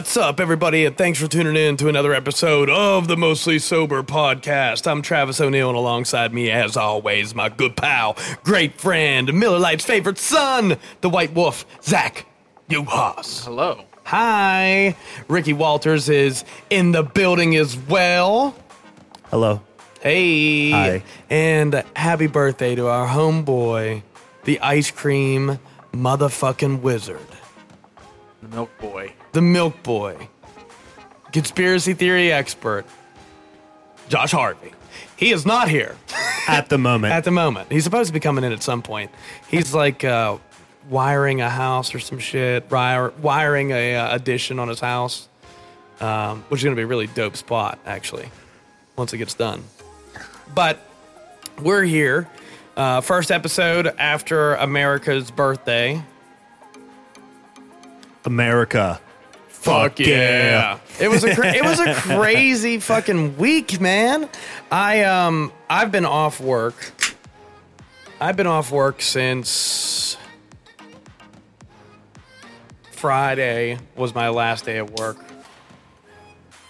What's 0.00 0.16
up, 0.16 0.40
everybody, 0.40 0.86
and 0.86 0.96
thanks 0.96 1.18
for 1.20 1.28
tuning 1.28 1.56
in 1.56 1.76
to 1.76 1.88
another 1.88 2.14
episode 2.14 2.70
of 2.70 3.06
the 3.06 3.18
Mostly 3.18 3.58
Sober 3.58 4.02
Podcast. 4.02 4.90
I'm 4.90 5.02
Travis 5.02 5.42
O'Neill, 5.42 5.68
and 5.68 5.76
alongside 5.76 6.32
me, 6.32 6.50
as 6.50 6.74
always, 6.74 7.34
my 7.34 7.50
good 7.50 7.76
pal, 7.76 8.16
great 8.42 8.80
friend, 8.80 9.30
Miller 9.34 9.58
Lite's 9.58 9.84
favorite 9.84 10.16
son, 10.16 10.78
the 11.02 11.10
White 11.10 11.34
Wolf, 11.34 11.66
Zach 11.82 12.24
Uhas. 12.70 13.44
Hello. 13.44 13.84
Hi. 14.04 14.96
Ricky 15.28 15.52
Walters 15.52 16.08
is 16.08 16.46
in 16.70 16.92
the 16.92 17.02
building 17.02 17.54
as 17.56 17.76
well. 17.76 18.54
Hello. 19.28 19.60
Hey. 20.00 20.70
Hi. 20.70 21.02
And 21.28 21.84
happy 21.94 22.26
birthday 22.26 22.74
to 22.74 22.86
our 22.86 23.06
homeboy, 23.06 24.02
the 24.44 24.60
ice 24.60 24.90
cream 24.90 25.58
motherfucking 25.92 26.80
wizard. 26.80 27.20
The 28.40 28.48
Milk 28.48 28.70
Boy. 28.78 29.12
The 29.32 29.40
Milk 29.42 29.82
Boy, 29.82 30.28
conspiracy 31.32 31.94
theory 31.94 32.32
expert, 32.32 32.84
Josh 34.08 34.32
Harvey. 34.32 34.72
He 35.16 35.32
is 35.32 35.44
not 35.44 35.68
here 35.68 35.96
At 36.48 36.68
the 36.68 36.78
moment. 36.78 37.12
at 37.12 37.24
the 37.24 37.30
moment. 37.30 37.70
He's 37.70 37.84
supposed 37.84 38.08
to 38.08 38.12
be 38.14 38.20
coming 38.20 38.42
in 38.42 38.52
at 38.52 38.62
some 38.62 38.82
point. 38.82 39.10
He's 39.48 39.74
like 39.74 40.02
uh, 40.02 40.38
wiring 40.88 41.40
a 41.42 41.50
house 41.50 41.94
or 41.94 41.98
some 42.00 42.18
shit, 42.18 42.70
wire, 42.70 43.10
wiring 43.22 43.70
a 43.70 43.96
uh, 43.96 44.14
addition 44.14 44.58
on 44.58 44.68
his 44.68 44.80
house, 44.80 45.28
um, 46.00 46.42
which 46.48 46.60
is 46.60 46.64
going 46.64 46.74
to 46.74 46.80
be 46.80 46.84
a 46.84 46.86
really 46.86 47.06
dope 47.08 47.36
spot, 47.36 47.78
actually, 47.86 48.30
once 48.96 49.12
it 49.12 49.18
gets 49.18 49.34
done. 49.34 49.62
But 50.54 50.80
we're 51.60 51.84
here. 51.84 52.28
Uh, 52.76 53.02
first 53.02 53.30
episode 53.30 53.86
after 53.98 54.54
America's 54.54 55.30
birthday. 55.30 56.02
America. 58.24 59.00
Fuck 59.60 59.98
yeah. 60.00 60.78
It 60.98 61.08
was 61.08 61.22
a 61.22 61.34
cra- 61.34 61.54
it 61.54 61.62
was 61.62 61.80
a 61.80 61.94
crazy 61.94 62.78
fucking 62.80 63.36
week, 63.36 63.80
man. 63.80 64.28
I 64.70 65.02
um 65.04 65.52
I've 65.68 65.92
been 65.92 66.06
off 66.06 66.40
work. 66.40 66.92
I've 68.20 68.36
been 68.36 68.46
off 68.46 68.70
work 68.70 69.02
since 69.02 70.16
Friday 72.92 73.78
was 73.96 74.14
my 74.14 74.28
last 74.30 74.64
day 74.64 74.78
of 74.78 74.90
work. 74.98 75.16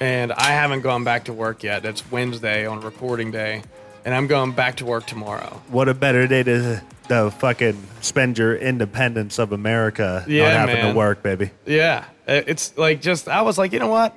And 0.00 0.32
I 0.32 0.46
haven't 0.52 0.80
gone 0.80 1.04
back 1.04 1.24
to 1.24 1.32
work 1.32 1.62
yet. 1.62 1.84
It's 1.84 2.10
Wednesday 2.10 2.66
on 2.66 2.80
recording 2.80 3.30
day, 3.30 3.62
and 4.04 4.14
I'm 4.14 4.26
going 4.28 4.52
back 4.52 4.76
to 4.76 4.86
work 4.86 5.06
tomorrow. 5.06 5.60
What 5.68 5.88
a 5.90 5.94
better 5.94 6.26
day 6.26 6.42
to, 6.42 6.82
to 7.08 7.30
fucking 7.32 7.86
spend 8.00 8.38
your 8.38 8.56
independence 8.56 9.38
of 9.38 9.52
America 9.52 10.24
Yeah, 10.26 10.44
not 10.44 10.52
having 10.52 10.74
man. 10.76 10.92
to 10.94 10.98
work, 10.98 11.22
baby. 11.22 11.50
Yeah, 11.66 12.04
it's 12.30 12.76
like 12.78 13.00
just 13.00 13.28
I 13.28 13.42
was 13.42 13.58
like, 13.58 13.72
you 13.72 13.78
know 13.78 13.88
what? 13.88 14.16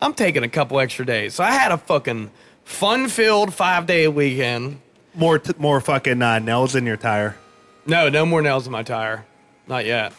I'm 0.00 0.14
taking 0.14 0.44
a 0.44 0.48
couple 0.48 0.80
extra 0.80 1.04
days. 1.04 1.34
So 1.34 1.44
I 1.44 1.50
had 1.50 1.72
a 1.72 1.78
fucking 1.78 2.30
fun-filled 2.64 3.52
five-day 3.52 4.08
weekend. 4.08 4.80
More 5.14 5.38
t- 5.38 5.52
more 5.58 5.80
fucking 5.80 6.22
uh, 6.22 6.38
nails 6.38 6.74
in 6.74 6.86
your 6.86 6.96
tire. 6.96 7.36
No, 7.84 8.08
no 8.08 8.24
more 8.24 8.40
nails 8.40 8.66
in 8.66 8.72
my 8.72 8.82
tire. 8.82 9.26
Not 9.66 9.84
yet. 9.84 10.12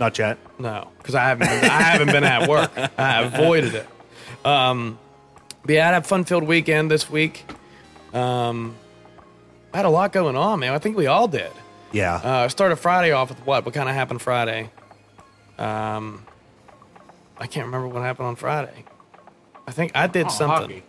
Not 0.00 0.18
yet. 0.18 0.38
No, 0.58 0.88
because 0.98 1.14
I 1.14 1.24
haven't. 1.24 1.48
Been, 1.48 1.64
I 1.70 1.82
haven't 1.82 2.08
been 2.10 2.24
at 2.24 2.48
work. 2.48 2.72
I 2.98 3.22
avoided 3.22 3.74
it. 3.74 3.86
Um, 4.44 4.98
but 5.64 5.74
yeah, 5.74 5.88
I 5.88 5.92
had 5.92 6.02
a 6.02 6.06
fun-filled 6.06 6.44
weekend 6.44 6.90
this 6.90 7.08
week. 7.08 7.44
Um, 8.12 8.74
I 9.72 9.76
had 9.76 9.86
a 9.86 9.90
lot 9.90 10.12
going 10.12 10.36
on, 10.36 10.58
man. 10.60 10.72
I 10.72 10.78
think 10.78 10.96
we 10.96 11.06
all 11.06 11.28
did. 11.28 11.50
Yeah. 11.92 12.14
Uh, 12.16 12.48
started 12.48 12.76
Friday 12.76 13.12
off 13.12 13.28
with 13.28 13.38
what? 13.46 13.64
What 13.64 13.74
kind 13.74 13.88
of 13.88 13.94
happened 13.94 14.20
Friday? 14.22 14.70
Um, 15.62 16.26
I 17.38 17.46
can't 17.46 17.66
remember 17.66 17.88
what 17.88 18.02
happened 18.02 18.28
on 18.28 18.36
Friday. 18.36 18.84
I 19.66 19.70
think 19.70 19.92
I 19.94 20.06
did 20.06 20.26
Oh, 20.26 20.30
something. 20.30 20.60
hockey. 20.60 20.82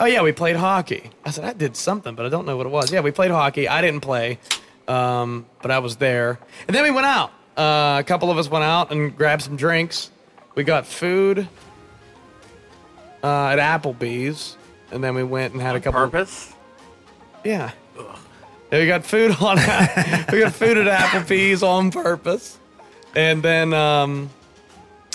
Oh 0.00 0.04
yeah, 0.06 0.22
we 0.22 0.32
played 0.32 0.56
hockey. 0.56 1.10
I 1.24 1.30
said 1.30 1.44
I 1.44 1.52
did 1.52 1.76
something, 1.76 2.14
but 2.14 2.26
I 2.26 2.28
don't 2.28 2.46
know 2.46 2.56
what 2.56 2.66
it 2.66 2.70
was. 2.70 2.92
Yeah, 2.92 3.00
we 3.00 3.10
played 3.12 3.30
hockey. 3.30 3.68
I 3.68 3.80
didn't 3.80 4.00
play, 4.00 4.38
um, 4.88 5.46
but 5.62 5.70
I 5.70 5.78
was 5.78 5.96
there. 5.96 6.38
And 6.66 6.74
then 6.76 6.82
we 6.82 6.90
went 6.90 7.06
out. 7.06 7.30
Uh, 7.56 7.98
a 8.00 8.04
couple 8.04 8.30
of 8.30 8.36
us 8.38 8.50
went 8.50 8.64
out 8.64 8.90
and 8.90 9.16
grabbed 9.16 9.42
some 9.42 9.56
drinks. 9.56 10.10
We 10.56 10.64
got 10.64 10.86
food 10.86 11.48
uh, 13.22 13.46
at 13.56 13.58
Applebee's, 13.58 14.56
and 14.90 15.02
then 15.02 15.14
we 15.14 15.22
went 15.22 15.52
and 15.54 15.62
had 15.62 15.76
a 15.76 15.80
couple. 15.80 16.00
Purpose? 16.00 16.52
Yeah. 17.44 17.70
Yeah, 18.72 18.78
we 18.80 18.86
got 18.86 19.04
food 19.04 19.30
on. 19.40 19.56
we 20.32 20.40
got 20.40 20.52
food 20.52 20.76
at 20.76 20.86
Applebee's 21.00 21.62
on 21.62 21.90
purpose, 21.92 22.58
and 23.16 23.42
then 23.42 23.72
um, 23.74 24.30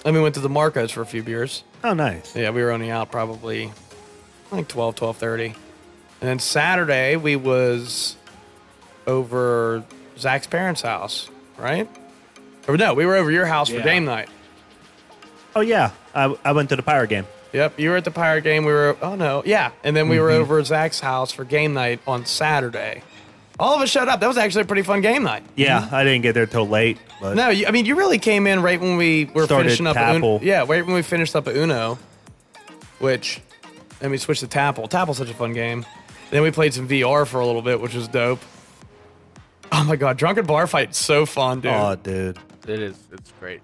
and 0.05 0.15
we 0.15 0.21
went 0.21 0.35
to 0.35 0.41
the 0.41 0.49
Marcos 0.49 0.91
for 0.91 1.01
a 1.01 1.05
few 1.05 1.23
beers. 1.23 1.63
oh, 1.83 1.93
nice. 1.93 2.35
Yeah, 2.35 2.49
we 2.51 2.61
were 2.63 2.71
only 2.71 2.91
out 2.91 3.11
probably 3.11 3.71
like 4.51 4.67
12, 4.67 4.95
12.30. 4.95 5.45
And 5.45 5.55
then 6.21 6.39
Saturday, 6.39 7.15
we 7.15 7.35
was 7.35 8.15
over 9.07 9.83
Zach's 10.17 10.47
parents' 10.47 10.81
house, 10.81 11.29
right? 11.57 11.87
Or 12.67 12.77
no, 12.77 12.93
we 12.93 13.05
were 13.05 13.15
over 13.15 13.31
your 13.31 13.45
house 13.45 13.69
for 13.69 13.75
Yeah. 13.77 13.83
game 13.83 14.05
night. 14.05 14.29
Oh, 15.55 15.61
yeah. 15.61 15.91
I, 16.13 16.35
I 16.43 16.51
went 16.51 16.69
to 16.69 16.75
the 16.75 16.83
Pirate 16.83 17.09
game. 17.09 17.25
Yep, 17.53 17.79
you 17.79 17.89
were 17.89 17.97
at 17.97 18.03
the 18.05 18.11
Pirate 18.11 18.43
game. 18.43 18.63
We 18.65 18.71
were, 18.71 18.95
oh 19.01 19.15
no, 19.15 19.41
yeah. 19.45 19.71
And 19.83 19.95
then 19.95 20.07
we 20.07 20.19
were 20.19 20.29
Mm-hmm. 20.29 20.41
over 20.41 20.59
at 20.59 20.67
Zach's 20.67 20.99
house 20.99 21.31
for 21.31 21.43
game 21.43 21.73
night 21.73 21.99
on 22.05 22.25
Saturday. 22.25 23.01
All 23.59 23.75
of 23.75 23.81
us 23.81 23.89
showed 23.89 24.07
up. 24.07 24.21
That 24.21 24.27
was 24.27 24.37
actually 24.37 24.61
a 24.61 24.65
pretty 24.65 24.83
fun 24.83 25.01
game 25.01 25.23
night. 25.23 25.43
Yeah, 25.55 25.87
I 25.91 26.03
didn't 26.03 26.21
get 26.21 26.33
there 26.33 26.45
till 26.45 26.67
late. 26.67 26.97
But 27.19 27.35
No, 27.35 27.49
you, 27.49 27.67
I 27.67 27.71
mean, 27.71 27.85
you 27.85 27.95
really 27.95 28.17
came 28.17 28.47
in 28.47 28.61
right 28.61 28.79
when 28.79 28.95
we 28.95 29.25
were 29.25 29.43
Started 29.45 29.65
finishing 29.65 29.85
up. 29.87 29.97
At 29.97 30.15
Uno. 30.15 30.37
Tapple. 30.39 30.45
Yeah, 30.45 30.59
right 30.67 30.85
when 30.85 30.93
we 30.95 31.01
finished 31.01 31.35
up 31.35 31.47
at 31.47 31.55
Uno, 31.57 31.99
which, 32.99 33.41
and 34.01 34.11
we 34.11 34.17
switched 34.17 34.39
to 34.41 34.47
Tapple. 34.47 34.87
Tapple's 34.87 35.17
such 35.17 35.29
a 35.29 35.33
fun 35.33 35.51
game. 35.53 35.85
Then 36.31 36.43
we 36.43 36.51
played 36.51 36.73
some 36.73 36.87
VR 36.87 37.27
for 37.27 37.39
a 37.41 37.45
little 37.45 37.61
bit, 37.61 37.81
which 37.81 37.93
was 37.95 38.07
dope. 38.07 38.39
Oh 39.71 39.83
my 39.83 39.95
god, 39.97 40.17
drunken 40.17 40.45
bar 40.45 40.65
fight, 40.67 40.95
so 40.95 41.25
fun, 41.25 41.59
dude. 41.61 41.71
Oh, 41.73 41.95
dude. 41.95 42.37
It 42.67 42.79
is. 42.79 42.97
It's 43.11 43.33
great. 43.39 43.61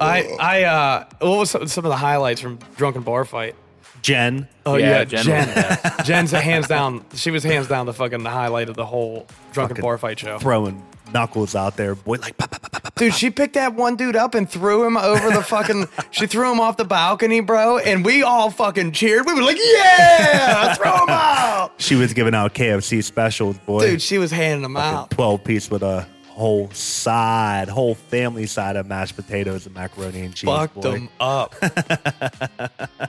I, 0.00 0.36
I, 0.40 0.62
uh, 0.64 1.04
what 1.20 1.38
was 1.38 1.50
some, 1.50 1.66
some 1.68 1.84
of 1.84 1.90
the 1.90 1.96
highlights 1.96 2.40
from 2.40 2.58
drunken 2.76 3.02
bar 3.02 3.24
fight? 3.24 3.54
Jen. 4.04 4.46
Oh 4.66 4.76
Yeah, 4.76 4.90
yeah, 4.98 5.04
Jen 5.04 5.24
Jen. 5.24 5.46
was 5.48 5.54
the 5.56 6.02
Jen's 6.04 6.32
a 6.34 6.40
hands 6.40 6.68
down. 6.68 7.04
She 7.14 7.30
was 7.30 7.42
hands 7.42 7.68
down 7.68 7.86
the 7.86 7.94
fucking 7.94 8.22
highlight 8.24 8.68
of 8.68 8.76
the 8.76 8.84
whole 8.84 9.26
drunken 9.52 9.76
Fucking 9.76 9.82
bar 9.82 9.96
fight 9.96 10.18
show. 10.18 10.38
Throwing 10.38 10.84
knuckles 11.14 11.54
out 11.54 11.76
there. 11.78 11.94
Boy, 11.94 12.16
like, 12.20 12.36
pop, 12.36 12.50
pop, 12.50 12.60
pop, 12.62 12.72
pop, 12.72 12.82
pop. 12.82 12.94
Dude, 12.96 13.14
she 13.14 13.30
picked 13.30 13.54
that 13.54 13.74
one 13.74 13.96
dude 13.96 14.14
up 14.14 14.34
and 14.34 14.48
threw 14.48 14.84
him 14.86 14.98
over 14.98 15.30
the 15.30 15.42
fucking. 15.42 15.88
she 16.10 16.26
threw 16.26 16.52
him 16.52 16.60
off 16.60 16.76
the 16.76 16.84
balcony, 16.84 17.40
bro, 17.40 17.78
and 17.78 18.04
we 18.04 18.22
all 18.22 18.50
fucking 18.50 18.92
cheered. 18.92 19.24
We 19.26 19.32
were 19.32 19.42
like, 19.42 19.56
"Yeah, 19.58 20.74
throw 20.74 20.92
him 20.92 21.08
out!" 21.08 21.72
she 21.78 21.94
was 21.96 22.12
giving 22.12 22.34
out 22.34 22.52
KFC 22.54 23.02
specials, 23.02 23.56
boy. 23.58 23.86
Dude, 23.86 24.02
she 24.02 24.18
was 24.18 24.30
handing 24.30 24.62
them 24.62 24.76
out. 24.76 25.10
12 25.12 25.42
piece 25.44 25.70
with 25.70 25.82
a 25.82 26.06
whole 26.34 26.68
side, 26.70 27.68
whole 27.68 27.94
family 27.94 28.44
side 28.46 28.74
of 28.74 28.86
mashed 28.86 29.14
potatoes 29.14 29.66
and 29.66 29.74
macaroni 29.74 30.22
and 30.22 30.34
cheese. 30.34 30.50
Fucked 30.50 30.74
boy. 30.74 30.80
them 30.92 31.08
up. 31.20 31.54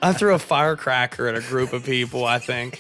I 0.01 0.13
threw 0.13 0.36
a 0.36 0.39
firecracker 0.39 1.27
at 1.27 1.36
a 1.36 1.42
group 1.42 1.74
of 1.74 1.83
people. 1.83 2.24
I 2.24 2.38
think 2.38 2.80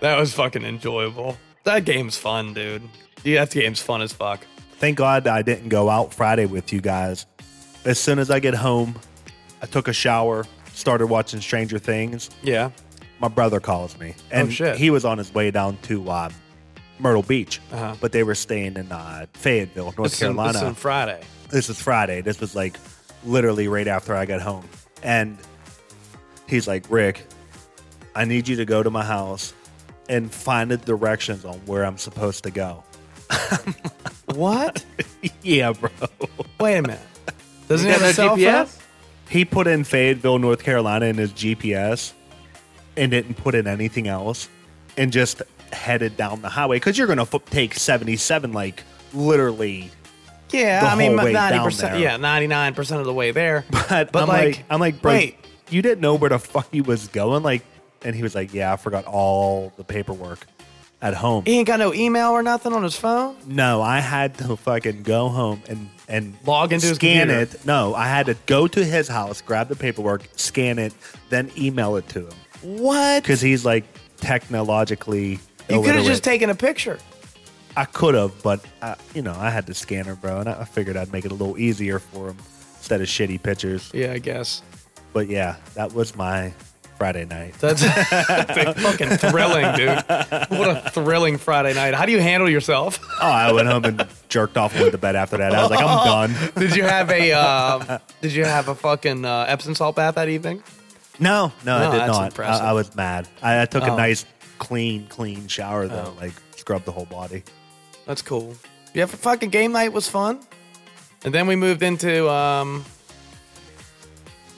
that 0.00 0.18
was 0.18 0.32
fucking 0.32 0.64
enjoyable. 0.64 1.36
That 1.64 1.84
game's 1.84 2.16
fun, 2.16 2.54
dude. 2.54 2.82
Yeah, 3.24 3.44
that 3.44 3.52
game's 3.52 3.80
fun 3.82 4.00
as 4.00 4.10
fuck. 4.12 4.46
Thank 4.78 4.96
God 4.96 5.26
I 5.26 5.42
didn't 5.42 5.68
go 5.68 5.90
out 5.90 6.14
Friday 6.14 6.46
with 6.46 6.72
you 6.72 6.80
guys. 6.80 7.26
As 7.84 7.98
soon 8.00 8.18
as 8.18 8.30
I 8.30 8.40
get 8.40 8.54
home, 8.54 8.94
I 9.60 9.66
took 9.66 9.86
a 9.86 9.92
shower, 9.92 10.46
started 10.72 11.08
watching 11.08 11.40
Stranger 11.42 11.78
Things. 11.78 12.30
Yeah. 12.42 12.70
My 13.20 13.28
brother 13.28 13.60
calls 13.60 13.98
me, 13.98 14.14
and 14.30 14.48
Oh, 14.60 14.74
he 14.74 14.88
was 14.90 15.04
on 15.04 15.18
his 15.18 15.34
way 15.34 15.50
down 15.50 15.76
to 15.82 16.08
uh, 16.08 16.30
Myrtle 17.00 17.22
Beach, 17.22 17.60
Uh-huh. 17.72 17.94
but 18.00 18.12
they 18.12 18.22
were 18.22 18.34
staying 18.34 18.76
in 18.76 18.90
uh, 18.92 19.26
Fayetteville, 19.34 19.94
North 19.96 20.10
This 20.10 20.14
is, 20.14 20.18
Carolina. 20.20 20.52
this 20.52 20.62
is 20.62 20.68
on 20.68 20.74
Friday. 20.74 21.20
this 21.50 21.68
is 21.70 21.80
Friday. 21.80 22.20
This 22.20 22.40
was 22.40 22.54
like 22.54 22.76
literally 23.24 23.68
right 23.68 23.86
after 23.88 24.14
I 24.14 24.26
got 24.26 24.40
home. 24.40 24.64
And 25.02 25.38
he's 26.48 26.66
like, 26.68 26.84
Rick, 26.90 27.24
I 28.14 28.24
need 28.24 28.48
you 28.48 28.56
to 28.56 28.64
go 28.64 28.82
to 28.82 28.90
my 28.90 29.04
house 29.04 29.52
and 30.08 30.32
find 30.32 30.70
the 30.70 30.76
directions 30.78 31.44
on 31.44 31.56
where 31.66 31.84
I'm 31.84 31.98
supposed 31.98 32.44
to 32.44 32.50
go. 32.50 32.82
What? 34.34 34.84
yeah, 35.42 35.72
bro. 35.72 35.90
Wait 36.60 36.76
a 36.76 36.82
minute. 36.82 37.00
Doesn't 37.66 37.86
he 37.86 37.92
have 37.92 38.02
a 38.02 38.12
cell 38.12 38.36
GPS? 38.36 38.66
phone? 38.66 38.82
he 39.30 39.44
put 39.44 39.66
in 39.66 39.84
Fayetteville, 39.84 40.38
North 40.38 40.62
Carolina 40.62 41.06
in 41.06 41.16
his 41.16 41.32
GPS 41.32 42.12
and 42.96 43.10
didn't 43.10 43.34
put 43.34 43.54
in 43.54 43.66
anything 43.66 44.06
else 44.06 44.48
and 44.96 45.12
just 45.12 45.40
headed 45.72 46.16
down 46.16 46.42
the 46.42 46.48
highway 46.48 46.76
because 46.76 46.96
you're 46.98 47.06
going 47.06 47.18
to 47.24 47.28
f- 47.36 47.44
take 47.46 47.74
77 47.74 48.52
like 48.52 48.82
literally. 49.14 49.90
Yeah, 50.50 50.88
I 50.90 50.96
mean, 50.96 51.14
ninety 51.14 51.58
percent. 51.58 51.98
Yeah, 52.00 52.16
ninety 52.16 52.46
nine 52.46 52.74
percent 52.74 53.00
of 53.00 53.06
the 53.06 53.12
way 53.12 53.32
there. 53.32 53.64
But, 53.88 54.16
I'm 54.16 54.26
like, 54.28 54.28
like, 54.28 54.64
I'm 54.70 54.80
like, 54.80 55.02
bro, 55.02 55.12
wait, 55.12 55.36
you 55.68 55.82
didn't 55.82 56.00
know 56.00 56.14
where 56.14 56.30
the 56.30 56.38
fuck 56.38 56.68
he 56.72 56.80
was 56.80 57.08
going, 57.08 57.42
like. 57.42 57.62
And 58.02 58.14
he 58.16 58.22
was 58.22 58.34
like, 58.34 58.54
"Yeah, 58.54 58.72
I 58.72 58.76
forgot 58.76 59.04
all 59.06 59.72
the 59.76 59.82
paperwork 59.84 60.46
at 61.02 61.14
home." 61.14 61.44
he 61.44 61.58
ain't 61.58 61.66
got 61.66 61.80
no 61.80 61.92
email 61.92 62.30
or 62.30 62.42
nothing 62.44 62.72
on 62.72 62.82
his 62.84 62.96
phone. 62.96 63.36
No, 63.44 63.82
I 63.82 63.98
had 64.00 64.38
to 64.38 64.56
fucking 64.56 65.02
go 65.02 65.28
home 65.28 65.62
and 65.68 65.90
and 66.08 66.34
Log 66.46 66.72
into 66.72 66.86
his 66.86 66.94
scan 66.96 67.26
computer. 67.28 67.56
it. 67.56 67.66
No, 67.66 67.94
I 67.94 68.06
had 68.06 68.26
to 68.26 68.34
go 68.46 68.68
to 68.68 68.82
his 68.84 69.08
house, 69.08 69.42
grab 69.42 69.68
the 69.68 69.76
paperwork, 69.76 70.22
scan 70.36 70.78
it, 70.78 70.94
then 71.28 71.50
email 71.58 71.96
it 71.96 72.08
to 72.10 72.20
him 72.28 72.34
What? 72.62 73.22
because 73.22 73.40
he's 73.42 73.64
like 73.66 73.84
technologically. 74.18 75.40
You 75.68 75.82
could 75.82 75.94
have 75.94 76.04
just 76.04 76.24
taken 76.24 76.50
a 76.50 76.54
picture. 76.54 76.98
I 77.76 77.84
could 77.84 78.14
have, 78.14 78.42
but 78.42 78.64
I, 78.82 78.96
you 79.14 79.22
know, 79.22 79.34
I 79.38 79.50
had 79.50 79.66
the 79.66 79.74
scanner, 79.74 80.14
bro, 80.16 80.40
and 80.40 80.48
I 80.48 80.64
figured 80.64 80.96
I'd 80.96 81.12
make 81.12 81.24
it 81.24 81.30
a 81.30 81.34
little 81.34 81.58
easier 81.58 81.98
for 81.98 82.28
him 82.30 82.36
instead 82.76 83.00
of 83.00 83.06
shitty 83.06 83.40
pictures. 83.42 83.90
Yeah, 83.94 84.12
I 84.12 84.18
guess. 84.18 84.62
But 85.12 85.28
yeah, 85.28 85.56
that 85.74 85.92
was 85.92 86.16
my 86.16 86.52
Friday 86.96 87.24
night. 87.24 87.54
That's, 87.60 87.80
that's 87.82 88.80
fucking 88.82 89.08
thrilling, 89.18 89.76
dude. 89.76 89.88
What 90.58 90.68
a 90.86 90.90
thrilling 90.92 91.36
Friday 91.38 91.72
night. 91.74 91.94
How 91.94 92.04
do 92.04 92.10
you 92.12 92.18
handle 92.20 92.48
yourself? 92.50 92.98
Oh, 93.22 93.26
I 93.28 93.52
went 93.52 93.68
home 93.68 93.84
and 93.84 94.06
jerked 94.28 94.56
off 94.56 94.72
and 94.72 94.80
went 94.80 94.92
to 94.92 94.98
bed 94.98 95.14
after 95.14 95.36
that. 95.36 95.54
I 95.54 95.62
was 95.62 95.70
like, 95.70 95.80
I'm 95.84 96.30
done. 96.34 96.50
Did 96.56 96.74
you 96.74 96.82
have 96.82 97.10
a 97.10 97.32
um, 97.32 98.00
Did 98.20 98.32
you 98.32 98.44
have 98.44 98.66
a 98.68 98.74
fucking 98.74 99.24
uh, 99.24 99.44
Epsom 99.48 99.76
salt 99.76 99.94
bath 99.94 100.16
that 100.16 100.28
evening? 100.28 100.64
No, 101.20 101.52
no, 101.64 101.78
No, 101.78 101.88
I 101.90 101.98
did 101.98 102.06
not. 102.06 102.38
I, 102.40 102.70
I 102.70 102.72
was 102.72 102.94
mad. 102.96 103.28
I, 103.42 103.62
I 103.62 103.66
took 103.66 103.84
Oh. 103.84 103.94
a 103.94 103.96
nice, 103.96 104.24
clean, 104.58 105.06
clean 105.08 105.46
shower 105.48 105.86
though, 105.88 106.14
like 106.20 106.32
scrub 106.56 106.84
the 106.84 106.92
whole 106.92 107.06
body. 107.06 107.42
That's 108.06 108.22
cool. 108.22 108.54
Yeah, 108.94 109.06
for 109.06 109.16
fucking 109.16 109.50
game 109.50 109.72
night 109.72 109.92
was 109.92 110.08
fun. 110.08 110.40
And 111.24 111.34
then 111.34 111.46
we 111.46 111.56
moved 111.56 111.82
into 111.82 112.28
um, 112.30 112.84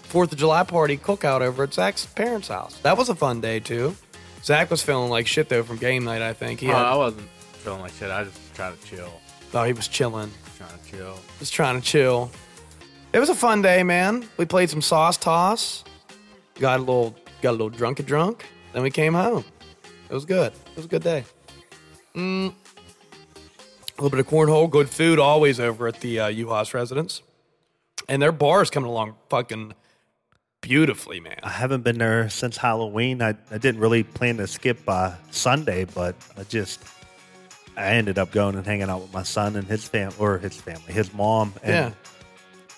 Fourth 0.05 0.32
of 0.32 0.38
July 0.38 0.62
party 0.64 0.97
cookout 0.97 1.41
over 1.41 1.62
at 1.64 1.73
Zach's 1.75 2.06
parents' 2.06 2.49
house. 2.49 2.76
That 2.81 2.97
was 2.99 3.08
a 3.08 3.14
fun 3.14 3.41
day 3.41 3.61
too. 3.61 3.94
Zach 4.43 4.70
was 4.70 4.82
feeling 4.82 5.11
like 5.11 5.26
shit 5.26 5.49
though 5.49 5.62
from 5.62 5.76
game 5.76 6.05
night. 6.05 6.23
I 6.23 6.32
think 6.32 6.61
he 6.61 6.69
Oh, 6.69 6.73
had, 6.75 6.82
I 6.87 6.94
wasn't 6.96 7.29
feeling 7.53 7.81
like 7.81 7.93
shit. 7.93 8.11
I 8.11 8.25
just 8.25 8.55
trying 8.55 8.76
to 8.76 8.85
chill. 8.87 9.12
oh 9.55 9.64
he 9.64 9.73
was 9.73 9.87
chilling, 9.88 10.31
Trying 10.56 10.70
to 10.79 10.91
chill. 10.91 11.19
just 11.38 11.53
trying 11.53 11.81
to 11.81 11.87
chill. 11.87 12.31
It 13.12 13.19
was 13.19 13.29
a 13.29 13.35
fun 13.35 13.61
day, 13.62 13.82
man. 13.82 14.29
We 14.37 14.44
played 14.46 14.70
some 14.70 14.82
sauce 14.82 15.17
toss. 15.17 15.85
Got 16.58 16.79
a 16.79 16.82
little 16.82 17.14
got 17.43 17.50
a 17.50 17.53
little 17.53 17.70
drunky 17.70 18.05
drunk. 18.05 18.44
Then 18.73 18.82
we 18.82 18.91
came 18.91 19.14
home. 19.14 19.44
It 20.11 20.15
was 20.15 20.25
good. 20.25 20.53
It 20.53 20.77
was 20.77 20.85
a 20.87 20.89
good 20.89 21.03
day. 21.03 21.25
Mm. 22.17 22.53
A 22.53 24.03
little 24.03 24.11
bit 24.11 24.19
of 24.21 24.27
cornhole, 24.29 24.69
good 24.69 24.89
food 24.91 25.19
always 25.19 25.61
over 25.61 25.87
at 25.87 26.01
the 26.01 26.19
uh, 26.21 26.29
UHAS 26.31 26.75
residence. 26.75 27.23
And 28.09 28.21
their 28.21 28.33
bar 28.33 28.62
is 28.62 28.71
coming 28.71 28.91
along 28.91 29.15
fucking 29.29 29.73
beautifully, 30.62 31.21
man. 31.21 31.39
I 31.43 31.51
haven't 31.51 31.83
been 31.83 31.99
there 31.99 32.29
since 32.29 32.57
Halloween. 32.57 33.23
I, 33.23 33.35
I 33.51 33.59
didn't 33.59 33.81
really 33.81 34.03
plan 34.03 34.39
to 34.39 34.47
skip 34.47 34.81
uh, 34.89 35.12
Sunday, 35.31 35.85
but 35.85 36.17
I 36.37 36.43
just 36.45 36.83
I 37.77 37.87
ended 37.93 38.19
up 38.19 38.33
going 38.33 38.56
and 38.56 38.67
hanging 38.67 38.91
out 38.91 39.01
with 39.03 39.13
my 39.13 39.23
son 39.23 39.55
and 39.56 39.67
his 39.69 39.87
fam 39.87 40.13
or 40.19 40.39
his 40.39 40.56
family, 40.56 40.93
his 40.93 41.15
mom. 41.15 41.55
And 41.63 41.73
Yeah. 41.73 41.93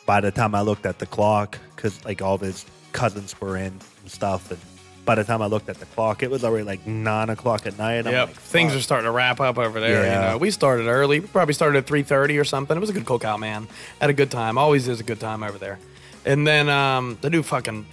by 0.04 0.20
the 0.20 0.30
time 0.30 0.54
I 0.54 0.60
looked 0.60 0.84
at 0.86 0.98
the 0.98 1.06
clock, 1.06 1.56
because 1.74 2.04
like 2.04 2.20
all 2.20 2.34
of 2.34 2.40
his 2.42 2.66
cousins 2.92 3.40
were 3.40 3.56
in 3.56 3.72
and 4.02 4.10
stuff, 4.10 4.50
and 4.50 4.60
by 5.04 5.14
the 5.16 5.24
time 5.24 5.42
I 5.42 5.46
looked 5.46 5.68
at 5.68 5.78
the 5.78 5.86
clock, 5.86 6.22
it 6.22 6.30
was 6.30 6.44
already 6.44 6.64
like 6.64 6.86
nine 6.86 7.30
o'clock 7.30 7.66
at 7.66 7.76
night. 7.78 8.04
Yep, 8.04 8.28
like, 8.28 8.36
things 8.36 8.74
are 8.74 8.80
starting 8.80 9.06
to 9.06 9.10
wrap 9.10 9.40
up 9.40 9.58
over 9.58 9.80
there. 9.80 10.04
Yeah. 10.04 10.26
You 10.26 10.30
know, 10.32 10.38
we 10.38 10.50
started 10.50 10.86
early. 10.86 11.20
We 11.20 11.26
probably 11.26 11.54
started 11.54 11.78
at 11.78 11.86
three 11.86 12.02
thirty 12.02 12.38
or 12.38 12.44
something. 12.44 12.76
It 12.76 12.80
was 12.80 12.90
a 12.90 12.92
good 12.92 13.04
cookout, 13.04 13.38
man. 13.40 13.66
Had 14.00 14.10
a 14.10 14.14
good 14.14 14.30
time. 14.30 14.58
Always 14.58 14.88
is 14.88 15.00
a 15.00 15.04
good 15.04 15.20
time 15.20 15.42
over 15.42 15.58
there. 15.58 15.78
And 16.24 16.46
then 16.46 16.68
um, 16.68 17.18
the 17.20 17.30
new 17.30 17.42
fucking 17.42 17.84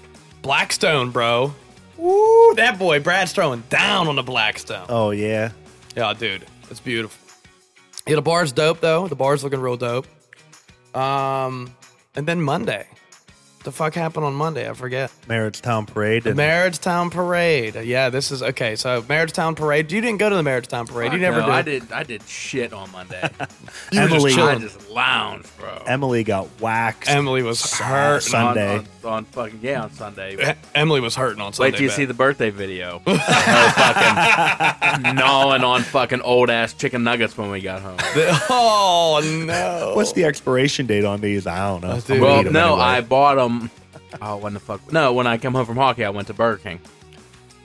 Blackstone, 0.41 1.11
bro. 1.11 1.53
Woo, 1.97 2.56
that 2.56 2.77
boy 2.79 3.00
Brad's 3.00 3.33
throwing 3.33 3.61
down 3.69 4.07
on 4.07 4.15
the 4.15 4.23
Blackstone. 4.23 4.85
Oh 4.88 5.11
yeah, 5.11 5.51
Yeah, 5.97 6.13
dude, 6.13 6.45
it's 6.69 6.79
beautiful. 6.79 7.17
Yeah, 8.07 8.15
the 8.15 8.21
bar's 8.21 8.51
dope 8.51 8.79
though. 8.79 9.07
The 9.07 9.15
bar's 9.15 9.44
looking 9.44 9.59
real 9.59 9.77
dope. 9.77 10.07
Um, 10.95 11.73
and 12.15 12.27
then 12.27 12.41
Monday, 12.41 12.88
the 13.69 13.75
fuck 13.75 13.94
happened 13.94 14.25
on 14.25 14.33
Monday? 14.33 14.68
I 14.69 14.74
forget. 14.74 15.12
Marriage 15.27 15.62
Town 15.62 15.86
Parade. 15.86 16.25
And 16.25 16.36
Marriage 16.36 16.80
Town 16.80 17.10
Parade. 17.10 17.75
Yeah, 17.75 18.10
this 18.10 18.31
is 18.31 18.42
okay. 18.42 18.75
So 18.75 19.06
Marriage 19.07 19.31
Town 19.31 19.56
Parade. 19.56 19.92
You 19.92 20.01
didn't 20.01 20.18
go 20.18 20.30
to 20.30 20.36
the 20.36 20.44
Marriage 20.44 20.68
Town 20.68 20.88
Parade. 20.88 21.13
you 21.13 21.19
never 21.19 21.42
no, 21.42 21.45
did. 21.45 21.54
I 21.54 21.62
did. 21.62 21.92
I 21.92 22.04
did 22.04 22.24
shit 22.24 22.74
on 22.74 22.92
Monday. 22.92 23.30
You 23.92 24.01
were 24.01 24.07
just 24.07 24.25
Emily- 24.38 24.42
I 24.42 24.56
just 24.60 24.89
lounged, 24.89 25.57
bro. 25.57 25.83
Emily 25.88 26.24
got 26.24 26.48
waxed. 26.60 27.10
Emily 27.10 27.42
was 27.42 27.74
hurt. 27.74 28.21
Sunday. 28.21 28.77
On, 28.77 28.86
on, 29.04 29.13
on 29.13 29.25
fucking 29.25 29.60
yeah 29.63 29.83
on 29.83 29.92
Sunday. 29.92 30.51
E- 30.51 30.54
Emily 30.75 31.00
was 31.00 31.16
hurting 31.16 31.42
on 31.42 31.54
Sunday. 31.54 31.71
Wait 31.71 31.77
till 31.77 31.83
you 31.86 31.89
see 31.89 32.06
the 32.06 32.13
birthday 32.13 32.50
video. 32.51 33.01
Her 33.07 33.18
fucking 33.71 35.16
gnawing 35.16 35.63
on 35.63 35.81
fucking 35.81 36.21
old 36.21 36.50
ass 36.50 36.74
chicken 36.74 37.04
nuggets 37.04 37.38
when 37.38 37.50
we 37.50 37.62
got 37.62 37.81
home. 37.81 37.98
oh 38.50 39.21
no! 39.48 39.94
What's 39.95 40.13
the 40.13 40.25
expiration 40.25 40.86
date 40.86 41.06
on 41.06 41.21
these? 41.21 41.48
I 41.48 41.68
don't 41.68 41.81
know. 41.81 42.00
dude. 42.00 42.21
Well, 42.21 42.44
no, 42.44 42.74
anyway. 42.74 42.81
I 42.81 43.01
bought 43.01 43.36
them. 43.36 43.58
Oh, 44.21 44.38
when 44.38 44.53
the 44.56 44.59
fuck? 44.59 44.91
No, 44.91 45.13
when 45.13 45.27
I 45.27 45.38
come 45.38 45.53
home 45.53 45.65
from 45.67 45.75
hockey, 45.77 46.03
I 46.03 46.09
went 46.09 46.27
to 46.27 46.33
Burger 46.33 46.57
King. 46.57 46.79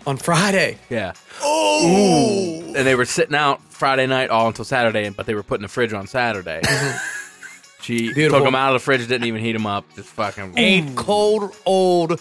on 0.07 0.19
Friday? 0.19 0.77
Yeah. 0.91 1.15
Oh. 1.43 2.63
And 2.77 2.87
they 2.87 2.95
were 2.95 3.07
sitting 3.07 3.35
out 3.35 3.63
Friday 3.73 4.07
night 4.07 4.29
all 4.31 4.47
until 4.49 4.65
Saturday, 4.67 5.09
but 5.09 5.25
they 5.25 5.35
were 5.35 5.43
put 5.43 5.57
in 5.57 5.63
the 5.63 5.69
fridge 5.69 5.93
on 5.95 6.07
Saturday. 6.07 6.61
she 7.81 8.13
Beautiful. 8.13 8.41
took 8.41 8.45
them 8.47 8.55
out 8.55 8.75
of 8.75 8.81
the 8.81 8.85
fridge, 8.85 9.01
didn't 9.09 9.27
even 9.27 9.41
heat 9.41 9.53
them 9.53 9.67
up. 9.67 9.87
Just 9.97 10.09
fucking. 10.11 10.53
ate 10.59 10.95
cold 10.97 11.57
old 11.65 12.21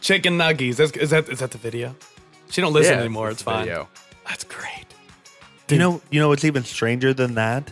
chicken 0.00 0.38
nuggies. 0.38 0.76
That's, 0.76 0.92
is 0.92 1.10
that 1.10 1.28
is 1.28 1.40
that 1.40 1.50
the 1.50 1.58
video? 1.58 1.94
She 2.50 2.60
don't 2.62 2.72
listen 2.72 2.94
Yeah, 2.94 3.00
anymore. 3.00 3.28
It's 3.30 3.40
the 3.42 3.50
fine. 3.50 3.64
video. 3.66 3.88
That's 4.26 4.44
great. 4.44 4.86
You 5.68 5.76
know, 5.78 6.00
you 6.10 6.18
know 6.20 6.28
what's 6.28 6.44
even 6.44 6.64
stranger 6.64 7.12
than 7.12 7.34
that? 7.34 7.70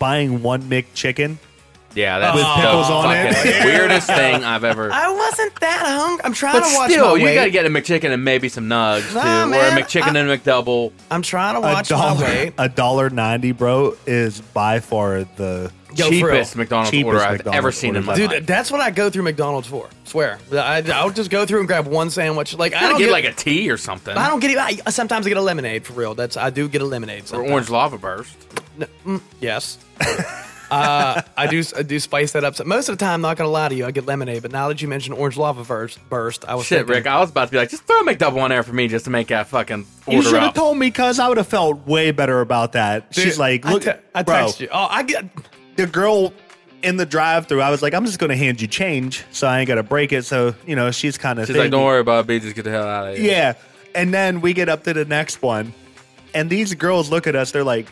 Buying 0.00 0.42
one 0.42 0.62
McChicken. 0.62 1.36
Yeah, 1.94 2.20
that's 2.20 2.36
With 2.36 2.44
the 2.44 2.54
pickles 2.54 2.88
on 2.88 3.16
it. 3.16 3.64
weirdest 3.64 4.06
thing 4.06 4.44
I've 4.44 4.62
ever. 4.64 4.92
I 4.92 5.10
wasn't 5.12 5.58
that 5.60 5.82
hungry. 5.86 6.24
I'm 6.24 6.32
trying 6.32 6.60
But 6.60 6.68
to 6.70 6.76
watch 6.76 6.90
still, 6.92 7.10
my 7.12 7.16
you 7.16 7.24
weight. 7.24 7.34
gotta 7.34 7.50
get 7.50 7.66
a 7.66 7.68
McChicken 7.68 8.12
and 8.12 8.24
maybe 8.24 8.48
some 8.48 8.66
nugs 8.68 9.12
Nah, 9.12 9.46
too, 9.46 9.52
or 9.54 9.60
a 9.60 9.70
McChicken 9.82 10.14
I- 10.16 10.20
and 10.20 10.30
a 10.30 10.38
McDouble. 10.38 10.92
I'm 11.10 11.22
trying 11.22 11.54
to 11.54 11.58
A 11.58 11.62
watch 11.72 11.90
my 11.90 11.96
dollar, 11.96 12.24
weight. 12.24 12.52
a 12.58 12.68
dollar 12.68 13.10
ninety, 13.10 13.50
bro, 13.52 13.96
is 14.06 14.40
by 14.40 14.78
far 14.78 15.24
the 15.36 15.72
Yo, 15.96 16.08
cheapest. 16.08 16.54
McDonald's 16.54 16.92
Cheapest 16.92 17.06
order 17.06 17.20
I've 17.20 17.44
ever 17.48 17.72
seen 17.72 17.96
in 17.96 18.04
my 18.04 18.12
order. 18.12 18.22
Dude, 18.22 18.30
life. 18.30 18.46
that's 18.46 18.70
what 18.70 18.80
I 18.80 18.90
go 18.92 19.10
through 19.10 19.24
McDonald's 19.24 19.66
for. 19.66 19.88
Swear, 20.04 20.38
I, 20.52 20.84
I'll 20.94 21.10
just 21.10 21.30
go 21.30 21.44
through 21.44 21.58
and 21.58 21.66
grab 21.66 21.88
one 21.88 22.10
sandwich. 22.10 22.56
Like 22.56 22.72
I 22.74 22.78
I 22.78 22.88
don't 22.90 22.98
get 22.98 23.06
get 23.06 23.12
like 23.12 23.24
a 23.24 23.32
tea 23.32 23.68
or 23.68 23.76
something, 23.76 24.16
I 24.16 24.28
don't 24.28 24.38
get 24.38 24.52
it. 24.52 24.58
I, 24.86 24.90
sometimes 24.90 25.26
I 25.26 25.30
get 25.30 25.38
a 25.38 25.42
lemonade 25.42 25.84
for 25.84 25.94
real. 25.94 26.14
That's 26.14 26.36
I 26.36 26.50
do 26.50 26.68
get 26.68 26.82
a 26.82 26.84
lemonade. 26.84 27.24
or 27.24 27.26
Sometimes. 27.26 27.50
orange 27.52 27.70
lava 27.70 27.98
burst. 27.98 28.36
Mm, 29.04 29.20
yes. 29.40 29.78
uh, 30.70 31.22
I 31.36 31.46
do. 31.46 31.62
I 31.76 31.82
do 31.82 31.98
spice 32.00 32.32
that 32.32 32.44
up. 32.44 32.54
So 32.54 32.64
Most 32.64 32.88
of 32.88 32.98
the 32.98 33.04
time, 33.04 33.20
not 33.20 33.36
gonna 33.36 33.50
lie 33.50 33.68
to 33.68 33.74
you, 33.74 33.86
I 33.86 33.90
get 33.90 34.06
lemonade. 34.06 34.42
But 34.42 34.52
now 34.52 34.68
that 34.68 34.80
you 34.80 34.88
mentioned 34.88 35.16
orange 35.16 35.36
lava 35.36 35.64
burst, 35.64 35.98
burst, 36.08 36.44
I 36.46 36.54
was 36.54 36.66
Shit, 36.66 36.78
thinking, 36.78 36.94
Rick, 36.96 37.06
I 37.06 37.18
was 37.20 37.30
about 37.30 37.46
to 37.46 37.50
be 37.52 37.56
like, 37.58 37.70
just 37.70 37.84
throw 37.84 38.00
a 38.00 38.04
McDouble 38.04 38.40
on 38.42 38.50
there 38.50 38.62
for 38.62 38.72
me 38.72 38.88
just 38.88 39.04
to 39.06 39.10
make 39.10 39.28
that 39.28 39.48
fucking 39.48 39.86
You 40.08 40.22
should 40.22 40.34
have 40.34 40.42
up. 40.50 40.54
told 40.54 40.78
me 40.78 40.86
because 40.86 41.18
I 41.18 41.28
would 41.28 41.36
have 41.38 41.48
felt 41.48 41.86
way 41.86 42.10
better 42.10 42.40
about 42.40 42.72
that. 42.72 43.10
Dude, 43.12 43.24
She's 43.24 43.38
like, 43.38 43.66
I 43.66 43.72
look, 43.72 43.82
te- 43.82 43.92
I 44.14 44.22
bro, 44.22 44.46
text 44.46 44.60
you. 44.60 44.68
Oh, 44.72 44.86
I 44.90 45.02
get. 45.02 45.24
the 45.76 45.86
girl 45.86 46.32
in 46.82 46.96
the 46.96 47.04
drive-through. 47.06 47.60
I 47.60 47.70
was 47.70 47.82
like, 47.82 47.92
I'm 47.94 48.06
just 48.06 48.18
going 48.18 48.30
to 48.30 48.36
hand 48.36 48.60
you 48.60 48.66
change, 48.66 49.24
so 49.32 49.46
I 49.46 49.58
ain't 49.60 49.68
got 49.68 49.74
to 49.74 49.82
break 49.82 50.12
it. 50.12 50.24
So 50.24 50.54
you 50.66 50.76
know, 50.76 50.90
she's 50.90 51.18
kind 51.18 51.38
of 51.38 51.46
She's 51.46 51.56
like, 51.56 51.70
don't 51.70 51.84
worry 51.84 52.00
about 52.00 52.20
it, 52.20 52.26
B, 52.26 52.38
just 52.40 52.54
get 52.56 52.62
the 52.62 52.70
hell 52.70 52.86
out 52.86 53.08
of 53.08 53.18
here. 53.18 53.26
Yeah, 53.30 53.52
and 53.94 54.14
then 54.14 54.40
we 54.40 54.52
get 54.54 54.68
up 54.68 54.84
to 54.84 54.92
the 54.94 55.04
next 55.04 55.42
one, 55.42 55.74
and 56.34 56.48
these 56.48 56.72
girls 56.74 57.10
look 57.10 57.26
at 57.26 57.34
us. 57.34 57.50
They're 57.52 57.64
like. 57.64 57.88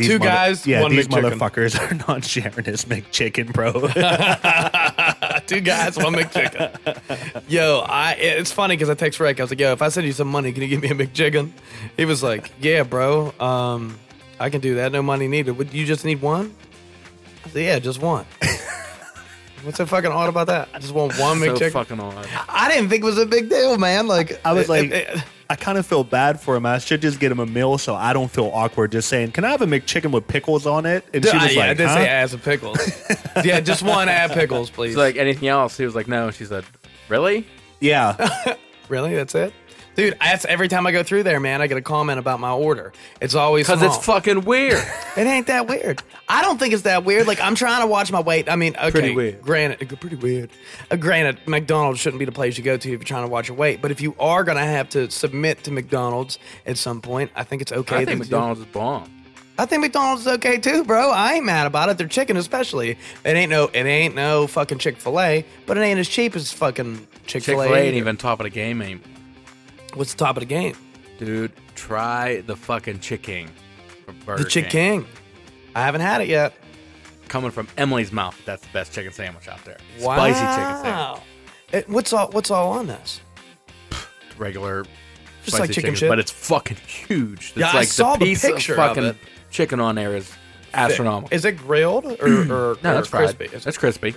These 0.00 0.08
Two 0.08 0.18
guys, 0.18 0.66
yeah. 0.66 0.82
one 0.82 0.90
these 0.90 1.08
McChicken. 1.08 1.32
motherfuckers 1.38 1.78
are 1.78 1.94
not 2.08 2.24
sharing 2.24 2.64
this 2.64 2.84
McChicken, 2.86 3.52
bro. 3.52 3.72
Two 5.46 5.60
guys, 5.60 5.96
one 5.96 6.14
McChicken. 6.14 7.42
Yo, 7.48 7.80
I 7.86 8.12
it's 8.14 8.52
funny 8.52 8.76
because 8.76 8.88
I 8.90 8.94
text 8.94 9.18
Rick. 9.20 9.40
I 9.40 9.42
was 9.42 9.50
like, 9.50 9.60
"Yo, 9.60 9.72
if 9.72 9.82
I 9.82 9.88
send 9.88 10.06
you 10.06 10.12
some 10.12 10.28
money, 10.28 10.52
can 10.52 10.62
you 10.62 10.68
give 10.68 10.82
me 10.82 10.90
a 10.90 10.94
McChicken?" 10.94 11.50
He 11.96 12.04
was 12.04 12.22
like, 12.22 12.50
"Yeah, 12.60 12.82
bro. 12.84 13.32
Um, 13.40 13.98
I 14.38 14.48
can 14.50 14.60
do 14.60 14.76
that. 14.76 14.92
No 14.92 15.02
money 15.02 15.28
needed. 15.28 15.52
Would 15.58 15.72
you 15.74 15.84
just 15.86 16.04
need 16.04 16.20
one?" 16.22 16.54
I 17.44 17.48
said, 17.50 17.62
"Yeah, 17.62 17.78
just 17.78 18.00
one." 18.00 18.26
What's 19.62 19.76
so 19.76 19.84
fucking 19.84 20.10
odd 20.10 20.28
about 20.30 20.46
that? 20.46 20.68
I 20.72 20.78
just 20.78 20.94
want 20.94 21.18
one 21.18 21.38
So 21.38 21.46
McChicken. 21.54 21.72
fucking 21.72 22.00
odd. 22.00 22.26
I 22.48 22.70
didn't 22.70 22.88
think 22.88 23.02
it 23.02 23.06
was 23.06 23.18
a 23.18 23.26
big 23.26 23.50
deal, 23.50 23.76
man. 23.76 24.06
Like 24.06 24.40
I 24.44 24.52
was 24.52 24.64
it- 24.64 24.68
like, 24.70 24.84
it- 24.90 24.92
it- 25.16 25.24
I 25.50 25.56
kind 25.56 25.76
of 25.76 25.84
feel 25.84 26.04
bad 26.04 26.40
for 26.40 26.54
him. 26.54 26.64
I 26.64 26.78
should 26.78 27.02
just 27.02 27.18
get 27.18 27.32
him 27.32 27.40
a 27.40 27.44
meal 27.46 27.76
so 27.76 27.94
I 27.96 28.12
don't 28.12 28.30
feel 28.30 28.50
awkward 28.54 28.92
just 28.92 29.08
saying, 29.08 29.32
Can 29.32 29.44
I 29.44 29.50
have 29.50 29.60
a 29.62 29.66
McChicken 29.66 30.12
with 30.12 30.28
pickles 30.28 30.64
on 30.64 30.86
it? 30.86 31.04
And 31.12 31.24
she 31.24 31.30
Uh, 31.30 31.42
was 31.42 31.54
yeah, 31.56 31.62
I 31.62 31.66
like, 31.68 31.76
did 31.76 31.88
huh? 31.88 31.94
say 31.96 32.08
ads 32.08 32.34
of 32.34 32.42
pickles. 32.44 32.78
yeah, 33.44 33.58
just 33.60 33.82
one 33.82 34.08
add 34.08 34.30
pickles, 34.30 34.70
please. 34.70 34.90
She's 34.90 34.96
like, 34.96 35.16
anything 35.16 35.48
else? 35.48 35.76
He 35.76 35.84
was 35.84 35.94
like, 35.96 36.06
no. 36.06 36.30
She 36.30 36.44
said, 36.44 36.64
really? 37.08 37.46
Yeah. 37.80 38.54
really? 38.88 39.14
That's 39.16 39.34
it? 39.34 39.52
Dude, 40.00 40.16
that's 40.18 40.44
every 40.46 40.68
time 40.68 40.86
I 40.86 40.92
go 40.92 41.02
through 41.02 41.24
there, 41.24 41.38
man, 41.40 41.60
I 41.60 41.66
get 41.66 41.76
a 41.76 41.82
comment 41.82 42.18
about 42.18 42.40
my 42.40 42.52
order. 42.52 42.92
It's 43.20 43.34
always 43.34 43.66
Because 43.66 43.82
it's 43.82 44.04
fucking 44.04 44.42
weird. 44.42 44.82
It 45.16 45.26
ain't 45.26 45.48
that 45.48 45.66
weird. 45.66 46.00
I 46.28 46.40
don't 46.40 46.56
think 46.58 46.72
it's 46.72 46.84
that 46.84 47.04
weird. 47.04 47.26
Like 47.26 47.40
I'm 47.40 47.56
trying 47.56 47.80
to 47.82 47.88
watch 47.88 48.12
my 48.12 48.20
weight. 48.20 48.48
I 48.48 48.54
mean, 48.54 48.76
okay, 48.76 48.90
Pretty 48.90 49.14
weird. 49.14 49.42
Granted, 49.42 50.00
pretty 50.00 50.14
weird. 50.16 50.50
Uh, 50.88 50.96
granted, 50.96 51.40
McDonald's 51.48 51.98
shouldn't 51.98 52.20
be 52.20 52.24
the 52.24 52.32
place 52.32 52.56
you 52.56 52.62
go 52.62 52.76
to 52.76 52.88
if 52.88 53.00
you're 53.00 53.04
trying 53.04 53.24
to 53.24 53.30
watch 53.30 53.48
your 53.48 53.56
weight. 53.56 53.82
But 53.82 53.90
if 53.90 54.00
you 54.00 54.14
are 54.20 54.44
gonna 54.44 54.64
have 54.64 54.88
to 54.90 55.10
submit 55.10 55.64
to 55.64 55.72
McDonald's 55.72 56.38
at 56.64 56.78
some 56.78 57.02
point, 57.02 57.32
I 57.34 57.42
think 57.42 57.60
it's 57.60 57.72
okay. 57.72 57.96
I 57.96 58.04
think 58.04 58.18
do- 58.18 58.18
McDonald's 58.20 58.60
is 58.60 58.66
bomb. 58.66 59.10
I 59.58 59.66
think 59.66 59.82
McDonald's 59.82 60.22
is 60.22 60.28
okay 60.34 60.58
too, 60.58 60.84
bro. 60.84 61.10
I 61.10 61.34
ain't 61.34 61.44
mad 61.44 61.66
about 61.66 61.90
it. 61.90 61.98
Their 61.98 62.08
chicken, 62.08 62.36
especially. 62.36 62.90
It 62.92 62.98
ain't 63.24 63.50
no. 63.50 63.64
It 63.64 63.84
ain't 63.84 64.14
no 64.14 64.46
fucking 64.46 64.78
Chick 64.78 64.96
Fil 64.96 65.20
A, 65.20 65.44
but 65.66 65.76
it 65.76 65.80
ain't 65.80 65.98
as 65.98 66.08
cheap 66.08 66.34
as 66.36 66.52
fucking 66.52 67.06
Chick 67.26 67.42
Chick 67.42 67.56
Fil 67.56 67.62
fil 67.64 67.74
A 67.74 67.76
A. 67.76 67.82
ain't 67.82 67.96
even 67.96 68.16
top 68.16 68.38
of 68.40 68.44
the 68.44 68.50
game 68.50 68.80
anymore. 68.80 69.04
What's 69.94 70.12
the 70.14 70.18
top 70.24 70.36
of 70.36 70.40
the 70.40 70.46
game? 70.46 70.76
Dude, 71.18 71.52
try 71.74 72.40
the 72.42 72.56
fucking 72.56 73.00
chicken 73.00 73.50
from 74.04 74.18
Burger 74.20 74.44
The 74.44 74.48
Chick 74.50 74.70
King. 74.70 75.02
King. 75.02 75.10
I 75.74 75.82
haven't 75.82 76.00
had 76.00 76.20
it 76.20 76.28
yet. 76.28 76.54
Coming 77.28 77.50
from 77.50 77.68
Emily's 77.76 78.10
mouth, 78.10 78.36
that's 78.44 78.62
the 78.62 78.72
best 78.72 78.92
chicken 78.92 79.12
sandwich 79.12 79.46
out 79.48 79.64
there. 79.64 79.76
Wow. 80.00 80.16
Spicy 80.16 80.40
chicken 80.40 80.82
sandwich. 80.84 81.22
It, 81.72 81.88
what's 81.88 82.12
all? 82.12 82.28
What's 82.30 82.50
all 82.50 82.72
on 82.72 82.86
this? 82.88 83.20
Regular 84.38 84.84
Just 85.44 85.56
spicy 85.56 85.60
like 85.60 85.70
chicken 85.72 85.94
shit? 85.94 86.08
but 86.08 86.18
it's 86.18 86.30
fucking 86.32 86.78
huge. 86.78 87.50
It's 87.50 87.56
Yeah, 87.56 87.70
I 87.70 87.74
like 87.74 87.88
saw 87.88 88.16
the 88.16 88.24
piece 88.24 88.42
picture 88.44 88.72
of 88.72 88.78
fucking 88.78 89.04
it. 89.04 89.16
chicken 89.50 89.78
on 89.78 89.94
there 89.94 90.16
is 90.16 90.32
astronomical. 90.74 91.28
Is 91.34 91.44
it 91.44 91.52
grilled 91.58 92.06
or, 92.06 92.14
or 92.14 92.18
no, 92.46 92.54
or 92.56 92.74
that's 92.82 93.08
fried. 93.08 93.36
crispy? 93.36 93.44
Is 93.56 93.62
it 93.62 93.64
That's 93.64 93.78
crispy. 93.78 94.14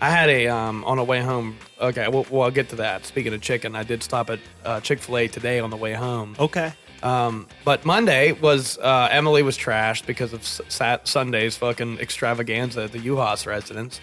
I 0.00 0.10
had 0.10 0.28
a 0.30 0.48
um 0.48 0.84
on 0.84 0.96
the 0.96 1.04
way 1.04 1.20
home. 1.20 1.56
Okay, 1.80 2.08
well, 2.08 2.26
well 2.30 2.42
I'll 2.42 2.50
get 2.50 2.68
to 2.70 2.76
that. 2.76 3.04
Speaking 3.06 3.32
of 3.34 3.40
chicken, 3.40 3.74
I 3.76 3.82
did 3.82 4.02
stop 4.02 4.30
at 4.30 4.38
uh, 4.64 4.80
Chick 4.80 5.00
Fil 5.00 5.16
A 5.18 5.28
today 5.28 5.60
on 5.60 5.70
the 5.70 5.76
way 5.76 5.92
home. 5.94 6.36
okay. 6.38 6.72
Um, 7.00 7.46
but 7.64 7.84
Monday 7.84 8.32
was 8.32 8.76
uh, 8.78 9.08
Emily 9.12 9.42
was 9.44 9.56
trashed 9.56 10.04
because 10.04 10.32
of 10.32 10.40
S- 10.40 10.60
Sat- 10.68 11.06
Sunday's 11.06 11.56
fucking 11.56 11.98
extravaganza 12.00 12.82
at 12.84 12.92
the 12.92 12.98
UHAS 12.98 13.46
residence. 13.46 14.00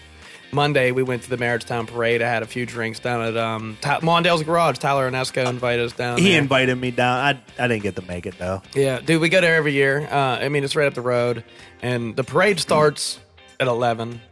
Monday 0.50 0.92
we 0.92 1.02
went 1.02 1.22
to 1.24 1.28
the 1.28 1.36
Marriagetown 1.36 1.86
Parade. 1.86 2.22
I 2.22 2.28
had 2.28 2.42
a 2.42 2.46
few 2.46 2.64
drinks 2.64 2.98
down 2.98 3.20
at 3.20 3.36
um, 3.36 3.76
Mondale's 4.02 4.42
Garage. 4.44 4.78
Tyler 4.78 5.06
and 5.06 5.14
Esco 5.14 5.46
invited 5.46 5.84
us 5.84 5.92
down. 5.92 6.16
He 6.16 6.30
there. 6.30 6.40
invited 6.40 6.76
me 6.76 6.90
down. 6.90 7.18
I, 7.18 7.62
I 7.62 7.68
didn't 7.68 7.82
get 7.82 7.96
to 7.96 8.02
make 8.02 8.24
it 8.24 8.38
though. 8.38 8.62
Yeah, 8.74 9.00
dude, 9.00 9.20
we 9.20 9.28
go 9.28 9.42
there 9.42 9.56
every 9.56 9.72
year. 9.72 10.08
Uh, 10.10 10.14
I 10.40 10.48
mean, 10.48 10.64
it's 10.64 10.74
right 10.74 10.86
up 10.86 10.94
the 10.94 11.02
road, 11.02 11.44
and 11.82 12.16
the 12.16 12.24
parade 12.24 12.60
starts 12.60 13.18
at 13.60 13.66
eleven. 13.66 14.22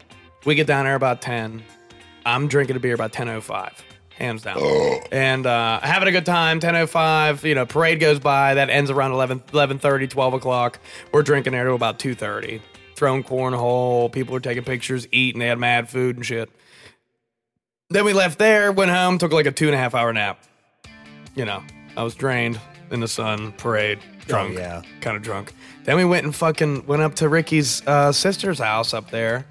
We 0.45 0.55
get 0.55 0.67
down 0.67 0.85
there 0.85 0.95
about 0.95 1.23
ten. 1.23 1.63
I'm 2.27 2.49
drinking 2.49 2.77
a 2.77 2.81
beer 2.81 2.95
about 2.95 3.13
ten 3.13 3.29
oh 3.29 3.41
five, 3.41 3.83
hands 4.17 4.43
down, 4.43 4.59
and 5.11 5.47
uh, 5.47 5.81
having 5.81 6.09
a 6.09 6.13
good 6.13 6.27
time. 6.27 6.61
Ten 6.61 6.77
oh 6.77 6.87
five, 6.87 7.45
you 7.45 7.55
know, 7.55 7.65
parade 7.65 8.01
goes 8.01 8.19
by. 8.19 8.55
That 8.55 8.69
ends 8.71 8.91
around 8.91 9.13
11, 9.13 9.41
11.30, 9.41 10.11
12 10.11 10.35
o'clock. 10.35 10.79
We're 11.13 11.23
drinking 11.23 11.53
there 11.53 11.65
till 11.65 11.75
about 11.75 11.99
two 11.99 12.15
thirty. 12.15 12.61
Throwing 12.95 13.25
cornhole, 13.25 14.13
people 14.13 14.37
are 14.37 14.41
taking 14.41 14.65
pictures, 14.65 15.09
eating. 15.11 15.41
They 15.41 15.49
had 15.49 15.59
mad 15.59 15.89
food 15.89 16.17
and 16.17 16.25
shit. 16.25 16.49
Then 17.91 18.05
we 18.05 18.13
left 18.13 18.39
there, 18.39 18.71
went 18.71 18.91
home, 18.91 19.19
took 19.19 19.33
like 19.33 19.47
a 19.47 19.53
two 19.53 19.67
and 19.67 19.75
a 19.75 19.79
half 19.79 19.95
hour 19.95 20.13
nap. 20.13 20.43
You 21.35 21.45
know, 21.45 21.63
I 21.97 22.03
was 22.03 22.15
drained 22.15 22.61
in 22.91 23.01
the 23.01 23.09
sun, 23.09 23.53
parade, 23.53 23.99
drunk, 24.27 24.57
yeah. 24.57 24.83
kind 25.01 25.17
of 25.17 25.23
drunk. 25.23 25.53
Then 25.85 25.97
we 25.97 26.05
went 26.05 26.25
and 26.25 26.35
fucking 26.35 26.87
went 26.87 27.03
up 27.03 27.15
to 27.17 27.29
Ricky's 27.29 27.87
uh, 27.87 28.13
sister's 28.13 28.59
house 28.59 28.95
up 28.95 29.11
there 29.11 29.47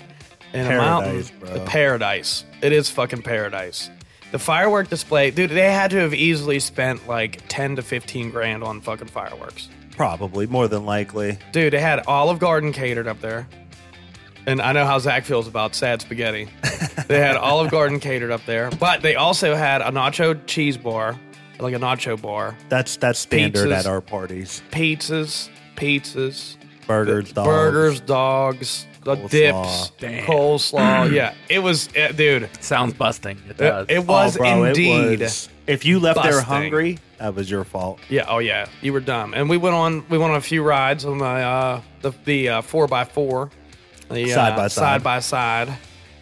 in 0.53 0.65
a 0.65 0.69
mountain. 0.77 1.23
Paradise. 1.41 1.69
Paradise. 1.69 2.45
It 2.61 2.71
is 2.71 2.89
fucking 2.89 3.21
paradise. 3.23 3.89
The 4.31 4.39
firework 4.39 4.89
display, 4.89 5.29
dude. 5.31 5.51
They 5.51 5.71
had 5.71 5.91
to 5.91 5.97
have 5.97 6.13
easily 6.13 6.59
spent 6.59 7.07
like 7.07 7.41
ten 7.49 7.75
to 7.75 7.81
fifteen 7.81 8.29
grand 8.31 8.63
on 8.63 8.81
fucking 8.81 9.07
fireworks. 9.07 9.69
Probably 9.95 10.47
more 10.47 10.67
than 10.67 10.85
likely. 10.85 11.37
Dude, 11.51 11.73
they 11.73 11.79
had 11.79 12.05
Olive 12.07 12.39
Garden 12.39 12.71
catered 12.73 13.07
up 13.07 13.21
there. 13.21 13.47
And 14.47 14.61
I 14.61 14.73
know 14.73 14.85
how 14.85 14.99
Zach 14.99 15.23
feels 15.23 15.47
about 15.47 15.73
sad 15.75 16.01
spaghetti. 16.01 16.49
they 17.07 17.19
had 17.19 17.37
Olive 17.37 17.71
Garden 17.71 17.99
catered 17.99 18.31
up 18.31 18.43
there, 18.45 18.71
but 18.71 19.01
they 19.01 19.15
also 19.15 19.55
had 19.55 19.81
a 19.81 19.85
nacho 19.85 20.37
cheese 20.47 20.75
bar, 20.77 21.17
like 21.59 21.73
a 21.73 21.77
nacho 21.79 22.19
bar, 22.21 22.53
That's 22.67 22.97
that's 22.97 23.19
standard 23.19 23.69
Pizzas. 23.69 23.77
at 23.77 23.85
our 23.85 24.01
parties. 24.01 24.61
pizzas, 24.71 25.47
pizzas, 25.77 26.57
Burgers, 26.87 27.31
dogs. 27.31 27.47
burgers, 27.47 28.01
dogs, 28.01 28.85
the 29.03 29.15
Coleslaw. 29.15 29.29
dips, 29.29 29.91
Damn. 29.99 30.25
coleslaw. 30.25 31.11
yeah, 31.11 31.33
it 31.49 31.59
was, 31.59 31.89
uh, 31.95 32.11
dude. 32.15 32.49
Sounds 32.61 32.93
busting. 32.93 33.37
It 33.47 33.51
It, 33.51 33.57
does. 33.57 33.85
it 33.89 34.05
was 34.05 34.35
oh, 34.35 34.39
bro, 34.39 34.63
indeed. 34.65 35.13
It 35.13 35.19
was, 35.21 35.49
if 35.67 35.85
you 35.85 35.99
left 35.99 36.21
there 36.23 36.31
busting. 36.33 36.45
hungry, 36.47 36.99
that 37.19 37.35
was 37.35 37.49
your 37.49 37.63
fault. 37.63 37.99
Yeah. 38.09 38.25
Oh 38.27 38.39
yeah. 38.39 38.65
You 38.81 38.91
were 38.93 38.99
dumb. 38.99 39.33
And 39.33 39.49
we 39.49 39.57
went 39.57 39.75
on. 39.75 40.03
We 40.09 40.17
went 40.17 40.31
on 40.31 40.37
a 40.37 40.41
few 40.41 40.61
rides 40.63 41.05
on 41.05 41.19
the 41.19 41.25
uh, 41.25 41.81
the 42.01 42.11
the 42.25 42.49
uh, 42.49 42.61
four 42.61 42.87
by 42.87 43.05
four, 43.05 43.49
the 44.09 44.25
uh, 44.31 44.35
Side 44.35 44.55
by 44.57 44.67
side. 44.67 44.71
side 44.71 45.03
by 45.03 45.19
side. 45.19 45.73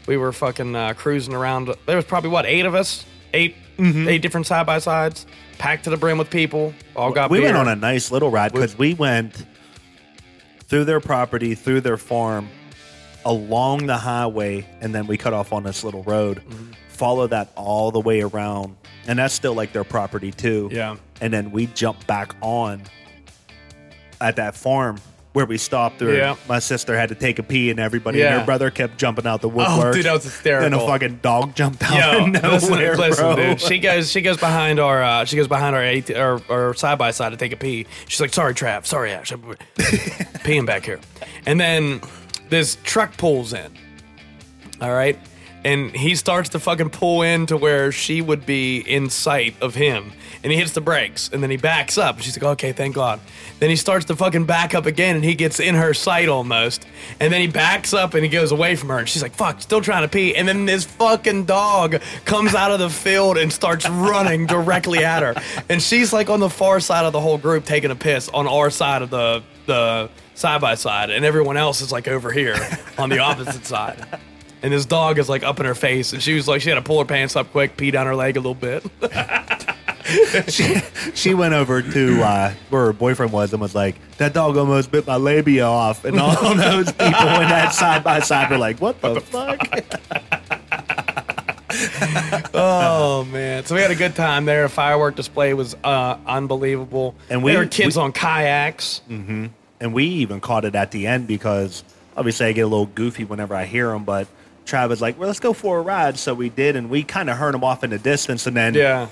We 0.07 0.17
were 0.17 0.31
fucking 0.31 0.75
uh, 0.75 0.93
cruising 0.93 1.33
around. 1.33 1.73
There 1.88 1.95
was 1.95 2.05
probably 2.05 2.29
what 2.29 2.45
eight 2.45 2.65
of 2.65 2.75
us, 2.75 3.05
8 3.33 3.55
Mm-hmm. 3.77 4.09
eight 4.09 4.21
different 4.21 4.45
side 4.45 4.67
by 4.67 4.77
sides, 4.77 5.25
packed 5.57 5.85
to 5.85 5.89
the 5.89 5.97
brim 5.97 6.19
with 6.19 6.29
people. 6.29 6.71
All 6.95 7.11
got 7.11 7.31
we 7.31 7.39
beer. 7.39 7.47
went 7.47 7.57
on 7.57 7.67
a 7.67 7.75
nice 7.75 8.11
little 8.11 8.29
ride 8.29 8.51
because 8.53 8.77
we 8.77 8.93
went 8.93 9.43
through 10.67 10.85
their 10.85 11.00
property, 11.00 11.55
through 11.55 11.81
their 11.81 11.97
farm, 11.97 12.47
along 13.25 13.87
the 13.87 13.97
highway, 13.97 14.65
and 14.81 14.93
then 14.93 15.07
we 15.07 15.17
cut 15.17 15.33
off 15.33 15.53
on 15.53 15.63
this 15.63 15.83
little 15.83 16.03
road. 16.03 16.37
Mm-hmm. 16.47 16.71
Follow 16.89 17.27
that 17.27 17.51
all 17.55 17.91
the 17.91 17.99
way 17.99 18.21
around, 18.21 18.75
and 19.07 19.17
that's 19.19 19.33
still 19.33 19.53
like 19.53 19.73
their 19.73 19.83
property 19.83 20.31
too. 20.31 20.69
Yeah. 20.71 20.97
and 21.19 21.31
then 21.33 21.51
we 21.51 21.67
jump 21.67 22.05
back 22.07 22.35
on 22.41 22.81
at 24.19 24.35
that 24.37 24.55
farm 24.55 24.99
where 25.33 25.45
we 25.45 25.57
stopped. 25.57 26.01
Where 26.01 26.15
Yeah. 26.15 26.35
my 26.49 26.59
sister 26.59 26.95
had 26.97 27.09
to 27.09 27.15
take 27.15 27.39
a 27.39 27.43
pee, 27.43 27.69
and 27.71 27.79
everybody 27.79 28.21
and 28.21 28.39
her 28.39 28.45
brother 28.45 28.69
kept 28.69 28.97
jumping 28.97 29.25
out 29.25 29.41
the 29.41 29.47
woodwork. 29.49 29.85
Oh, 29.85 29.93
dude, 29.93 30.05
that 30.05 30.13
was 30.13 30.23
hysterical. 30.25 30.69
Then 30.69 30.79
a 30.79 30.85
fucking 30.85 31.19
dog 31.23 31.55
jumped 31.55 31.81
out 31.83 31.93
Yo, 31.97 32.23
of 32.25 32.29
nowhere, 32.31 32.97
listen, 32.97 32.97
listen, 32.97 33.35
dude. 33.35 33.61
She 33.61 33.79
goes, 33.79 34.11
she 34.11 34.21
goes 34.21 34.37
behind 34.37 34.79
our, 34.79 35.01
uh, 35.01 35.25
she 35.25 35.37
goes 35.37 35.47
behind 35.47 35.75
our, 35.75 35.83
AT, 35.83 36.11
our, 36.11 36.41
our 36.49 36.73
side 36.73 36.97
by 36.97 37.11
side 37.11 37.29
to 37.29 37.37
take 37.37 37.53
a 37.53 37.57
pee. 37.57 37.85
She's 38.07 38.19
like, 38.21 38.33
"Sorry, 38.33 38.53
Trav. 38.53 38.85
Sorry, 38.85 39.11
Ash. 39.11 39.31
I'm 39.31 39.41
peeing 39.77 40.65
back 40.65 40.85
here." 40.85 40.99
And 41.45 41.59
then 41.59 42.01
this 42.51 42.77
truck 42.84 43.17
pulls 43.17 43.53
in. 43.53 43.72
All 44.79 44.93
right, 44.93 45.17
and 45.63 45.91
he 45.96 46.15
starts 46.15 46.50
to 46.50 46.60
fucking 46.60 46.89
pull 46.89 47.22
in 47.22 47.46
to 47.48 47.58
where 47.58 47.91
she 47.91 48.22
would 48.22 48.46
be 48.46 48.79
in 48.79 49.10
sight 49.10 49.55
of 49.62 49.75
him, 49.75 50.12
and 50.43 50.51
he 50.51 50.58
hits 50.58 50.72
the 50.72 50.81
brakes, 50.81 51.29
and 51.31 51.41
then 51.41 51.50
he 51.50 51.58
backs 51.58 51.98
up. 51.98 52.20
She's 52.20 52.36
like, 52.36 52.51
"Okay, 52.53 52.72
thank 52.72 52.96
God." 52.96 53.20
Then 53.60 53.70
he 53.70 53.75
starts 53.75 54.05
to 54.05 54.15
fucking 54.15 54.46
back 54.46 54.74
up 54.74 54.88
again, 54.88 55.15
and 55.15 55.24
he 55.24 55.36
gets 55.36 55.60
in 55.60 55.75
her 55.75 55.93
sight 55.93 56.29
almost, 56.29 56.88
and 57.20 57.31
then 57.31 57.41
he 57.41 57.48
backs 57.48 57.93
up 57.93 58.15
and 58.15 58.24
he 58.24 58.29
goes 58.29 58.51
away 58.51 58.75
from 58.75 58.89
her, 58.89 58.98
and 58.98 59.08
she's 59.08 59.22
like, 59.22 59.36
"Fuck, 59.36 59.62
still 59.62 59.81
trying 59.81 60.01
to 60.01 60.08
pee," 60.10 60.36
and 60.36 60.48
then 60.48 60.65
this 60.65 60.84
fucking 60.84 61.46
dog 61.46 62.01
comes 62.25 62.55
out 62.55 62.72
of 62.72 62.79
the 62.79 62.89
field 62.89 63.38
and 63.38 63.53
starts 63.53 63.88
running 63.88 64.48
directly 64.48 65.05
at 65.05 65.22
her, 65.22 65.36
and 65.70 65.81
she's 65.81 66.12
like 66.12 66.29
on 66.29 66.39
the 66.39 66.50
far 66.50 66.79
side 66.79 67.05
of 67.05 67.13
the 67.13 67.22
whole 67.22 67.38
group 67.38 67.65
taking 67.65 67.91
a 67.91 67.96
piss 67.96 68.29
on 68.29 68.48
our 68.48 68.70
side 68.70 69.03
of 69.03 69.10
the 69.10 69.43
the 69.67 70.10
side 70.41 70.60
by 70.62 70.75
side, 70.75 71.10
and 71.10 71.24
everyone 71.24 71.55
else 71.57 71.79
is 71.81 71.91
like 71.91 72.07
over 72.07 72.31
here 72.31 72.55
on 72.98 73.10
the 73.10 73.19
opposite 73.19 73.65
side. 73.65 74.03
And 74.63 74.74
this 74.74 74.86
dog 74.86 75.17
is 75.17 75.29
like 75.29 75.43
up 75.43 75.60
in 75.60 75.65
her 75.65 75.75
face, 75.75 76.13
and 76.13 76.21
she 76.21 76.33
was 76.33 76.48
like, 76.48 76.62
she 76.62 76.69
had 76.69 76.75
to 76.75 76.81
pull 76.81 77.00
her 77.00 77.05
pants 77.05 77.36
up 77.36 77.51
quick, 77.51 77.77
pee 77.77 77.91
down 77.91 78.05
her 78.07 78.15
leg 78.15 78.38
a 78.38 78.39
little 78.39 78.53
bit. 78.55 78.83
she, 80.51 80.75
she 81.13 81.33
went 81.33 81.53
over 81.53 81.81
to 81.81 82.21
uh, 82.24 82.53
where 82.69 82.86
her 82.88 82.93
boyfriend 82.93 83.31
was 83.31 83.53
and 83.53 83.62
was 83.62 83.74
like, 83.74 83.95
"That 84.17 84.33
dog 84.33 84.57
almost 84.57 84.91
bit 84.91 85.07
my 85.07 85.15
labia 85.15 85.65
off," 85.65 86.05
and 86.05 86.19
all 86.19 86.31
those 86.55 86.91
people 86.91 87.05
in 87.07 87.48
that 87.50 87.74
side 87.74 88.03
by 88.03 88.19
side 88.19 88.50
were 88.51 88.57
like, 88.57 88.79
"What 88.81 89.00
the 89.01 89.21
fuck?" 89.21 89.60
oh 92.53 93.25
man! 93.31 93.65
So 93.65 93.75
we 93.75 93.81
had 93.81 93.91
a 93.91 93.95
good 93.95 94.15
time 94.15 94.45
there. 94.45 94.65
A 94.65 94.69
firework 94.69 95.15
display 95.15 95.53
was 95.53 95.75
uh, 95.83 96.17
unbelievable, 96.25 97.15
And 97.29 97.43
we- 97.43 97.51
there 97.51 97.62
were 97.62 97.67
kids 97.67 97.95
we- 97.95 98.03
on 98.03 98.12
kayaks. 98.12 99.01
And 99.81 99.93
we 99.93 100.05
even 100.05 100.39
caught 100.39 100.63
it 100.63 100.75
at 100.75 100.91
the 100.91 101.07
end 101.07 101.27
because 101.27 101.83
obviously 102.15 102.45
I 102.45 102.51
get 102.53 102.61
a 102.61 102.67
little 102.67 102.85
goofy 102.85 103.25
whenever 103.25 103.53
I 103.53 103.65
hear 103.65 103.89
them, 103.89 104.05
but. 104.05 104.27
Travis 104.63 105.01
like, 105.01 105.17
well, 105.17 105.27
let's 105.27 105.39
go 105.39 105.53
for 105.53 105.79
a 105.79 105.81
ride. 105.81 106.19
So 106.19 106.35
we 106.35 106.47
did, 106.47 106.75
and 106.75 106.89
we 106.89 107.01
kind 107.03 107.31
of 107.31 107.38
heard 107.38 107.55
them 107.55 107.63
off 107.63 107.83
in 107.83 107.89
the 107.89 107.97
distance. 107.97 108.45
And 108.45 108.55
then 108.55 108.75
Yeah, 108.75 109.07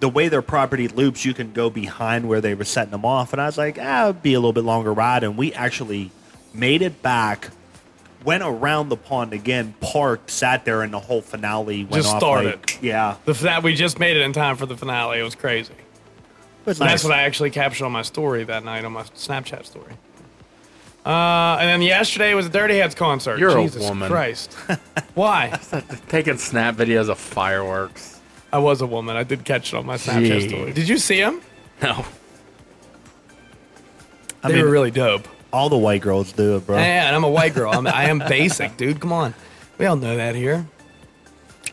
the 0.00 0.08
way 0.08 0.28
their 0.28 0.42
property 0.42 0.88
loops, 0.88 1.24
you 1.24 1.34
can 1.34 1.52
go 1.52 1.70
behind 1.70 2.26
where 2.28 2.40
they 2.40 2.54
were 2.54 2.64
setting 2.64 2.90
them 2.90 3.04
off. 3.04 3.32
And 3.32 3.40
I 3.40 3.46
was 3.46 3.58
like, 3.58 3.78
ah, 3.80 4.08
it'd 4.08 4.22
be 4.22 4.34
a 4.34 4.40
little 4.40 4.54
bit 4.54 4.64
longer 4.64 4.92
ride. 4.92 5.22
And 5.22 5.36
we 5.36 5.52
actually 5.52 6.10
made 6.52 6.82
it 6.82 7.02
back, 7.02 7.50
went 8.24 8.42
around 8.42 8.88
the 8.88 8.96
pond 8.96 9.32
again, 9.32 9.74
parked, 9.80 10.30
sat 10.30 10.64
there, 10.64 10.82
and 10.82 10.92
the 10.92 10.98
whole 10.98 11.20
finale 11.20 11.84
went 11.84 12.02
Just 12.02 12.14
off. 12.14 12.20
started. 12.20 12.56
Like, 12.56 12.78
yeah. 12.82 13.16
the 13.26 13.34
that 13.34 13.62
we 13.62 13.74
just 13.74 13.98
made 13.98 14.16
it 14.16 14.22
in 14.22 14.32
time 14.32 14.56
for 14.56 14.66
the 14.66 14.76
finale. 14.76 15.20
It 15.20 15.22
was 15.22 15.34
crazy. 15.34 15.74
was 16.64 16.80
nice. 16.80 16.90
That's 16.90 17.04
what 17.04 17.12
I 17.12 17.22
actually 17.22 17.50
captured 17.50 17.84
on 17.84 17.92
my 17.92 18.02
story 18.02 18.44
that 18.44 18.64
night 18.64 18.84
on 18.84 18.92
my 18.92 19.02
Snapchat 19.02 19.66
story. 19.66 19.92
Uh, 21.04 21.56
and 21.60 21.68
then 21.68 21.82
yesterday 21.82 22.34
was 22.34 22.46
a 22.46 22.50
Dirty 22.50 22.76
Heads 22.76 22.94
concert. 22.94 23.38
You're 23.38 23.56
a 23.58 23.62
Jesus 23.62 23.82
woman. 23.88 24.08
Christ. 24.10 24.52
Why? 25.14 25.58
Taking 26.08 26.36
snap 26.36 26.76
videos 26.76 27.08
of 27.08 27.18
fireworks. 27.18 28.20
I 28.52 28.58
was 28.58 28.80
a 28.82 28.86
woman. 28.86 29.16
I 29.16 29.22
did 29.24 29.44
catch 29.44 29.72
it 29.72 29.76
on 29.76 29.86
my 29.86 29.96
Snapchat 29.96 30.40
Gee. 30.40 30.48
story. 30.48 30.72
Did 30.72 30.88
you 30.88 30.98
see 30.98 31.20
them? 31.20 31.40
No. 31.82 32.04
I 34.42 34.48
They 34.48 34.54
mean, 34.56 34.64
were 34.64 34.70
really 34.70 34.90
dope. 34.90 35.26
all 35.52 35.68
the 35.68 35.78
white 35.78 36.02
girls 36.02 36.32
do 36.32 36.56
it, 36.56 36.66
bro. 36.66 36.76
Yeah, 36.76 37.06
and 37.06 37.16
I'm 37.16 37.24
a 37.24 37.30
white 37.30 37.54
girl. 37.54 37.72
I'm, 37.72 37.86
I 37.86 38.04
am 38.04 38.18
basic, 38.28 38.76
dude. 38.76 39.00
Come 39.00 39.12
on. 39.12 39.34
We 39.78 39.86
all 39.86 39.96
know 39.96 40.16
that 40.16 40.34
here. 40.34 40.66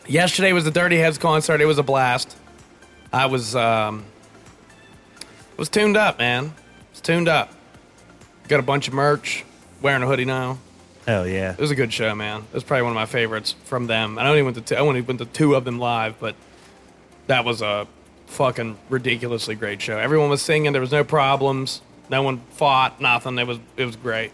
Yesterday 0.06 0.52
was 0.54 0.64
the 0.64 0.70
Dirty 0.70 0.96
Heads 0.96 1.18
concert. 1.18 1.60
It 1.60 1.66
was 1.66 1.78
a 1.78 1.82
blast. 1.82 2.36
I 3.12 3.26
was 3.26 3.54
um, 3.54 4.04
was 5.58 5.68
tuned 5.68 5.96
up, 5.98 6.18
man. 6.18 6.54
Was 6.92 7.00
tuned 7.02 7.28
up. 7.28 7.52
Got 8.48 8.60
a 8.60 8.62
bunch 8.62 8.88
of 8.88 8.94
merch. 8.94 9.44
Wearing 9.82 10.02
a 10.02 10.06
hoodie 10.06 10.24
now. 10.24 10.58
Hell 11.06 11.26
yeah. 11.26 11.52
It 11.52 11.58
was 11.58 11.70
a 11.70 11.74
good 11.74 11.92
show, 11.92 12.14
man. 12.14 12.40
It 12.40 12.54
was 12.54 12.64
probably 12.64 12.82
one 12.82 12.92
of 12.92 12.96
my 12.96 13.06
favorites 13.06 13.54
from 13.64 13.86
them. 13.86 14.18
I 14.18 14.28
only 14.28 14.42
went 14.42 14.56
to 14.56 14.62
two, 14.62 14.74
I 14.74 14.78
only 14.80 15.00
went 15.00 15.20
to 15.20 15.24
two 15.26 15.54
of 15.54 15.64
them 15.64 15.78
live, 15.78 16.18
but 16.18 16.34
that 17.28 17.44
was 17.44 17.62
a 17.62 17.86
fucking 18.26 18.76
ridiculously 18.90 19.54
great 19.54 19.80
show. 19.80 19.96
Everyone 19.98 20.28
was 20.28 20.42
singing. 20.42 20.72
There 20.72 20.80
was 20.80 20.92
no 20.92 21.04
problems. 21.04 21.80
No 22.10 22.22
one 22.22 22.40
fought. 22.50 23.00
Nothing. 23.00 23.38
It 23.38 23.46
was 23.46 23.58
it 23.76 23.84
was 23.84 23.96
great. 23.96 24.32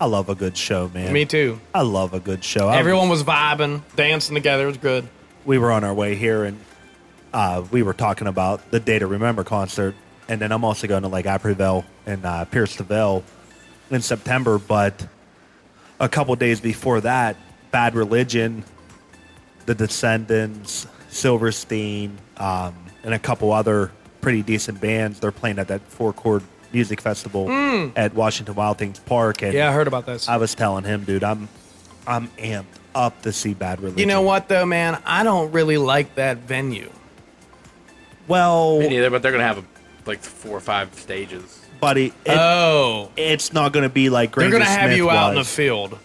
I 0.00 0.06
love 0.06 0.28
a 0.28 0.34
good 0.34 0.56
show, 0.56 0.90
man. 0.92 1.12
Me 1.12 1.24
too. 1.24 1.60
I 1.74 1.82
love 1.82 2.12
a 2.14 2.20
good 2.20 2.44
show. 2.44 2.68
I- 2.68 2.76
Everyone 2.78 3.08
was 3.08 3.22
vibing, 3.22 3.82
dancing 3.96 4.34
together. 4.34 4.64
It 4.64 4.68
was 4.68 4.76
good. 4.78 5.08
we 5.44 5.58
were 5.58 5.70
on 5.72 5.84
our 5.84 5.94
way 5.94 6.14
here 6.16 6.44
and 6.44 6.58
uh, 7.32 7.64
we 7.70 7.82
were 7.82 7.92
talking 7.94 8.26
about 8.26 8.70
the 8.70 8.80
Day 8.80 8.98
to 8.98 9.06
Remember 9.06 9.42
concert. 9.44 9.94
And 10.28 10.40
then 10.40 10.52
I'm 10.52 10.64
also 10.64 10.86
going 10.86 11.02
to 11.02 11.08
like 11.08 11.26
Apryville 11.26 11.84
and 12.06 12.24
uh, 12.24 12.44
Pierce 12.46 12.74
Vale 12.76 13.22
in 13.90 14.00
September. 14.02 14.58
But 14.58 15.06
a 16.00 16.08
couple 16.08 16.34
days 16.36 16.60
before 16.60 17.00
that, 17.02 17.36
Bad 17.70 17.94
Religion, 17.94 18.64
The 19.66 19.74
Descendents, 19.74 20.86
Silverstein, 21.08 22.18
um, 22.36 22.74
and 23.02 23.14
a 23.14 23.18
couple 23.18 23.52
other 23.52 23.90
pretty 24.20 24.42
decent 24.42 24.80
bands. 24.80 25.20
They're 25.20 25.32
playing 25.32 25.58
at 25.58 25.68
that 25.68 25.82
four 25.82 26.12
chord 26.12 26.42
music 26.72 27.00
festival 27.00 27.48
at 27.96 28.14
Washington 28.14 28.54
Wild 28.54 28.78
Things 28.78 28.98
Park. 28.98 29.42
And. 29.42 29.52
Yeah, 29.52 29.70
I 29.70 29.72
heard 29.72 29.86
about 29.86 30.06
this. 30.06 30.28
I 30.28 30.36
was 30.38 30.54
telling 30.54 30.84
him, 30.84 31.04
dude, 31.04 31.22
I'm 31.24 31.48
I'm 32.06 32.28
amped 32.38 32.64
up 32.94 33.22
to 33.22 33.32
see 33.32 33.54
Bad 33.54 33.80
Religion. 33.80 33.98
you 33.98 34.06
know 34.06 34.22
what 34.22 34.48
though, 34.48 34.66
man? 34.66 35.00
I 35.04 35.22
don't 35.24 35.52
really 35.52 35.78
like 35.78 36.14
that 36.16 36.38
venue. 36.38 36.90
Well, 38.26 38.80
Me 38.80 38.88
neither, 38.88 39.10
but 39.10 39.22
they're 39.22 39.32
gonna 39.32 39.44
have 39.44 39.64
like 40.06 40.20
four 40.20 40.56
or 40.56 40.60
five 40.60 40.94
stages. 40.94 41.63
Buddy, 41.84 42.06
it, 42.24 42.36
oh, 42.38 43.10
it's 43.16 43.52
not 43.52 43.72
going 43.72 43.82
to 43.84 43.88
be 43.88 44.08
like 44.10 44.32
Granger 44.32 44.50
they're 44.50 44.58
gonna 44.60 44.70
have 44.70 44.88
Smith 44.90 44.96
you 44.96 45.10
out 45.10 45.30
in 45.30 45.36
the 45.38 45.44
field. 45.44 45.98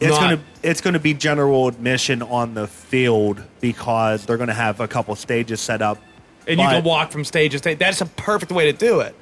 It's 0.00 0.10
not- 0.10 0.20
going 0.20 0.36
to 0.38 0.42
it's 0.62 0.80
going 0.82 0.92
to 0.94 1.00
be 1.00 1.14
general 1.14 1.68
admission 1.68 2.20
on 2.22 2.52
the 2.54 2.66
field 2.66 3.42
because 3.60 4.26
they're 4.26 4.36
going 4.36 4.48
to 4.48 4.54
have 4.54 4.80
a 4.80 4.86
couple 4.88 5.14
stages 5.16 5.58
set 5.60 5.80
up. 5.80 5.98
And 6.46 6.60
you 6.60 6.66
can 6.66 6.84
walk 6.84 7.10
from 7.12 7.24
stage 7.24 7.52
to 7.52 7.58
stage. 7.58 7.78
That's 7.78 8.00
a 8.02 8.06
perfect 8.06 8.52
way 8.52 8.70
to 8.70 8.76
do 8.76 9.00
it. 9.00 9.14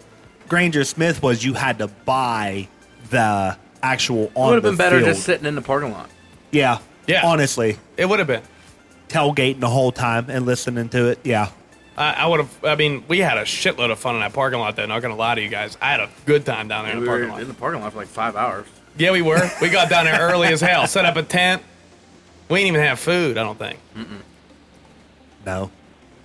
Granger 0.48 0.82
Smith 0.82 1.22
was 1.22 1.44
you 1.44 1.54
had 1.54 1.78
to 1.78 1.86
buy 1.88 2.66
the 3.10 3.56
actual 3.82 4.24
It 4.24 4.32
would 4.36 4.54
have 4.54 4.62
been 4.64 4.76
better 4.76 4.98
field. 4.98 5.10
just 5.14 5.24
sitting 5.24 5.46
in 5.46 5.54
the 5.54 5.62
parking 5.62 5.92
lot. 5.92 6.10
yeah, 6.50 6.78
Yeah. 7.06 7.20
Honestly, 7.24 7.78
It 7.96 8.08
would 8.08 8.18
have 8.18 8.26
been. 8.28 8.42
tailgating 9.08 9.60
the 9.60 9.68
whole 9.68 9.92
time 9.92 10.26
and 10.28 10.44
listening 10.46 10.88
to 10.90 11.06
it. 11.06 11.18
Yeah, 11.22 11.50
I, 11.98 12.12
I 12.12 12.26
would 12.26 12.40
have. 12.40 12.64
I 12.64 12.76
mean, 12.76 13.04
we 13.08 13.18
had 13.18 13.36
a 13.38 13.42
shitload 13.42 13.90
of 13.90 13.98
fun 13.98 14.14
in 14.14 14.20
that 14.20 14.32
parking 14.32 14.60
lot. 14.60 14.76
Though, 14.76 14.86
not 14.86 15.02
gonna 15.02 15.16
lie 15.16 15.34
to 15.34 15.42
you 15.42 15.48
guys, 15.48 15.76
I 15.82 15.90
had 15.90 16.00
a 16.00 16.08
good 16.26 16.46
time 16.46 16.68
down 16.68 16.84
there 16.84 16.92
in 16.94 17.00
we 17.00 17.04
the 17.06 17.10
were 17.10 17.16
parking 17.18 17.30
lot. 17.32 17.42
in 17.42 17.48
the 17.48 17.54
parking 17.54 17.80
lot 17.82 17.92
for 17.92 17.98
like 17.98 18.08
five 18.08 18.36
hours. 18.36 18.66
Yeah, 18.96 19.12
we 19.12 19.22
were. 19.22 19.48
We 19.60 19.68
got 19.68 19.88
down 19.90 20.04
there 20.06 20.18
early 20.20 20.48
as 20.48 20.60
hell. 20.60 20.86
Set 20.86 21.04
up 21.04 21.16
a 21.16 21.22
tent. 21.22 21.62
We 22.48 22.58
didn't 22.60 22.68
even 22.76 22.80
have 22.86 22.98
food. 22.98 23.36
I 23.36 23.42
don't 23.42 23.58
think. 23.58 23.78
no. 25.44 25.70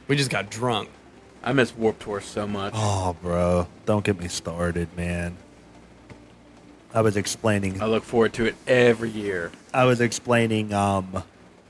We 0.07 0.15
just 0.15 0.29
got 0.29 0.49
drunk. 0.49 0.89
I 1.43 1.53
miss 1.53 1.75
Warp 1.75 1.99
Tour 1.99 2.21
so 2.21 2.45
much. 2.47 2.73
Oh, 2.75 3.15
bro, 3.21 3.67
don't 3.85 4.03
get 4.05 4.19
me 4.19 4.27
started, 4.27 4.95
man. 4.95 5.37
I 6.93 7.01
was 7.01 7.17
explaining 7.17 7.81
I 7.81 7.85
look 7.87 8.03
forward 8.03 8.33
to 8.33 8.45
it 8.45 8.55
every 8.67 9.09
year. 9.09 9.51
I 9.73 9.85
was 9.85 9.99
explaining 9.99 10.73
um, 10.73 11.23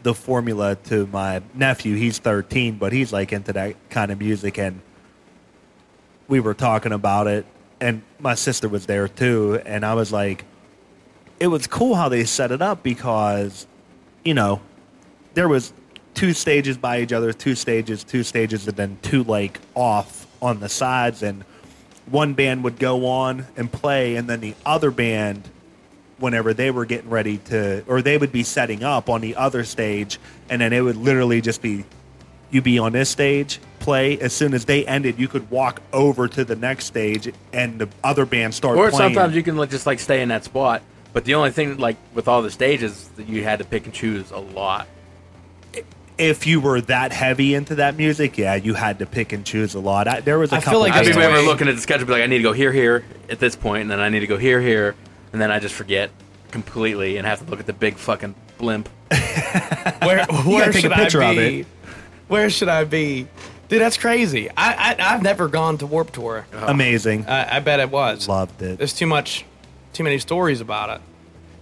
the 0.04 0.14
formula 0.14 0.76
to 0.76 1.08
my 1.08 1.42
nephew. 1.54 1.96
He's 1.96 2.20
13, 2.20 2.78
but 2.78 2.94
he's 2.94 3.12
like 3.12 3.34
into 3.34 3.54
that 3.54 3.90
kind 3.90 4.12
of 4.12 4.20
music, 4.20 4.60
and 4.60 4.82
we 6.28 6.40
were 6.40 6.54
talking 6.54 6.92
about 6.92 7.28
it. 7.28 7.46
And 7.80 8.02
my 8.20 8.36
sister 8.36 8.70
was 8.70 8.86
there 8.86 9.08
too, 9.08 9.62
and 9.66 9.86
I 9.86 9.94
was 9.94 10.12
like, 10.12 10.46
it 11.40 11.48
was 11.48 11.68
cool 11.68 11.96
how 11.96 12.10
they 12.10 12.24
set 12.26 12.52
it 12.52 12.62
up 12.62 12.84
because, 12.84 13.66
you 14.24 14.34
know, 14.34 14.62
there 15.34 15.48
was 15.48 15.74
two 16.14 16.34
stages 16.34 16.78
by 16.78 17.02
each 17.02 17.12
other, 17.12 17.34
two 17.34 17.56
stages, 17.56 18.04
two 18.04 18.24
stages, 18.24 18.68
and 18.68 18.78
then 18.78 18.98
two 19.02 19.24
like 19.24 19.60
off 19.74 20.28
on 20.42 20.60
the 20.60 20.70
sides, 20.70 21.24
and 21.24 21.44
one 22.06 22.34
band 22.34 22.64
would 22.66 22.78
go 22.78 23.06
on 23.06 23.48
and 23.56 23.72
play, 23.72 24.16
and 24.16 24.30
then 24.30 24.42
the 24.42 24.56
other 24.66 24.92
band 24.92 25.50
whenever 26.24 26.54
they 26.54 26.72
were 26.72 26.86
getting 26.86 27.10
ready 27.10 27.38
to, 27.38 27.84
or 27.86 28.02
they 28.02 28.18
would 28.18 28.32
be 28.32 28.44
setting 28.44 28.82
up 28.82 29.10
on 29.10 29.20
the 29.22 29.36
other 29.36 29.64
stage, 29.66 30.18
and 30.50 30.62
then 30.62 30.72
it 30.72 30.80
would 30.82 30.96
literally 30.96 31.42
just 31.42 31.62
be, 31.62 31.84
you 32.50 32.62
be 32.62 32.80
on 32.80 32.94
this 32.94 33.10
stage, 33.10 33.60
play. 33.80 34.18
As 34.20 34.32
soon 34.34 34.54
as 34.54 34.64
they 34.66 34.86
ended, 34.88 35.20
you 35.20 35.28
could 35.28 35.52
walk 35.52 35.82
over 35.92 36.30
to 36.30 36.46
the 36.46 36.56
next 36.56 36.86
stage, 36.86 37.32
and 37.52 37.78
the 37.78 37.90
other 38.04 38.26
band 38.26 38.54
start 38.56 38.78
Or 38.78 38.90
playing. 38.90 39.14
sometimes 39.14 39.36
you 39.36 39.44
can 39.44 39.58
like, 39.58 39.70
just 39.70 39.86
like 39.86 40.00
stay 40.00 40.22
in 40.22 40.30
that 40.30 40.46
spot. 40.46 40.82
But 41.12 41.26
the 41.26 41.36
only 41.36 41.52
thing 41.52 41.78
like 41.78 41.98
with 42.16 42.28
all 42.28 42.42
the 42.42 42.50
stages 42.50 43.10
that 43.18 43.28
you 43.28 43.44
had 43.44 43.60
to 43.60 43.66
pick 43.66 43.86
and 43.86 43.94
choose 43.94 44.32
a 44.32 44.40
lot. 44.40 44.88
if 46.18 46.46
you 46.48 46.62
were 46.62 46.80
that 46.82 47.12
heavy 47.12 47.54
into 47.54 47.76
that 47.76 47.98
music, 47.98 48.38
yeah, 48.38 48.56
you 48.56 48.74
had 48.76 49.00
to 49.00 49.06
pick 49.06 49.34
and 49.34 49.46
choose 49.46 49.76
a 49.76 49.80
lot. 49.80 50.08
I, 50.08 50.22
there 50.22 50.40
was 50.40 50.52
a 50.54 50.56
I 50.56 50.60
feel 50.60 50.80
like 50.80 50.94
I 50.94 51.04
That's 51.04 51.16
remember 51.16 51.42
looking 51.42 51.68
at 51.68 51.76
the 51.76 51.82
schedule, 51.82 52.06
be 52.08 52.14
like, 52.14 52.24
I 52.24 52.28
need 52.28 52.38
to 52.38 52.44
go 52.44 52.54
here, 52.54 52.72
here 52.72 53.04
at 53.30 53.40
this 53.40 53.56
point, 53.56 53.82
and 53.84 53.92
then 53.92 54.00
I 54.00 54.10
need 54.10 54.22
to 54.22 54.28
go 54.28 54.38
here, 54.38 54.62
here, 54.62 54.96
and 55.34 55.42
then 55.42 55.52
I 55.52 55.60
just 55.60 55.76
forget 55.76 56.10
completely 56.52 57.18
and 57.18 57.28
have 57.28 57.40
to 57.44 57.46
look 57.50 57.60
at 57.60 57.66
the 57.66 57.74
big 57.74 57.98
fucking 57.98 58.36
blimp. 58.58 58.88
Where, 60.04 60.26
where 60.26 60.66
take 60.72 60.76
a 60.76 60.80
should 60.82 60.92
I 60.92 60.96
picture 61.04 61.22
of 61.22 61.36
be? 61.36 61.60
it. 61.62 61.68
Where 62.28 62.50
should 62.50 62.68
I 62.70 62.84
be? 62.84 63.28
Dude, 63.70 63.82
that's 63.82 63.98
crazy. 63.98 64.50
I, 64.50 64.96
I 64.98 65.14
I've 65.14 65.22
never 65.24 65.48
gone 65.48 65.78
to 65.80 65.86
Warp 65.88 66.12
Tour. 66.12 66.46
amazing. 66.54 67.26
I, 67.28 67.58
I 67.58 67.60
bet 67.60 67.80
it 67.80 67.90
was. 67.90 68.28
Loved 68.28 68.62
it. 68.62 68.78
There's 68.78 68.94
too 68.94 69.06
much, 69.08 69.46
too 69.94 70.04
many 70.04 70.20
stories 70.20 70.62
about 70.62 70.90
it, 70.90 71.02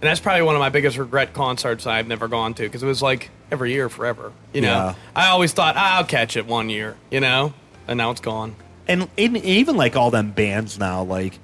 that's 0.02 0.20
probably 0.20 0.42
one 0.42 0.54
of 0.54 0.60
my 0.60 0.68
biggest 0.70 0.96
regret 0.98 1.32
concerts 1.32 1.86
I've 1.86 2.08
never 2.08 2.26
gone 2.28 2.54
to 2.54 2.62
because 2.62 2.82
it 2.82 2.86
was 2.86 3.00
like 3.02 3.30
every 3.50 3.72
year 3.72 3.88
forever. 3.88 4.32
You 4.52 4.62
know, 4.62 4.68
Yeah. 4.68 4.94
I 5.14 5.28
always 5.28 5.52
thought 5.52 5.74
"Ah, 5.76 5.98
I'll 5.98 6.04
catch 6.04 6.36
it 6.36 6.46
one 6.46 6.68
year. 6.70 6.96
You 7.10 7.20
know, 7.20 7.54
and 7.86 7.96
now 7.98 8.10
it's 8.10 8.20
gone. 8.20 8.56
and 8.88 9.08
in, 9.16 9.36
even 9.36 9.76
like 9.76 9.94
all 9.96 10.10
them 10.10 10.30
bands 10.32 10.78
now, 10.78 11.02
like 11.04 11.38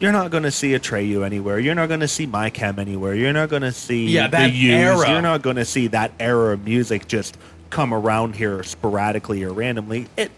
you're 0.00 0.12
not 0.12 0.30
going 0.30 0.42
to 0.42 0.50
see 0.50 0.74
a 0.74 0.80
Treyu 0.80 1.24
anywhere. 1.24 1.58
You're 1.58 1.74
not 1.74 1.88
going 1.88 2.00
to 2.00 2.08
see 2.08 2.26
My 2.26 2.50
Chem 2.50 2.78
anywhere. 2.78 3.14
You're 3.14 3.32
not 3.32 3.48
going 3.48 3.62
to 3.62 3.72
see 3.72 4.08
Yeah, 4.08 4.28
that 4.28 4.52
the 4.52 4.72
era. 4.72 5.08
You're 5.10 5.22
not 5.22 5.42
going 5.42 5.56
to 5.56 5.64
see 5.64 5.86
that 5.88 6.12
era 6.20 6.52
of 6.54 6.64
music 6.64 7.08
just 7.08 7.36
come 7.70 7.92
around 7.94 8.36
here 8.36 8.62
sporadically 8.62 9.42
or 9.42 9.52
randomly. 9.52 10.06
It 10.16 10.30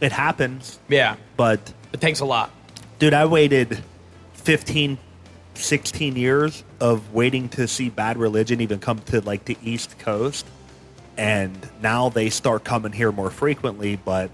it 0.00 0.12
happens, 0.12 0.78
Yeah, 0.88 1.16
but 1.38 1.72
it 1.92 2.00
takes 2.02 2.20
a 2.20 2.24
lot. 2.26 2.50
dude, 2.98 3.14
I 3.14 3.24
waited 3.24 3.82
15, 4.34 4.98
16 5.54 6.16
years 6.16 6.62
of 6.80 7.14
waiting 7.14 7.48
to 7.50 7.66
see 7.66 7.88
Bad 7.88 8.18
Religion 8.18 8.60
even 8.60 8.78
come 8.78 8.98
to 9.06 9.22
like 9.22 9.46
the 9.46 9.56
East 9.64 9.98
Coast, 9.98 10.44
and 11.16 11.56
now 11.80 12.10
they 12.10 12.28
start 12.28 12.62
coming 12.64 12.92
here 12.92 13.10
more 13.12 13.30
frequently, 13.30 13.96
but. 13.96 14.30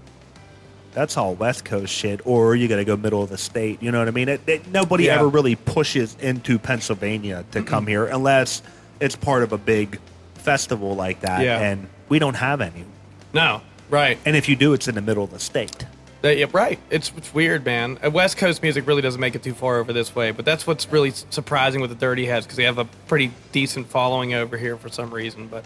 That's 0.93 1.17
all 1.17 1.33
West 1.35 1.65
Coast 1.65 1.91
shit, 1.93 2.21
or 2.25 2.55
you 2.55 2.67
got 2.67 2.75
to 2.77 2.85
go 2.85 2.95
middle 2.95 3.23
of 3.23 3.29
the 3.29 3.37
state. 3.37 3.81
You 3.81 3.91
know 3.91 3.99
what 3.99 4.07
I 4.07 4.11
mean? 4.11 4.29
It, 4.29 4.41
it, 4.47 4.67
nobody 4.67 5.05
Yeah. 5.05 5.15
ever 5.15 5.27
really 5.27 5.55
pushes 5.55 6.15
into 6.19 6.59
Pennsylvania 6.59 7.43
to 7.51 7.63
come 7.63 7.87
here 7.87 8.05
unless 8.05 8.61
it's 8.99 9.15
part 9.15 9.43
of 9.43 9.51
a 9.53 9.57
big 9.57 9.99
festival 10.35 10.95
like 10.95 11.21
that, 11.21 11.41
Yeah. 11.43 11.59
and 11.59 11.87
we 12.09 12.19
don't 12.19 12.35
have 12.35 12.61
any. 12.61 12.85
No, 13.33 13.61
right. 13.89 14.17
And 14.25 14.35
if 14.35 14.47
you 14.47 14.55
do, 14.55 14.73
it's 14.73 14.87
in 14.87 14.95
the 14.95 15.01
middle 15.01 15.23
of 15.23 15.31
the 15.31 15.39
state. 15.39 15.85
Uh, 16.23 16.29
yeah, 16.29 16.45
right. 16.53 16.79
It's, 16.89 17.11
it's 17.17 17.33
weird, 17.33 17.65
man. 17.65 17.97
Uh, 18.05 18.09
West 18.09 18.37
Coast 18.37 18.61
music 18.61 18.87
really 18.87 19.01
doesn't 19.01 19.19
make 19.19 19.35
it 19.35 19.43
too 19.43 19.53
far 19.53 19.77
over 19.79 19.91
this 19.91 20.15
way, 20.15 20.31
but 20.31 20.45
that's 20.45 20.65
what's 20.65 20.89
really 20.89 21.11
surprising 21.31 21.81
with 21.81 21.89
the 21.89 21.95
Dirty 21.97 22.25
Heads 22.25 22.45
because 22.45 22.55
they 22.55 22.63
have 22.63 22.77
a 22.77 22.85
pretty 23.07 23.31
decent 23.51 23.87
following 23.89 24.33
over 24.33 24.57
here 24.57 24.77
for 24.77 24.87
some 24.89 25.13
reason. 25.13 25.47
But 25.47 25.65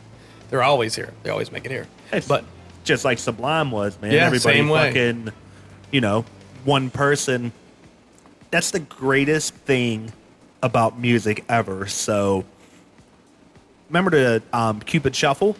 they're 0.49 0.63
always 0.63 0.95
here. 0.95 1.13
They 1.23 1.29
always 1.29 1.51
make 1.51 1.65
it 1.65 1.71
here. 1.71 1.85
It's 2.11 2.27
But 2.27 2.43
just 2.87 3.05
like 3.05 3.19
Sublime 3.19 3.69
was, 3.69 3.99
man. 4.01 4.11
Yeah, 4.11 4.25
Everybody 4.25 4.57
same 4.57 4.69
way. 4.69 4.87
fucking, 4.87 5.31
you 5.91 6.01
know, 6.01 6.25
one 6.65 6.89
person. 6.89 7.51
That's 8.49 8.71
the 8.71 8.79
greatest 8.79 9.53
thing 9.53 10.11
about 10.63 10.97
music 10.99 11.43
ever. 11.49 11.85
So, 11.85 12.45
remember 13.89 14.11
the 14.11 14.43
um, 14.53 14.79
Cupid 14.79 15.15
Shuffle, 15.15 15.55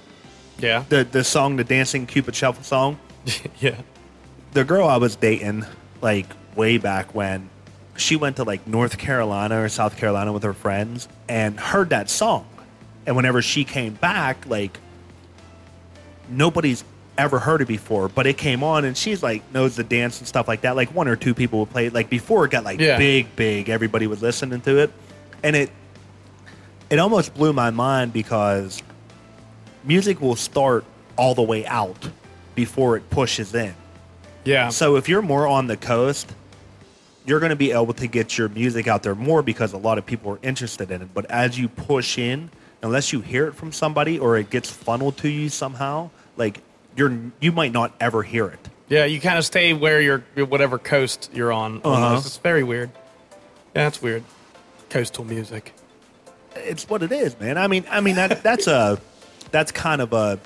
yeah, 0.58 0.86
the 0.90 1.04
the 1.04 1.24
song, 1.24 1.58
the 1.58 1.64
dancing 1.64 2.08
Cupid 2.08 2.36
Shuffle 2.36 2.64
song. 2.64 3.00
yeah, 3.60 3.76
the 4.54 4.64
girl 4.64 4.88
I 4.88 4.98
was 4.98 5.16
dating, 5.16 5.66
like 6.02 6.26
way 6.56 6.78
back 6.78 7.14
when, 7.14 7.50
she 7.98 8.16
went 8.16 8.38
to 8.38 8.44
like 8.44 8.66
North 8.66 8.98
Carolina 8.98 9.62
or 9.62 9.70
South 9.70 9.98
Carolina 9.98 10.32
with 10.32 10.44
her 10.44 10.54
friends 10.54 11.08
and 11.28 11.60
heard 11.60 11.90
that 11.90 12.10
song. 12.10 12.48
And 13.06 13.16
whenever 13.16 13.42
she 13.42 13.64
came 13.64 13.94
back, 13.94 14.46
like 14.48 14.80
nobody's 16.30 16.84
ever 17.18 17.40
heard 17.40 17.62
it 17.62 17.68
before, 17.68 18.08
but 18.10 18.28
it 18.28 18.38
came 18.38 18.64
on 18.64 18.86
and 18.86 18.96
she's 18.96 19.22
like 19.24 19.42
knows 19.54 19.76
the 19.76 19.84
dance 19.84 20.20
and 20.20 20.28
stuff 20.28 20.48
like 20.48 20.62
that. 20.62 20.76
Like 20.76 20.94
one 20.94 21.08
or 21.08 21.16
two 21.16 21.34
people 21.34 21.60
would 21.60 21.70
play 21.70 21.88
it. 21.88 21.94
Like 21.94 22.10
before 22.10 22.46
it 22.46 22.52
got 22.52 22.64
like 22.64 22.80
Yeah. 22.80 22.98
big, 22.98 23.36
big, 23.36 23.70
everybody 23.70 24.08
was 24.08 24.22
listening 24.22 24.62
to 24.62 24.78
it. 24.78 24.92
And 25.44 25.56
it 25.56 25.70
it 26.90 27.00
almost 27.00 27.34
blew 27.34 27.52
my 27.54 27.70
mind 27.72 28.14
because 28.14 28.82
music 29.84 30.22
will 30.22 30.36
start 30.36 30.86
all 31.18 31.36
the 31.36 31.42
way 31.42 31.66
out 31.66 32.10
before 32.56 32.96
it 32.98 33.10
pushes 33.10 33.54
in. 33.54 33.74
Yeah. 34.46 34.70
So 34.70 34.96
if 34.96 35.10
you're 35.10 35.22
more 35.22 35.48
on 35.48 35.68
the 35.68 35.76
coast, 35.78 36.32
you're 37.26 37.40
going 37.42 37.50
to 37.50 37.56
be 37.58 37.72
able 37.74 37.94
to 37.94 38.08
get 38.08 38.38
your 38.38 38.48
music 38.50 38.88
out 38.88 39.04
there 39.04 39.16
more 39.16 39.42
because 39.44 39.74
a 39.74 39.78
lot 39.78 39.98
of 39.98 40.06
people 40.06 40.32
are 40.32 40.40
interested 40.42 40.90
in 40.92 41.02
it. 41.02 41.10
But 41.14 41.26
as 41.26 41.60
you 41.60 41.68
push 41.68 42.18
in, 42.18 42.50
unless 42.82 43.12
you 43.12 43.20
hear 43.20 43.48
it 43.48 43.56
from 43.56 43.74
somebody 43.74 44.18
or 44.18 44.38
it 44.38 44.50
gets 44.50 44.70
funneled 44.70 45.18
to 45.18 45.30
you 45.30 45.50
somehow, 45.50 46.10
like 46.38 46.62
you're 46.98 47.18
you 47.40 47.52
might 47.54 47.72
not 47.72 47.94
ever 48.02 48.24
hear 48.24 48.48
it. 48.48 48.60
Yeah, 48.90 49.06
you 49.06 49.20
kind 49.22 49.38
of 49.38 49.46
stay 49.46 49.74
where 49.74 50.02
you're, 50.02 50.20
whatever 50.46 50.78
coast 50.80 51.30
you're 51.34 51.52
on. 51.52 51.82
Uh-huh. 51.84 52.16
It's 52.18 52.38
very 52.38 52.64
weird. 52.64 52.90
Yeah, 53.76 53.84
that's 53.84 54.02
weird. 54.02 54.24
Coastal 54.90 55.26
music. 55.26 55.74
It's 56.56 56.90
what 56.90 57.04
it 57.04 57.12
is, 57.12 57.38
man. 57.40 57.58
I 57.58 57.68
mean, 57.68 57.86
I 57.90 58.02
mean 58.02 58.16
that 58.16 58.44
that's 58.44 58.68
a 58.68 59.00
that's 59.52 59.72
kind 59.72 60.02
of 60.02 60.14
a 60.14 60.40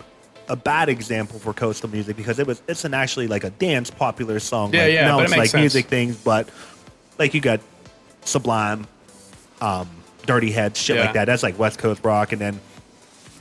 a 0.49 0.55
bad 0.55 0.89
example 0.89 1.39
for 1.39 1.53
coastal 1.53 1.89
music 1.89 2.17
because 2.17 2.37
it 2.39 2.47
was 2.47 2.61
it's 2.67 2.83
an 2.83 2.93
actually 2.93 3.27
like 3.27 3.43
a 3.43 3.49
dance 3.51 3.89
popular 3.89 4.39
song. 4.39 4.73
Yeah, 4.73 4.83
like, 4.83 4.93
yeah, 4.93 5.05
now 5.05 5.17
but 5.17 5.21
it 5.21 5.23
it's 5.25 5.31
makes 5.31 5.39
like 5.39 5.49
sense. 5.51 5.61
music 5.61 5.85
things, 5.85 6.17
but 6.17 6.49
like 7.17 7.33
you 7.33 7.39
got 7.41 7.61
Sublime, 8.25 8.85
um, 9.61 9.87
Dirty 10.25 10.51
Heads, 10.51 10.79
shit 10.79 10.97
Yeah. 10.97 11.05
like 11.05 11.13
that. 11.13 11.25
That's 11.25 11.43
like 11.43 11.57
West 11.57 11.77
Coast 11.79 12.03
rock, 12.03 12.31
and 12.33 12.41
then 12.41 12.59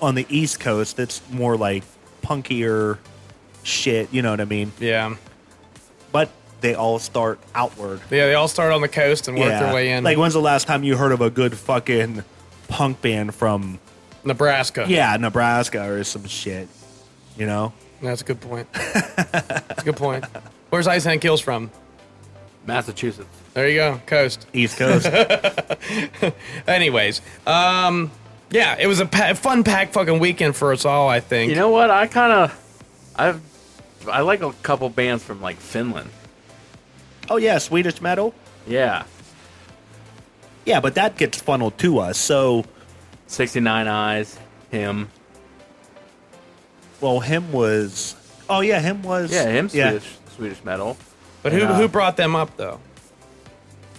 on 0.00 0.14
the 0.14 0.26
East 0.28 0.60
Coast, 0.60 0.98
it's 0.98 1.20
more 1.30 1.56
like 1.56 1.82
punkier 2.30 2.98
shit. 3.62 4.12
You 4.12 4.22
know 4.22 4.30
what 4.30 4.40
I 4.40 4.44
mean? 4.44 4.72
Yeah. 4.78 5.16
But 6.12 6.30
they 6.60 6.74
all 6.74 6.98
start 6.98 7.40
outward. 7.54 8.00
Yeah, 8.10 8.26
they 8.26 8.34
all 8.34 8.48
start 8.48 8.72
on 8.72 8.80
the 8.80 8.88
coast 8.88 9.28
and 9.28 9.38
work 9.38 9.48
their 9.48 9.74
way 9.74 9.92
in. 9.92 10.04
Like, 10.04 10.18
when's 10.18 10.34
the 10.34 10.40
last 10.40 10.66
time 10.66 10.84
you 10.84 10.96
heard 10.96 11.12
of 11.12 11.20
a 11.20 11.30
good 11.30 11.56
fucking 11.56 12.22
punk 12.68 13.02
band 13.02 13.34
from 13.34 13.78
Nebraska. 14.24 14.86
yeah 14.88 15.16
Nebraska 15.16 15.90
or 15.90 16.04
some 16.04 16.26
shit? 16.26 16.68
You 17.36 17.46
know? 17.46 17.72
That's 18.02 18.22
a 18.22 18.24
good 18.24 18.40
point. 18.40 18.72
That's 18.72 19.82
a 19.82 19.84
good 19.84 19.96
point. 19.96 20.24
Where's 20.70 20.86
Ice 20.86 21.04
Nine 21.04 21.20
Kills 21.20 21.40
from? 21.40 21.70
Massachusetts. 22.66 23.28
There 23.54 23.68
you 23.68 23.76
go, 23.76 24.00
coast. 24.06 24.46
East 24.52 24.78
Coast. 24.78 25.06
Anyways, 26.66 27.20
um, 27.46 28.10
yeah, 28.50 28.76
it 28.78 28.86
was 28.86 29.00
a 29.00 29.06
pa- 29.06 29.34
fun 29.34 29.64
pack 29.64 29.92
fucking 29.92 30.18
weekend 30.18 30.56
for 30.56 30.72
us 30.72 30.84
all. 30.84 31.08
I 31.08 31.20
think. 31.20 31.50
You 31.50 31.56
know 31.56 31.70
what? 31.70 31.90
I 31.90 32.06
kind 32.06 32.32
of, 32.32 33.12
I've, 33.16 33.40
I 34.10 34.20
like 34.22 34.42
a 34.42 34.52
couple 34.62 34.88
bands 34.88 35.22
from 35.24 35.40
like 35.40 35.56
Finland. 35.58 36.10
oh 37.28 37.36
yeah, 37.36 37.58
Swedish 37.58 38.00
metal. 38.00 38.34
Yeah, 38.66 39.04
Yeah, 40.66 40.80
but 40.80 40.94
that 40.96 41.16
gets 41.16 41.40
funneled 41.40 41.78
to 41.78 41.98
us. 41.98 42.18
So, 42.18 42.64
69 43.26 43.88
Eyes, 43.88 44.38
him. 44.70 45.08
well, 47.00 47.20
him 47.20 47.50
was. 47.52 48.14
Oh 48.48 48.60
yeah, 48.60 48.80
him 48.80 49.02
was. 49.02 49.32
Yeah, 49.32 49.48
him 49.48 49.70
Yeah. 49.72 49.90
Swedish, 49.90 50.16
Swedish 50.36 50.64
metal. 50.64 50.96
but 51.42 51.52
who 51.52 51.58
Yeah. 51.60 51.74
who 51.76 51.84
uh, 51.84 51.88
brought 51.88 52.16
them 52.16 52.36
up 52.36 52.56
though? 52.56 52.80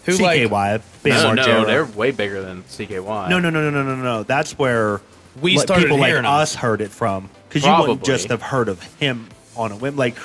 Who 0.06 0.14
CKY. 0.14 0.50
like 0.52 0.82
Bam 1.04 1.12
No, 1.14 1.34
no, 1.34 1.44
Margera. 1.44 1.66
they're 1.66 1.86
way 1.86 2.12
bigger 2.12 2.42
than 2.42 2.64
CKY. 2.64 3.30
No, 3.30 3.40
no, 3.40 3.50
no, 3.50 3.70
no, 3.70 3.84
no, 3.84 3.84
no, 3.84 3.96
no. 3.96 4.24
That's 4.24 4.58
where 4.58 5.02
We 5.42 5.56
what 5.56 5.64
started 5.64 5.84
people 5.84 5.98
like 6.00 6.10
hearing 6.10 6.26
'em. 6.26 6.32
us 6.32 6.56
heard 6.56 6.82
it 6.82 6.92
from. 6.92 7.30
Because 7.50 7.66
you 7.66 7.72
wouldn't 7.80 8.04
just 8.04 8.30
have 8.30 8.42
heard 8.42 8.70
of 8.70 8.82
him 9.00 9.28
on 9.56 9.72
a 9.72 9.76
whim. 9.76 9.98
Like, 9.98 10.16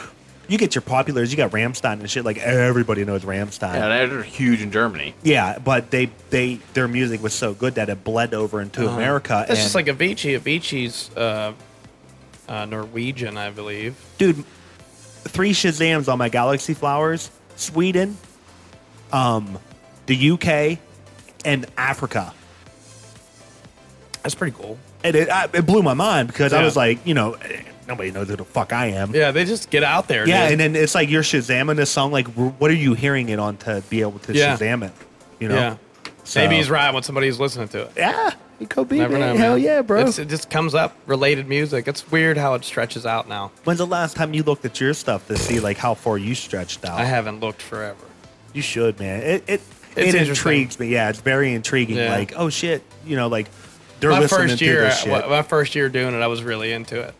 you 0.49 0.59
get 0.59 0.77
your 0.77 0.83
populars, 0.83 1.31
you 1.31 1.37
got 1.37 1.51
Rammstein 1.51 1.95
and 2.01 2.09
shit. 2.09 2.25
Like 2.25 2.39
everybody 2.39 3.05
knows 3.05 3.23
Rammstein. 3.25 3.75
Yeah, 3.75 4.07
they're 4.07 4.23
huge 4.23 4.63
in 4.63 4.71
Germany. 4.71 5.13
Yeah, 5.25 5.59
but 5.59 5.91
they 5.91 6.09
they 6.31 6.61
their 6.73 6.87
music 6.87 7.21
was 7.23 7.35
so 7.35 7.53
good 7.53 7.75
that 7.75 7.89
it 7.89 8.05
bled 8.05 8.33
over 8.33 8.61
into 8.61 8.89
America. 8.89 9.35
Uh-huh. 9.35 9.45
That's 9.49 9.59
and, 9.59 9.65
just 9.65 9.75
like 9.75 9.87
Avicii. 9.87 10.39
Avicii's 10.39 11.11
uh, 11.17 11.53
uh, 12.49 12.65
Norwegian, 12.67 13.37
I 13.37 13.51
believe. 13.51 13.97
dude, 14.19 14.45
three 15.25 15.51
Shazams 15.53 16.07
on 16.11 16.17
my 16.19 16.29
Galaxy 16.29 16.75
Flowers, 16.75 17.29
Sweden, 17.57 18.17
um, 19.13 19.59
the 20.07 20.31
UK, 20.33 20.79
and 21.45 21.67
Africa. 21.77 22.33
That's 24.23 24.35
pretty 24.35 24.57
cool. 24.57 24.79
And 25.05 25.15
it, 25.15 25.29
I, 25.31 25.45
it 25.53 25.67
blew 25.67 25.83
my 25.83 25.95
mind 25.95 26.29
because 26.29 26.53
I 26.53 26.59
Yeah. 26.59 26.65
was 26.65 26.77
like, 26.77 27.07
you 27.07 27.15
know, 27.15 27.35
eh, 27.35 27.63
nobody 27.87 28.11
knows 28.11 28.29
who 28.29 28.37
the 28.37 28.45
fuck 28.45 28.73
I 28.73 28.87
am. 28.87 29.15
Yeah, 29.15 29.31
they 29.31 29.45
just 29.45 29.71
get 29.71 29.85
out 29.85 30.09
there. 30.09 30.27
Yeah, 30.29 30.45
dude. 30.49 30.53
and 30.61 30.75
then 30.75 30.83
it's 30.83 30.95
like 30.95 31.09
you're 31.09 31.23
Shazamming 31.23 31.77
this 31.77 31.91
song. 31.91 32.11
Like, 32.11 32.27
wh- 32.35 32.61
what 32.61 32.71
are 32.71 32.75
you 32.75 32.95
hearing 32.95 33.29
it 33.29 33.39
on 33.39 33.57
to 33.59 33.83
be 33.89 34.01
able 34.01 34.19
to 34.21 34.33
Yeah. 34.35 34.57
Shazam 34.57 34.85
it? 34.85 34.93
You 35.39 35.49
know? 35.49 35.55
yeah. 35.55 35.77
So- 36.25 36.41
Maybe 36.41 36.57
he's 36.57 36.69
right 36.71 36.93
when 36.93 37.05
somebody's 37.05 37.39
listening 37.39 37.69
to 37.69 37.83
it. 37.83 37.93
Yeah, 37.97 38.33
it 38.59 38.69
could 38.69 38.89
be. 38.89 38.99
Never 38.99 39.13
man. 39.17 39.35
know. 39.35 39.37
Hell 39.41 39.55
man. 39.55 39.63
yeah, 39.63 39.83
bro. 39.83 40.01
It's, 40.07 40.19
it 40.19 40.27
just 40.29 40.51
comes 40.51 40.75
up 40.75 40.97
related 41.07 41.47
music. 41.47 41.87
It's 41.87 42.11
weird 42.11 42.37
how 42.37 42.55
it 42.55 42.65
stretches 42.65 43.07
out 43.07 43.29
now. 43.29 43.53
When's 43.63 43.79
the 43.79 43.87
last 43.87 44.17
time 44.17 44.35
you 44.35 44.43
looked 44.43 44.65
at 44.65 44.81
your 44.81 44.93
stuff 44.95 45.29
to 45.29 45.37
see 45.37 45.61
like 45.61 45.77
how 45.77 45.95
far 45.95 46.19
you 46.19 46.35
stretched 46.35 46.85
out? 46.85 46.99
I 46.99 47.05
haven't 47.05 47.39
looked 47.39 47.63
forever. 47.63 47.99
You 48.53 48.63
should, 48.63 48.99
man. 48.99 49.23
It 49.23 49.45
it, 49.47 49.61
It's 49.97 50.15
it 50.15 50.29
intrigues 50.29 50.79
me. 50.79 50.89
Yeah, 50.89 51.09
it's 51.09 51.21
very 51.21 51.53
intriguing. 51.55 51.97
Yeah. 51.97 52.11
Like, 52.11 52.35
oh 52.37 52.51
shit, 52.51 52.83
you 53.05 53.17
know, 53.17 53.29
like 53.29 53.49
they're 54.01 54.11
my 54.11 54.21
listening 54.21 54.49
first 54.49 54.59
to 54.59 54.65
year, 54.65 54.81
this 54.83 55.01
shit. 55.01 55.29
my 55.29 55.43
first 55.43 55.75
year 55.75 55.89
doing 55.89 56.15
it, 56.15 56.19
I 56.21 56.27
was 56.27 56.43
really 56.43 56.73
into 56.73 57.01
it. 57.01 57.15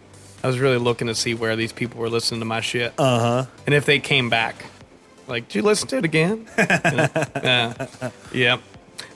I 0.45 0.47
was 0.47 0.59
really 0.59 0.79
looking 0.79 1.09
to 1.09 1.15
see 1.15 1.35
where 1.35 1.57
these 1.57 1.73
people 1.73 2.01
were 2.01 2.11
listening 2.11 2.41
to 2.41 2.47
my 2.47 2.61
shit, 2.61 2.93
uh 2.99 3.19
huh. 3.19 3.51
and 3.67 3.75
if 3.75 3.87
they 3.87 3.99
came 3.99 4.31
back. 4.31 4.67
Like, 5.29 5.49
did 5.49 5.57
you 5.57 5.63
listen 5.63 5.89
to 5.89 5.97
it 5.97 6.05
again? 6.05 6.47
yeah. 6.59 7.89
yeah. 8.33 8.59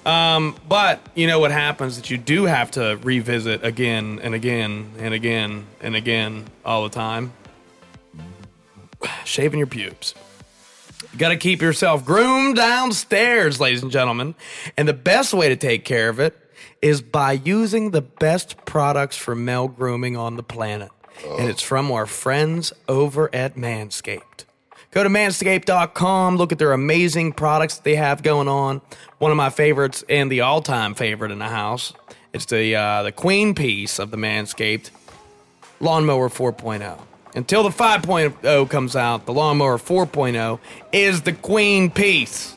Um, 0.04 0.56
but 0.68 1.00
you 1.14 1.26
know 1.26 1.38
what 1.38 1.52
happens 1.52 1.96
that 1.96 2.10
you 2.10 2.18
do 2.18 2.44
have 2.44 2.70
to 2.72 2.98
revisit 3.02 3.64
again 3.64 4.18
and 4.22 4.34
again 4.34 4.92
and 4.98 5.14
again 5.14 5.66
and 5.80 5.94
again 5.94 6.46
all 6.64 6.82
the 6.82 6.88
time. 6.88 7.32
Shaving 9.24 9.58
your 9.58 9.66
pubes. 9.66 10.14
Got 11.18 11.30
to 11.30 11.36
keep 11.36 11.60
yourself 11.60 12.04
groomed 12.04 12.56
downstairs, 12.56 13.58
ladies 13.60 13.82
and 13.82 13.90
gentlemen. 13.90 14.34
And 14.76 14.86
the 14.86 14.94
best 14.94 15.34
way 15.34 15.48
to 15.48 15.56
take 15.56 15.84
care 15.84 16.08
of 16.08 16.20
it 16.20 16.36
is 16.80 17.02
by 17.02 17.32
using 17.32 17.90
the 17.90 18.00
best 18.00 18.64
products 18.64 19.16
for 19.16 19.34
male 19.34 19.68
grooming 19.68 20.16
on 20.16 20.36
the 20.36 20.42
planet. 20.42 20.90
And 21.38 21.50
it's 21.50 21.62
from 21.62 21.90
our 21.90 22.06
friends 22.06 22.72
over 22.88 23.28
at 23.34 23.56
Manscaped. 23.56 24.44
Go 24.92 25.02
to 25.04 25.08
manscaped.com, 25.08 26.36
look 26.36 26.52
at 26.52 26.58
their 26.58 26.72
amazing 26.72 27.32
products 27.32 27.78
they 27.78 27.96
have 27.96 28.22
going 28.22 28.48
on. 28.48 28.80
One 29.18 29.30
of 29.30 29.36
my 29.36 29.50
favorites 29.50 30.02
and 30.08 30.30
the 30.32 30.40
all 30.40 30.62
time 30.62 30.94
favorite 30.94 31.30
in 31.30 31.38
the 31.38 31.48
house. 31.48 31.92
It's 32.32 32.46
the, 32.46 32.74
uh, 32.74 33.02
the 33.02 33.12
queen 33.12 33.54
piece 33.54 33.98
of 33.98 34.10
the 34.10 34.16
Manscaped 34.16 34.90
Lawnmower 35.80 36.28
4.0. 36.28 36.98
Until 37.34 37.62
the 37.62 37.70
5.0 37.70 38.70
comes 38.70 38.96
out, 38.96 39.26
the 39.26 39.32
Lawnmower 39.32 39.78
4.0 39.78 40.58
is 40.92 41.22
the 41.22 41.32
queen 41.32 41.90
piece. 41.90 42.56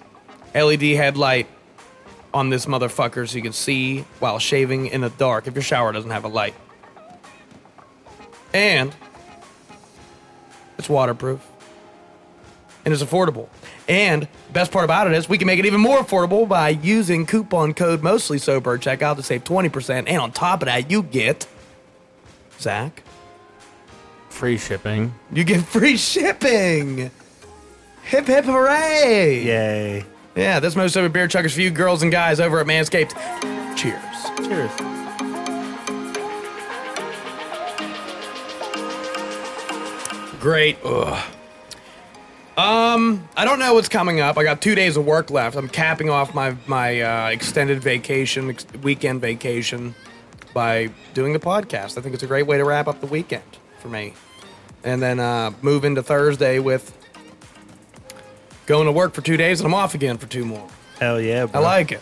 LED 0.56 0.82
headlight 0.82 1.48
on 2.34 2.50
this 2.50 2.66
motherfucker 2.66 3.28
so 3.28 3.36
you 3.36 3.44
can 3.44 3.54
see 3.54 4.02
while 4.20 4.40
shaving 4.40 4.88
in 4.88 5.02
the 5.02 5.10
dark 5.12 5.48
if 5.48 5.54
your 5.54 5.64
shower 5.64 5.92
doesn't 5.92 6.10
have 6.10 6.24
a 6.24 6.28
light. 6.28 6.56
And 8.54 8.96
it's 10.78 10.90
waterproof. 10.90 11.46
And 12.86 12.94
it's 12.94 13.04
affordable. 13.04 13.48
And 13.88 14.28
best 14.52 14.72
part 14.72 14.86
about 14.86 15.08
it 15.08 15.14
is 15.14 15.30
we 15.30 15.38
can 15.38 15.48
make 15.48 15.60
it 15.60 15.66
even 15.66 15.80
more 15.80 16.00
affordable 16.00 16.48
by 16.48 16.70
using 16.70 17.26
coupon 17.26 17.74
code 17.74 18.04
mostly 18.04 18.38
sober 18.38 18.78
checkout 18.78 19.16
to 19.18 19.24
save 19.24 19.44
20%. 19.44 20.06
And 20.08 20.18
on 20.18 20.32
top 20.32 20.62
of 20.62 20.66
that, 20.66 20.90
you 20.92 21.04
get 21.04 21.48
Zach. 22.60 23.03
Free 24.34 24.58
shipping. 24.58 25.14
You 25.32 25.44
get 25.44 25.64
free 25.64 25.96
shipping. 25.96 27.12
Hip 28.02 28.26
hip 28.26 28.44
hooray! 28.46 29.44
Yay. 29.46 30.06
Yeah, 30.36 30.60
this 30.60 30.76
most 30.76 30.94
sober 30.94 31.08
beer 31.08 31.28
chuckers 31.28 31.54
for 31.54 31.62
you 31.62 31.70
girls 31.70 32.02
and 32.02 32.12
guys 32.12 32.40
over 32.40 32.60
at 32.60 32.66
Manscaped. 32.66 33.14
Cheers. 33.78 34.02
Cheers. 34.40 34.72
Great. 40.42 40.78
Ugh. 40.84 41.24
Um, 42.58 43.30
I 43.38 43.46
don't 43.46 43.60
know 43.60 43.76
what's 43.76 43.88
coming 43.88 44.20
up. 44.20 44.38
I 44.38 44.44
got 44.44 44.62
two 44.62 44.74
days 44.74 44.98
of 44.98 45.06
work 45.06 45.30
left. 45.30 45.56
I'm 45.56 45.70
capping 45.70 46.10
off 46.10 46.34
my 46.34 46.58
my 46.66 47.02
uh, 47.02 47.30
extended 47.30 47.82
vacation, 47.82 48.50
ex- 48.50 48.66
weekend 48.82 49.22
vacation, 49.22 49.94
by 50.56 50.90
doing 51.14 51.34
the 51.34 51.40
podcast. 51.40 52.00
I 52.00 52.02
think 52.02 52.16
it's 52.16 52.24
a 52.24 52.28
great 52.28 52.48
way 52.48 52.58
to 52.58 52.66
wrap 52.66 52.88
up 52.88 53.00
the 53.00 53.08
weekend 53.08 53.60
for 53.84 53.90
me, 53.90 54.14
and 54.84 55.02
then 55.02 55.20
uh, 55.20 55.52
move 55.62 55.86
into 55.86 56.02
Thursday 56.02 56.58
with 56.58 56.98
Going 58.66 58.86
to 58.86 58.94
work 58.94 59.14
for 59.14 59.22
two 59.22 59.36
days 59.36 59.60
and 59.60 59.68
I'm 59.68 59.74
off 59.74 59.94
again 59.94 60.18
for 60.18 60.26
two 60.26 60.46
more. 60.46 60.66
Hell 60.98 61.20
yeah, 61.20 61.48
I 61.54 61.60
like 61.60 61.92
it. 61.92 62.00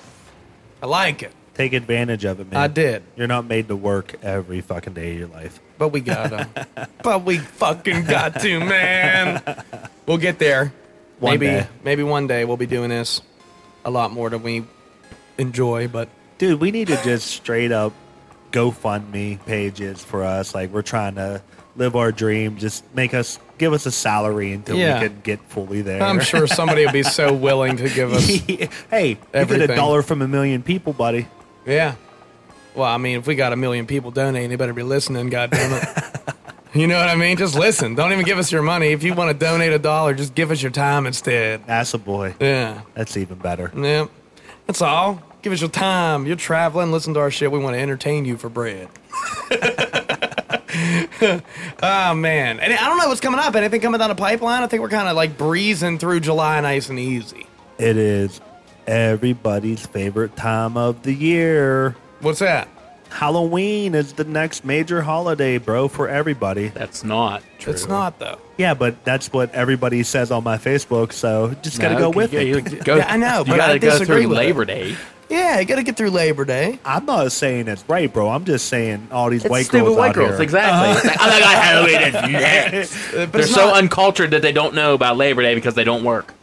I 0.81 0.85
like 0.85 1.23
it. 1.23 1.31
Take 1.55 1.73
advantage 1.73 2.23
of 2.23 2.39
it, 2.39 2.51
man. 2.51 2.61
I 2.61 2.67
did. 2.67 3.01
You're 3.15 3.27
not 3.27 3.45
made 3.45 3.67
to 3.69 3.75
work 3.75 4.15
every 4.21 4.61
fucking 4.61 4.93
day 4.93 5.13
of 5.13 5.17
your 5.17 5.27
life. 5.27 5.59
But 5.79 5.89
we 5.89 6.01
gotta. 6.01 6.47
but 7.03 7.23
we 7.23 7.39
fucking 7.39 8.05
got 8.05 8.39
to, 8.41 8.59
man. 8.59 9.41
We'll 10.07 10.17
get 10.17 10.39
there. 10.39 10.73
One 11.19 11.33
maybe 11.33 11.45
day. 11.45 11.67
maybe 11.83 12.03
one 12.03 12.27
day 12.27 12.43
we'll 12.43 12.57
be 12.57 12.65
doing 12.65 12.89
this 12.89 13.21
a 13.85 13.91
lot 13.91 14.11
more 14.11 14.29
than 14.29 14.43
we 14.43 14.65
enjoy, 15.37 15.87
but 15.87 16.09
Dude, 16.37 16.59
we 16.59 16.71
need 16.71 16.87
to 16.87 17.01
just 17.03 17.27
straight 17.27 17.71
up 17.71 17.93
GoFundMe 18.51 19.45
pages 19.45 20.03
for 20.03 20.23
us. 20.23 20.53
Like 20.53 20.71
we're 20.71 20.81
trying 20.81 21.15
to 21.15 21.41
live 21.75 21.95
our 21.95 22.11
dream. 22.11 22.57
Just 22.57 22.83
make 22.95 23.13
us 23.13 23.39
give 23.57 23.73
us 23.73 23.85
a 23.85 23.91
salary 23.91 24.53
until 24.53 24.75
Yeah. 24.75 25.01
we 25.01 25.07
can 25.09 25.21
get 25.21 25.39
fully 25.49 25.81
there. 25.81 26.01
I'm 26.01 26.19
sure 26.19 26.47
somebody 26.47 26.83
would 26.85 26.93
be 26.93 27.03
so 27.03 27.33
willing 27.47 27.77
to 27.77 27.89
give 27.89 28.11
us 28.13 28.25
hey, 28.89 29.09
you 29.09 29.17
get 29.45 29.51
a 29.51 29.67
dollar 29.67 30.01
from 30.01 30.21
a 30.21 30.27
million 30.27 30.63
people, 30.63 30.93
buddy. 30.93 31.27
Yeah. 31.65 31.95
Well, 32.73 32.87
I 32.87 32.97
mean, 32.97 33.17
if 33.17 33.27
we 33.27 33.35
got 33.35 33.53
a 33.53 33.55
million 33.57 33.85
people 33.85 34.11
donating, 34.11 34.49
they 34.49 34.55
better 34.55 34.73
be 34.73 34.83
listening, 34.83 35.29
goddamn 35.29 35.73
it. 35.73 36.33
you 36.73 36.87
know 36.87 36.97
what 36.97 37.09
I 37.09 37.15
mean? 37.15 37.35
Just 37.37 37.53
listen. 37.55 37.95
Don't 37.95 38.13
even 38.13 38.23
give 38.25 38.37
us 38.37 38.51
your 38.51 38.61
money. 38.61 38.87
If 38.87 39.03
you 39.03 39.13
want 39.13 39.29
to 39.31 39.37
donate 39.37 39.73
a 39.73 39.79
dollar, 39.79 40.13
just 40.13 40.33
give 40.35 40.51
us 40.51 40.61
your 40.61 40.71
time 40.71 41.05
instead. 41.05 41.61
Ass 41.67 41.93
a 41.93 41.97
boy. 41.97 42.33
Yeah. 42.39 42.81
That's 42.93 43.17
even 43.17 43.37
better. 43.39 43.71
Yeah. 43.75 44.07
That's 44.67 44.81
all. 44.81 45.21
Give 45.41 45.51
us 45.51 45.59
your 45.59 45.69
time. 45.69 46.25
You're 46.25 46.35
traveling, 46.35 46.91
listen 46.91 47.13
to 47.15 47.19
our 47.19 47.31
shit. 47.31 47.51
We 47.51 47.59
want 47.59 47.75
to 47.75 47.79
entertain 47.79 48.25
you 48.25 48.37
for 48.37 48.47
bread. 48.47 48.87
Oh 50.73 52.13
man. 52.15 52.59
And 52.59 52.73
I 52.73 52.85
don't 52.87 52.97
know 52.97 53.07
what's 53.07 53.21
coming 53.21 53.39
up. 53.39 53.55
Anything 53.55 53.81
coming 53.81 53.99
down 53.99 54.09
the 54.09 54.15
pipeline? 54.15 54.63
I 54.63 54.67
think 54.67 54.81
we're 54.81 54.89
kind 54.89 55.07
of 55.07 55.15
like 55.15 55.37
breezing 55.37 55.97
through 55.99 56.21
July 56.21 56.59
nice 56.61 56.89
and 56.89 56.99
easy. 56.99 57.45
It 57.77 57.97
is 57.97 58.41
everybody's 58.87 59.85
favorite 59.85 60.35
time 60.35 60.77
of 60.77 61.03
the 61.03 61.13
year. 61.13 61.95
What's 62.19 62.39
that? 62.39 62.67
Halloween 63.09 63.93
is 63.93 64.13
the 64.13 64.23
next 64.23 64.63
major 64.63 65.01
holiday, 65.01 65.57
bro, 65.57 65.89
for 65.89 66.07
everybody. 66.07 66.69
That's 66.69 67.03
not 67.03 67.43
true. 67.59 67.73
It's 67.73 67.87
not 67.87 68.19
though. 68.19 68.39
Yeah, 68.57 68.73
but 68.73 69.03
that's 69.03 69.33
what 69.33 69.53
everybody 69.53 70.03
says 70.03 70.31
on 70.31 70.43
my 70.45 70.57
Facebook, 70.57 71.11
so 71.11 71.53
just 71.61 71.81
gotta 71.81 71.95
go 71.95 72.09
with 72.09 72.31
yeah, 72.31 72.39
it. 72.39 72.47
You, 72.47 72.61
go, 72.61 72.95
Yeah, 72.97 73.07
I 73.11 73.17
know, 73.17 73.39
You 73.39 73.45
but 73.45 73.57
gotta 73.57 73.73
I 73.73 73.77
go 73.79 73.89
disagree 73.91 74.21
through 74.21 74.29
with 74.29 74.37
it. 74.37 74.41
Labor 74.41 74.65
Day. 74.65 74.95
Yeah, 75.31 75.59
you 75.59 75.65
got 75.65 75.77
to 75.77 75.83
get 75.83 75.95
through 75.97 76.09
Labor 76.11 76.43
Day. 76.45 76.77
I'm 76.85 77.05
not 77.05 77.31
saying 77.31 77.67
it's 77.69 77.87
right, 77.87 78.11
bro. 78.11 78.29
I'm 78.29 78.43
just 78.45 78.67
saying 78.67 79.07
all 79.11 79.29
these 79.29 79.43
It's 79.45 79.49
white 79.49 79.65
stupid 79.65 79.85
girls 79.85 79.97
white 79.97 80.09
out 80.09 80.15
girls, 80.15 80.31
here. 80.33 80.41
exactly. 80.41 80.89
Uh-huh. 80.89 80.97
It's 80.97 81.05
like, 81.05 81.19
my 81.19 81.39
god, 81.39 81.63
Halloween 81.63 82.01
is 82.01 82.31
next. 82.93 83.11
But 83.13 83.31
They're 83.31 83.41
it's 83.41 83.53
so 83.53 83.65
not- 83.67 83.77
uncultured 83.77 84.31
that 84.31 84.41
they 84.41 84.51
don't 84.51 84.75
know 84.75 84.93
about 84.93 85.15
Labor 85.17 85.41
Day 85.41 85.55
because 85.55 85.73
they 85.73 85.83
don't 85.85 86.03
work. 86.03 86.33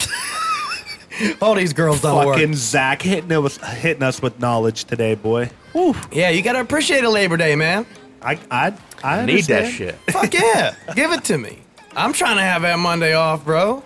all 1.42 1.54
these 1.54 1.72
girls 1.72 2.00
don't 2.00 2.24
work. 2.26 2.36
Fucking 2.36 2.54
Zach 2.54 3.02
hitting 3.02 3.30
us, 3.32 3.56
hitting 3.58 4.02
us 4.02 4.22
with 4.22 4.40
knowledge 4.40 4.84
today, 4.84 5.14
boy. 5.14 5.50
Woo. 5.74 5.94
Yeah, 6.10 6.30
you 6.30 6.42
got 6.42 6.54
to 6.54 6.60
appreciate 6.60 7.04
a 7.04 7.10
Labor 7.10 7.36
Day, 7.36 7.54
man. 7.54 7.86
I, 8.22 8.38
I, 8.50 8.72
I 9.04 9.24
Need 9.26 9.44
that 9.44 9.64
understand. 9.64 9.74
shit. 9.74 9.94
Fuck 10.12 10.32
yeah, 10.34 10.74
give 10.94 11.12
it 11.12 11.24
to 11.24 11.36
me. 11.38 11.58
I'm 11.94 12.12
trying 12.12 12.36
to 12.36 12.42
have 12.42 12.62
that 12.62 12.78
Monday 12.78 13.12
off, 13.14 13.44
bro. 13.44 13.82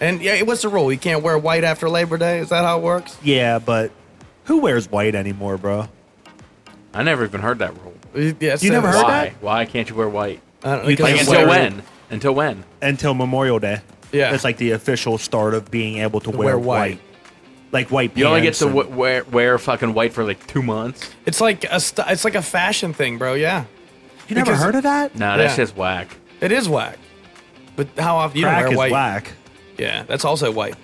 And 0.00 0.20
yeah, 0.20 0.42
what's 0.42 0.62
the 0.62 0.68
rule? 0.68 0.92
You 0.92 0.98
can't 0.98 1.22
wear 1.22 1.38
white 1.38 1.64
after 1.64 1.88
Labor 1.88 2.18
Day. 2.18 2.38
Is 2.40 2.48
that 2.50 2.64
how 2.64 2.78
it 2.78 2.82
works? 2.82 3.16
Yeah, 3.22 3.58
but 3.58 3.90
who 4.44 4.58
wears 4.58 4.90
white 4.90 5.14
anymore, 5.14 5.56
bro? 5.56 5.88
I 6.92 7.02
never 7.02 7.24
even 7.24 7.40
heard 7.40 7.58
that 7.60 7.74
rule. 7.82 7.94
Yeah, 8.40 8.56
You 8.60 8.70
never 8.70 8.88
heard 8.88 9.02
Why? 9.02 9.10
that? 9.30 9.42
Why 9.42 9.64
can't 9.64 9.88
you 9.88 9.96
wear 9.96 10.08
white? 10.08 10.40
I 10.62 10.76
don't, 10.76 10.84
You 10.84 10.90
because 10.96 11.04
Like 11.04 11.16
think 11.16 11.28
until 11.28 11.48
wear- 11.48 11.60
when? 11.70 11.82
Until 12.10 12.34
when? 12.34 12.64
Until 12.82 13.14
Memorial 13.14 13.58
Day. 13.58 13.80
Yeah. 14.12 14.32
It's 14.34 14.44
like 14.44 14.58
the 14.58 14.72
official 14.72 15.18
start 15.18 15.54
of 15.54 15.70
being 15.70 15.98
able 15.98 16.20
to, 16.20 16.30
wear 16.30 16.38
wear, 16.56 16.58
white. 16.58 16.78
white. 16.92 17.00
Like 17.72 17.90
white 17.90 18.10
pants. 18.10 18.18
You 18.20 18.26
only 18.26 18.42
get 18.42 18.54
to 18.54 18.66
and- 18.66 18.74
w- 18.76 18.96
wear 18.96 19.24
wear 19.24 19.58
fucking 19.58 19.94
white 19.94 20.12
for 20.12 20.22
like 20.24 20.46
two 20.46 20.62
months. 20.62 21.10
It's 21.26 21.40
like 21.40 21.64
a 21.64 21.80
st- 21.80 22.06
it's 22.08 22.24
like 22.24 22.36
a 22.36 22.42
fashion 22.42 22.92
thing, 22.92 23.18
bro. 23.18 23.34
Yeah, 23.34 23.64
You 24.28 24.36
never 24.36 24.52
because- 24.52 24.62
heard 24.62 24.74
of 24.76 24.84
that? 24.84 25.16
No, 25.16 25.36
that's 25.36 25.52
Yeah. 25.58 25.64
just 25.64 25.76
whack. 25.76 26.16
it 26.40 26.52
is 26.52 26.68
whack. 26.68 26.98
But 27.74 27.88
how 27.98 28.14
often 28.16 28.38
you 28.38 28.44
don't 28.44 28.54
is 28.62 28.68
wear 28.68 28.76
white? 28.76 28.92
whack. 28.92 29.32
Yeah, 29.78 30.04
that's 30.04 30.24
also 30.24 30.52
white. 30.52 30.76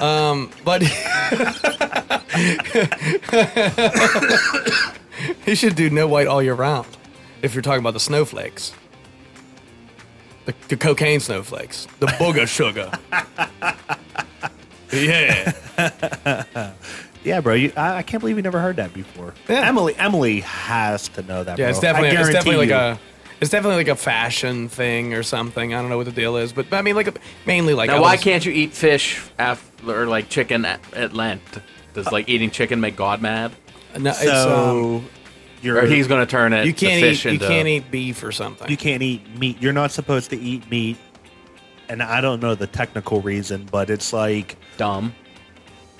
Um, 0.00 0.50
but 0.64 0.82
you 5.46 5.54
should 5.54 5.76
do 5.76 5.90
no 5.90 6.08
white 6.08 6.26
all 6.26 6.42
year 6.42 6.54
round 6.54 6.86
if 7.42 7.54
you're 7.54 7.62
talking 7.62 7.80
about 7.80 7.94
the 7.94 8.00
snowflakes. 8.00 8.72
The, 10.46 10.54
the 10.68 10.76
cocaine 10.76 11.20
snowflakes, 11.20 11.86
the 12.00 12.06
booger 12.06 12.48
sugar. 12.48 12.90
Yeah, 14.90 15.52
Yeah, 17.24 17.40
bro. 17.42 17.54
You, 17.54 17.72
I, 17.76 17.96
I 17.96 18.02
can't 18.02 18.20
believe 18.20 18.36
you 18.36 18.42
never 18.42 18.58
heard 18.58 18.76
that 18.76 18.94
before. 18.94 19.34
Yeah. 19.48 19.68
Emily, 19.68 19.94
Emily 19.96 20.40
has 20.40 21.08
to 21.10 21.22
know 21.22 21.44
that. 21.44 21.58
yeah. 21.58 21.66
bro. 21.66 21.70
It's 21.70 21.80
definitely 21.80 22.16
it's 22.16 22.30
definitely 22.30 22.68
like 22.68 22.70
a 22.70 22.98
it's 23.40 23.50
definitely 23.50 23.76
like 23.76 23.88
a 23.88 23.96
fashion 23.96 24.68
thing 24.68 25.14
or 25.14 25.22
something. 25.22 25.74
I 25.74 25.80
don't 25.80 25.90
know 25.90 25.96
what 25.96 26.06
the 26.06 26.12
deal 26.12 26.36
is, 26.36 26.52
but 26.52 26.72
I 26.72 26.82
mean 26.82 26.96
like 26.96 27.18
mainly 27.46 27.74
like 27.74 27.88
Now, 27.88 28.02
why 28.02 28.14
was- 28.14 28.22
can't 28.22 28.44
you 28.44 28.52
eat 28.52 28.72
fish 28.72 29.20
after, 29.38 30.02
or 30.02 30.06
like 30.06 30.28
chicken 30.28 30.64
at, 30.64 30.80
at 30.94 31.12
Lent? 31.14 31.42
Does 31.94 32.10
like 32.12 32.28
eating 32.28 32.50
chicken 32.50 32.80
make 32.80 32.96
God 32.96 33.22
mad? 33.22 33.52
No, 33.98 34.10
you. 34.10 34.16
it's, 34.16 34.28
um, 34.28 34.48
So 34.48 35.04
you're 35.62 35.78
Or 35.78 35.86
he's 35.86 36.06
going 36.06 36.24
to 36.24 36.30
turn 36.30 36.52
it 36.52 36.66
you 36.66 36.74
can't 36.74 37.00
fish 37.00 37.26
eat 37.26 37.32
you 37.32 37.38
can't 37.38 37.66
eat 37.66 37.90
beef 37.90 38.22
or 38.22 38.30
something. 38.30 38.70
you 38.70 38.76
can't 38.76 39.02
eat 39.02 39.38
meat. 39.38 39.60
You're 39.60 39.72
not 39.72 39.90
supposed 39.90 40.30
to 40.30 40.38
eat 40.38 40.70
meat. 40.70 40.96
And 41.88 42.02
I 42.02 42.20
don't 42.20 42.40
know 42.42 42.54
the 42.54 42.66
technical 42.66 43.20
reason, 43.22 43.66
but 43.72 43.88
it's 43.90 44.12
like 44.12 44.56
dumb. 44.76 45.14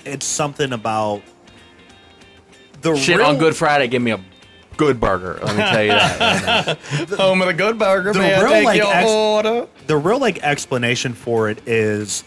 it's 0.05 0.25
something 0.25 0.71
about 0.71 1.21
the 2.81 2.95
Shit 2.95 3.17
real, 3.17 3.27
on 3.27 3.37
Good 3.37 3.55
Friday, 3.55 3.87
give 3.87 4.01
me 4.01 4.11
a 4.11 4.19
good 4.79 4.99
burger. 4.99 5.37
Let 5.43 5.55
me 5.57 5.61
tell 5.61 5.83
you 5.83 5.89
that. 5.91 6.67
right 6.67 7.09
now. 7.11 7.17
Home 7.17 7.41
of 7.41 7.47
the 7.47 7.53
good 7.53 7.77
burger. 7.77 8.13
The 8.13 8.19
May 8.19 8.33
I 8.33 8.39
real, 8.41 8.49
take 8.49 8.65
like, 8.65 8.77
your 8.77 8.93
ex- 8.93 9.09
order? 9.09 9.67
the 9.87 9.97
real 9.97 10.19
like 10.19 10.39
explanation 10.41 11.13
for 11.13 11.49
it 11.49 11.61
is 11.67 12.23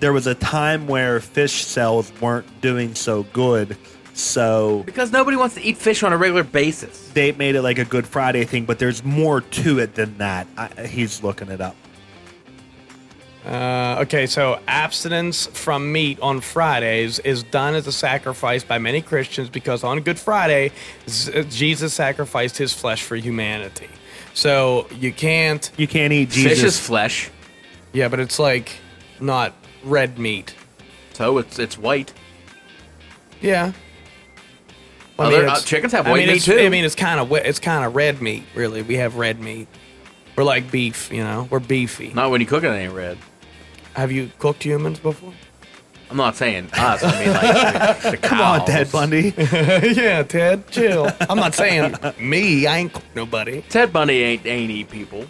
there 0.00 0.12
was 0.12 0.26
a 0.26 0.34
time 0.34 0.86
where 0.86 1.18
fish 1.20 1.64
sales 1.64 2.12
weren't 2.20 2.60
doing 2.60 2.94
so 2.94 3.22
good, 3.32 3.78
so 4.12 4.82
because 4.84 5.10
nobody 5.10 5.36
wants 5.38 5.54
to 5.54 5.62
eat 5.62 5.78
fish 5.78 6.02
on 6.02 6.12
a 6.12 6.18
regular 6.18 6.44
basis. 6.44 7.08
they 7.14 7.32
made 7.32 7.54
it 7.54 7.62
like 7.62 7.78
a 7.78 7.84
Good 7.86 8.06
Friday 8.06 8.44
thing. 8.44 8.66
But 8.66 8.78
there's 8.78 9.02
more 9.02 9.40
to 9.40 9.78
it 9.78 9.94
than 9.94 10.18
that. 10.18 10.46
I, 10.58 10.86
he's 10.86 11.22
looking 11.22 11.48
it 11.48 11.60
up. 11.62 11.74
Uh, 13.46 13.98
okay, 14.02 14.26
so 14.26 14.58
abstinence 14.66 15.46
from 15.46 15.92
meat 15.92 16.18
on 16.20 16.40
Fridays 16.40 17.20
is 17.20 17.44
done 17.44 17.76
as 17.76 17.86
a 17.86 17.92
sacrifice 17.92 18.64
by 18.64 18.76
many 18.78 19.00
Christians 19.00 19.48
because 19.48 19.84
on 19.84 20.00
Good 20.00 20.18
Friday, 20.18 20.72
Z- 21.08 21.44
Jesus 21.50 21.94
sacrificed 21.94 22.58
his 22.58 22.72
flesh 22.72 23.02
for 23.04 23.14
humanity. 23.14 23.88
So 24.34 24.88
you 24.98 25.12
can't, 25.12 25.70
You 25.76 25.86
can't 25.86 26.12
eat 26.12 26.30
Jesus. 26.30 26.52
Fish 26.54 26.62
is 26.64 26.80
flesh, 26.80 27.30
yeah, 27.92 28.08
but 28.08 28.18
it's 28.18 28.40
like 28.40 28.72
not 29.20 29.52
red 29.84 30.18
meat. 30.18 30.54
so 31.12 31.38
it's 31.38 31.58
it's 31.60 31.78
white. 31.78 32.12
Yeah. 33.40 33.72
Other- 35.20 35.44
it's- 35.44 35.62
uh, 35.62 35.64
chickens 35.64 35.92
have 35.92 36.06
I 36.08 36.10
white 36.10 36.18
mean, 36.18 36.26
meat, 36.28 36.36
it's, 36.38 36.44
too. 36.46 36.58
I 36.58 36.68
mean, 36.68 36.84
it's 36.84 36.96
kind 36.96 37.20
of 37.20 37.30
it's 37.32 37.60
kind 37.60 37.84
of 37.84 37.94
red 37.94 38.20
meat. 38.20 38.42
Really, 38.56 38.82
we 38.82 38.96
have 38.96 39.14
red 39.16 39.38
meat. 39.40 39.68
We're 40.36 40.42
like 40.44 40.70
beef, 40.70 41.10
you 41.12 41.22
know. 41.22 41.46
We're 41.48 41.60
beefy. 41.60 42.12
Not 42.12 42.30
when 42.32 42.40
you 42.40 42.46
cook 42.46 42.64
it, 42.64 42.66
it 42.70 42.74
ain't 42.74 42.92
red. 42.92 43.16
Have 43.96 44.12
you 44.12 44.30
cooked 44.38 44.62
humans 44.62 44.98
before? 44.98 45.32
I'm 46.10 46.16
not 46.18 46.36
saying 46.36 46.68
us. 46.74 47.02
I 47.02 47.24
mean 47.24 47.32
like 47.32 48.02
the, 48.02 48.10
the 48.12 48.16
Come 48.28 48.40
on, 48.40 48.58
cows. 48.60 48.68
Ted 48.68 48.92
Bundy. 48.92 49.34
yeah, 50.00 50.22
Ted, 50.22 50.68
chill. 50.70 51.10
I'm 51.28 51.38
not 51.38 51.54
saying 51.54 51.96
me. 52.20 52.66
I 52.66 52.78
ain't 52.78 52.92
cooked 52.92 53.16
nobody. 53.16 53.62
Ted 53.62 53.92
Bundy 53.92 54.22
ain't 54.22 54.46
ain't 54.46 54.70
eat 54.70 54.90
people. 54.90 55.24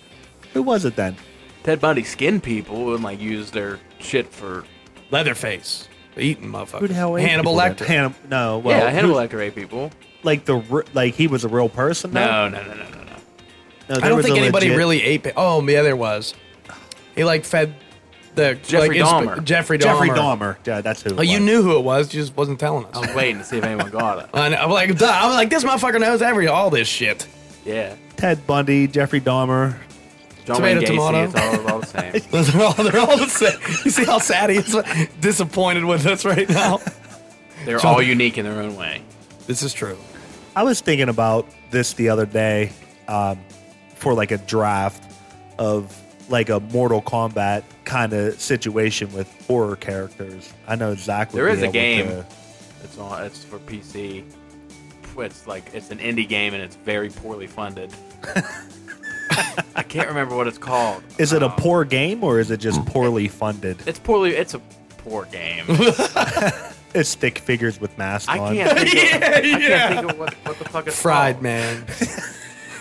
Who 0.53 0.63
was 0.63 0.85
it 0.85 0.97
then? 0.97 1.17
Ted 1.63 1.81
Bundy 1.81 2.03
skinned 2.05 2.43
people 2.43 2.95
and 2.95 3.03
like 3.05 3.21
use 3.21 3.51
their 3.53 3.79
shit 4.01 4.27
for. 4.33 4.65
Leatherface, 5.13 5.89
eating 6.17 6.49
motherfucker. 6.51 6.81
Who 6.81 6.89
the 6.89 6.95
hell? 6.95 7.17
ate 7.17 7.29
Hannibal 7.29 7.53
people 7.55 7.65
Lecter. 7.77 7.87
then? 7.87 8.11
Hannib- 8.11 8.29
no, 8.29 8.59
well, 8.59 8.77
yeah, 8.77 8.91
Hannibal 8.91 9.15
Lecter 9.15 9.41
ate 9.41 9.55
people. 9.55 9.93
Like 10.25 10.45
the 10.45 10.57
re- 10.57 10.83
like 10.95 11.15
he 11.15 11.29
was 11.29 11.45
a 11.45 11.49
real 11.49 11.69
person. 11.69 12.11
though? 12.11 12.27
No, 12.27 12.49
no, 12.49 12.61
no, 12.65 12.75
no, 12.75 12.75
no, 12.75 12.91
no. 13.05 13.17
No, 13.89 13.97
I 14.03 14.09
don't 14.09 14.17
was 14.17 14.27
think 14.27 14.37
a 14.37 14.41
anybody 14.41 14.67
legit- 14.67 14.79
really 14.79 15.03
ate. 15.05 15.23
pa- 15.23 15.31
Oh, 15.37 15.63
yeah, 15.69 15.83
there 15.83 15.95
was. 15.95 16.35
He 17.15 17.23
like 17.23 17.45
fed 17.45 17.73
the 18.37 18.55
Jeffrey 18.63 19.01
like, 19.01 19.09
insp- 19.09 19.37
Dahmer. 19.37 19.45
Jeffrey 19.45 19.79
Dahmer. 19.79 19.83
Jeffrey 19.83 20.09
Dahmer. 20.11 20.57
Yeah, 20.65 20.81
that's 20.81 21.03
who. 21.03 21.11
it 21.11 21.19
Oh, 21.19 21.23
you 21.23 21.41
knew 21.41 21.63
who 21.63 21.77
it 21.77 21.83
was. 21.83 22.15
You 22.15 22.21
just 22.21 22.37
wasn't 22.37 22.61
telling 22.61 22.85
us. 22.87 22.95
I 22.95 23.01
was 23.01 23.15
waiting 23.15 23.39
to 23.39 23.45
see 23.45 23.59
if 23.59 23.65
anyone 23.65 23.91
got 23.91 24.21
it. 24.25 24.31
I 24.35 24.51
know, 24.51 24.57
I'm 24.57 24.71
like, 24.71 24.97
duh. 24.97 25.11
I'm 25.11 25.33
like, 25.33 25.51
this 25.51 25.65
motherfucker 25.65 26.01
knows 26.01 26.23
every 26.23 26.47
all 26.47 26.71
this 26.71 26.87
shit. 26.89 27.27
Yeah. 27.65 27.97
Ted 28.17 28.47
Bundy, 28.47 28.87
Jeffrey 28.87 29.21
Dahmer. 29.21 29.77
John 30.45 30.57
Tomato, 30.57 30.81
Wayne 30.81 30.89
Gacy, 30.89 30.97
tomato. 30.97 31.25
it's 31.25 31.35
all, 31.35 31.71
all 31.75 31.81
the 31.81 31.87
same. 31.87 32.13
they're 32.31 32.65
all 32.67 32.73
they're 32.75 33.01
all 33.01 33.17
the 33.19 33.27
same. 33.27 33.59
You 33.85 33.91
see 33.91 34.05
how 34.05 34.19
sad 34.19 34.51
he 34.51 34.59
is, 34.59 34.77
disappointed 35.21 35.85
with 35.85 36.07
us 36.07 36.25
right 36.25 36.49
now. 36.49 36.79
They're 37.65 37.81
So- 37.81 37.89
all 37.89 38.03
unique 38.03 38.39
in 38.39 38.45
their 38.45 38.61
own 38.63 38.77
way. 38.77 39.03
This 39.49 39.63
is 39.65 39.73
true. 39.75 39.99
I 40.55 40.63
was 40.63 40.81
thinking 40.81 41.09
about 41.09 41.49
this 41.73 41.95
the 41.95 42.09
other 42.11 42.27
day 42.27 42.71
um, 43.09 43.41
for 43.97 44.15
like 44.15 44.31
a 44.31 44.39
draft 44.39 45.03
of 45.59 45.93
like 46.29 46.49
a 46.49 46.61
Mortal 46.61 47.01
Kombat 47.03 47.63
kind 47.85 48.13
of 48.13 48.41
situation 48.41 49.13
with 49.13 49.33
horror 49.47 49.77
characters. 49.77 50.53
I 50.67 50.75
know 50.77 50.93
exactly. 50.93 51.41
Would 51.41 51.47
There 51.49 51.57
be 51.57 51.63
is 51.63 51.69
a 51.69 51.73
game. 51.73 52.07
to- 52.09 52.27
It's 52.85 52.99
on. 52.99 53.25
It's 53.25 53.45
for 53.45 53.59
PC. 53.61 54.25
It's 55.19 55.47
like 55.47 55.71
it's 55.73 55.91
an 55.91 55.99
indie 55.99 56.29
game 56.29 56.53
and 56.53 56.63
it's 56.63 56.77
very 56.77 57.09
poorly 57.09 57.47
funded. 57.47 57.91
I 59.75 59.83
can't 59.83 60.09
remember 60.09 60.35
what 60.37 60.47
it's 60.47 60.59
called. 60.59 61.03
Is 61.19 61.33
it 61.33 61.43
a 61.43 61.47
Um, 61.47 61.53
poor 61.57 61.85
game 61.85 62.23
or 62.25 62.39
is 62.41 62.51
it 62.51 62.59
just 62.59 62.85
poorly 62.87 63.29
funded? 63.29 63.79
It's 63.87 63.99
poorly. 63.99 64.35
It's 64.37 64.55
a 64.55 64.61
poor 64.99 65.25
game. 65.27 65.65
It's 66.95 67.11
stick 67.11 67.41
figures 67.41 67.79
with 67.79 67.99
masks 67.99 68.27
I 68.27 68.39
on. 68.39 68.55
can't 68.55 68.79
think 68.79 68.89
of, 68.89 68.95
Yeah, 69.21 69.31
I 69.37 69.41
yeah. 69.41 69.69
can't 69.89 69.95
think 70.01 70.13
of 70.13 70.19
what, 70.19 70.33
what 70.47 70.59
the 70.59 70.65
fuck 70.65 70.87
it's 70.87 70.99
Fried 70.99 71.35
called. 71.35 71.43
man. 71.43 71.85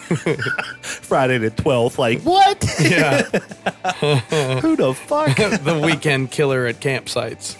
Friday 0.82 1.38
the 1.38 1.50
twelfth. 1.50 1.98
Like 1.98 2.22
what? 2.22 2.64
Yeah. 2.80 3.24
Who 4.62 4.76
the 4.76 4.94
fuck? 4.94 5.36
the 5.38 5.82
weekend 5.84 6.32
killer 6.32 6.66
at 6.68 6.80
campsites. 6.80 7.58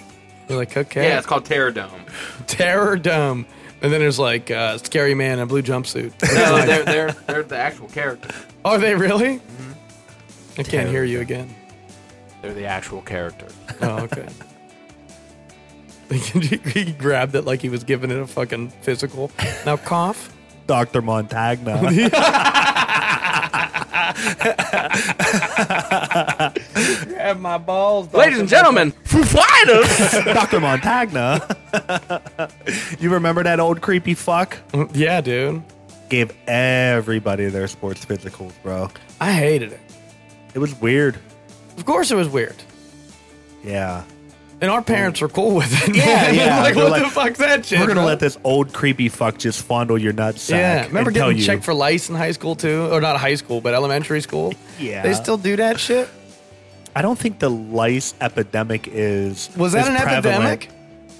You're 0.48 0.60
like, 0.60 0.78
okay. 0.78 1.10
Yeah, 1.10 1.18
it's 1.18 1.28
called 1.28 1.46
Terror 1.46 1.72
Dome. 1.72 2.06
Terror 2.46 2.98
Dome. 2.98 3.46
And 3.82 3.92
then 3.92 4.00
there's 4.00 4.20
like 4.20 4.52
uh, 4.52 4.78
Scary 4.78 5.16
Man 5.16 5.34
in 5.34 5.40
a 5.40 5.46
blue 5.46 5.62
jumpsuit. 5.62 6.14
No, 6.34 6.66
they're 6.66 6.86
they're 6.86 7.12
they're 7.12 7.44
the 7.44 7.58
actual 7.58 7.88
characters. 7.88 8.32
Are 8.64 8.78
they 8.78 8.96
really? 8.96 9.38
Mm-hmm. 9.38 9.72
I 10.60 10.64
can't 10.64 10.90
hear 10.90 11.04
you 11.04 11.20
again. 11.20 11.54
They're 12.42 12.54
the 12.54 12.66
actual 12.66 13.02
characters. 13.02 13.54
Oh, 13.82 14.00
okay. 14.04 14.28
he 16.10 16.92
grabbed 16.94 17.34
it 17.34 17.46
like 17.46 17.62
he 17.62 17.70
was 17.70 17.84
giving 17.84 18.12
it 18.12 18.18
a 18.18 18.28
fucking 18.28 18.70
physical. 18.70 19.32
Now 19.66 19.78
cough. 19.78 20.35
Doctor 20.68 21.02
Montagna. 21.02 21.80
Grab 27.06 27.40
my 27.40 27.58
balls, 27.58 28.14
Ladies 28.14 28.40
and 28.40 28.50
gentlemen, 28.50 28.92
Foo 29.04 29.24
Fighters. 29.24 30.26
Doctor 30.34 30.60
Montagna. 30.60 31.42
you 33.00 33.10
remember 33.10 33.44
that 33.44 33.60
old 33.60 33.82
creepy 33.82 34.14
fuck? 34.14 34.58
Mm, 34.72 34.90
yeah, 34.94 35.22
dude. 35.22 35.64
Gave 36.10 36.36
everybody 36.48 37.48
their 37.48 37.68
sports 37.68 38.06
physicals, 38.06 38.54
bro. 38.64 38.90
I 39.20 39.34
hated 39.34 39.74
it. 39.74 39.80
It 40.54 40.60
was 40.60 40.80
weird. 40.80 41.18
Of 41.78 41.86
course, 41.86 42.12
it 42.12 42.16
was 42.16 42.30
weird. 42.30 42.56
Yeah. 43.64 44.04
And 44.62 44.72
our 44.72 44.82
parents 44.82 45.20
were 45.22 45.28
cool 45.30 45.54
with 45.56 45.72
it. 45.88 45.96
Yeah, 45.96 46.06
man. 46.06 46.36
yeah. 46.36 46.62
like, 46.62 46.76
what 46.76 46.90
like, 46.92 47.04
the 47.04 47.10
fuck's 47.10 47.40
that 47.40 47.66
shit? 47.66 47.80
We're 47.80 47.88
gonna 47.88 48.00
bro? 48.00 48.06
let 48.06 48.20
this 48.20 48.38
old 48.44 48.74
creepy 48.74 49.10
fuck 49.10 49.38
just 49.38 49.64
fondle 49.64 49.98
your 49.98 50.14
nutsack. 50.14 50.50
Yeah, 50.52 50.86
remember 50.88 51.10
and 51.10 51.16
getting 51.16 51.38
checked 51.40 51.64
for 51.66 51.74
lice 51.74 52.10
in 52.10 52.16
high 52.16 52.32
school 52.32 52.56
too, 52.56 52.88
or 52.92 53.02
not 53.02 53.18
high 53.18 53.36
school, 53.36 53.60
but 53.62 53.74
elementary 53.74 54.22
school. 54.22 54.54
Yeah. 54.80 55.04
they 55.04 55.14
still 55.14 55.38
do 55.38 55.56
that 55.58 55.80
shit. 55.80 56.08
I 56.96 57.02
don't 57.02 57.20
think 57.20 57.40
the 57.40 57.50
lice 57.50 58.14
epidemic 58.22 58.88
is. 58.88 59.50
Was 59.58 59.74
that 59.74 59.82
is 59.82 59.88
an 59.90 59.96
prevalent. 59.98 60.26
epidemic? 60.26 60.70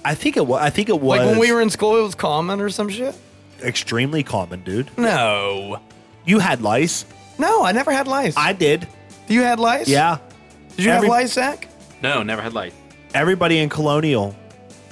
I 0.04 0.14
think 0.14 0.36
it 0.38 0.46
was. 0.46 0.60
I 0.62 0.70
think 0.70 0.88
it 0.88 0.98
was. 0.98 1.18
Like 1.18 1.28
when 1.28 1.38
we 1.38 1.52
were 1.52 1.60
in 1.60 1.68
school, 1.68 1.98
it 1.98 2.02
was 2.02 2.14
common 2.14 2.60
or 2.62 2.70
some 2.70 2.88
shit. 2.88 3.14
extremely 3.62 4.22
common, 4.22 4.62
dude. 4.62 4.88
No, 4.96 5.80
You 6.24 6.38
had 6.38 6.62
lice. 6.62 7.04
no, 7.38 7.62
I 7.64 7.72
never 7.72 7.92
had 7.92 8.08
lice. 8.08 8.34
I 8.36 8.54
did. 8.54 8.88
you 9.28 9.42
had 9.42 9.60
lice? 9.60 9.88
Yeah. 9.88 10.18
Did 10.76 10.84
you 10.86 10.90
Every- 10.90 11.08
have 11.08 11.16
lice, 11.16 11.32
Zach? 11.34 11.68
no, 12.02 12.22
never 12.22 12.40
had 12.40 12.54
light. 12.54 12.72
Everybody 13.16 13.58
in 13.58 13.68
Colonial 13.68 14.36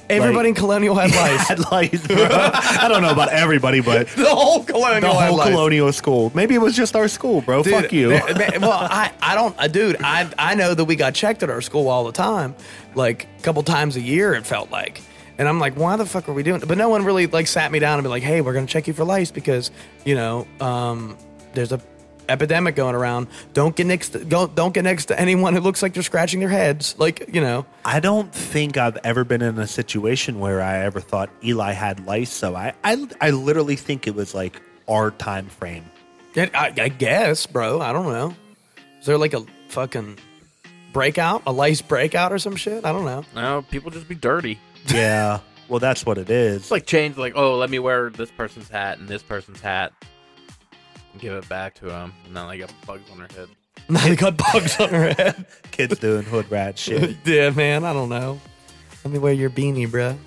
Everybody 0.09 0.49
in 0.49 0.55
Colonial 0.55 0.93
had 0.95 1.11
lice. 1.11 1.47
had 1.47 1.71
lice, 1.71 2.05
bro. 2.07 2.27
I 2.29 2.87
don't 2.87 3.01
know 3.01 3.11
about 3.11 3.29
everybody, 3.29 3.81
but 3.81 4.07
the 4.15 4.25
whole 4.25 4.63
Colonial 4.63 5.13
the 5.13 5.19
had 5.19 5.29
whole 5.29 5.37
lice. 5.37 5.49
Colonial 5.49 5.91
school. 5.93 6.31
Maybe 6.35 6.53
it 6.53 6.59
was 6.59 6.75
just 6.75 6.95
our 6.95 7.07
school, 7.07 7.41
bro. 7.41 7.63
Dude, 7.63 7.73
Fuck 7.73 7.91
you. 7.93 8.09
man- 8.09 8.37
man, 8.37 8.61
well, 8.61 8.71
I, 8.71 9.11
I 9.21 9.33
don't, 9.35 9.55
uh, 9.57 9.67
dude. 9.67 9.97
I 10.01 10.31
I 10.37 10.53
know 10.55 10.73
that 10.75 10.85
we 10.85 10.95
got 10.95 11.15
checked 11.15 11.41
at 11.43 11.49
our 11.49 11.61
school 11.61 11.87
all 11.87 12.03
the 12.03 12.11
time, 12.11 12.55
like 12.93 13.27
a 13.39 13.41
couple 13.41 13.63
times 13.63 13.95
a 13.95 14.01
year. 14.01 14.35
It 14.35 14.45
felt 14.45 14.69
like, 14.69 15.01
and 15.39 15.47
I'm 15.47 15.59
like, 15.59 15.75
why 15.75 15.95
the 15.95 16.05
fuck 16.05 16.29
are 16.29 16.33
we 16.33 16.43
doing? 16.43 16.61
it? 16.61 16.67
But 16.67 16.77
no 16.77 16.89
one 16.89 17.03
really 17.03 17.25
like 17.25 17.47
sat 17.47 17.71
me 17.71 17.79
down 17.79 17.97
and 17.97 18.03
be 18.03 18.09
like, 18.09 18.23
hey, 18.23 18.41
we're 18.41 18.53
gonna 18.53 18.67
check 18.67 18.87
you 18.87 18.93
for 18.93 19.05
lice 19.05 19.31
because 19.31 19.71
you 20.03 20.13
know, 20.13 20.45
um, 20.61 21.17
there's 21.53 21.71
a 21.71 21.79
epidemic 22.29 22.75
going 22.75 22.95
around. 22.95 23.27
Don't 23.53 23.75
get 23.75 23.87
next. 23.87 24.09
To, 24.09 24.23
don't 24.25 24.55
don't 24.55 24.73
get 24.73 24.83
next 24.83 25.05
to 25.05 25.19
anyone 25.19 25.53
who 25.53 25.59
looks 25.59 25.81
like 25.81 25.93
they're 25.93 26.03
scratching 26.03 26.39
their 26.39 26.49
heads. 26.49 26.95
Like 26.97 27.33
you 27.33 27.41
know, 27.41 27.65
I 27.83 27.99
don't 27.99 28.33
think 28.33 28.77
I've 28.77 28.97
ever 29.03 29.23
been 29.23 29.41
in 29.41 29.57
a 29.59 29.67
situation 29.67 30.39
where 30.39 30.61
I 30.61 30.79
ever 30.79 30.99
thought 30.99 31.29
Eli 31.43 31.71
had 31.73 32.05
lice. 32.05 32.31
So 32.31 32.55
I, 32.55 32.73
I, 32.83 33.07
I 33.21 33.29
literally 33.31 33.75
think 33.75 34.07
it 34.07 34.15
was 34.15 34.33
like 34.33 34.61
our 34.87 35.11
time 35.11 35.47
frame. 35.47 35.85
Yeah, 36.33 36.49
I, 36.53 36.73
I 36.77 36.89
guess, 36.89 37.45
bro. 37.45 37.79
I 37.81 37.93
don't 37.93 38.07
know. 38.11 38.35
Is 38.99 39.05
there 39.05 39.17
like 39.17 39.33
a 39.33 39.45
fucking 39.69 40.17
breakout, 40.93 41.43
a 41.47 41.51
lice 41.51 41.81
breakout 41.81 42.31
or 42.31 42.39
some 42.39 42.55
shit? 42.55 42.85
I 42.85 42.91
don't 42.91 43.05
know. 43.05 43.23
No, 43.35 43.61
people 43.69 43.91
just 43.91 44.07
be 44.07 44.15
dirty. 44.15 44.59
Yeah. 44.93 45.39
well, 45.67 45.79
that's 45.79 46.05
what 46.05 46.19
it 46.19 46.29
is. 46.29 46.57
It's 46.57 46.71
like 46.71 46.85
change, 46.85 47.17
like 47.17 47.33
oh, 47.35 47.55
let 47.57 47.71
me 47.71 47.79
wear 47.79 48.11
this 48.11 48.29
person's 48.29 48.69
hat 48.69 48.99
and 48.99 49.07
this 49.07 49.23
person's 49.23 49.59
hat, 49.59 49.93
and 50.01 50.09
give 51.19 51.33
it 51.33 51.47
back 51.49 51.75
to 51.75 51.89
him, 51.89 52.13
and 52.25 52.35
then 52.35 52.47
they 52.47 52.57
got 52.57 52.73
bugs 52.85 53.09
on 53.11 53.17
their 53.19 53.27
head. 53.27 53.47
Now 53.89 54.03
they 54.07 54.15
got 54.15 54.37
bugs 54.37 54.79
on 54.79 54.89
her 54.89 55.13
head. 55.13 55.45
kids 55.71 55.99
doing 55.99 56.23
hood 56.23 56.49
rat 56.51 56.77
shit. 56.79 57.15
yeah, 57.25 57.49
man. 57.51 57.83
I 57.83 57.93
don't 57.93 58.09
know. 58.09 58.39
Let 59.03 59.13
me 59.13 59.19
wear 59.19 59.33
your 59.33 59.49
beanie, 59.49 59.87
bruh. 59.87 60.17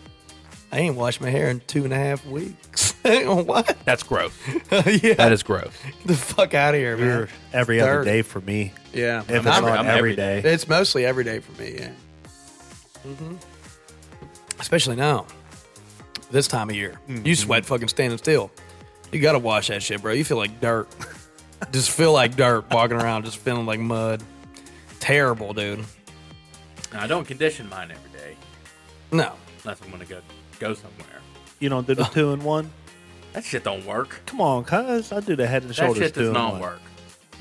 I 0.70 0.80
ain't 0.80 0.96
washed 0.96 1.20
my 1.22 1.30
hair 1.30 1.48
in 1.48 1.60
two 1.66 1.84
and 1.84 1.92
a 1.92 1.96
half 1.96 2.24
weeks. 2.26 2.92
what? 3.02 3.74
That's 3.86 4.02
gross. 4.02 4.32
yeah. 4.70 5.14
That 5.14 5.32
is 5.32 5.42
gross. 5.42 5.72
Get 5.82 6.06
the 6.06 6.14
fuck 6.14 6.52
out 6.52 6.74
of 6.74 6.80
here, 6.80 6.96
man. 6.96 7.06
You're 7.06 7.28
every 7.54 7.80
other 7.80 7.92
Dirty. 8.04 8.10
day 8.10 8.22
for 8.22 8.40
me. 8.42 8.72
Yeah. 8.92 9.22
If 9.22 9.30
it's 9.30 9.46
I'm- 9.46 9.64
not 9.64 9.78
I'm 9.78 9.86
every 9.86 10.12
every 10.12 10.16
day. 10.16 10.42
It's 10.44 10.68
mostly 10.68 11.06
every 11.06 11.24
day 11.24 11.40
for 11.40 11.60
me, 11.60 11.74
yeah. 11.78 11.90
hmm 13.02 13.36
Especially 14.60 14.96
now, 14.96 15.24
this 16.30 16.48
time 16.48 16.68
of 16.68 16.76
year. 16.76 16.98
Mm-hmm. 17.08 17.26
You 17.26 17.34
sweat 17.34 17.64
fucking 17.64 17.88
standing 17.88 18.18
still. 18.18 18.50
You 19.12 19.20
gotta 19.20 19.38
wash 19.38 19.68
that 19.68 19.82
shit, 19.82 20.02
bro. 20.02 20.12
You 20.12 20.24
feel 20.24 20.36
like 20.36 20.60
dirt. 20.60 20.88
just 21.72 21.90
feel 21.90 22.12
like 22.12 22.36
dirt 22.36 22.70
walking 22.70 22.96
around, 22.96 23.24
just 23.24 23.38
feeling 23.38 23.66
like 23.66 23.80
mud. 23.80 24.22
Terrible, 25.00 25.52
dude. 25.54 25.84
Now, 26.92 27.02
I 27.02 27.06
don't 27.06 27.26
condition 27.26 27.68
mine 27.68 27.90
every 27.90 28.10
day 28.18 28.36
No. 29.12 29.32
unless 29.64 29.80
I'm 29.82 29.90
gonna 29.90 30.04
go 30.04 30.20
go 30.58 30.74
somewhere. 30.74 31.20
You 31.60 31.68
don't 31.68 31.86
do 31.86 31.94
the 31.94 32.04
two 32.12 32.32
and 32.32 32.42
one? 32.42 32.70
That 33.32 33.44
shit 33.44 33.62
don't 33.64 33.84
work. 33.84 34.20
Come 34.26 34.40
on, 34.40 34.64
cuz. 34.64 35.12
I 35.12 35.20
do 35.20 35.36
the 35.36 35.46
head 35.46 35.62
and 35.62 35.74
shoulders. 35.74 35.98
That 35.98 36.04
shoulders 36.04 36.08
shit 36.08 36.14
two 36.14 36.20
does 36.20 36.28
and 36.28 36.34
not 36.34 36.52
one. 36.52 36.60
work. 36.60 36.80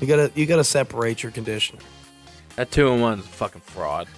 You 0.00 0.06
gotta 0.06 0.30
you 0.34 0.46
gotta 0.46 0.64
separate 0.64 1.22
your 1.22 1.32
conditioner. 1.32 1.80
That 2.56 2.70
two 2.70 2.90
and 2.92 3.00
one's 3.02 3.24
a 3.24 3.28
fucking 3.28 3.60
fraud. 3.62 4.08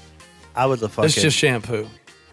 I 0.54 0.66
was 0.66 0.82
a 0.82 0.88
fucking. 0.88 1.06
It's 1.06 1.14
just 1.20 1.36
shampoo. 1.36 1.88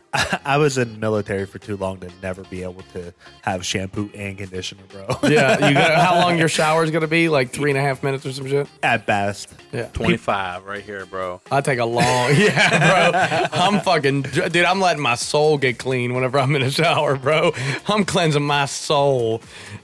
I 0.45 0.57
was 0.57 0.77
in 0.77 0.99
military 0.99 1.45
for 1.45 1.59
too 1.59 1.75
long 1.77 1.99
to 1.99 2.09
never 2.23 2.43
be 2.45 2.63
able 2.63 2.81
to 2.93 3.13
have 3.41 3.65
shampoo 3.65 4.09
and 4.15 4.37
conditioner, 4.37 4.83
bro. 4.91 5.05
Yeah, 5.29 5.67
you 5.67 5.73
got 5.73 5.95
how 5.95 6.15
long 6.21 6.37
your 6.37 6.47
shower's 6.47 6.91
gonna 6.91 7.07
be? 7.07 7.29
Like 7.29 7.49
three 7.51 7.69
and 7.71 7.77
a 7.77 7.81
half 7.81 8.03
minutes 8.03 8.25
or 8.25 8.31
some 8.31 8.47
shit. 8.47 8.67
At 8.81 9.05
best. 9.05 9.53
Yeah, 9.71 9.87
Twenty 9.89 10.17
five 10.17 10.65
right 10.65 10.83
here, 10.83 11.05
bro. 11.05 11.41
I 11.51 11.61
take 11.61 11.79
a 11.79 11.85
long. 11.85 12.31
Yeah, 12.37 13.49
bro. 13.49 13.59
I'm 13.59 13.81
fucking 13.81 14.21
dude. 14.23 14.57
I'm 14.57 14.79
letting 14.79 15.01
my 15.01 15.15
soul 15.15 15.57
get 15.57 15.77
clean 15.77 16.13
whenever 16.13 16.39
I'm 16.39 16.55
in 16.55 16.61
a 16.61 16.71
shower, 16.71 17.17
bro. 17.17 17.51
I'm 17.87 18.05
cleansing 18.05 18.43
my 18.43 18.65
soul. 18.65 19.41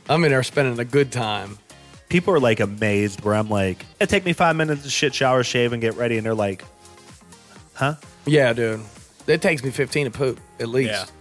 I'm 0.10 0.24
in 0.24 0.32
there 0.32 0.44
spending 0.44 0.80
a 0.80 0.86
good 0.86 1.12
time. 1.12 1.58
People 2.10 2.34
are 2.34 2.40
like 2.40 2.60
amazed 2.60 3.22
where 3.22 3.36
I'm 3.36 3.50
like, 3.50 3.86
it 4.00 4.08
take 4.10 4.24
me 4.24 4.34
five 4.34 4.56
minutes 4.56 4.84
to 4.84 4.90
shit, 4.90 5.14
shower, 5.14 5.44
shave, 5.44 5.74
and 5.74 5.82
get 5.82 5.96
ready, 5.96 6.18
and 6.18 6.26
they're 6.26 6.36
like, 6.36 6.64
huh? 7.74 7.96
Yeah, 8.26 8.54
dude. 8.54 8.82
It 9.28 9.42
takes 9.42 9.64
me 9.64 9.72
15 9.72 10.06
to 10.06 10.12
poop 10.12 10.40
at 10.60 10.68
least. 10.68 11.12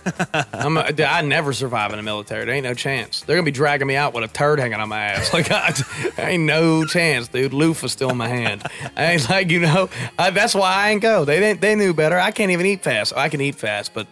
I'm 0.52 0.76
a, 0.76 0.92
dude, 0.92 1.00
I 1.06 1.22
never 1.22 1.52
survive 1.52 1.90
in 1.90 1.96
the 1.96 2.02
military. 2.02 2.44
There 2.44 2.54
ain't 2.54 2.64
no 2.64 2.74
chance. 2.74 3.22
They're 3.22 3.36
gonna 3.36 3.44
be 3.44 3.50
dragging 3.50 3.86
me 3.86 3.96
out 3.96 4.14
with 4.14 4.24
a 4.24 4.28
turd 4.28 4.58
hanging 4.58 4.80
on 4.80 4.88
my 4.88 5.02
ass. 5.02 5.32
Like, 5.42 5.50
I, 5.50 5.72
ain't 6.18 6.44
no 6.44 6.84
chance, 6.84 7.28
dude. 7.28 7.52
Loofah's 7.52 7.92
still 7.92 8.10
in 8.10 8.16
my 8.16 8.28
hand. 8.28 8.62
I 8.96 9.12
ain't 9.12 9.28
like, 9.28 9.50
you 9.50 9.60
know. 9.60 9.88
I, 10.18 10.30
that's 10.30 10.54
why 10.54 10.74
I 10.74 10.90
ain't 10.90 11.02
go. 11.02 11.24
They 11.24 11.40
didn't, 11.40 11.60
they 11.60 11.74
knew 11.74 11.94
better. 11.94 12.18
I 12.18 12.30
can't 12.30 12.50
even 12.50 12.66
eat 12.66 12.82
fast. 12.82 13.12
I 13.16 13.28
can 13.28 13.40
eat 13.40 13.56
fast, 13.56 13.94
but 13.94 14.06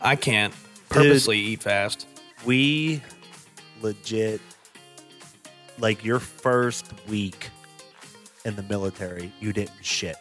I 0.00 0.16
can't 0.16 0.54
purposely 0.88 1.38
eat 1.38 1.62
fast. 1.62 2.06
We 2.44 3.02
legit, 3.80 4.40
like 5.78 6.04
your 6.04 6.18
first 6.18 6.92
week 7.08 7.50
in 8.44 8.56
the 8.56 8.62
military, 8.64 9.32
you 9.40 9.52
didn't 9.52 9.72
shit 9.82 10.16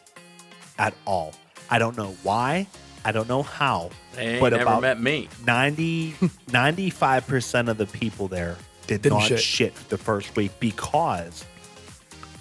at 0.80 0.94
all. 1.06 1.34
I 1.70 1.80
don't 1.80 1.98
know 1.98 2.16
why. 2.24 2.68
I 3.06 3.12
don't 3.12 3.28
know 3.30 3.44
how. 3.44 3.90
They 4.16 4.28
ain't 4.28 4.42
but 4.42 4.52
never 4.52 4.64
about 4.64 4.82
met 4.82 5.00
me. 5.00 5.30
90, 5.46 6.12
95% 6.50 7.70
of 7.70 7.78
the 7.78 7.86
people 7.86 8.28
there 8.28 8.58
did 8.88 9.02
Didn't 9.02 9.20
not 9.20 9.28
shit. 9.28 9.40
shit. 9.40 9.76
the 9.90 9.98
first 9.98 10.36
week 10.36 10.52
because 10.60 11.46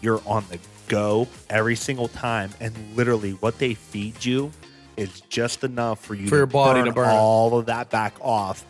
you're 0.02 0.20
on 0.26 0.44
the 0.50 0.58
go 0.88 1.26
every 1.50 1.76
single 1.76 2.08
time. 2.08 2.50
And 2.60 2.74
literally, 2.96 3.32
what 3.32 3.58
they 3.58 3.74
feed 3.74 4.24
you 4.24 4.50
is 4.96 5.20
just 5.22 5.62
enough 5.64 6.04
for 6.04 6.14
you 6.14 6.24
For 6.26 6.30
to 6.30 6.36
your 6.36 6.46
body 6.46 6.82
to 6.84 6.92
burn 6.92 7.08
all 7.10 7.58
of 7.58 7.66
that 7.66 7.90
back 7.90 8.14
off. 8.20 8.64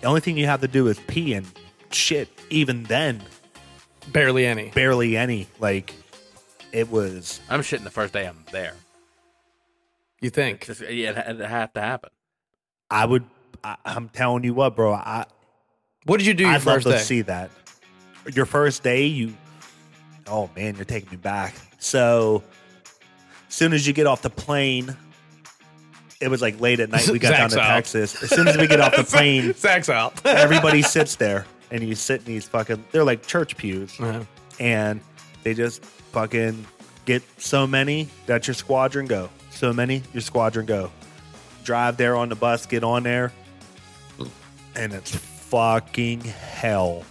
The 0.00 0.06
only 0.06 0.20
thing 0.20 0.36
you 0.38 0.46
have 0.46 0.60
to 0.62 0.68
do 0.68 0.86
is 0.86 0.98
pee 1.08 1.34
and 1.34 1.46
shit. 1.90 2.28
Even 2.50 2.84
then, 2.84 3.22
Barely 4.12 4.46
any. 4.46 4.70
barely 4.70 5.16
any. 5.16 5.46
Like, 5.58 5.92
it 6.72 6.90
was. 6.90 7.40
I'm 7.50 7.60
shitting 7.60 7.84
the 7.84 7.90
first 7.90 8.12
day 8.12 8.26
I'm 8.26 8.44
there. 8.52 8.74
You 10.20 10.30
think? 10.30 10.66
Just 10.66 10.80
yeah, 10.80 11.10
it, 11.30 11.40
it 11.40 11.48
had 11.48 11.72
to 11.74 11.80
happen. 11.80 12.10
I 12.90 13.04
would. 13.06 13.24
I, 13.62 13.76
I'm 13.84 14.08
telling 14.08 14.44
you 14.44 14.54
what, 14.54 14.74
bro. 14.76 14.92
I 14.94 15.26
What 16.06 16.18
did 16.18 16.26
you 16.26 16.34
do 16.34 16.44
your 16.44 16.52
I'd 16.52 16.64
love 16.66 16.76
first 16.76 16.86
to 16.86 16.92
day? 16.92 16.98
see 16.98 17.20
that. 17.22 17.50
Your 18.34 18.46
first 18.46 18.82
day, 18.82 19.06
you. 19.06 19.34
Oh 20.26 20.50
man, 20.56 20.76
you're 20.76 20.84
taking 20.84 21.10
me 21.10 21.16
back. 21.16 21.54
So, 21.78 22.42
as 23.48 23.54
soon 23.54 23.72
as 23.72 23.86
you 23.86 23.92
get 23.92 24.06
off 24.06 24.22
the 24.22 24.30
plane, 24.30 24.94
it 26.20 26.28
was 26.28 26.42
like 26.42 26.60
late 26.60 26.80
at 26.80 26.90
night. 26.90 27.08
We 27.08 27.18
got 27.18 27.30
down 27.36 27.50
to 27.50 27.60
out. 27.60 27.68
Texas. 27.68 28.22
As 28.22 28.30
soon 28.30 28.48
as 28.48 28.56
we 28.56 28.66
get 28.66 28.80
off 28.80 28.94
the 28.96 29.04
plane, 29.16 29.54
Zach's 29.54 29.88
out. 29.88 30.20
everybody 30.26 30.82
sits 30.82 31.14
there, 31.16 31.46
and 31.70 31.82
you 31.82 31.94
sit 31.94 32.20
in 32.20 32.26
these 32.26 32.46
fucking. 32.48 32.84
They're 32.92 33.04
like 33.04 33.26
church 33.26 33.56
pews, 33.56 33.98
Uh-huh. 34.00 34.24
and 34.60 35.00
they 35.44 35.54
just 35.54 35.84
fucking 35.84 36.66
get 37.06 37.22
so 37.40 37.66
many 37.66 38.08
that 38.26 38.46
your 38.46 38.54
squadron 38.54 39.06
go. 39.06 39.30
So 39.58 39.72
many, 39.72 40.04
your 40.14 40.20
squadron 40.20 40.66
go. 40.66 40.92
Drive 41.64 41.96
there 41.96 42.14
on 42.14 42.28
the 42.28 42.36
bus, 42.36 42.64
get 42.64 42.84
on 42.84 43.02
there, 43.02 43.32
and 44.76 44.92
it's 44.92 45.12
fucking 45.16 46.20
hell. 46.20 47.02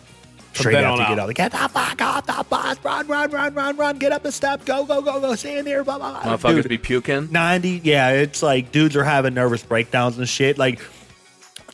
Straight 0.54 0.78
out 0.78 0.96
to 0.96 1.04
get 1.04 1.20
out. 1.20 1.30
out. 1.30 1.36
Get 1.36 1.52
the 1.52 1.58
fuck 1.58 2.02
off 2.02 2.26
the 2.26 2.46
bus! 2.50 2.78
Run, 2.86 3.06
run, 3.06 3.32
run, 3.32 3.54
run, 3.54 3.76
run! 3.76 3.98
Get 3.98 4.14
up 4.14 4.24
the 4.24 4.32
steps! 4.32 4.64
Go, 4.64 4.86
go, 4.86 5.02
go, 5.02 5.20
go! 5.20 5.36
Stand 5.36 5.68
here! 5.68 5.84
Blah, 5.84 5.98
blah, 5.98 6.22
blah. 6.22 6.38
Motherfuckers 6.38 6.64
Dude, 6.64 6.70
be 6.70 6.78
puking. 6.78 7.30
90 7.34 7.82
yeah 7.84 8.12
it's 8.12 8.42
like 8.42 8.72
dudes 8.72 8.96
are 8.96 9.04
having 9.04 9.34
nervous 9.34 9.62
breakdowns 9.62 10.18
and 10.18 10.28
shit 10.28 10.58
like 10.58 10.80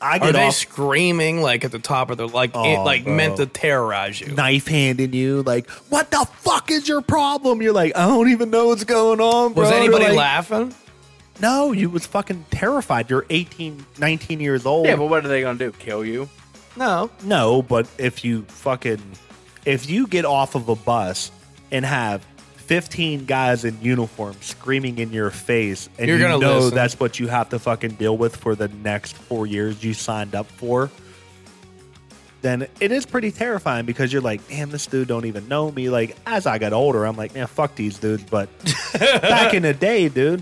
i 0.04 0.18
Are 0.18 0.20
get 0.20 0.34
they 0.34 0.48
off 0.48 0.54
screaming 0.56 1.42
like 1.42 1.64
at 1.64 1.72
the 1.72 1.80
top 1.80 2.10
of 2.10 2.18
their 2.18 2.28
like 2.28 2.52
Oh, 2.54 2.64
it, 2.66 2.80
like 2.84 3.04
bro. 3.06 3.16
meant 3.16 3.38
to 3.38 3.46
terrorize 3.46 4.20
you? 4.22 4.28
knife 4.34 4.68
handing 4.68 5.14
you 5.14 5.42
like 5.44 5.70
what 5.90 6.12
the 6.12 6.26
fuck 6.40 6.70
is 6.72 6.88
your 6.88 7.02
problem 7.02 7.62
you're 7.62 7.74
like 7.74 7.96
i 7.96 8.06
don't 8.08 8.30
even 8.30 8.50
know 8.50 8.68
what's 8.68 8.84
going 8.84 9.20
on 9.22 9.54
bro. 9.54 9.64
Was 9.64 9.72
You're 9.72 9.80
anybody 9.80 10.06
like, 10.08 10.16
laughing? 10.18 10.76
no 11.42 11.72
you 11.72 11.90
was 11.90 12.06
fucking 12.06 12.46
terrified 12.52 13.10
you're 13.10 13.26
18 13.30 13.86
19 13.98 14.40
years 14.40 14.66
old 14.66 14.86
Yeah, 14.86 14.98
but 14.98 15.06
what 15.08 15.26
are 15.26 15.28
they 15.28 15.42
gonna 15.42 15.58
do? 15.58 15.72
Kill 15.72 16.04
you? 16.06 16.30
No. 16.76 17.10
no 17.24 17.62
but 17.62 17.88
if 17.98 18.24
you 18.26 18.44
fucking 18.44 19.02
if 19.66 19.90
you 19.90 20.08
get 20.08 20.26
off 20.26 20.56
of 20.56 20.70
a 20.70 20.76
bus 20.76 21.32
and 21.72 21.86
have 21.86 22.26
15 22.66 23.26
guys 23.26 23.66
in 23.66 23.78
uniform 23.82 24.36
screaming 24.42 24.98
in 24.98 25.12
your 25.12 25.30
face 25.30 25.90
and 26.00 26.08
You're 26.08 26.18
you 26.18 26.24
gonna 26.24 26.38
know 26.40 26.60
listen. 26.60 26.76
that's 26.76 27.00
what 27.00 27.20
you 27.20 27.28
have 27.28 27.50
to 27.50 27.60
fucking 27.60 27.92
deal 27.96 28.18
with 28.18 28.36
for 28.36 28.56
the 28.56 28.68
next 28.70 29.14
four 29.16 29.46
years 29.46 29.84
you 29.84 29.94
signed 29.94 30.34
up 30.34 30.48
for 30.48 30.90
then 32.42 32.68
it 32.80 32.92
is 32.92 33.06
pretty 33.06 33.32
terrifying 33.32 33.86
because 33.86 34.12
you're 34.14 34.22
like 34.22 34.46
damn 34.48 34.70
this 34.70 34.86
dude 34.88 35.08
don't 35.08 35.26
even 35.26 35.48
know 35.48 35.72
me 35.72 35.90
like 35.90 36.16
as 36.26 36.46
i 36.46 36.58
got 36.58 36.74
older 36.74 37.06
i'm 37.06 37.16
like 37.18 37.34
man 37.34 37.48
fuck 37.48 37.76
these 37.76 37.98
dudes 38.00 38.24
but 38.24 38.50
back 38.94 39.54
in 39.54 39.64
the 39.64 39.74
day 39.74 40.08
dude 40.10 40.42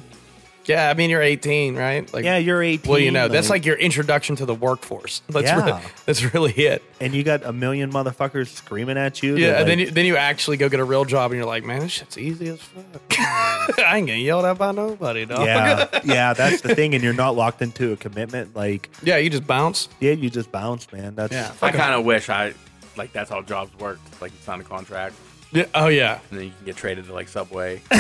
Yeah, 0.66 0.90
I 0.90 0.94
mean 0.94 1.10
you're 1.10 1.22
18, 1.22 1.76
right? 1.76 2.12
Like 2.14 2.24
yeah 2.24 2.38
you're 2.38 2.62
18 2.62 2.90
Well, 2.90 3.00
you 3.00 3.12
know, 3.12 3.28
that's 3.28 3.50
like 3.50 3.66
your 3.66 3.76
introduction 3.78 4.36
to 4.38 4.46
the 4.46 4.54
workforce. 4.56 5.22
That's 5.30 5.48
Yeah. 5.48 5.66
really, 5.66 5.82
that's 6.06 6.34
really 6.34 6.52
it. 6.54 6.84
and 7.00 7.14
you 7.16 7.24
got 7.24 7.44
a 7.44 7.52
million 7.52 7.92
motherfuckers 7.92 8.48
screaming 8.50 8.98
at 8.98 9.24
you 9.24 9.36
Yeah, 9.38 9.48
They're 9.52 9.56
and 9.62 9.70
then 9.70 9.80
you, 9.80 9.92
then 9.92 10.06
you 10.06 10.18
actually 10.18 10.58
go 10.58 10.70
get 10.70 10.80
a 10.80 10.84
real 10.84 11.04
job, 11.06 11.32
and 11.32 11.38
you're 11.40 11.48
like, 11.48 11.64
man, 11.64 11.80
this 11.80 11.92
shit's 11.94 12.18
easy 12.18 12.50
as 12.50 12.62
fuck. 12.62 12.86
I 13.20 13.98
ain't 13.98 14.08
getting 14.08 14.24
yelled 14.26 14.46
at 14.46 14.58
by 14.58 14.72
nobody, 14.72 15.26
dog. 15.26 15.46
yeah 15.46 15.88
yeah 16.04 16.34
that's 16.34 16.62
the 16.62 16.76
thing 16.76 16.94
and 16.96 17.04
you're 17.04 17.14
not 17.14 17.36
locked 17.36 17.62
into 17.62 17.92
a 17.94 17.98
commitment 17.98 18.56
like 18.56 18.90
yeah, 19.04 19.18
you 19.18 19.30
just 19.30 19.48
bounce. 19.48 19.90
Yeah, 20.00 20.12
you 20.14 20.30
just 20.30 20.52
bounce, 20.52 20.92
man. 20.92 21.16
That's 21.16 21.34
Yeah. 21.34 21.52
I 21.62 21.72
kind 21.72 21.94
of 21.96 22.06
wish 22.06 22.30
I 22.30 22.54
like 22.98 23.14
that's 23.14 23.30
how 23.30 23.42
jobs 23.42 23.74
work. 23.80 24.00
Like 24.22 24.32
you 24.32 24.38
sign 24.42 24.60
a 24.60 24.64
contract 24.64 25.16
Yeah. 25.52 25.66
Oh 25.74 25.88
yeah. 25.88 26.20
and 26.30 26.40
then 26.40 26.46
you 26.48 26.52
can 26.52 26.66
get 26.66 26.78
traded 26.78 27.06
to 27.06 27.14
like 27.14 27.28
Subway. 27.28 27.82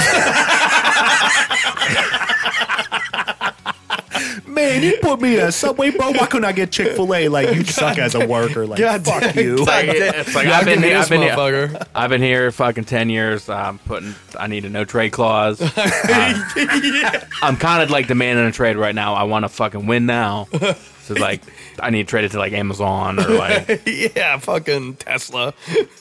man. 4.51 4.83
You 4.83 4.97
put 5.01 5.21
me 5.21 5.39
in 5.39 5.45
a 5.45 5.51
subway, 5.51 5.89
bro. 5.91 6.11
Why 6.11 6.25
couldn't 6.27 6.45
I 6.45 6.51
get 6.51 6.71
Chick 6.71 6.93
Fil 6.95 7.13
A? 7.13 7.27
Like 7.27 7.53
you 7.55 7.63
suck 7.63 7.97
as 7.97 8.15
a 8.15 8.25
worker. 8.25 8.65
Like 8.67 8.79
God 8.79 9.03
fuck 9.05 9.21
damn. 9.21 9.43
you. 9.43 9.57
God 9.65 9.67
Like, 9.67 9.87
it's 9.89 10.35
like 10.35 10.47
I've 10.47 10.65
been 10.65 10.81
here. 10.81 10.97
I've 10.97 11.09
been 11.09 11.21
here. 11.21 11.31
motherfucker. 11.31 11.87
I've 11.95 12.09
been 12.09 12.21
here 12.21 12.51
fucking 12.51 12.85
ten 12.85 13.09
years. 13.09 13.49
I'm 13.49 13.79
putting. 13.79 14.15
I 14.39 14.47
need 14.47 14.65
a 14.65 14.69
no 14.69 14.85
trade 14.85 15.11
clause. 15.11 15.61
Uh, 16.13 17.19
I'm 17.41 17.57
kind 17.57 17.81
of 17.81 17.89
like 17.89 18.07
demanding 18.07 18.45
a 18.45 18.51
trade 18.51 18.75
right 18.75 18.93
now. 18.93 19.13
I 19.13 19.23
want 19.23 19.43
to 19.43 19.49
fucking 19.49 19.87
win 19.87 20.05
now. 20.05 20.47
So 21.15 21.21
like, 21.21 21.41
I 21.79 21.89
need 21.89 22.03
to 22.07 22.09
trade 22.09 22.25
it 22.25 22.31
to 22.31 22.39
like 22.39 22.53
Amazon 22.53 23.19
or 23.19 23.29
like 23.29 23.81
yeah, 24.15 24.37
fucking 24.37 24.95
Tesla. 24.95 25.53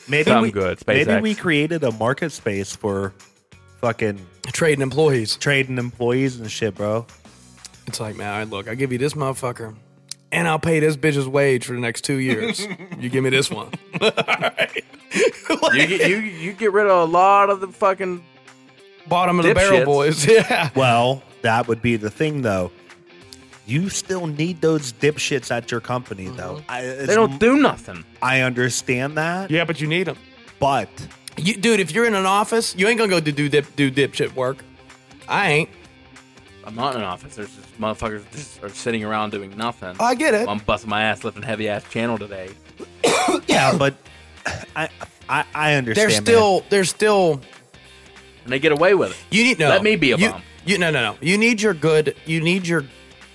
Maybe 0.09 0.25
Something 0.25 0.43
we, 0.43 0.51
good, 0.53 0.79
Maybe 0.87 1.21
we 1.21 1.35
created 1.35 1.83
a 1.85 1.93
market 1.93 2.31
space 2.33 2.75
for 2.75 3.13
fucking 3.81 4.25
Trading 4.53 4.83
employees. 4.83 5.37
trading 5.37 5.79
employees 5.79 6.39
and 6.41 6.51
shit, 6.51 6.75
bro. 6.75 7.07
It's 7.87 8.01
like, 8.01 8.17
man, 8.17 8.51
look, 8.51 8.69
I 8.69 8.75
give 8.75 8.93
you 8.93 8.99
this 8.99 9.15
motherfucker, 9.15 9.75
and 10.33 10.47
I'll 10.49 10.59
pay 10.59 10.81
this 10.81 10.97
bitch's 10.97 11.27
wage 11.29 11.65
for 11.65 11.73
the 11.73 11.81
next 11.81 12.03
two 12.03 12.17
years. 12.19 12.67
you 12.99 13.09
give 13.09 13.23
me 13.25 13.31
this 13.31 13.51
one. 13.51 13.71
you 14.01 15.87
get 15.87 16.09
you 16.09 16.17
you 16.19 16.53
get 16.53 16.73
rid 16.73 16.87
of 16.87 17.09
a 17.09 17.11
lot 17.11 17.51
of 17.51 17.61
the 17.61 17.69
fucking. 17.69 18.25
Bottom 19.09 19.39
of 19.41 19.47
the 19.47 19.55
barrel 19.55 19.81
Dipshits. 19.81 19.85
boys. 19.85 20.27
Yeah. 20.29 20.71
Well, 20.77 21.23
that 21.43 21.67
would 21.69 21.83
be 21.83 21.97
the 21.97 22.11
thing, 22.11 22.43
though. 22.43 22.71
You 23.71 23.89
still 23.89 24.27
need 24.27 24.61
those 24.61 24.93
dipshits 24.93 25.53
at 25.53 25.71
your 25.71 25.81
company, 25.81 26.27
though. 26.27 26.57
Mm-hmm. 26.57 26.71
I, 26.71 26.83
They 27.07 27.15
don't 27.15 27.39
do 27.39 27.57
nothing. 27.57 28.05
I 28.21 28.41
understand 28.41 29.17
that, 29.17 29.49
Yeah, 29.49 29.65
but 29.65 29.81
you 29.81 29.87
need 29.87 30.09
them. 30.09 30.17
but 30.59 30.89
You, 31.37 31.55
dude, 31.55 31.79
if 31.79 31.93
you're 31.93 32.05
in 32.05 32.17
an 32.17 32.27
office, 32.27 32.75
you 32.75 32.89
ain't 32.89 32.99
gonna 32.99 33.09
go 33.09 33.21
to 33.21 33.31
do 33.33 33.49
dip, 33.49 33.77
do 33.77 33.89
dipshit 33.89 34.35
work. 34.35 34.65
I 35.29 35.51
ain't. 35.53 35.71
I'm 36.65 36.75
not 36.75 36.97
in 36.97 37.01
an 37.03 37.07
office. 37.07 37.37
There's 37.37 37.55
just 37.55 37.81
motherfuckers 37.81 38.29
just 38.33 38.63
are 38.65 38.69
sitting 38.71 39.05
around 39.05 39.31
doing 39.31 39.57
nothing. 39.57 39.95
I 40.01 40.17
get 40.17 40.35
it. 40.35 40.49
I'm 40.49 40.59
busting 40.59 40.91
my 40.91 41.03
ass 41.05 41.23
lifting 41.23 41.43
heavy 41.45 41.69
ass 41.69 41.85
channel 41.91 42.19
today. 42.19 42.51
yeah, 43.47 43.77
but 43.79 43.95
I 44.75 44.89
I, 45.29 45.45
I 45.55 45.75
understand. 45.75 46.11
There's 46.11 46.17
man. 46.19 46.25
still, 46.25 46.65
there's 46.71 46.91
still. 46.91 47.41
And 48.43 48.53
they 48.53 48.59
get 48.59 48.73
away 48.73 48.95
with 48.95 49.13
it. 49.13 49.17
You 49.31 49.45
need 49.45 49.61
no. 49.61 49.69
Let 49.69 49.85
me 49.85 49.95
be 49.95 50.11
a 50.11 50.17
you, 50.17 50.31
bum. 50.31 50.43
You 50.67 50.77
no 50.79 50.91
no 50.91 51.13
no. 51.13 51.19
You 51.21 51.39
need 51.39 51.63
your 51.63 51.75
good. 51.75 52.17
You 52.27 52.41
need 52.41 52.67
your 52.67 52.85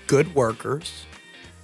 good 0.08 0.34
workers, 0.36 1.06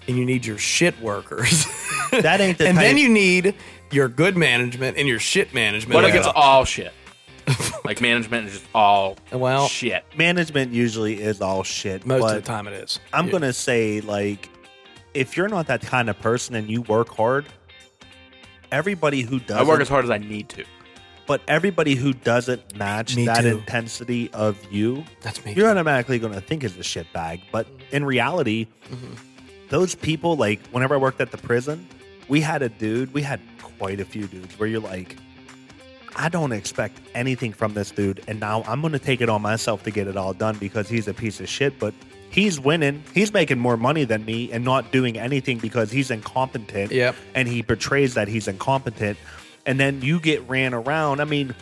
and 0.07 0.17
you 0.17 0.25
need 0.25 0.45
your 0.45 0.57
shit 0.57 0.99
workers. 1.01 1.65
that 2.11 2.41
ain't 2.41 2.57
the 2.57 2.67
and 2.67 2.77
type- 2.77 2.85
then 2.85 2.97
you 2.97 3.09
need 3.09 3.55
your 3.91 4.07
good 4.07 4.37
management 4.37 4.97
and 4.97 5.07
your 5.07 5.19
shit 5.19 5.53
management. 5.53 5.95
What 5.95 6.05
if 6.05 6.15
it's 6.15 6.27
all 6.27 6.65
shit? 6.65 6.93
like 7.85 7.99
management 8.01 8.47
is 8.47 8.53
just 8.53 8.65
all 8.73 9.17
Well- 9.31 9.67
shit. 9.67 10.05
management 10.17 10.71
usually 10.71 11.21
is 11.21 11.41
all 11.41 11.63
shit. 11.63 12.05
most 12.05 12.21
but 12.21 12.37
of 12.37 12.43
the 12.43 12.47
time 12.47 12.67
it 12.67 12.73
is. 12.73 12.99
I'm 13.13 13.25
Yeah. 13.25 13.31
gonna 13.33 13.53
say 13.53 13.99
like, 14.01 14.49
if 15.13 15.35
you're 15.35 15.49
not 15.49 15.67
that 15.67 15.81
kind 15.81 16.09
of 16.09 16.19
person 16.19 16.55
and 16.55 16.69
you 16.69 16.81
work 16.83 17.09
hard, 17.09 17.45
everybody 18.71 19.21
who 19.21 19.39
does 19.39 19.57
I 19.57 19.63
work 19.63 19.81
as 19.81 19.89
hard 19.89 20.05
as 20.05 20.11
I 20.11 20.19
need 20.19 20.49
to. 20.49 20.63
But 21.31 21.41
everybody 21.47 21.95
who 21.95 22.11
doesn't 22.11 22.75
match 22.75 23.15
Me 23.15 23.25
that 23.25 23.43
too. 23.43 23.47
intensity 23.59 24.29
of 24.33 24.57
you, 24.69 25.05
That's 25.21 25.43
me. 25.45 25.53
you're 25.53 25.69
automatically 25.69 26.19
going 26.19 26.33
to 26.33 26.41
think 26.41 26.65
is 26.65 26.75
a 26.77 26.83
shit 26.83 27.07
bag. 27.13 27.39
But 27.53 27.67
in 27.91 28.03
reality, 28.03 28.67
those 29.69 29.95
people, 29.95 30.35
like 30.35 30.59
whenever 30.71 30.95
I 30.95 30.97
worked 30.97 31.21
at 31.21 31.31
the 31.31 31.37
prison, 31.37 31.87
we 32.27 32.41
had 32.41 32.61
a 32.61 32.67
dude, 32.67 33.13
we 33.13 33.21
had 33.21 33.39
quite 33.79 34.01
a 34.01 34.05
few 34.05 34.27
dudes 34.27 34.59
where 34.59 34.67
you're 34.67 34.81
like, 34.81 35.15
I 36.17 36.27
don't 36.27 36.51
expect 36.51 36.99
anything 37.15 37.53
from 37.53 37.73
this 37.75 37.91
dude, 37.91 38.21
and 38.27 38.37
now 38.41 38.63
I'm 38.67 38.81
going 38.81 38.91
to 38.91 38.99
take 38.99 39.21
it 39.21 39.29
on 39.29 39.41
myself 39.41 39.83
to 39.83 39.91
get 39.91 40.07
it 40.07 40.17
all 40.17 40.33
done 40.33 40.57
because 40.57 40.89
he's 40.89 41.07
a 41.07 41.13
piece 41.13 41.39
of 41.39 41.47
shit. 41.47 41.79
But 41.79 41.93
he's 42.29 42.59
winning, 42.59 43.03
he's 43.13 43.31
making 43.33 43.59
more 43.59 43.77
money 43.77 44.03
than 44.03 44.25
me, 44.25 44.51
and 44.51 44.65
not 44.65 44.91
doing 44.91 45.17
anything 45.17 45.59
because 45.59 45.89
he's 45.91 46.11
incompetent. 46.11 46.91
Yep. 46.91 47.15
and 47.35 47.47
he 47.47 47.63
portrays 47.63 48.15
that 48.15 48.27
he's 48.27 48.49
incompetent, 48.49 49.17
and 49.65 49.79
then 49.79 50.01
you 50.01 50.19
get 50.19 50.47
ran 50.49 50.73
around. 50.73 51.19
I 51.21 51.25
mean, 51.25 51.55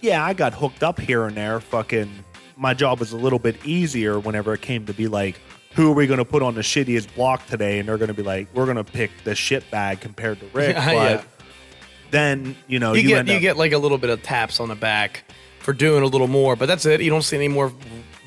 yeah, 0.00 0.24
I 0.24 0.32
got 0.34 0.54
hooked 0.54 0.82
up 0.82 1.00
here 1.00 1.24
and 1.24 1.36
there. 1.36 1.60
Fucking, 1.60 2.10
my 2.56 2.74
job 2.74 3.00
was 3.00 3.12
a 3.12 3.16
little 3.16 3.38
bit 3.38 3.64
easier 3.64 4.18
whenever 4.18 4.52
it 4.54 4.62
came 4.62 4.86
to 4.86 4.92
be 4.94 5.08
like, 5.08 5.40
who 5.74 5.90
are 5.90 5.94
we 5.94 6.06
going 6.06 6.18
to 6.18 6.24
put 6.24 6.42
on 6.42 6.54
the 6.54 6.60
shittiest 6.60 7.14
block 7.14 7.46
today? 7.46 7.78
And 7.78 7.88
they're 7.88 7.98
going 7.98 8.08
to 8.08 8.14
be 8.14 8.22
like, 8.22 8.48
we're 8.54 8.64
going 8.66 8.76
to 8.76 8.84
pick 8.84 9.10
the 9.24 9.34
shit 9.34 9.70
bag 9.70 10.00
compared 10.00 10.40
to 10.40 10.46
Rick. 10.52 10.76
But 10.84 10.92
yeah. 10.94 11.22
then 12.10 12.56
you 12.66 12.78
know 12.78 12.92
you, 12.92 13.02
you, 13.02 13.08
get 13.08 13.26
you 13.28 13.34
up, 13.36 13.40
get 13.40 13.56
like 13.56 13.72
a 13.72 13.78
little 13.78 13.98
bit 13.98 14.10
of 14.10 14.22
taps 14.22 14.60
on 14.60 14.68
the 14.68 14.74
back 14.74 15.24
for 15.60 15.72
doing 15.72 16.02
a 16.02 16.06
little 16.06 16.26
more, 16.26 16.56
but 16.56 16.66
that's 16.66 16.84
it. 16.86 17.00
You 17.00 17.10
don't 17.10 17.22
see 17.22 17.36
any 17.36 17.48
more 17.48 17.72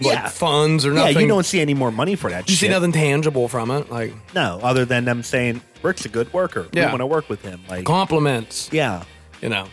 like 0.01 0.13
Yeah. 0.13 0.27
funds 0.29 0.85
or 0.85 0.91
nothing. 0.93 1.13
yeah, 1.15 1.19
you 1.21 1.27
don't 1.27 1.45
see 1.45 1.59
any 1.59 1.73
more 1.73 1.91
money 1.91 2.15
for 2.15 2.29
that. 2.29 2.49
You 2.49 2.55
see 2.55 2.67
nothing 2.67 2.91
tangible 2.93 3.47
from 3.47 3.69
it, 3.71 3.91
like 3.91 4.13
No, 4.33 4.59
other 4.63 4.85
than 4.85 5.05
them 5.05 5.21
saying 5.21 5.61
Rick's 5.83 6.05
a 6.05 6.09
good 6.09 6.31
worker. 6.33 6.67
Yeah. 6.71 6.85
We 6.85 6.91
want 6.93 7.01
to 7.01 7.05
work 7.05 7.29
with 7.29 7.41
him. 7.43 7.61
Like, 7.69 7.85
compliments. 7.85 8.69
yeah, 8.71 9.03
You 9.41 9.49
know, 9.49 9.67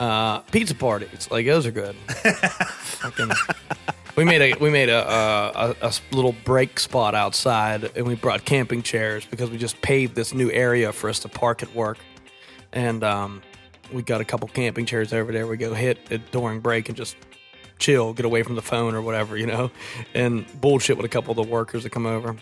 uh, 0.00 0.40
pizza 0.40 0.74
parties 0.74 1.30
like 1.30 1.46
those 1.46 1.66
are 1.66 1.70
good. 1.70 1.94
Fucking, 2.06 3.30
we 4.16 4.24
made 4.24 4.40
a 4.42 4.58
we 4.58 4.70
made 4.70 4.88
a, 4.88 5.08
a, 5.08 5.76
a, 5.80 5.88
a 5.88 5.92
little 6.14 6.34
break 6.44 6.78
spot 6.80 7.14
outside, 7.14 7.90
and 7.96 8.06
we 8.06 8.14
brought 8.14 8.44
camping 8.44 8.82
chairs 8.82 9.24
because 9.26 9.50
we 9.50 9.58
just 9.58 9.80
paved 9.82 10.14
this 10.14 10.34
new 10.34 10.50
area 10.50 10.92
for 10.92 11.08
us 11.08 11.18
to 11.20 11.28
park 11.28 11.62
at 11.62 11.74
work, 11.74 11.98
and 12.72 13.04
um, 13.04 13.42
we 13.92 14.02
got 14.02 14.20
a 14.20 14.24
couple 14.24 14.48
camping 14.48 14.86
chairs 14.86 15.12
over 15.12 15.32
there. 15.32 15.46
We 15.46 15.56
go 15.56 15.74
hit 15.74 15.98
it 16.10 16.32
during 16.32 16.60
break 16.60 16.88
and 16.88 16.96
just 16.96 17.16
chill, 17.78 18.12
get 18.12 18.24
away 18.24 18.42
from 18.42 18.54
the 18.54 18.62
phone 18.62 18.94
or 18.94 19.02
whatever, 19.02 19.36
you 19.36 19.46
know, 19.46 19.70
and 20.14 20.46
bullshit 20.60 20.96
with 20.96 21.06
a 21.06 21.08
couple 21.08 21.32
of 21.32 21.36
the 21.36 21.52
workers 21.52 21.82
that 21.82 21.90
come 21.90 22.06
over. 22.06 22.36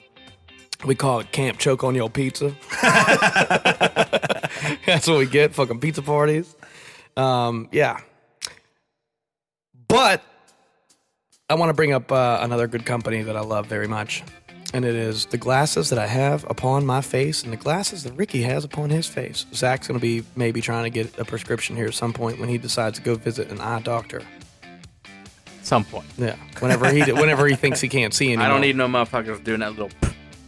We 0.84 0.94
call 0.94 1.20
it 1.20 1.30
Camp 1.32 1.58
Choke 1.58 1.84
on 1.84 1.94
Your 1.94 2.08
Pizza. 2.08 2.54
That's 4.86 5.06
what 5.08 5.18
we 5.18 5.26
get, 5.26 5.54
fucking 5.54 5.80
pizza 5.80 6.02
parties. 6.02 6.54
Um, 7.16 7.68
yeah. 7.72 8.00
But 9.88 10.22
I 11.48 11.54
want 11.54 11.70
to 11.70 11.74
bring 11.74 11.92
up 11.92 12.10
uh, 12.12 12.38
another 12.42 12.66
good 12.66 12.86
company 12.86 13.22
that 13.22 13.36
I 13.36 13.40
love 13.40 13.66
very 13.66 13.88
much. 13.88 14.22
And 14.72 14.84
it 14.84 14.94
is 14.94 15.26
the 15.26 15.36
glasses 15.36 15.90
that 15.90 15.98
I 15.98 16.06
have 16.06 16.48
upon 16.48 16.86
my 16.86 17.00
face 17.00 17.42
and 17.42 17.52
the 17.52 17.56
glasses 17.56 18.04
that 18.04 18.12
Ricky 18.12 18.42
has 18.42 18.64
upon 18.64 18.90
his 18.90 19.06
face. 19.08 19.44
Zach's 19.52 19.88
going 19.88 19.98
to 19.98 20.02
be 20.02 20.24
maybe 20.36 20.60
trying 20.60 20.84
to 20.84 20.90
get 20.90 21.18
a 21.18 21.24
prescription 21.24 21.74
here 21.74 21.86
at 21.86 21.94
some 21.94 22.12
point 22.12 22.38
when 22.38 22.48
he 22.48 22.56
decides 22.56 22.98
to 22.98 23.02
go 23.04 23.16
visit 23.16 23.50
an 23.50 23.60
eye 23.60 23.80
doctor. 23.80 24.22
Some 25.62 25.84
point. 25.84 26.06
Yeah, 26.16 26.36
whenever 26.60 26.90
he 26.90 27.00
whenever 27.12 27.46
he 27.48 27.54
thinks 27.56 27.80
he 27.80 27.88
can't 27.88 28.14
see 28.14 28.28
anymore. 28.28 28.46
I 28.46 28.48
don't 28.48 28.60
need 28.60 28.76
no 28.76 28.86
motherfuckers 28.86 29.42
doing 29.42 29.60
that 29.60 29.72
little. 29.72 29.90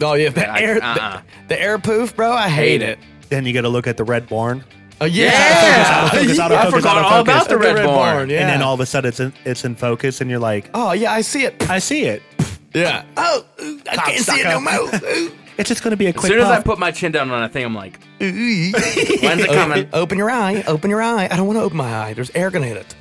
Oh 0.00 0.14
yeah, 0.14 0.28
the 0.30 0.48
I- 0.48 0.60
air, 0.60 0.82
uh-uh. 0.82 1.16
the, 1.48 1.54
the 1.54 1.60
air 1.60 1.78
poof, 1.78 2.14
bro. 2.16 2.32
I 2.32 2.48
hate, 2.48 2.80
Hate 2.80 2.82
it. 2.82 2.98
it. 2.98 3.04
Then 3.32 3.46
you 3.46 3.54
got 3.54 3.62
to 3.62 3.70
look 3.70 3.86
at 3.86 3.96
the 3.96 4.04
red 4.04 4.28
barn, 4.28 4.62
Oh 5.00 5.06
yeah, 5.06 6.10
Autofocus, 6.10 6.34
autofocus, 6.34 6.50
I 6.52 6.70
forgot 6.70 6.98
all 6.98 7.20
about 7.22 7.48
the 7.48 7.58
red, 7.58 7.84
barn. 7.86 8.28
Yeah. 8.28 8.40
and 8.42 8.48
then 8.50 8.62
all 8.62 8.74
of 8.74 8.80
a 8.80 8.84
sudden 8.86 9.08
it's 9.08 9.20
in, 9.20 9.32
it's 9.46 9.64
in 9.64 9.74
focus, 9.74 10.20
and 10.20 10.28
you're 10.28 10.38
like, 10.38 10.70
oh 10.74 10.92
yeah, 10.92 11.10
I 11.10 11.22
see 11.22 11.44
it. 11.44 11.68
I 11.68 11.78
see 11.78 12.02
it. 12.04 12.22
Yeah. 12.74 13.04
Oh, 13.16 13.44
ooh, 13.62 13.80
I 13.90 13.96
can't 13.96 14.24
see 14.24 14.40
it 14.40 14.44
no 14.44 14.60
more. 14.60 15.32
It's 15.58 15.68
just 15.68 15.82
going 15.82 15.90
to 15.90 15.98
be 15.98 16.06
a 16.06 16.12
quick. 16.14 16.24
As 16.24 16.30
quick. 16.30 16.40
soon 16.40 16.50
as 16.50 16.58
I 16.58 16.62
put 16.62 16.78
my 16.78 16.90
chin 16.90 17.12
down 17.12 17.30
on 17.30 17.42
a 17.42 17.48
thing, 17.48 17.62
I'm 17.62 17.74
like, 17.74 18.00
when's 18.18 18.72
it 18.74 19.50
coming? 19.50 19.80
Open, 19.80 19.88
open 19.92 20.18
your 20.18 20.30
eye. 20.30 20.64
Open 20.66 20.88
your 20.88 21.02
eye. 21.02 21.28
I 21.30 21.36
don't 21.36 21.46
want 21.46 21.58
to 21.58 21.62
open 21.62 21.76
my 21.76 21.94
eye. 21.94 22.14
There's 22.14 22.30
air 22.34 22.50
gonna 22.50 22.66
hit 22.66 22.78
it. 22.78 22.96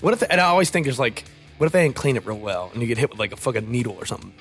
What 0.00 0.14
if? 0.14 0.22
And 0.22 0.40
I 0.40 0.44
always 0.44 0.70
think 0.70 0.86
there's 0.86 1.00
like, 1.00 1.24
what 1.58 1.66
if 1.66 1.72
they 1.72 1.82
didn't 1.82 1.96
clean 1.96 2.16
it 2.16 2.24
real 2.26 2.38
well 2.38 2.70
and 2.72 2.80
you 2.80 2.86
get 2.86 2.96
hit 2.96 3.10
with 3.10 3.18
like 3.18 3.32
a 3.32 3.36
fucking 3.36 3.70
needle 3.70 3.96
or 3.98 4.06
something? 4.06 4.32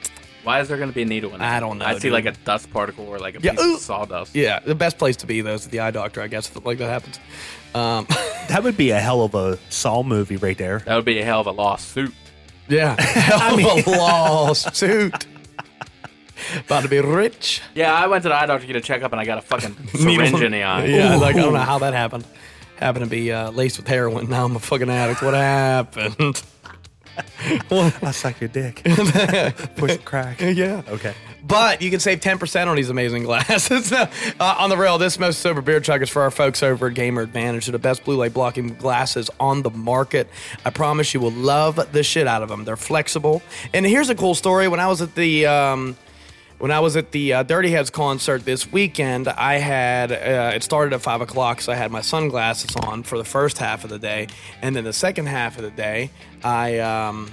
Why 0.47 0.61
is 0.61 0.69
there 0.69 0.77
going 0.77 0.87
to 0.89 0.95
be 0.95 1.01
a 1.01 1.05
needle 1.05 1.35
in 1.35 1.41
it? 1.41 1.43
I 1.43 1.59
don't 1.59 1.77
know, 1.77 1.83
I 1.85 1.95
see 1.95 2.03
dude. 2.03 2.13
like 2.13 2.25
a 2.25 2.31
dust 2.31 2.71
particle 2.71 3.05
or 3.05 3.19
like 3.19 3.35
a 3.37 3.41
Yeah, 3.41 3.51
piece 3.51 3.61
ooh. 3.61 3.75
of 3.75 3.81
sawdust. 3.81 4.33
Yeah, 4.33 4.59
the 4.59 4.75
best 4.75 4.97
place 4.97 5.17
to 5.17 5.27
be 5.27 5.41
though 5.41 5.55
is 5.55 5.65
at 5.65 5.71
the 5.73 5.81
eye 5.81 5.91
doctor, 5.91 6.21
I 6.21 6.27
guess, 6.27 6.49
if 6.49 6.65
like 6.65 6.77
that 6.77 6.87
happens. 6.89 7.19
Um, 7.75 8.05
that 8.47 8.63
would 8.63 8.77
be 8.77 8.91
a 8.91 8.99
hell 8.99 9.23
of 9.23 9.35
a 9.35 9.59
Saw 9.69 10.03
movie 10.03 10.37
right 10.37 10.57
there. 10.57 10.79
That 10.85 10.95
would 10.95 11.03
be 11.03 11.19
a 11.19 11.25
hell 11.25 11.41
of 11.41 11.47
a 11.47 11.51
lawsuit. 11.51 12.13
yeah, 12.69 12.95
hell 12.99 13.59
of 13.59 13.87
a 13.87 13.91
lawsuit. 13.97 15.27
About 16.65 16.83
to 16.83 16.87
be 16.89 16.99
rich. 17.01 17.61
Yeah, 17.75 17.93
I 17.93 18.07
went 18.07 18.23
to 18.23 18.29
the 18.29 18.35
eye 18.35 18.45
doctor 18.45 18.61
to 18.61 18.67
get 18.67 18.77
a 18.77 18.81
checkup 18.81 19.11
and 19.11 19.19
I 19.19 19.25
got 19.25 19.39
a 19.39 19.41
fucking 19.41 19.75
syringe 19.89 20.39
in 20.41 20.53
the 20.53 20.63
eye. 20.63 20.85
Yeah, 20.85 21.17
like 21.17 21.35
I 21.35 21.39
don't 21.41 21.51
know 21.51 21.59
how 21.59 21.79
that 21.79 21.93
happened. 21.93 22.23
Happened 22.77 23.03
to 23.05 23.11
be 23.11 23.33
uh, 23.33 23.51
laced 23.51 23.77
with 23.77 23.87
heroin. 23.89 24.29
Now 24.29 24.45
I'm 24.45 24.55
a 24.55 24.59
fucking 24.59 24.89
addict. 24.89 25.21
What 25.23 25.33
happened? 25.33 26.41
I 27.71 28.11
suck 28.11 28.39
your 28.41 28.49
dick. 28.49 28.81
Push 28.83 29.93
the 29.93 30.01
crack. 30.03 30.41
yeah. 30.41 30.81
Okay. 30.87 31.13
But 31.47 31.81
you 31.81 31.89
can 31.89 31.99
save 32.01 32.19
10% 32.19 32.67
on 32.67 32.75
these 32.75 32.89
amazing 32.89 33.23
glasses. 33.23 33.91
uh, 33.93 34.07
on 34.39 34.69
the 34.69 34.75
rail, 34.75 34.97
this 34.97 35.17
most 35.17 35.39
sober 35.39 35.61
beer 35.61 35.79
chug 35.79 36.01
is 36.01 36.09
for 36.09 36.21
our 36.21 36.31
folks 36.31 36.61
over 36.61 36.87
at 36.87 36.93
Gamer 36.93 37.21
Advantage. 37.21 37.67
They're 37.67 37.71
the 37.71 37.79
best 37.79 38.03
blue 38.03 38.17
light 38.17 38.33
blocking 38.33 38.75
glasses 38.75 39.29
on 39.39 39.61
the 39.61 39.69
market. 39.69 40.27
I 40.65 40.71
promise 40.71 41.13
you 41.13 41.21
will 41.21 41.31
love 41.31 41.91
the 41.93 42.03
shit 42.03 42.27
out 42.27 42.43
of 42.43 42.49
them. 42.49 42.65
They're 42.65 42.75
flexible. 42.75 43.41
And 43.73 43.85
here's 43.85 44.09
a 44.09 44.15
cool 44.15 44.35
story. 44.35 44.67
When 44.67 44.79
I 44.79 44.87
was 44.87 45.01
at 45.01 45.15
the. 45.15 45.45
Um, 45.45 45.97
when 46.59 46.71
I 46.71 46.79
was 46.79 46.95
at 46.95 47.11
the 47.11 47.33
uh, 47.33 47.43
Dirty 47.43 47.69
Heads 47.69 47.89
concert 47.89 48.43
this 48.43 48.71
weekend, 48.71 49.27
I 49.27 49.55
had 49.55 50.11
uh, 50.11 50.55
it 50.55 50.63
started 50.63 50.93
at 50.93 51.01
five 51.01 51.21
o'clock, 51.21 51.61
so 51.61 51.71
I 51.71 51.75
had 51.75 51.91
my 51.91 52.01
sunglasses 52.01 52.75
on 52.75 53.03
for 53.03 53.17
the 53.17 53.23
first 53.23 53.57
half 53.57 53.83
of 53.83 53.89
the 53.89 53.99
day, 53.99 54.27
and 54.61 54.75
then 54.75 54.83
the 54.83 54.93
second 54.93 55.27
half 55.27 55.57
of 55.57 55.63
the 55.63 55.71
day, 55.71 56.09
I 56.43 56.79
um, 56.79 57.31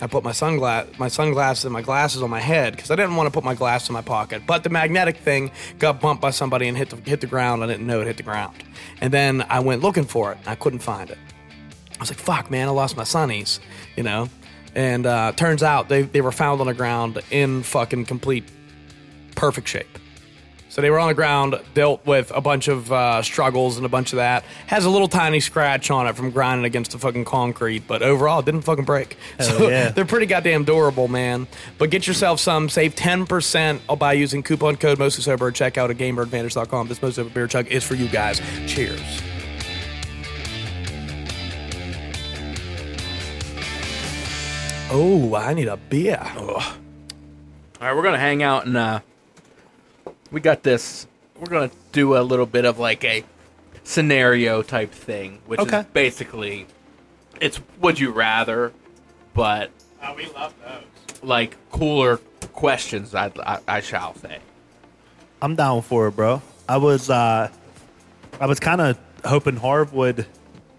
I 0.00 0.06
put 0.06 0.24
my 0.24 0.32
sunglass 0.32 0.98
my 0.98 1.08
sunglasses 1.08 1.64
and 1.64 1.72
my 1.72 1.80
glasses 1.80 2.22
on 2.22 2.28
my 2.28 2.40
head 2.40 2.76
because 2.76 2.90
I 2.90 2.96
didn't 2.96 3.16
want 3.16 3.28
to 3.28 3.30
put 3.30 3.44
my 3.44 3.54
glass 3.54 3.88
in 3.88 3.94
my 3.94 4.02
pocket. 4.02 4.42
But 4.46 4.62
the 4.62 4.70
magnetic 4.70 5.16
thing 5.16 5.50
got 5.78 6.00
bumped 6.00 6.20
by 6.20 6.30
somebody 6.30 6.68
and 6.68 6.76
hit 6.76 6.90
the 6.90 6.96
hit 7.08 7.22
the 7.22 7.26
ground. 7.26 7.64
I 7.64 7.66
didn't 7.66 7.86
know 7.86 8.02
it 8.02 8.06
hit 8.06 8.18
the 8.18 8.22
ground, 8.22 8.56
and 9.00 9.12
then 9.12 9.44
I 9.48 9.60
went 9.60 9.82
looking 9.82 10.04
for 10.04 10.32
it. 10.32 10.38
I 10.46 10.54
couldn't 10.54 10.80
find 10.80 11.08
it. 11.10 11.18
I 11.96 12.00
was 12.00 12.10
like, 12.10 12.18
"Fuck, 12.18 12.50
man! 12.50 12.68
I 12.68 12.72
lost 12.72 12.94
my 12.94 13.04
sunnies," 13.04 13.58
you 13.96 14.02
know. 14.02 14.28
And 14.74 15.06
uh, 15.06 15.32
turns 15.32 15.62
out 15.62 15.88
they 15.88 16.02
they 16.02 16.20
were 16.20 16.32
found 16.32 16.60
on 16.60 16.66
the 16.66 16.74
ground 16.74 17.22
in 17.30 17.62
fucking 17.62 18.04
complete 18.04 18.44
perfect 19.36 19.68
shape. 19.68 19.98
So 20.76 20.82
they 20.82 20.90
were 20.90 20.98
on 20.98 21.08
the 21.08 21.14
ground, 21.14 21.58
dealt 21.72 22.04
with 22.04 22.30
a 22.34 22.42
bunch 22.42 22.68
of 22.68 22.92
uh, 22.92 23.22
struggles 23.22 23.78
and 23.78 23.86
a 23.86 23.88
bunch 23.88 24.12
of 24.12 24.18
that. 24.18 24.44
Has 24.66 24.84
a 24.84 24.90
little 24.90 25.08
tiny 25.08 25.40
scratch 25.40 25.90
on 25.90 26.06
it 26.06 26.14
from 26.16 26.30
grinding 26.30 26.66
against 26.66 26.90
the 26.90 26.98
fucking 26.98 27.24
concrete, 27.24 27.84
but 27.86 28.02
overall, 28.02 28.40
it 28.40 28.44
didn't 28.44 28.60
fucking 28.60 28.84
break. 28.84 29.16
Hell 29.38 29.58
so 29.58 29.68
yeah. 29.70 29.88
they're 29.88 30.04
pretty 30.04 30.26
goddamn 30.26 30.64
durable, 30.64 31.08
man. 31.08 31.46
But 31.78 31.88
get 31.88 32.06
yourself 32.06 32.40
some. 32.40 32.68
Save 32.68 32.94
10% 32.94 33.98
by 33.98 34.12
using 34.12 34.42
coupon 34.42 34.76
code 34.76 34.98
Mostly 34.98 35.22
Sober 35.22 35.48
at 35.48 35.54
checkout 35.54 35.88
at 35.88 35.96
GamerAdvantage.com. 35.96 36.88
This 36.88 37.00
Mostly 37.00 37.24
Sober 37.24 37.32
Beer 37.32 37.46
Chug 37.46 37.68
is 37.68 37.82
for 37.82 37.94
you 37.94 38.08
guys. 38.08 38.42
Cheers. 38.66 39.00
Oh, 44.90 45.34
I 45.34 45.54
need 45.54 45.68
a 45.68 45.78
beer. 45.78 46.20
All 46.36 46.62
right, 47.80 47.94
we're 47.96 48.02
gonna 48.02 48.18
hang 48.18 48.42
out 48.42 48.66
and 48.66 48.76
uh, 48.76 49.00
we 50.30 50.40
got 50.40 50.62
this. 50.62 51.06
We're 51.38 51.46
gonna 51.46 51.70
do 51.92 52.16
a 52.16 52.20
little 52.22 52.46
bit 52.46 52.64
of 52.64 52.78
like 52.78 53.04
a 53.04 53.24
scenario 53.84 54.62
type 54.62 54.90
thing, 54.92 55.38
which 55.46 55.60
Okay. 55.60 55.80
is 55.80 55.86
basically 55.86 56.66
it's 57.40 57.60
would 57.80 57.98
you 58.00 58.10
rather, 58.10 58.72
but 59.34 59.70
Oh, 60.02 60.14
we 60.14 60.26
love 60.32 60.54
those. 60.64 61.22
like 61.22 61.56
cooler 61.70 62.18
questions. 62.52 63.14
I 63.14 63.30
I, 63.44 63.58
I 63.68 63.80
shall 63.80 64.14
say. 64.16 64.38
I'm 65.42 65.54
down 65.54 65.82
for 65.82 66.08
it, 66.08 66.16
bro. 66.16 66.42
I 66.68 66.78
was 66.78 67.10
uh 67.10 67.50
I 68.40 68.46
was 68.46 68.58
kind 68.60 68.80
of 68.80 68.98
hoping 69.24 69.56
Harv 69.56 69.92
would 69.92 70.26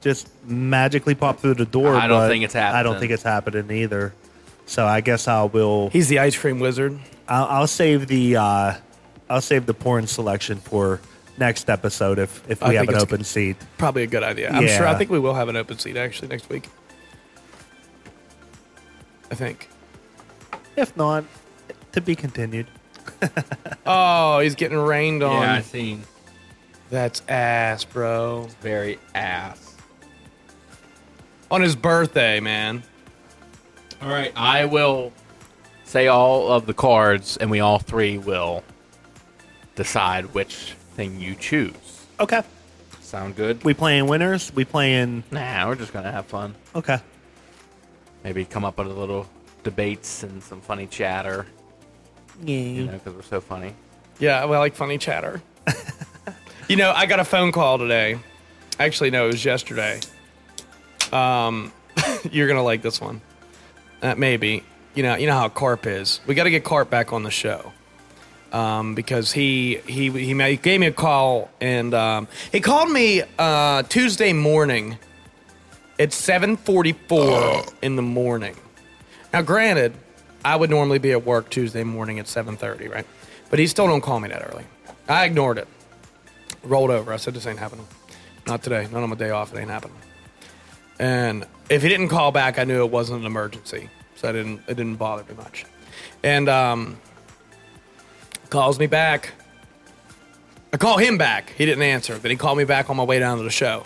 just 0.02 0.30
magically 0.46 1.16
pop 1.16 1.40
through 1.40 1.56
the 1.56 1.66
door. 1.66 1.96
I 1.96 2.08
don't 2.08 2.20
but 2.22 2.30
think 2.30 2.44
it's 2.44 2.54
happening. 2.54 2.80
I 2.80 2.84
don't 2.84 2.94
happening. 2.94 3.00
think 3.10 3.14
it's 3.14 3.24
happening 3.24 3.72
either. 3.84 4.14
So 4.66 4.86
I 4.86 5.02
guess 5.02 5.28
I 5.28 5.44
will. 5.44 5.90
He's 5.90 6.08
the 6.08 6.20
ice 6.20 6.38
cream 6.38 6.60
wizard. 6.60 7.00
I'll, 7.28 7.46
I'll 7.46 7.68
save 7.68 8.08
the 8.08 8.36
uh, 8.36 8.74
I'll 9.30 9.42
save 9.42 9.66
the 9.66 9.74
porn 9.74 10.08
selection 10.08 10.58
for 10.60 11.00
next 11.38 11.70
episode 11.70 12.18
if 12.20 12.50
if 12.50 12.64
I 12.64 12.70
we 12.70 12.76
have 12.76 12.90
an 12.90 12.96
open 12.96 13.24
seat. 13.24 13.58
Probably 13.78 14.04
a 14.04 14.08
good 14.08 14.24
idea. 14.24 14.50
I'm 14.52 14.68
sure. 14.68 14.88
I 14.88 14.96
think 14.96 15.10
we 15.10 15.20
will 15.20 15.34
have 15.34 15.50
an 15.50 15.56
open 15.56 15.78
seat 15.78 15.98
actually 15.98 16.30
next 16.30 16.50
week. 16.50 16.68
I 19.32 19.36
think. 19.36 19.70
If 20.76 20.96
not, 20.96 21.26
to 21.94 22.02
be 22.02 22.16
continued. 22.16 22.68
Oh, 23.90 24.40
he's 24.40 24.56
getting 24.56 24.78
rained 24.78 25.24
on. 25.24 25.42
Yeah, 25.42 25.54
I 25.54 25.62
seen 25.62 26.04
That's 26.90 27.22
ass, 27.30 27.86
bro. 27.86 28.50
very 28.60 29.00
ass. 29.16 29.76
On 31.50 31.62
his 31.62 31.74
birthday, 31.74 32.42
man. 32.42 32.84
All 34.02 34.10
right, 34.10 34.34
I 34.36 34.66
will 34.66 35.14
say 35.86 36.08
all 36.08 36.52
of 36.52 36.66
the 36.66 36.74
cards, 36.74 37.38
and 37.38 37.50
we 37.50 37.62
all 37.62 37.80
three 37.80 38.18
will 38.18 38.62
decide 39.78 40.34
which 40.34 40.74
thing 40.96 41.22
you 41.22 41.36
choose. 41.36 41.74
Okay. 42.20 42.42
Sound 43.00 43.38
good? 43.38 43.64
We 43.64 43.74
playing 43.74 44.08
winners. 44.08 44.52
We 44.54 44.66
playing. 44.66 45.24
Nah, 45.32 45.68
we're 45.68 45.76
just 45.76 45.94
gonna 45.94 46.12
have 46.12 46.26
fun. 46.26 46.56
Okay. 46.76 46.98
Maybe 48.26 48.44
come 48.44 48.66
up 48.66 48.78
with 48.78 48.88
a 48.88 48.94
little 48.94 49.26
debates 49.64 50.24
and 50.24 50.44
some 50.44 50.60
funny 50.60 50.88
chatter. 50.88 51.46
Yeah. 52.44 52.58
You 52.58 52.86
know, 52.86 52.92
because 52.94 53.14
we're 53.14 53.22
so 53.22 53.40
funny. 53.40 53.74
Yeah, 54.20 54.44
well, 54.46 54.60
I 54.60 54.64
like 54.64 54.76
funny 54.76 54.98
chatter. 54.98 55.42
you 56.68 56.76
know, 56.76 56.92
I 56.92 57.06
got 57.06 57.22
a 57.22 57.24
phone 57.24 57.54
call 57.54 57.78
today. 57.78 58.20
Actually, 58.80 59.12
no, 59.12 59.26
it 59.26 59.34
was 59.34 59.46
yesterday. 59.46 60.02
Um, 61.14 61.72
you're 62.32 62.48
gonna 62.48 62.64
like 62.64 62.82
this 62.82 63.00
one. 63.00 63.22
Uh, 64.02 64.16
maybe. 64.16 64.64
You 64.96 65.04
know, 65.04 65.16
you 65.16 65.28
know 65.28 65.36
how 65.36 65.48
Carp 65.48 65.86
is. 65.86 66.20
We 66.26 66.34
got 66.34 66.46
to 66.46 66.50
get 66.50 66.64
Carp 66.64 66.90
back 66.90 67.14
on 67.14 67.22
the 67.22 67.30
show. 67.30 67.72
Um, 68.52 68.96
because 68.96 69.34
he 69.34 69.82
he 69.88 70.10
he, 70.10 70.34
he 70.34 70.56
gave 70.56 70.80
me 70.80 70.88
a 70.88 70.92
call 70.92 71.50
and 71.60 71.94
um, 71.94 72.28
he 72.52 72.62
called 72.62 72.90
me 72.90 73.24
uh, 73.38 73.84
Tuesday 73.84 74.32
morning 74.32 74.98
at 76.00 76.10
7:44 76.10 77.74
in 77.82 77.96
the 77.96 78.02
morning. 78.02 78.56
Now, 79.34 79.42
granted, 79.42 79.94
I 80.46 80.56
would 80.56 80.70
normally 80.70 81.00
be 81.00 81.12
at 81.12 81.26
work 81.26 81.50
Tuesday 81.50 81.84
morning 81.84 82.20
at 82.20 82.26
7:30, 82.26 82.90
right? 82.90 83.06
But 83.50 83.60
he 83.60 83.68
still 83.68 83.88
don't 83.88 84.02
call 84.02 84.20
me 84.20 84.30
that 84.30 84.48
early. 84.52 84.66
I 85.08 85.26
ignored 85.26 85.58
it. 85.58 85.68
Rolled 86.64 86.92
over. 86.92 87.12
I 87.14 87.18
said, 87.18 87.34
"This 87.34 87.46
ain't 87.46 87.60
happening. 87.60 87.88
Not 88.46 88.64
today. 88.64 88.88
Not 88.92 89.04
on 89.04 89.10
my 89.10 89.16
day 89.16 89.30
off. 89.30 89.54
It 89.54 89.60
ain't 89.60 89.70
happening." 89.70 89.98
And 91.00 91.46
if 91.70 91.84
he 91.84 91.90
didn't 91.90 92.10
call 92.10 92.32
back, 92.32 92.58
I 92.60 92.64
knew 92.64 92.84
it 92.84 92.92
wasn't 92.92 93.22
an 93.22 93.26
emergency, 93.26 93.90
so 94.16 94.30
I 94.30 94.32
didn't. 94.32 94.62
It 94.68 94.76
didn't 94.76 94.96
bother 94.96 95.24
me 95.30 95.36
much. 95.36 95.66
And 96.24 96.50
um, 96.50 96.98
calls 98.50 98.80
me 98.80 98.88
back. 98.88 99.34
I 100.74 100.78
call 100.78 100.98
him 100.98 101.18
back. 101.18 101.54
He 101.58 101.66
didn't 101.66 101.84
answer. 101.84 102.18
Then 102.18 102.32
he 102.32 102.38
called 102.38 102.58
me 102.58 102.66
back 102.66 102.90
on 102.90 102.98
my 102.98 103.04
way 103.04 103.20
down 103.20 103.38
to 103.38 103.44
the 103.44 103.50
show. 103.50 103.86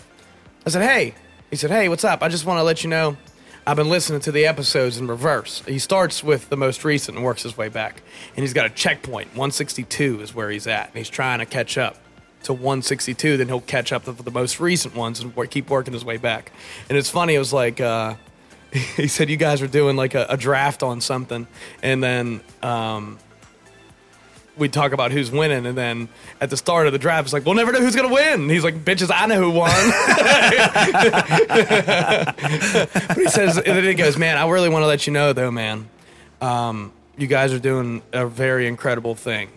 I 0.65 0.69
said, 0.69 0.83
"Hey." 0.83 1.15
He 1.49 1.57
said, 1.57 1.69
"Hey, 1.69 1.89
what's 1.89 2.05
up? 2.05 2.23
I 2.23 2.29
just 2.29 2.45
want 2.45 2.59
to 2.59 2.63
let 2.63 2.81
you 2.81 2.89
know 2.89 3.17
I've 3.65 3.77
been 3.77 3.89
listening 3.89 4.21
to 4.21 4.31
the 4.31 4.47
episodes 4.47 4.97
in 4.97 5.07
reverse. 5.07 5.61
He 5.67 5.77
starts 5.77 6.23
with 6.23 6.49
the 6.49 6.57
most 6.57 6.83
recent 6.83 7.15
and 7.15 7.23
works 7.23 7.43
his 7.43 7.55
way 7.55 7.69
back. 7.69 8.01
And 8.35 8.43
he's 8.43 8.53
got 8.53 8.65
a 8.65 8.69
checkpoint. 8.69 9.27
162 9.29 10.21
is 10.21 10.33
where 10.33 10.49
he's 10.49 10.65
at. 10.65 10.87
And 10.87 10.97
he's 10.97 11.09
trying 11.09 11.39
to 11.39 11.45
catch 11.45 11.77
up 11.77 11.97
to 12.43 12.53
162. 12.53 13.37
Then 13.37 13.47
he'll 13.47 13.61
catch 13.61 13.93
up 13.93 14.05
to 14.05 14.13
the 14.13 14.31
most 14.31 14.59
recent 14.59 14.95
ones 14.95 15.19
and 15.19 15.51
keep 15.51 15.69
working 15.69 15.93
his 15.93 16.03
way 16.03 16.17
back. 16.17 16.51
And 16.89 16.97
it's 16.97 17.09
funny, 17.09 17.35
it 17.35 17.39
was 17.39 17.53
like, 17.53 17.79
uh, 17.79 18.15
he 18.95 19.07
said 19.07 19.29
you 19.29 19.37
guys 19.37 19.61
were 19.61 19.67
doing 19.67 19.95
like 19.95 20.15
a, 20.15 20.25
a 20.29 20.37
draft 20.37 20.81
on 20.81 20.99
something. 20.99 21.45
And 21.83 22.03
then, 22.03 22.41
um, 22.63 23.19
we 24.57 24.69
talk 24.69 24.91
about 24.91 25.11
who's 25.11 25.31
winning, 25.31 25.65
and 25.65 25.77
then 25.77 26.09
at 26.39 26.49
the 26.49 26.57
start 26.57 26.87
of 26.87 26.93
the 26.93 26.99
draft, 26.99 27.25
it's 27.25 27.33
like 27.33 27.45
we'll 27.45 27.55
never 27.55 27.71
know 27.71 27.79
who's 27.79 27.95
gonna 27.95 28.13
win. 28.13 28.41
And 28.41 28.51
he's 28.51 28.63
like, 28.63 28.83
"Bitches, 28.83 29.11
I 29.13 29.25
know 29.25 29.39
who 29.39 29.51
won." 29.51 29.69
but 33.07 33.17
he 33.17 33.27
says, 33.27 33.57
and 33.57 33.77
then 33.77 33.83
he 33.83 33.93
goes, 33.93 34.17
"Man, 34.17 34.37
I 34.37 34.47
really 34.49 34.69
want 34.69 34.83
to 34.83 34.87
let 34.87 35.07
you 35.07 35.13
know, 35.13 35.33
though, 35.33 35.51
man, 35.51 35.89
um, 36.41 36.91
you 37.17 37.27
guys 37.27 37.53
are 37.53 37.59
doing 37.59 38.01
a 38.11 38.27
very 38.27 38.67
incredible 38.67 39.15
thing." 39.15 39.49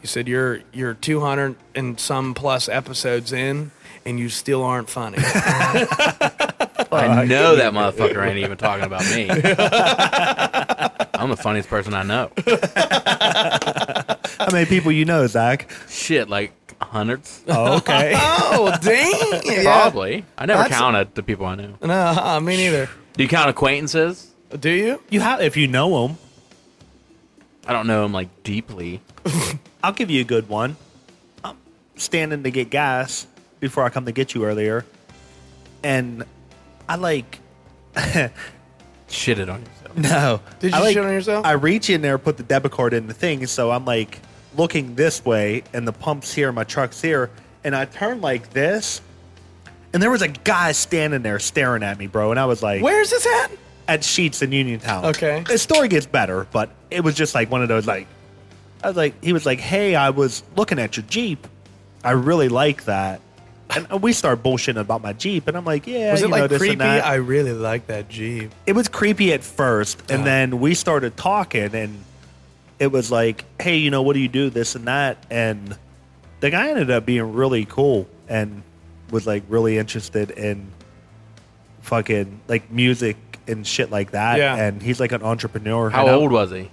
He 0.00 0.06
said, 0.06 0.28
"You're 0.28 0.60
you're 0.72 0.94
200 0.94 1.56
and 1.74 2.00
some 2.00 2.34
plus 2.34 2.68
episodes 2.68 3.32
in, 3.32 3.70
and 4.06 4.18
you 4.18 4.30
still 4.30 4.62
aren't 4.62 4.88
funny." 4.88 5.18
I 6.92 7.24
know 7.24 7.56
that 7.56 7.72
motherfucker 7.72 8.26
ain't 8.26 8.38
even 8.38 8.56
talking 8.56 8.84
about 8.84 9.04
me. 9.10 9.28
I'm 11.14 11.30
the 11.30 11.36
funniest 11.36 11.68
person 11.68 11.94
I 11.94 12.02
know. 12.02 12.30
How 14.40 14.50
many 14.52 14.64
people 14.66 14.90
you 14.90 15.04
know, 15.04 15.26
Zach? 15.26 15.70
Shit, 15.88 16.28
like 16.30 16.52
hundreds? 16.82 17.42
Oh, 17.46 17.76
okay. 17.76 18.12
oh, 18.16 18.74
dang! 18.82 19.42
Yeah. 19.44 19.62
Probably. 19.64 20.24
I 20.38 20.46
never 20.46 20.62
That's- 20.62 20.78
counted 20.78 21.14
the 21.14 21.22
people 21.22 21.44
I 21.46 21.54
knew. 21.56 21.74
No, 21.82 21.92
uh, 21.92 22.40
me 22.40 22.56
neither. 22.56 22.88
Do 23.14 23.22
you 23.22 23.28
count 23.28 23.50
acquaintances? 23.50 24.30
Do 24.58 24.70
you? 24.70 25.02
you 25.10 25.20
have 25.20 25.40
if 25.42 25.56
you 25.56 25.68
know 25.68 26.06
them. 26.08 26.18
I 27.66 27.72
don't 27.74 27.86
know 27.86 28.02
them 28.02 28.12
like 28.12 28.42
deeply. 28.42 29.00
I'll 29.84 29.92
give 29.92 30.10
you 30.10 30.22
a 30.22 30.24
good 30.24 30.48
one. 30.48 30.76
I'm 31.44 31.56
standing 31.96 32.42
to 32.44 32.50
get 32.50 32.70
gas 32.70 33.26
before 33.60 33.84
I 33.84 33.90
come 33.90 34.06
to 34.06 34.12
get 34.12 34.34
you 34.34 34.44
earlier, 34.46 34.86
and 35.82 36.24
I 36.88 36.96
like 36.96 37.38
Shitted 39.08 39.52
on 39.52 39.60
yourself. 39.60 39.96
no. 39.96 40.40
Did 40.60 40.72
you 40.72 40.76
I, 40.78 40.80
like, 40.80 40.94
shit 40.94 41.04
on 41.04 41.12
yourself? 41.12 41.44
I 41.44 41.52
reach 41.52 41.90
in 41.90 42.00
there, 42.00 42.16
put 42.18 42.36
the 42.36 42.42
debit 42.42 42.72
card 42.72 42.94
in 42.94 43.06
the 43.08 43.14
thing, 43.14 43.46
so 43.46 43.70
I'm 43.70 43.84
like 43.84 44.20
looking 44.56 44.94
this 44.94 45.24
way, 45.24 45.62
and 45.72 45.86
the 45.86 45.92
pump's 45.92 46.32
here, 46.32 46.52
my 46.52 46.64
truck's 46.64 47.00
here, 47.00 47.30
and 47.64 47.74
I 47.74 47.84
turn 47.84 48.20
like 48.20 48.50
this, 48.50 49.00
and 49.92 50.02
there 50.02 50.10
was 50.10 50.22
a 50.22 50.28
guy 50.28 50.72
standing 50.72 51.22
there 51.22 51.38
staring 51.38 51.82
at 51.82 51.98
me, 51.98 52.06
bro, 52.06 52.30
and 52.30 52.38
I 52.40 52.46
was 52.46 52.62
like, 52.62 52.82
Where's 52.82 53.10
this 53.10 53.26
at? 53.26 53.50
at 53.88 54.00
Sheetz 54.02 54.42
in 54.42 54.52
Uniontown. 54.52 55.06
Okay. 55.06 55.42
The 55.46 55.58
story 55.58 55.88
gets 55.88 56.06
better, 56.06 56.46
but 56.52 56.70
it 56.90 57.02
was 57.02 57.14
just 57.16 57.34
like 57.34 57.50
one 57.50 57.62
of 57.62 57.68
those 57.68 57.86
like 57.88 58.06
I 58.84 58.88
was 58.88 58.96
like 58.96 59.22
he 59.22 59.32
was 59.32 59.44
like, 59.44 59.58
"Hey, 59.60 59.94
I 59.96 60.10
was 60.10 60.42
looking 60.56 60.78
at 60.78 60.96
your 60.96 61.04
Jeep. 61.06 61.46
I 62.04 62.12
really 62.12 62.48
like 62.48 62.84
that." 62.84 63.20
And 63.68 64.00
we 64.02 64.12
start 64.12 64.42
bullshitting 64.42 64.80
about 64.80 65.02
my 65.02 65.12
Jeep, 65.12 65.46
and 65.48 65.56
I'm 65.56 65.64
like, 65.64 65.86
"Yeah, 65.88 66.12
Was 66.12 66.20
you 66.20 66.26
it 66.26 66.30
know, 66.30 66.36
like 66.38 66.50
this 66.50 66.58
creepy? 66.58 66.72
and 66.72 66.80
that." 66.82 67.04
I 67.04 67.16
really 67.16 67.52
like 67.52 67.88
that 67.88 68.08
Jeep. 68.08 68.52
it 68.64 68.72
was 68.72 68.86
creepy 68.88 69.32
at 69.32 69.42
first, 69.44 70.00
and 70.10 70.24
then 70.24 70.60
we 70.60 70.74
started 70.74 71.16
talking, 71.16 71.74
and 71.74 72.02
it 72.80 72.90
was 72.90 73.12
like, 73.12 73.44
"Hey, 73.60 73.76
you 73.76 73.90
know, 73.90 74.02
what 74.02 74.14
do 74.14 74.20
you 74.20 74.28
do? 74.28 74.50
This 74.50 74.74
and 74.74 74.86
that." 74.88 75.24
And 75.30 75.78
the 76.40 76.50
guy 76.50 76.70
ended 76.70 76.90
up 76.90 77.06
being 77.06 77.32
really 77.32 77.64
cool 77.66 78.08
and 78.28 78.62
was 79.10 79.26
like 79.26 79.44
really 79.48 79.78
interested 79.78 80.32
in 80.32 80.72
fucking 81.82 82.40
like 82.48 82.70
music 82.70 83.16
and 83.46 83.66
shit 83.66 83.90
like 83.90 84.12
that. 84.12 84.38
Yeah. 84.38 84.56
And 84.56 84.82
he's 84.82 84.98
like 84.98 85.12
an 85.12 85.22
entrepreneur. 85.22 85.90
How 85.90 86.08
old 86.08 86.32
was 86.32 86.50
he? 86.50 86.70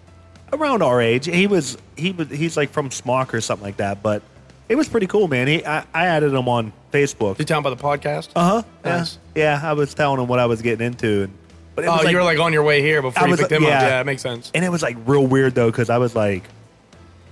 around 0.53 0.81
our 0.81 1.01
age. 1.01 1.25
He 1.25 1.47
was 1.47 1.77
he 1.95 2.11
was 2.11 2.29
he's 2.29 2.57
like 2.57 2.69
from 2.69 2.91
Smock 2.91 3.33
or 3.33 3.41
something 3.41 3.65
like 3.65 3.77
that. 3.77 4.01
But 4.01 4.21
it 4.69 4.75
was 4.75 4.87
pretty 4.87 5.07
cool, 5.07 5.27
man. 5.27 5.47
He 5.47 5.65
I, 5.65 5.79
I 5.93 6.07
added 6.07 6.33
him 6.33 6.47
on 6.47 6.73
Facebook. 6.91 7.37
Did 7.37 7.39
you 7.39 7.45
tell 7.45 7.59
him 7.59 7.65
about 7.65 7.77
the 7.77 7.83
podcast? 7.83 8.29
Uh 8.35 8.61
huh. 8.61 8.63
Nice. 8.83 9.19
Yeah. 9.35 9.61
yeah, 9.61 9.69
I 9.69 9.73
was 9.73 9.93
telling 9.93 10.21
him 10.21 10.27
what 10.27 10.39
I 10.39 10.45
was 10.45 10.61
getting 10.61 10.85
into, 10.85 11.23
and 11.23 11.33
but 11.77 11.85
it 11.85 11.87
oh, 11.87 11.97
was 12.03 12.11
you 12.11 12.17
were 12.17 12.23
like 12.23 12.39
on 12.39 12.51
your 12.53 12.63
way 12.63 12.81
here 12.81 13.01
before 13.03 13.21
I 13.23 13.25
you 13.27 13.31
was 13.31 13.39
picked 13.39 13.51
like- 13.51 13.59
him 13.61 13.65
up. 13.65 13.69
yeah. 13.71 13.87
Yeah, 13.87 14.01
it 14.01 14.05
makes 14.05 14.21
sense. 14.23 14.51
and 14.55 14.65
it 14.65 14.69
was 14.69 14.81
like 14.81 14.97
real 15.05 15.25
weird 15.25 15.53
though 15.55 15.69
because 15.71 15.89
I 15.89 15.99
was 15.99 16.15
like, 16.15 16.43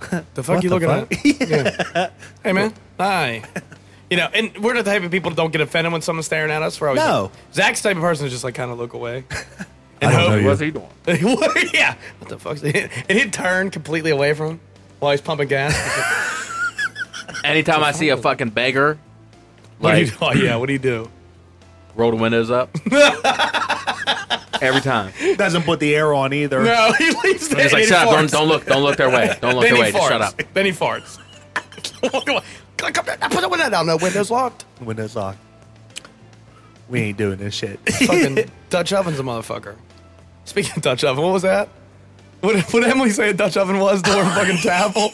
The 0.34 0.42
fuck 0.42 0.48
What 0.48 0.62
you 0.64 0.70
the 0.70 0.78
looking 0.78 0.88
fuck? 0.88 1.12
at? 1.12 1.48
Yeah. 1.96 2.10
Hey 2.44 2.52
man, 2.52 2.72
hi. 2.98 3.42
You 4.08 4.16
know, 4.18 4.28
and 4.32 4.56
we're 4.58 4.74
not 4.74 4.84
the 4.84 4.90
type 4.92 5.02
of 5.02 5.10
people 5.10 5.30
that 5.32 5.36
don't 5.36 5.50
get 5.50 5.60
offended 5.60 5.92
when 5.92 6.00
someone's 6.00 6.26
staring 6.26 6.52
at 6.52 6.62
us. 6.62 6.80
We're 6.80 6.88
always 6.88 7.02
No. 7.02 7.22
like- 7.24 7.32
Zach's 7.54 7.82
type 7.82 7.96
of 7.96 8.02
person 8.02 8.24
is 8.26 8.32
just 8.32 8.44
like 8.44 8.54
kind 8.54 8.70
of 8.70 8.78
look 8.78 8.92
away. 8.92 9.24
I 10.00 10.12
don't 10.12 10.12
know 10.12 10.28
What 10.28 10.40
you. 10.42 10.46
was 10.46 10.60
he 10.60 10.70
doing? 10.70 10.86
yeah. 11.74 11.96
What 12.20 12.28
the 12.28 12.38
fuck? 12.38 12.58
And 12.62 13.18
he'd 13.18 13.32
turn 13.32 13.70
completely 13.70 14.10
away 14.12 14.32
from 14.34 14.46
him 14.52 14.60
while 15.00 15.10
he's 15.10 15.20
pumping 15.22 15.48
gas. 15.48 15.74
Anytime 17.42 17.82
I 17.82 17.92
see 17.92 18.10
a 18.10 18.16
fucking 18.16 18.50
beggar, 18.50 18.98
What 19.78 19.92
do 19.94 20.00
you 20.00 20.06
like 20.06 20.18
do? 20.18 20.24
Oh 20.24 20.32
yeah, 20.34 20.56
what 20.56 20.66
do 20.66 20.72
you 20.74 20.78
do? 20.78 21.10
roll 21.96 22.10
the 22.10 22.16
windows 22.18 22.50
up. 22.50 22.70
Every 24.60 24.80
time. 24.80 25.12
doesn't 25.36 25.62
put 25.62 25.80
the 25.80 25.94
air 25.94 26.14
on 26.14 26.32
either. 26.32 26.62
No, 26.62 26.92
he 26.98 27.10
leaves 27.24 27.50
I'm 27.52 27.58
just 27.58 27.72
like, 27.72 27.84
shut 27.84 28.06
up. 28.06 28.14
Don't, 28.14 28.30
don't 28.30 28.48
look. 28.48 28.64
Don't 28.66 28.82
look 28.82 28.96
their 28.96 29.10
way. 29.10 29.36
Don't 29.40 29.54
look 29.54 29.64
Then 29.64 29.74
their 29.74 29.76
he 29.76 29.80
way. 29.82 29.92
Just 29.92 30.04
farts. 30.04 30.08
shut 30.08 30.22
up. 30.22 30.42
Then 30.54 30.66
he 30.66 30.72
farts. 30.72 31.18
Come, 32.76 32.92
come, 32.92 33.30
put 33.30 33.40
the 33.40 33.48
window 33.48 33.70
down. 33.70 33.86
No 33.86 33.96
window's 33.96 34.30
locked. 34.30 34.66
Windows 34.82 35.16
locked. 35.16 35.38
We 36.90 37.00
ain't 37.00 37.16
doing 37.16 37.38
this 37.38 37.54
shit. 37.54 37.80
Fucking 37.88 38.50
Dutch 38.68 38.92
oven's 38.92 39.18
a 39.18 39.22
motherfucker. 39.22 39.76
Speaking 40.44 40.72
of 40.76 40.82
Dutch 40.82 41.02
oven, 41.02 41.24
what 41.24 41.32
was 41.32 41.42
that? 41.42 41.68
What 42.40 42.56
what 42.72 42.82
did 42.82 42.90
Emily 42.90 43.10
say 43.10 43.30
a 43.30 43.32
Dutch 43.34 43.56
oven 43.56 43.78
was? 43.78 44.02
The 44.02 44.10
word 44.14 44.30
fucking 44.34 44.58
tackle? 44.58 45.10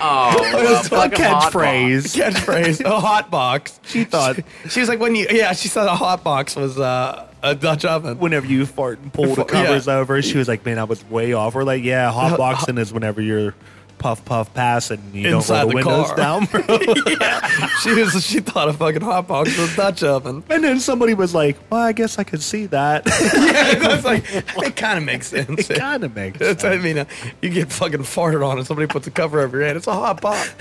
Oh, 0.00 0.52
was 0.54 0.86
a 0.86 0.90
fucking 0.90 1.24
hot 1.24 1.52
catchphrase. 1.52 2.16
Catchphrase. 2.16 2.84
A 2.84 3.00
hot 3.00 3.30
box. 3.30 3.78
She 3.84 4.04
thought 4.04 4.38
She 4.68 4.80
was 4.80 4.88
like, 4.88 5.00
when 5.00 5.14
you, 5.14 5.26
yeah, 5.30 5.52
she 5.52 5.68
said 5.68 5.86
a 5.86 5.94
hot 5.94 6.22
box 6.24 6.56
was 6.56 6.78
uh, 6.78 7.27
a 7.42 7.54
Dutch 7.54 7.84
oven. 7.84 8.18
whenever 8.18 8.46
you 8.46 8.66
fart 8.66 8.98
and 9.00 9.12
pull 9.12 9.34
the 9.34 9.42
Yeah. 9.42 9.64
covers 9.64 9.88
over, 9.88 10.20
she 10.22 10.38
was 10.38 10.48
like, 10.48 10.64
"Man, 10.64 10.78
I 10.78 10.84
was 10.84 11.04
way 11.10 11.32
off." 11.32 11.54
We're 11.54 11.64
like, 11.64 11.84
"Yeah, 11.84 12.10
hot 12.12 12.36
boxing 12.38 12.78
is 12.78 12.92
whenever 12.92 13.20
you're 13.20 13.54
puff 13.98 14.24
puff 14.24 14.54
passing, 14.54 15.00
and 15.00 15.14
you 15.14 15.36
Inside 15.36 15.72
don't 15.72 15.74
roll 15.74 15.82
the, 15.82 15.82
the 15.82 15.88
windows 15.90 16.06
car. 16.08 16.16
down." 16.16 16.44
Bro. 16.50 17.04
yeah. 17.20 17.66
She 17.82 17.94
was, 17.94 18.24
she 18.24 18.40
thought 18.40 18.68
a 18.68 18.72
fucking 18.72 19.00
hot 19.02 19.26
box 19.28 19.56
was 19.58 19.72
a 19.72 19.76
Dutch 19.76 20.02
oven. 20.02 20.42
and 20.50 20.62
then 20.64 20.80
somebody 20.80 21.14
was 21.14 21.34
like, 21.34 21.56
"Well, 21.70 21.80
I 21.80 21.92
guess 21.92 22.18
I 22.18 22.24
could 22.24 22.42
see 22.42 22.66
that." 22.66 23.06
yeah, 23.06 23.92
it's 23.94 24.04
like, 24.04 24.24
it 24.34 24.76
kind 24.76 24.98
of 24.98 25.04
makes 25.04 25.28
sense. 25.28 25.68
it 25.70 25.78
kind 25.78 26.04
of 26.04 26.14
makes 26.14 26.38
sense. 26.38 26.64
I 26.64 26.76
mean, 26.78 26.98
uh, 26.98 27.04
you 27.42 27.50
get 27.50 27.72
fucking 27.72 28.00
farted 28.00 28.46
on 28.46 28.58
and 28.58 28.66
somebody 28.66 28.86
puts 28.88 29.06
a 29.06 29.10
cover 29.10 29.40
over 29.40 29.56
your 29.58 29.66
head. 29.66 29.76
It's 29.76 29.86
a 29.86 29.92
hot 29.94 30.20
pot. 30.20 30.54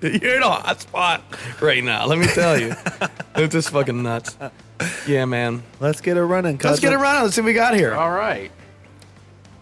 You're 0.00 0.36
in 0.36 0.42
a 0.42 0.48
hot 0.50 0.80
spot 0.80 1.22
right 1.60 1.82
now. 1.82 2.06
Let 2.06 2.18
me 2.18 2.26
tell 2.28 2.58
you, 2.60 2.72
it's 3.34 3.52
just 3.52 3.70
fucking 3.70 4.00
nuts. 4.02 4.36
Yeah, 5.06 5.24
man. 5.24 5.62
Let's 5.80 6.00
get 6.02 6.16
it 6.16 6.22
running. 6.22 6.60
Let's 6.62 6.80
get 6.80 6.92
it 6.92 6.98
running. 6.98 7.22
Let's 7.22 7.34
see 7.34 7.40
what 7.40 7.46
we 7.46 7.54
got 7.54 7.74
here. 7.74 7.94
All 7.94 8.10
right. 8.10 8.50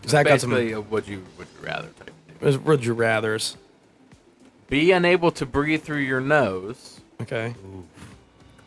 Zach 0.08 0.26
got 0.26 0.40
some. 0.40 0.50
Basically, 0.50 0.72
a 0.72 0.80
would 0.80 1.06
you 1.06 1.24
would 1.38 1.46
you 1.60 1.66
rather 1.66 1.88
type. 1.88 2.10
thing. 2.40 2.64
Would 2.64 2.84
you 2.84 2.94
rather's? 2.94 3.56
Be 4.68 4.90
unable 4.90 5.30
to 5.32 5.46
breathe 5.46 5.82
through 5.82 5.98
your 6.00 6.20
nose, 6.20 7.00
Okay. 7.22 7.54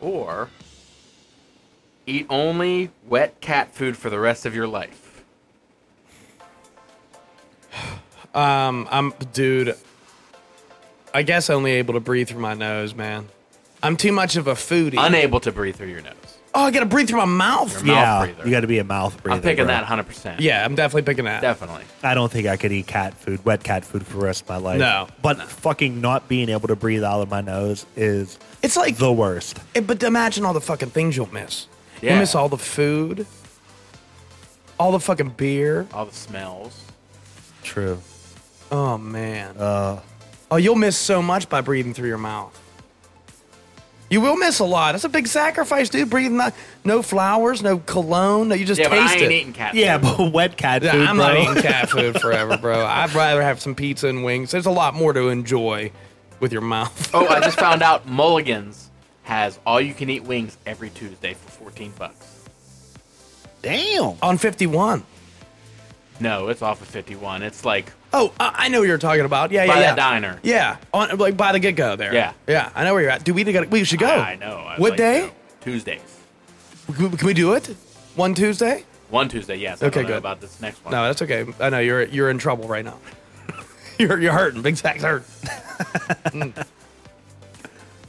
or 0.00 0.48
eat 2.06 2.24
only 2.30 2.90
wet 3.06 3.40
cat 3.42 3.74
food 3.74 3.96
for 3.98 4.08
the 4.08 4.18
rest 4.18 4.46
of 4.46 4.54
your 4.54 4.66
life. 4.66 5.22
Um, 8.32 8.86
I'm, 8.92 9.12
dude. 9.32 9.74
I 11.12 11.22
guess 11.22 11.50
only 11.50 11.72
able 11.72 11.94
to 11.94 12.00
breathe 12.00 12.28
through 12.28 12.38
my 12.40 12.54
nose, 12.54 12.94
man. 12.94 13.28
I'm 13.82 13.96
too 13.96 14.12
much 14.12 14.36
of 14.36 14.46
a 14.46 14.52
foodie. 14.52 14.94
Unable 14.96 15.40
to 15.40 15.50
breathe 15.50 15.74
through 15.74 15.88
your 15.88 16.00
nose. 16.00 16.14
Oh, 16.54 16.64
I 16.64 16.70
gotta 16.70 16.86
breathe 16.86 17.08
through 17.08 17.18
my 17.18 17.24
mouth. 17.26 17.72
Your 17.84 17.94
mouth 17.94 17.96
Yeah, 17.96 18.24
breather. 18.34 18.44
you 18.48 18.50
got 18.50 18.60
to 18.60 18.66
be 18.66 18.78
a 18.78 18.84
mouth 18.84 19.22
breather. 19.22 19.36
I'm 19.36 19.42
picking 19.42 19.66
bro. 19.66 19.74
that 19.74 19.86
100%. 19.86 20.40
Yeah, 20.40 20.64
I'm 20.64 20.74
definitely 20.74 21.02
picking 21.02 21.24
that. 21.26 21.40
Definitely. 21.40 21.84
I 22.02 22.14
don't 22.14 22.30
think 22.30 22.46
I 22.48 22.56
could 22.56 22.72
eat 22.72 22.86
cat 22.86 23.14
food, 23.14 23.44
wet 23.44 23.62
cat 23.62 23.84
food, 23.84 24.06
for 24.06 24.18
the 24.18 24.24
rest 24.24 24.42
of 24.42 24.48
my 24.48 24.56
life. 24.56 24.78
No. 24.78 25.08
but 25.22 25.40
fucking 25.42 26.00
not 26.00 26.28
being 26.28 26.48
able 26.48 26.68
to 26.68 26.76
breathe 26.76 27.04
out 27.04 27.20
of 27.20 27.28
my 27.30 27.40
nose 27.40 27.86
is 27.96 28.38
It's 28.62 28.76
like 28.76 28.96
the 28.96 29.12
worst. 29.12 29.58
Eh, 29.74 29.80
But 29.80 30.02
imagine 30.02 30.44
all 30.44 30.52
the 30.54 30.60
fucking 30.60 30.90
things 30.90 31.16
you'll 31.16 31.32
miss. 31.32 31.66
Yeah. 32.02 32.14
You 32.14 32.20
miss 32.20 32.34
all 32.34 32.48
the 32.48 32.56
food, 32.58 33.26
all 34.78 34.92
the 34.92 35.00
fucking 35.00 35.30
beer. 35.30 35.86
All 35.92 36.06
the 36.06 36.14
smells. 36.14 36.84
True. 37.62 38.00
Oh 38.72 38.96
man. 38.96 39.56
Uh, 39.58 40.00
oh, 40.50 40.56
you'll 40.56 40.76
miss 40.76 40.96
so 40.96 41.20
much 41.20 41.48
by 41.48 41.60
breathing 41.60 41.92
through 41.92 42.08
your 42.08 42.18
mouth. 42.18 42.58
You 44.10 44.20
will 44.20 44.36
miss 44.36 44.58
a 44.58 44.64
lot. 44.64 44.92
That's 44.92 45.04
a 45.04 45.08
big 45.08 45.28
sacrifice, 45.28 45.88
dude. 45.88 46.10
Breathing 46.10 46.36
not, 46.36 46.52
no 46.84 47.00
flowers, 47.00 47.62
no 47.62 47.78
cologne. 47.78 48.48
No, 48.48 48.56
you 48.56 48.64
just 48.66 48.80
Yeah, 48.80 48.88
but 48.88 48.98
I 48.98 49.12
ain't 49.14 49.22
it. 49.22 49.30
eating 49.32 49.52
cat 49.52 49.70
Food. 49.72 49.78
yeah, 49.80 49.98
but 49.98 50.18
wet 50.32 50.56
cat 50.56 50.82
Yeah, 50.82 50.92
food, 50.92 51.06
I'm 51.06 51.16
bro. 51.16 51.26
not 51.26 51.36
eating 51.38 51.62
cat 51.62 51.88
food 51.90 52.20
forever, 52.20 52.56
bro. 52.58 52.84
I'd 52.84 53.14
rather 53.14 53.40
have 53.40 53.60
some 53.60 53.74
pizza 53.76 54.08
and 54.08 54.24
wings. 54.24 54.50
There's 54.50 54.66
a 54.66 54.70
lot 54.70 54.94
more 54.94 55.12
to 55.12 55.28
enjoy 55.28 55.92
with 56.40 56.52
your 56.52 56.60
mouth. 56.62 57.10
Oh, 57.14 57.26
I 57.28 57.38
just 57.40 57.58
found 57.58 57.82
out 57.82 58.06
Mulligan's 58.08 58.88
has 59.22 59.60
all 59.64 59.80
you 59.80 59.94
can 59.94 60.10
eat 60.10 60.24
wings 60.24 60.58
every 60.66 60.90
Tuesday 60.90 61.34
for 61.34 61.48
14 61.52 61.92
bucks. 61.96 62.44
Damn. 63.62 64.14
on 64.22 64.38
51. 64.38 65.04
No, 66.18 66.48
it's 66.48 66.62
off 66.62 66.82
of 66.82 66.88
51. 66.88 67.42
It's 67.42 67.64
like 67.64 67.92
Oh, 68.12 68.32
I 68.40 68.54
I 68.64 68.68
know 68.68 68.80
what 68.80 68.88
you're 68.88 68.98
talking 68.98 69.24
about. 69.24 69.50
Yeah, 69.52 69.64
yeah, 69.64 69.74
by 69.74 69.80
yeah. 69.80 69.86
that 69.94 69.96
diner. 69.96 70.40
Yeah, 70.42 70.76
on 70.92 71.16
like 71.18 71.36
by 71.36 71.52
the 71.52 71.58
get 71.60 71.76
go 71.76 71.96
there. 71.96 72.12
Yeah. 72.12 72.32
yeah. 72.46 72.70
I 72.74 72.84
know 72.84 72.92
where 72.94 73.02
you're 73.02 73.10
at. 73.10 73.24
Do 73.24 73.32
we 73.34 73.44
gotta, 73.44 73.68
we 73.68 73.84
should 73.84 74.00
go? 74.00 74.08
I 74.08 74.36
know. 74.36 74.56
I 74.56 74.76
What 74.78 74.90
like 74.90 74.98
day? 74.98 75.20
go. 75.26 75.32
Tuesdays. 75.62 76.00
Can 76.94 77.16
can 77.16 77.26
we 77.26 77.34
do 77.34 77.54
it? 77.54 77.66
One 78.16 78.34
Tuesday? 78.34 78.84
One 79.10 79.28
Tuesday, 79.28 79.56
yes. 79.56 79.82
I 79.82 79.86
Okay, 79.86 80.02
good. 80.04 80.18
about 80.18 80.40
this 80.40 80.60
next 80.60 80.84
one. 80.84 80.92
No, 80.92 81.04
that's 81.04 81.22
okay. 81.22 81.46
I 81.60 81.68
know 81.70 81.78
you're 81.80 82.04
you're 82.04 82.30
in 82.30 82.38
trouble 82.38 82.66
right 82.68 82.84
now. 82.84 82.98
you're 83.98 84.20
you're 84.20 84.32
hurting. 84.32 84.62
Big 84.62 84.76
Zach's 84.76 85.02
hurt. 85.02 85.24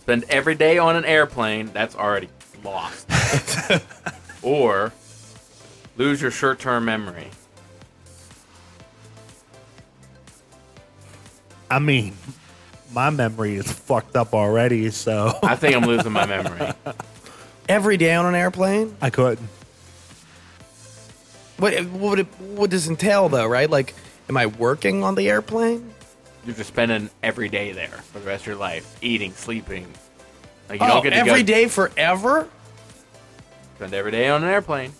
Spend 0.02 0.24
every 0.30 0.56
day 0.56 0.78
on 0.78 0.96
an 0.96 1.06
airplane, 1.06 1.70
that's 1.74 1.96
already 1.96 2.30
lost. 2.64 3.08
or 4.42 4.92
lose 5.98 6.22
your 6.22 6.32
short 6.32 6.60
term 6.60 6.86
memory. 6.86 7.28
I 11.72 11.80
mean, 11.80 12.14
my 12.94 13.10
memory 13.10 13.56
is 13.56 13.72
fucked 13.72 14.16
up 14.18 14.34
already, 14.34 14.92
so 14.92 15.40
I 15.42 15.56
think 15.56 15.76
I'm 15.76 15.86
losing 15.86 16.12
my 16.12 16.26
memory. 16.26 16.72
Every 17.70 17.96
day 17.98 18.14
on 18.14 18.26
an 18.26 18.36
airplane. 18.36 18.96
I 19.02 19.10
couldn't. 19.10 19.48
What 21.58 21.74
what 21.86 22.10
would 22.10 22.20
it, 22.20 22.28
what 22.42 22.70
does 22.70 22.88
it 22.88 22.92
entail 22.92 23.30
though? 23.30 23.48
Right? 23.48 23.70
Like, 23.70 23.94
am 24.28 24.36
I 24.36 24.48
working 24.48 25.04
on 25.04 25.16
the 25.16 25.30
airplane? 25.30 25.94
You're 26.46 26.56
just 26.56 26.70
spending 26.70 27.10
every 27.24 27.50
day 27.50 27.72
there 27.72 27.88
for 27.88 28.20
the 28.20 28.26
rest 28.26 28.44
of 28.44 28.48
your 28.48 28.56
life, 28.56 28.98
eating, 29.02 29.32
sleeping. 29.34 29.86
Like 30.68 30.82
you 30.82 30.86
Oh, 30.88 30.90
don't 30.90 31.04
get 31.04 31.12
to 31.12 31.16
every 31.18 31.44
go 31.44 31.48
day 31.48 31.68
forever. 31.68 32.48
spend 33.76 33.94
every 33.94 34.12
day 34.12 34.28
on 34.28 34.44
an 34.44 34.50
airplane. 34.50 34.92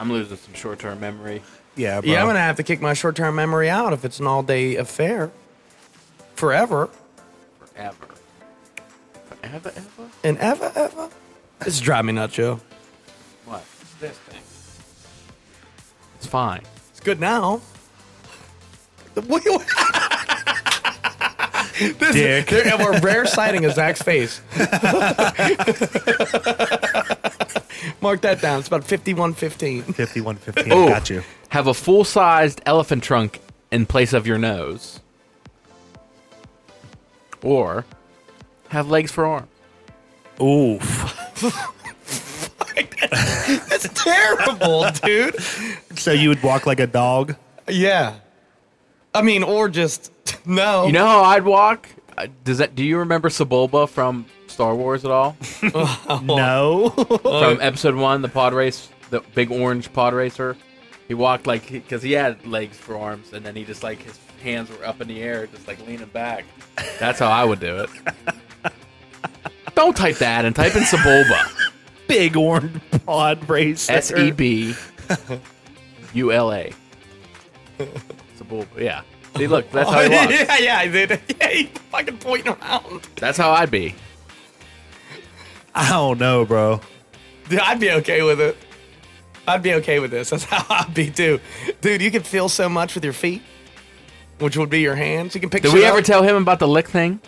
I'm 0.00 0.10
losing 0.10 0.36
some 0.38 0.54
short 0.54 0.78
term 0.80 0.98
memory. 0.98 1.42
Yeah, 1.76 2.00
bro. 2.00 2.10
Yeah, 2.10 2.20
I'm 2.20 2.26
gonna 2.26 2.38
have 2.38 2.56
to 2.56 2.62
kick 2.62 2.80
my 2.80 2.94
short 2.94 3.16
term 3.16 3.34
memory 3.34 3.68
out 3.68 3.92
if 3.92 4.04
it's 4.04 4.20
an 4.20 4.26
all 4.26 4.42
day 4.42 4.76
affair. 4.76 5.30
Forever 6.34 6.88
Forever. 7.74 7.96
Forever, 9.42 9.72
ever? 9.74 10.08
and 10.22 10.38
ever, 10.38 10.72
ever. 10.74 11.08
This 11.60 11.74
is 11.74 11.80
driving 11.80 12.06
me 12.06 12.12
nuts, 12.14 12.34
Joe. 12.34 12.60
What? 13.46 13.64
This 14.00 14.16
thing. 14.18 14.40
It's 16.16 16.26
fine. 16.26 16.62
It's 16.90 17.00
good 17.00 17.20
now. 17.20 17.60
What- 19.14 19.26
what- 19.44 19.66
this 21.98 22.14
Dick. 22.14 22.46
There, 22.48 22.78
we're 22.78 22.98
rare 23.00 23.26
sighting 23.26 23.64
of 23.64 23.72
Zach's 23.74 24.02
face. 24.02 24.40
Mark 28.00 28.20
that 28.22 28.40
down. 28.40 28.58
It's 28.60 28.68
about 28.68 28.84
fifty-one 28.84 29.34
fifteen. 29.34 29.82
5115. 29.82 30.72
Oh. 30.72 30.88
Got 30.88 31.10
you. 31.10 31.22
Have 31.54 31.68
a 31.68 31.74
full 31.74 32.02
sized 32.02 32.60
elephant 32.66 33.04
trunk 33.04 33.40
in 33.70 33.86
place 33.86 34.12
of 34.12 34.26
your 34.26 34.38
nose. 34.38 34.98
Or 37.44 37.84
have 38.70 38.90
legs 38.90 39.12
for 39.12 39.24
arms. 39.24 39.46
Oof. 40.42 40.82
That's 43.68 43.88
terrible, 43.94 44.86
dude. 45.04 45.40
So 45.96 46.10
you 46.10 46.30
would 46.30 46.42
walk 46.42 46.66
like 46.66 46.80
a 46.80 46.88
dog? 46.88 47.36
Yeah. 47.68 48.16
I 49.14 49.22
mean, 49.22 49.44
or 49.44 49.68
just 49.68 50.10
no. 50.44 50.86
You 50.86 50.92
know 50.92 51.06
how 51.06 51.22
I'd 51.22 51.44
walk? 51.44 51.88
Does 52.42 52.58
that? 52.58 52.74
Do 52.74 52.82
you 52.82 52.98
remember 52.98 53.28
Sebulba 53.28 53.88
from 53.88 54.26
Star 54.48 54.74
Wars 54.74 55.04
at 55.04 55.12
all? 55.12 55.36
No. 56.24 56.90
from 56.90 57.60
Episode 57.60 57.94
One, 57.94 58.22
the 58.22 58.28
pod 58.28 58.54
race, 58.54 58.88
the 59.10 59.20
big 59.36 59.52
orange 59.52 59.92
pod 59.92 60.14
racer. 60.14 60.56
He 61.08 61.14
walked 61.14 61.46
like 61.46 61.70
because 61.70 62.02
he 62.02 62.12
had 62.12 62.46
legs 62.46 62.76
for 62.76 62.96
arms, 62.96 63.32
and 63.32 63.44
then 63.44 63.54
he 63.54 63.64
just 63.64 63.82
like 63.82 64.02
his 64.02 64.18
hands 64.42 64.70
were 64.70 64.84
up 64.86 65.00
in 65.00 65.08
the 65.08 65.20
air, 65.22 65.46
just 65.46 65.68
like 65.68 65.84
leaning 65.86 66.06
back. 66.06 66.44
That's 66.98 67.18
how 67.18 67.28
I 67.28 67.44
would 67.44 67.60
do 67.60 67.80
it. 67.80 67.90
Don't 69.74 69.96
type 69.96 70.16
that 70.16 70.44
and 70.44 70.54
type 70.54 70.76
in 70.76 70.82
Sebulba. 70.82 71.70
Big 72.06 72.36
orange 72.36 72.80
pod 73.04 73.48
racer. 73.48 73.92
S 73.92 74.12
E 74.12 74.30
B 74.30 74.74
U 76.14 76.32
L 76.32 76.52
A. 76.52 76.72
Sebulba. 78.38 78.78
Yeah. 78.78 79.02
See, 79.36 79.48
look, 79.48 79.68
that's 79.72 79.90
how 79.90 80.00
he 80.00 80.06
oh, 80.06 80.20
walks. 80.20 80.32
yeah, 80.32 80.58
yeah, 80.58 80.78
I 80.78 80.88
did. 80.88 81.20
Yeah, 81.40 81.48
he 81.48 81.64
fucking 81.64 82.18
pointing 82.18 82.52
around. 82.52 83.08
That's 83.16 83.36
how 83.36 83.50
I'd 83.50 83.70
be. 83.70 83.94
I 85.74 85.88
don't 85.90 86.20
know, 86.20 86.44
bro. 86.44 86.80
Dude, 87.48 87.58
I'd 87.58 87.80
be 87.80 87.90
okay 87.90 88.22
with 88.22 88.40
it. 88.40 88.56
I'd 89.46 89.62
be 89.62 89.74
okay 89.74 89.98
with 90.00 90.10
this. 90.10 90.30
That's 90.30 90.44
how 90.44 90.64
I'd 90.68 90.94
be 90.94 91.10
too. 91.10 91.40
Dude, 91.80 92.02
you 92.02 92.10
can 92.10 92.22
feel 92.22 92.48
so 92.48 92.68
much 92.68 92.94
with 92.94 93.04
your 93.04 93.12
feet, 93.12 93.42
which 94.38 94.56
would 94.56 94.70
be 94.70 94.80
your 94.80 94.94
hands. 94.94 95.34
You 95.34 95.40
can 95.40 95.50
pick 95.50 95.62
Did 95.62 95.70
shit 95.72 95.80
we 95.80 95.84
ever 95.84 95.98
up. 95.98 96.04
tell 96.04 96.22
him 96.22 96.36
about 96.36 96.58
the 96.58 96.68
lick 96.68 96.88
thing? 96.88 97.20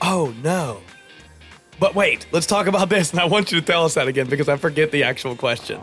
Oh, 0.00 0.34
no. 0.42 0.80
But 1.80 1.94
wait, 1.94 2.26
let's 2.32 2.46
talk 2.46 2.66
about 2.66 2.88
this, 2.88 3.10
and 3.10 3.20
I 3.20 3.24
want 3.24 3.50
you 3.50 3.60
to 3.60 3.66
tell 3.66 3.84
us 3.84 3.94
that 3.94 4.06
again 4.06 4.26
because 4.28 4.48
I 4.48 4.56
forget 4.56 4.90
the 4.90 5.02
actual 5.04 5.34
question. 5.34 5.80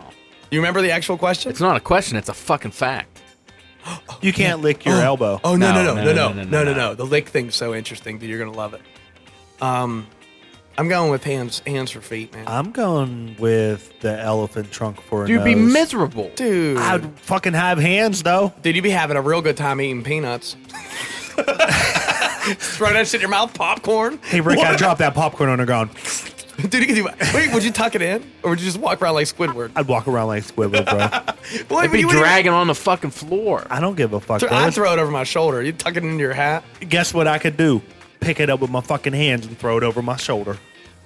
You 0.50 0.58
remember 0.60 0.80
the 0.82 0.90
actual 0.90 1.18
question? 1.18 1.50
It's 1.50 1.60
not 1.60 1.76
a 1.76 1.80
question, 1.80 2.16
it's 2.16 2.28
a 2.28 2.34
fucking 2.34 2.70
fact. 2.72 3.20
You 4.22 4.32
can't 4.32 4.60
lick 4.60 4.84
your 4.84 5.00
elbow. 5.00 5.40
Oh 5.42 5.56
no 5.56 5.72
no 5.74 5.82
No, 5.82 5.94
no 5.96 6.04
no 6.04 6.12
no 6.12 6.32
no 6.32 6.44
no 6.44 6.64
no 6.64 6.74
no! 6.74 6.94
The 6.94 7.04
lick 7.04 7.28
thing's 7.28 7.56
so 7.56 7.74
interesting 7.74 8.20
that 8.20 8.26
you're 8.26 8.38
gonna 8.38 8.56
love 8.56 8.72
it. 8.74 8.80
Um, 9.60 10.06
I'm 10.78 10.88
going 10.88 11.10
with 11.10 11.22
hands 11.24 11.60
hands 11.66 11.90
for 11.90 12.00
feet, 12.00 12.32
man. 12.32 12.44
I'm 12.48 12.70
going 12.72 13.36
with 13.38 13.92
the 14.00 14.18
elephant 14.18 14.70
trunk 14.70 15.00
for 15.02 15.24
a 15.24 15.28
You'd 15.28 15.44
be 15.44 15.54
nose. 15.54 15.72
miserable. 15.72 16.30
Dude, 16.34 16.78
I'd 16.78 17.18
fucking 17.20 17.52
have 17.52 17.78
hands 17.78 18.22
though. 18.22 18.52
dude, 18.62 18.74
you'd 18.76 18.82
be 18.82 18.90
having 18.90 19.16
a 19.16 19.22
real 19.22 19.42
good 19.42 19.56
time 19.56 19.80
eating 19.80 20.02
peanuts. 20.02 20.56
Throw 21.36 22.92
that 22.92 23.06
shit 23.06 23.14
in 23.16 23.20
your 23.22 23.30
mouth, 23.30 23.54
popcorn. 23.54 24.18
Hey 24.24 24.40
Rick, 24.40 24.58
I 24.58 24.76
dropped 24.76 24.98
that 25.00 25.14
popcorn 25.14 25.48
on 25.50 25.58
the 25.58 25.66
ground. 25.66 25.90
Dude, 26.56 26.74
you 26.74 26.86
can 26.86 26.94
do. 26.94 27.08
Wait, 27.34 27.52
would 27.52 27.64
you 27.64 27.70
tuck 27.72 27.94
it 27.94 28.02
in, 28.02 28.22
or 28.42 28.50
would 28.50 28.60
you 28.60 28.66
just 28.66 28.78
walk 28.78 29.00
around 29.00 29.14
like 29.14 29.26
Squidward? 29.26 29.72
I'd 29.74 29.88
walk 29.88 30.06
around 30.06 30.28
like 30.28 30.44
Squidward, 30.44 30.84
bro. 30.86 31.34
Well, 31.70 31.82
They'd 31.82 31.90
be 31.92 32.00
you 32.00 32.06
wouldn't 32.06 32.22
dragging 32.24 32.52
on 32.52 32.66
the 32.66 32.74
fucking 32.74 33.10
floor. 33.10 33.66
I 33.70 33.80
don't 33.80 33.96
give 33.96 34.12
a 34.12 34.20
fuck. 34.20 34.42
even- 34.42 34.48
bro. 34.54 34.58
I'd 34.64 34.74
throw 34.74 34.92
it 34.92 34.98
over 34.98 35.10
my 35.10 35.24
shoulder. 35.24 35.62
You 35.62 35.72
tuck 35.72 35.96
it 35.96 36.04
into 36.04 36.18
your 36.18 36.32
hat, 36.34 36.62
Guess 36.88 37.12
what 37.14 37.26
I 37.26 37.38
could 37.38 37.56
do? 37.56 37.82
Pick 38.22 38.40
it 38.40 38.48
up 38.50 38.60
with 38.60 38.70
my 38.70 38.80
fucking 38.80 39.12
hands 39.12 39.46
and 39.46 39.58
throw 39.58 39.76
it 39.76 39.82
over 39.82 40.00
my 40.02 40.16
shoulder. 40.16 40.52
and 40.52 40.58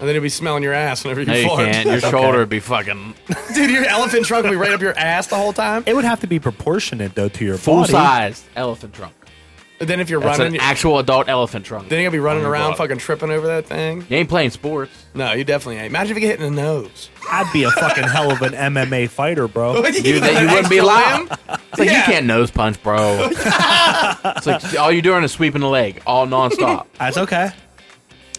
then 0.07 0.11
it'd 0.11 0.23
be 0.23 0.29
smelling 0.29 0.62
your 0.62 0.75
ass 0.75 1.03
whenever 1.05 1.21
you 1.23 1.27
No, 1.27 1.35
you 1.35 1.49
fart. 1.49 1.73
can't. 1.73 1.87
Your 1.89 2.01
shoulder 2.12 2.39
would 2.39 2.49
be 2.49 2.61
fucking 2.61 3.14
Dude, 3.55 3.71
your 3.71 3.85
elephant 3.87 4.27
trunk 4.27 4.45
would 4.45 4.51
be 4.51 4.57
right 4.57 4.73
up 4.73 4.81
your 4.83 4.97
ass 4.99 5.27
the 5.29 5.37
whole 5.37 5.53
time. 5.55 5.83
It 5.87 5.95
would 5.97 6.05
have 6.05 6.21
to 6.21 6.27
be 6.27 6.39
proportionate 6.39 7.14
though 7.14 7.29
to 7.31 7.45
your 7.45 7.57
full 7.59 7.81
body. 7.81 7.93
sized 7.93 8.45
elephant 8.55 8.93
trunk. 8.95 9.14
And 9.79 9.89
then 9.89 10.01
if 10.01 10.09
you're 10.09 10.20
That's 10.20 10.39
running, 10.39 10.55
an 10.55 10.61
actual 10.62 10.99
adult 10.99 11.29
elephant 11.29 11.66
trunk. 11.66 11.89
then 11.91 12.01
you're 12.01 12.11
gonna 12.11 12.18
be 12.18 12.24
running 12.24 12.45
oh, 12.47 12.49
around, 12.49 12.70
butt. 12.70 12.79
fucking 12.79 12.97
tripping 12.99 13.31
over 13.31 13.47
that 13.49 13.66
thing. 13.66 14.07
You 14.09 14.16
ain't 14.16 14.29
playing 14.29 14.51
sports. 14.51 14.91
No, 15.14 15.33
you 15.33 15.45
definitely 15.45 15.77
ain't. 15.77 15.87
Imagine 15.89 16.16
if 16.16 16.22
you 16.22 16.29
get 16.29 16.39
hit 16.39 16.47
in 16.47 16.55
the 16.55 16.62
nose. 16.62 17.11
I'd 17.31 17.53
be 17.53 17.64
a 17.64 17.70
fucking 17.70 18.05
hell 18.05 18.31
of 18.31 18.41
an 18.41 18.53
MMA 18.53 19.11
fighter, 19.11 19.49
bro. 19.49 19.74
You, 19.87 20.20
that 20.20 20.41
you 20.41 20.49
wouldn't 20.49 20.70
be 20.70 20.79
allowed. 20.79 21.29
It's 21.49 21.79
like 21.79 21.89
Yeah. 21.91 21.99
you 21.99 22.03
can't 22.05 22.27
nose 22.27 22.51
punch, 22.51 22.83
bro. 22.83 23.29
it's 23.31 24.47
like 24.47 24.79
all 24.79 24.91
you're 24.91 25.03
doing 25.03 25.24
is 25.24 25.33
sweeping 25.33 25.61
the 25.61 25.68
leg 25.68 26.03
all 26.07 26.27
nonstop. 26.27 26.87
That's 26.99 27.18
okay. 27.18 27.51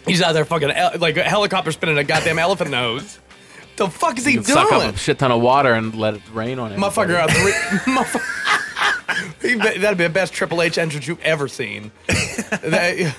He's 0.06 0.22
out 0.22 0.32
there 0.32 0.44
fucking 0.44 0.70
like 0.98 1.16
a 1.18 1.22
helicopter 1.22 1.70
spinning 1.70 1.98
a 1.98 2.04
goddamn 2.04 2.38
elephant 2.38 2.70
nose. 2.70 3.20
The 3.78 3.88
fuck 3.88 4.18
is 4.18 4.24
he 4.26 4.32
You 4.32 4.42
can 4.42 4.54
doing? 4.54 4.66
suck 4.68 4.72
up 4.72 4.94
a 4.94 4.98
shit 4.98 5.18
ton 5.18 5.30
of 5.32 5.40
water 5.40 5.72
and 5.72 5.94
let 5.94 6.14
it 6.14 6.22
rain 6.32 6.58
on 6.58 6.72
him. 6.72 6.80
Motherfucker 6.80 7.14
out 7.14 7.30
uh, 7.30 7.34
three. 7.34 7.52
motherfucker- 7.94 9.42
be- 9.42 9.54
That'd 9.80 9.96
be 9.98 10.04
the 10.04 10.10
best 10.10 10.32
Triple 10.32 10.60
H 10.62 10.78
entrance 10.78 11.06
you've 11.06 11.20
ever 11.22 11.48
seen. 11.48 11.90
That- 12.62 13.14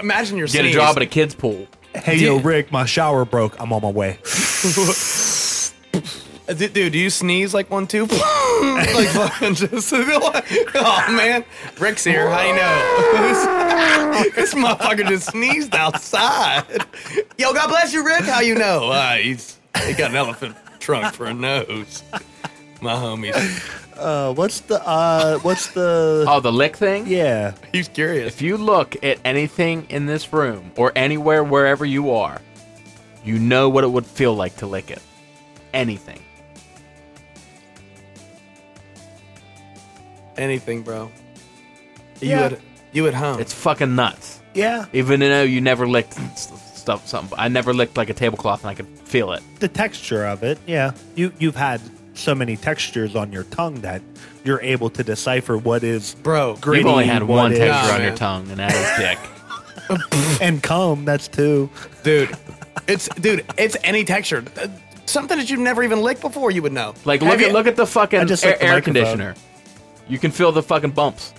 imagine 0.00 0.36
your 0.38 0.46
Get 0.48 0.60
a 0.60 0.62
sneeze. 0.64 0.74
job 0.74 0.96
at 0.96 1.02
a 1.02 1.06
kid's 1.06 1.34
pool. 1.34 1.66
Hey 1.94 2.16
yo, 2.18 2.38
Rick, 2.40 2.70
my 2.72 2.84
shower 2.84 3.24
broke. 3.24 3.58
I'm 3.60 3.72
on 3.72 3.82
my 3.82 3.90
way. 3.90 4.18
Uh, 6.48 6.52
Dude, 6.52 6.72
dude, 6.72 6.92
do 6.92 6.98
you 6.98 7.10
sneeze 7.10 7.52
like 7.54 7.70
one 7.70 7.86
too? 7.86 8.02
like 8.06 9.08
fucking 9.08 9.54
just. 9.54 9.92
Oh 10.78 11.04
man, 11.16 11.44
Rick's 11.78 12.04
here. 12.04 12.28
How 12.30 12.42
you 12.42 12.54
know? 12.54 14.24
this, 14.26 14.34
this 14.34 14.54
motherfucker 14.54 15.08
just 15.08 15.30
sneezed 15.30 15.74
outside. 15.74 16.64
Yo, 17.38 17.52
God 17.52 17.68
bless 17.68 17.92
you, 17.92 18.04
Rick. 18.04 18.24
How 18.24 18.40
you 18.40 18.54
know? 18.54 18.90
Uh, 18.90 19.14
he's 19.16 19.58
he 19.84 19.94
got 19.94 20.10
an 20.10 20.16
elephant 20.16 20.54
trunk 20.78 21.14
for 21.14 21.26
a 21.26 21.34
nose. 21.34 22.02
My 22.80 22.94
homies. 22.94 23.34
Uh, 23.96 24.34
what's 24.34 24.60
the 24.60 24.86
uh, 24.86 25.38
what's 25.38 25.68
the? 25.72 26.26
Oh, 26.28 26.40
the 26.40 26.52
lick 26.52 26.76
thing? 26.76 27.06
Yeah, 27.06 27.54
He's 27.72 27.88
curious. 27.88 28.34
If 28.34 28.42
you 28.42 28.56
look 28.56 29.02
at 29.02 29.18
anything 29.24 29.86
in 29.88 30.06
this 30.06 30.32
room 30.32 30.70
or 30.76 30.92
anywhere 30.94 31.42
wherever 31.42 31.84
you 31.84 32.10
are, 32.12 32.40
you 33.24 33.38
know 33.38 33.68
what 33.68 33.82
it 33.84 33.90
would 33.90 34.06
feel 34.06 34.34
like 34.34 34.56
to 34.58 34.66
lick 34.66 34.90
it. 34.90 35.02
Anything. 35.72 36.20
Anything, 40.38 40.82
bro. 40.82 41.10
You 42.20 42.28
Yeah. 42.30 42.40
at 42.46 42.58
you 42.92 43.06
at 43.08 43.14
home? 43.14 43.40
It's 43.40 43.52
fucking 43.52 43.94
nuts. 43.94 44.40
yeah. 44.54 44.86
Even 44.92 45.20
though 45.20 45.42
you 45.42 45.60
never 45.60 45.86
licked 45.86 46.18
s- 46.18 46.48
s- 46.52 46.80
stuff. 46.80 47.06
Something. 47.06 47.38
I 47.38 47.48
never 47.48 47.74
licked 47.74 47.96
like 47.96 48.08
a 48.10 48.14
tablecloth, 48.14 48.62
and 48.62 48.70
I 48.70 48.74
could 48.74 48.86
feel 49.04 49.32
it. 49.32 49.42
The 49.60 49.68
texture 49.68 50.24
of 50.24 50.42
it, 50.42 50.58
yeah. 50.66 50.92
You 51.14 51.32
you've 51.38 51.56
had 51.56 51.80
so 52.14 52.34
many 52.34 52.56
textures 52.56 53.14
on 53.14 53.32
your 53.32 53.42
tongue 53.44 53.80
that 53.82 54.00
you're 54.44 54.60
able 54.62 54.88
to 54.90 55.02
decipher 55.04 55.58
what 55.58 55.82
is 55.84 56.14
Bro, 56.22 56.56
gritty, 56.62 56.84
You've 56.84 56.92
only 56.92 57.04
had 57.06 57.22
what 57.24 57.36
one 57.36 57.52
is- 57.52 57.58
texture 57.58 57.88
Nah, 57.88 57.94
on 57.94 58.00
your 58.00 58.10
man. 58.10 58.16
tongue, 58.18 58.50
and 58.50 58.58
that 58.58 58.74
is 58.74 58.98
dick. 58.98 59.18
and 60.40 60.62
cum. 60.62 61.04
That's 61.04 61.28
two. 61.28 61.68
dude, 62.02 62.30
it's 62.88 63.08
dude, 63.20 63.44
it's 63.58 63.76
any 63.84 64.04
texture. 64.04 64.44
Uh, 64.60 64.68
Something 65.08 65.38
that 65.38 65.48
you've 65.48 65.60
never 65.60 65.84
even 65.84 66.00
licked 66.02 66.20
before, 66.20 66.50
you 66.50 66.62
would 66.62 66.72
know. 66.72 66.92
Like 67.04 67.20
Have 67.22 67.30
look 67.30 67.40
you- 67.40 67.46
at 67.46 67.52
look 67.52 67.66
at 67.68 67.76
the 67.76 67.84
I 67.84 67.86
fucking 67.86 68.26
just 68.26 68.44
air, 68.44 68.50
like 68.52 68.58
the 68.60 68.64
air 68.66 68.72
microphone. 68.72 68.94
conditioner. 68.94 69.34
You 70.08 70.18
can 70.18 70.30
feel 70.30 70.52
the 70.52 70.62
fucking 70.62 70.90
bumps. 70.92 71.32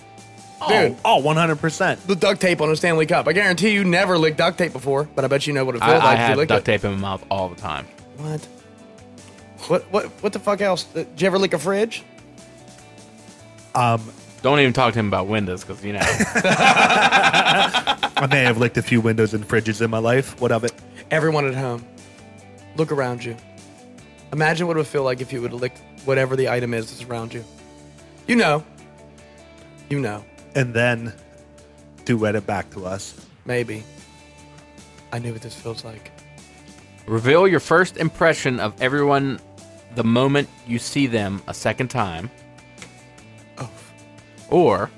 Dude. 0.68 0.96
Oh, 1.04 1.18
oh 1.18 1.22
100%. 1.22 2.06
the 2.06 2.16
duct 2.16 2.40
tape 2.40 2.60
on 2.60 2.68
a 2.70 2.76
Stanley 2.76 3.06
Cup. 3.06 3.28
I 3.28 3.32
guarantee 3.32 3.70
you 3.72 3.84
never 3.84 4.18
licked 4.18 4.38
duct 4.38 4.58
tape 4.58 4.72
before, 4.72 5.04
but 5.14 5.24
I 5.24 5.28
bet 5.28 5.46
you 5.46 5.52
know 5.52 5.64
what 5.64 5.76
it 5.76 5.78
feels 5.78 5.90
I 5.92 5.96
like 5.98 6.14
if 6.14 6.18
you 6.18 6.24
have 6.24 6.36
licked 6.38 6.48
duct 6.48 6.68
it. 6.68 6.72
tape 6.72 6.84
in 6.84 6.92
my 6.92 6.98
mouth 6.98 7.24
all 7.30 7.48
the 7.48 7.54
time. 7.60 7.86
What? 8.16 8.44
What? 9.68 9.82
What? 9.92 10.04
What 10.22 10.32
the 10.32 10.40
fuck 10.40 10.60
else? 10.60 10.86
Uh, 10.94 11.04
Did 11.04 11.20
you 11.20 11.26
ever 11.28 11.38
lick 11.38 11.52
a 11.54 11.58
fridge? 11.58 12.02
Um, 13.74 14.02
Don't 14.42 14.58
even 14.58 14.72
talk 14.72 14.94
to 14.94 14.98
him 14.98 15.06
about 15.06 15.28
windows 15.28 15.62
because 15.62 15.84
you 15.84 15.92
know. 15.92 16.00
I 18.20 18.26
may 18.30 18.42
have 18.42 18.58
licked 18.58 18.76
a 18.78 18.82
few 18.82 19.00
windows 19.00 19.34
and 19.34 19.46
fridges 19.46 19.80
in 19.80 19.90
my 19.90 19.98
life. 19.98 20.40
What 20.40 20.50
of 20.50 20.64
it? 20.64 20.72
Everyone 21.12 21.46
at 21.46 21.54
home, 21.54 21.86
look 22.76 22.90
around 22.90 23.24
you. 23.24 23.36
Imagine 24.32 24.66
what 24.66 24.76
it 24.76 24.80
would 24.80 24.86
feel 24.88 25.04
like 25.04 25.20
if 25.20 25.32
you 25.32 25.40
would 25.40 25.52
lick 25.52 25.72
whatever 26.04 26.34
the 26.34 26.48
item 26.48 26.74
is 26.74 26.90
that's 26.90 27.08
around 27.08 27.32
you. 27.32 27.44
You 28.28 28.36
know. 28.36 28.62
You 29.88 29.98
know. 29.98 30.24
And 30.54 30.72
then 30.74 31.12
duet 32.04 32.36
it 32.36 32.46
back 32.46 32.70
to 32.72 32.86
us. 32.86 33.26
Maybe. 33.46 33.82
I 35.12 35.18
knew 35.18 35.32
what 35.32 35.42
this 35.42 35.54
feels 35.54 35.84
like. 35.84 36.12
Reveal 37.06 37.48
your 37.48 37.60
first 37.60 37.96
impression 37.96 38.60
of 38.60 38.80
everyone 38.82 39.40
the 39.94 40.04
moment 40.04 40.48
you 40.66 40.78
see 40.78 41.06
them 41.06 41.42
a 41.48 41.54
second 41.54 41.88
time. 41.88 42.30
Oh. 43.56 43.70
Or 44.50 44.90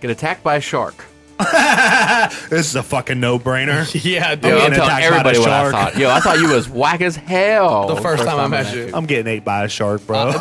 get 0.00 0.10
attacked 0.10 0.44
by 0.44 0.56
a 0.56 0.60
shark. 0.60 1.04
This 2.50 2.66
is 2.66 2.76
a 2.76 2.82
fucking 2.82 3.20
no-brainer. 3.20 3.86
Yeah, 4.04 4.34
dude. 4.34 4.44
Yo, 4.44 4.50
I'm 4.50 4.58
getting 4.70 4.74
telling 4.74 4.74
attacked 4.74 4.90
by 4.90 5.02
everybody 5.02 5.36
the 5.36 5.40
what 5.42 5.50
I 5.50 5.62
shark. 5.70 5.72
thought. 5.72 5.96
Yo, 6.00 6.10
I 6.10 6.20
thought 6.20 6.38
you 6.40 6.48
was 6.52 6.68
whack 6.80 7.00
as 7.00 7.16
hell. 7.16 7.88
The 7.94 8.00
first 8.02 8.24
time 8.24 8.38
I 8.38 8.46
met 8.48 8.74
you. 8.74 8.90
I'm 8.94 9.06
getting 9.06 9.26
ate 9.32 9.44
by 9.44 9.64
a 9.64 9.68
shark, 9.68 10.06
bro. 10.06 10.32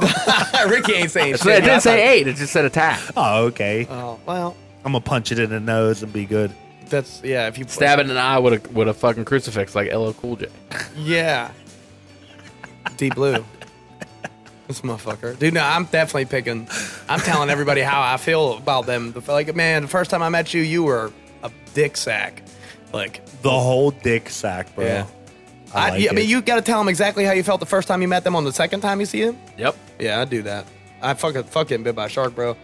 Ricky 0.67 0.93
ain't 0.93 1.11
saying 1.11 1.35
shit. 1.37 1.45
It 1.47 1.63
I 1.63 1.65
didn't 1.65 1.81
say 1.81 1.97
thought- 1.97 2.13
eight. 2.13 2.27
It 2.27 2.35
just 2.37 2.53
said 2.53 2.65
attack. 2.65 2.99
oh, 3.15 3.45
okay. 3.45 3.85
Oh 3.89 4.19
well, 4.25 4.55
I'm 4.85 4.91
gonna 4.93 5.01
punch 5.03 5.31
it 5.31 5.39
in 5.39 5.49
the 5.49 5.59
nose 5.59 6.01
and 6.03 6.11
be 6.11 6.25
good. 6.25 6.51
that's 6.87 7.21
yeah. 7.23 7.47
If 7.47 7.57
you 7.57 7.65
Stab 7.67 7.99
it 7.99 8.03
in 8.09 8.15
the 8.15 8.19
eye 8.21 8.39
with 8.39 8.65
a 8.65 8.69
with 8.71 8.87
a 8.87 8.93
fucking 8.93 9.25
crucifix 9.25 9.75
like 9.75 9.93
LL 9.93 10.11
Cool 10.11 10.37
J. 10.37 10.47
Yeah. 10.95 11.51
Deep 12.95 13.15
blue. 13.15 13.43
This 14.68 14.82
motherfucker. 14.82 15.38
Dude, 15.39 15.53
no, 15.53 15.61
I'm 15.63 15.86
definitely 15.86 16.26
picking. 16.26 16.68
I'm 17.07 17.20
telling 17.22 17.49
everybody 17.49 17.82
how 17.82 18.01
I 18.01 18.18
feel 18.18 18.57
about 18.57 18.86
them. 18.86 19.13
The- 19.13 19.22
Like, 19.32 19.55
man, 19.55 19.84
the 19.84 19.88
first 19.88 20.11
time 20.11 20.22
I 20.22 20.30
met 20.30 20.53
you, 20.53 20.61
you 20.61 20.84
were 20.84 21.11
a 21.43 21.51
dick 21.74 21.95
sack. 21.95 22.41
Like, 22.93 23.26
The 23.41 23.49
whole 23.51 23.91
dick 23.91 24.30
sack, 24.30 24.74
bro. 24.76 24.86
Yeah. 24.86 25.05
I, 25.74 25.88
I, 25.88 25.89
like 25.91 26.01
yeah, 26.01 26.11
I 26.11 26.13
mean, 26.13 26.30
you 26.30 26.41
got 26.41 26.55
to 26.55 26.61
tell 26.61 26.80
them 26.80 26.88
exactly 26.89 27.24
how 27.26 27.34
you 27.34 27.43
felt 27.43 27.59
the 27.59 27.65
first 27.65 27.88
time 27.88 28.01
you 28.01 28.07
met 28.07 28.24
them 28.24 28.36
on 28.36 28.43
the 28.45 28.53
second 28.53 28.82
time 28.82 28.99
you 28.99 29.05
see 29.05 29.24
them. 29.26 29.38
Yep. 29.57 29.76
Yeah, 29.99 30.22
I 30.22 30.26
do 30.26 30.41
that. 30.43 30.65
I 31.01 31.13
fucking 31.13 31.43
fuck 31.43 31.68
getting 31.68 31.84
bit 31.84 31.95
by 31.95 32.05
a 32.05 32.09
shark, 32.09 32.36
bro. 32.36 32.55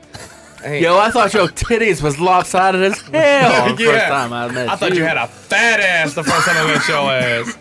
I 0.65 0.75
Yo, 0.77 0.97
I 0.97 1.11
thought 1.11 1.33
your 1.33 1.47
titties 1.49 2.01
was 2.01 2.19
lopsided 2.19 2.81
as 2.81 2.99
hell. 3.11 3.75
the 3.75 3.83
First 3.85 4.05
time 4.05 4.31
I 4.33 4.47
met 4.49 4.69
I 4.69 4.75
thought 4.77 4.95
you 4.95 5.03
had 5.03 5.17
a 5.17 5.27
fat 5.27 5.79
ass 5.81 6.13
the 6.15 6.23
first 6.23 6.47
time 6.47 6.55
I 6.65 6.73
met 6.73 6.87
your 6.87 7.11
ass. 7.11 7.57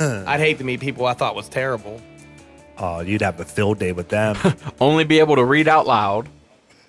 I'd 0.28 0.40
hate 0.40 0.58
to 0.58 0.64
meet 0.64 0.78
people 0.80 1.04
I 1.06 1.14
thought 1.14 1.34
was 1.34 1.48
terrible. 1.48 2.00
Oh, 2.78 3.00
you'd 3.00 3.22
have 3.22 3.40
a 3.40 3.44
field 3.44 3.78
day 3.78 3.92
with 3.92 4.08
them. 4.08 4.36
only 4.80 5.04
be 5.04 5.18
able 5.18 5.36
to 5.36 5.44
read 5.44 5.66
out 5.68 5.86
loud, 5.86 6.28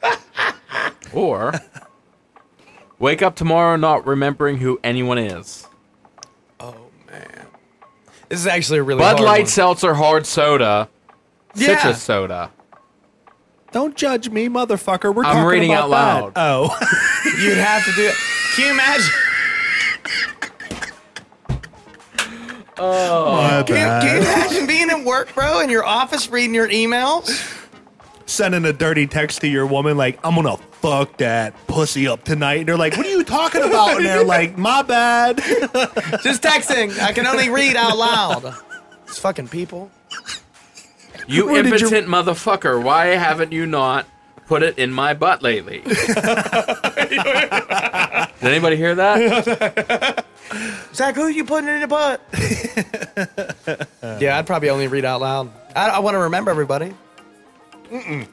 or 1.13 1.53
wake 2.99 3.21
up 3.21 3.35
tomorrow 3.35 3.75
not 3.75 4.05
remembering 4.05 4.57
who 4.57 4.79
anyone 4.83 5.17
is. 5.17 5.67
Oh 6.59 6.75
man, 7.09 7.47
this 8.29 8.39
is 8.39 8.47
actually 8.47 8.79
a 8.79 8.83
really 8.83 8.99
Bud 8.99 9.17
hard 9.17 9.21
Light 9.21 9.39
one. 9.41 9.47
Seltzer 9.47 9.93
Hard 9.95 10.25
Soda, 10.27 10.89
Yeah. 11.55 11.75
Citrus 11.77 12.01
Soda. 12.01 12.51
Don't 13.71 13.95
judge 13.95 14.29
me, 14.29 14.47
motherfucker. 14.47 15.13
We're 15.13 15.23
I'm 15.23 15.33
talking 15.35 15.47
reading 15.47 15.71
about 15.71 15.83
out 15.85 15.89
loud. 15.89 16.33
that. 16.35 16.41
Oh, 16.41 16.77
You'd 17.39 17.57
have 17.57 17.85
to 17.85 17.91
do 17.93 18.07
it. 18.07 18.15
Can 18.55 18.65
you 18.65 18.71
imagine? 18.73 19.05
Oh. 22.79 23.31
my 23.33 23.63
Can 23.63 23.75
you, 23.75 23.81
bad. 23.81 24.01
can 24.03 24.15
you 24.15 24.21
imagine 24.21 24.67
being 24.67 24.89
at 24.89 25.03
work, 25.05 25.33
bro, 25.35 25.59
in 25.59 25.69
your 25.69 25.85
office 25.85 26.29
reading 26.29 26.55
your 26.55 26.67
emails? 26.69 27.55
Sending 28.25 28.63
a 28.65 28.73
dirty 28.73 29.07
text 29.07 29.41
to 29.41 29.47
your 29.47 29.65
woman 29.65 29.97
like, 29.97 30.19
"I'm 30.23 30.35
gonna 30.35 30.57
fuck 30.81 31.17
that 31.17 31.55
pussy 31.67 32.07
up 32.07 32.23
tonight," 32.23 32.59
and 32.59 32.67
they're 32.69 32.77
like, 32.77 32.95
"What 32.95 33.05
are 33.07 33.09
you 33.09 33.23
talking 33.23 33.63
about?" 33.63 33.97
And 33.97 34.05
they're 34.05 34.23
like, 34.23 34.55
"My 34.57 34.83
bad." 34.83 35.37
Just 36.23 36.43
texting. 36.43 36.99
I 37.01 37.11
can 37.11 37.25
only 37.25 37.49
read 37.49 37.75
out 37.75 37.97
loud. 37.97 38.53
It's 39.07 39.17
fucking 39.17 39.47
people. 39.47 39.89
You 41.27 41.47
Where 41.47 41.63
did 41.63 41.81
you- 41.81 41.87
impotent 41.87 42.07
motherfucker! 42.07 42.81
Why 42.83 43.07
haven't 43.07 43.51
you 43.51 43.65
not 43.65 44.05
put 44.45 44.61
it 44.61 44.77
in 44.77 44.91
my 44.91 45.13
butt 45.15 45.41
lately? 45.41 45.81
Did 48.39 48.47
anybody 48.47 48.75
hear 48.77 48.95
that? 48.95 50.25
Zach, 50.93 51.15
who 51.15 51.27
you 51.27 51.45
putting 51.45 51.69
in 51.69 51.81
the 51.81 51.87
butt? 51.87 52.21
yeah, 54.21 54.37
I'd 54.37 54.47
probably 54.47 54.69
only 54.69 54.87
read 54.87 55.05
out 55.05 55.21
loud. 55.21 55.51
I, 55.75 55.89
I 55.89 55.99
want 55.99 56.15
to 56.15 56.19
remember 56.19 56.51
everybody. 56.51 56.93
Mm-mm. 57.91 58.27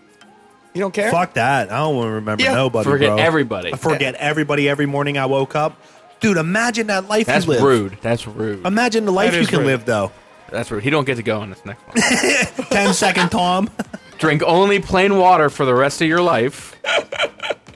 You 0.74 0.80
don't 0.80 0.92
care? 0.92 1.10
fuck 1.10 1.34
that. 1.34 1.70
I 1.72 1.78
don't 1.78 1.96
want 1.96 2.08
to 2.08 2.12
remember 2.12 2.42
Yeah. 2.44 2.54
nobody, 2.54 2.88
Forget 2.88 3.08
bro. 3.08 3.16
everybody. 3.18 3.72
I 3.72 3.76
forget 3.76 4.14
everybody 4.16 4.68
every 4.68 4.86
morning 4.86 5.16
I 5.18 5.26
woke 5.26 5.54
up. 5.56 5.80
Dude, 6.20 6.36
imagine 6.36 6.86
that 6.88 7.08
life 7.08 7.26
That's 7.26 7.44
you 7.46 7.52
live. 7.52 7.60
That's 7.60 7.66
rude. 7.66 7.98
That's 8.02 8.26
rude. 8.26 8.66
Imagine 8.66 9.04
the 9.04 9.12
life 9.12 9.32
That 9.32 9.40
you 9.40 9.46
can 9.46 9.58
rude. 9.60 9.66
live, 9.66 9.84
though. 9.84 10.12
That's 10.50 10.70
rude. 10.70 10.82
He 10.82 10.90
don't 10.90 11.04
get 11.04 11.16
to 11.16 11.22
go 11.22 11.40
on 11.40 11.50
this 11.50 11.64
next 11.64 11.82
one. 11.82 12.66
10 12.70 12.94
second 12.94 13.30
Tom. 13.30 13.68
Drink 14.18 14.42
only 14.42 14.78
plain 14.80 15.18
water 15.18 15.50
for 15.50 15.66
the 15.66 15.74
rest 15.74 16.00
of 16.00 16.08
your 16.08 16.22
life, 16.22 16.74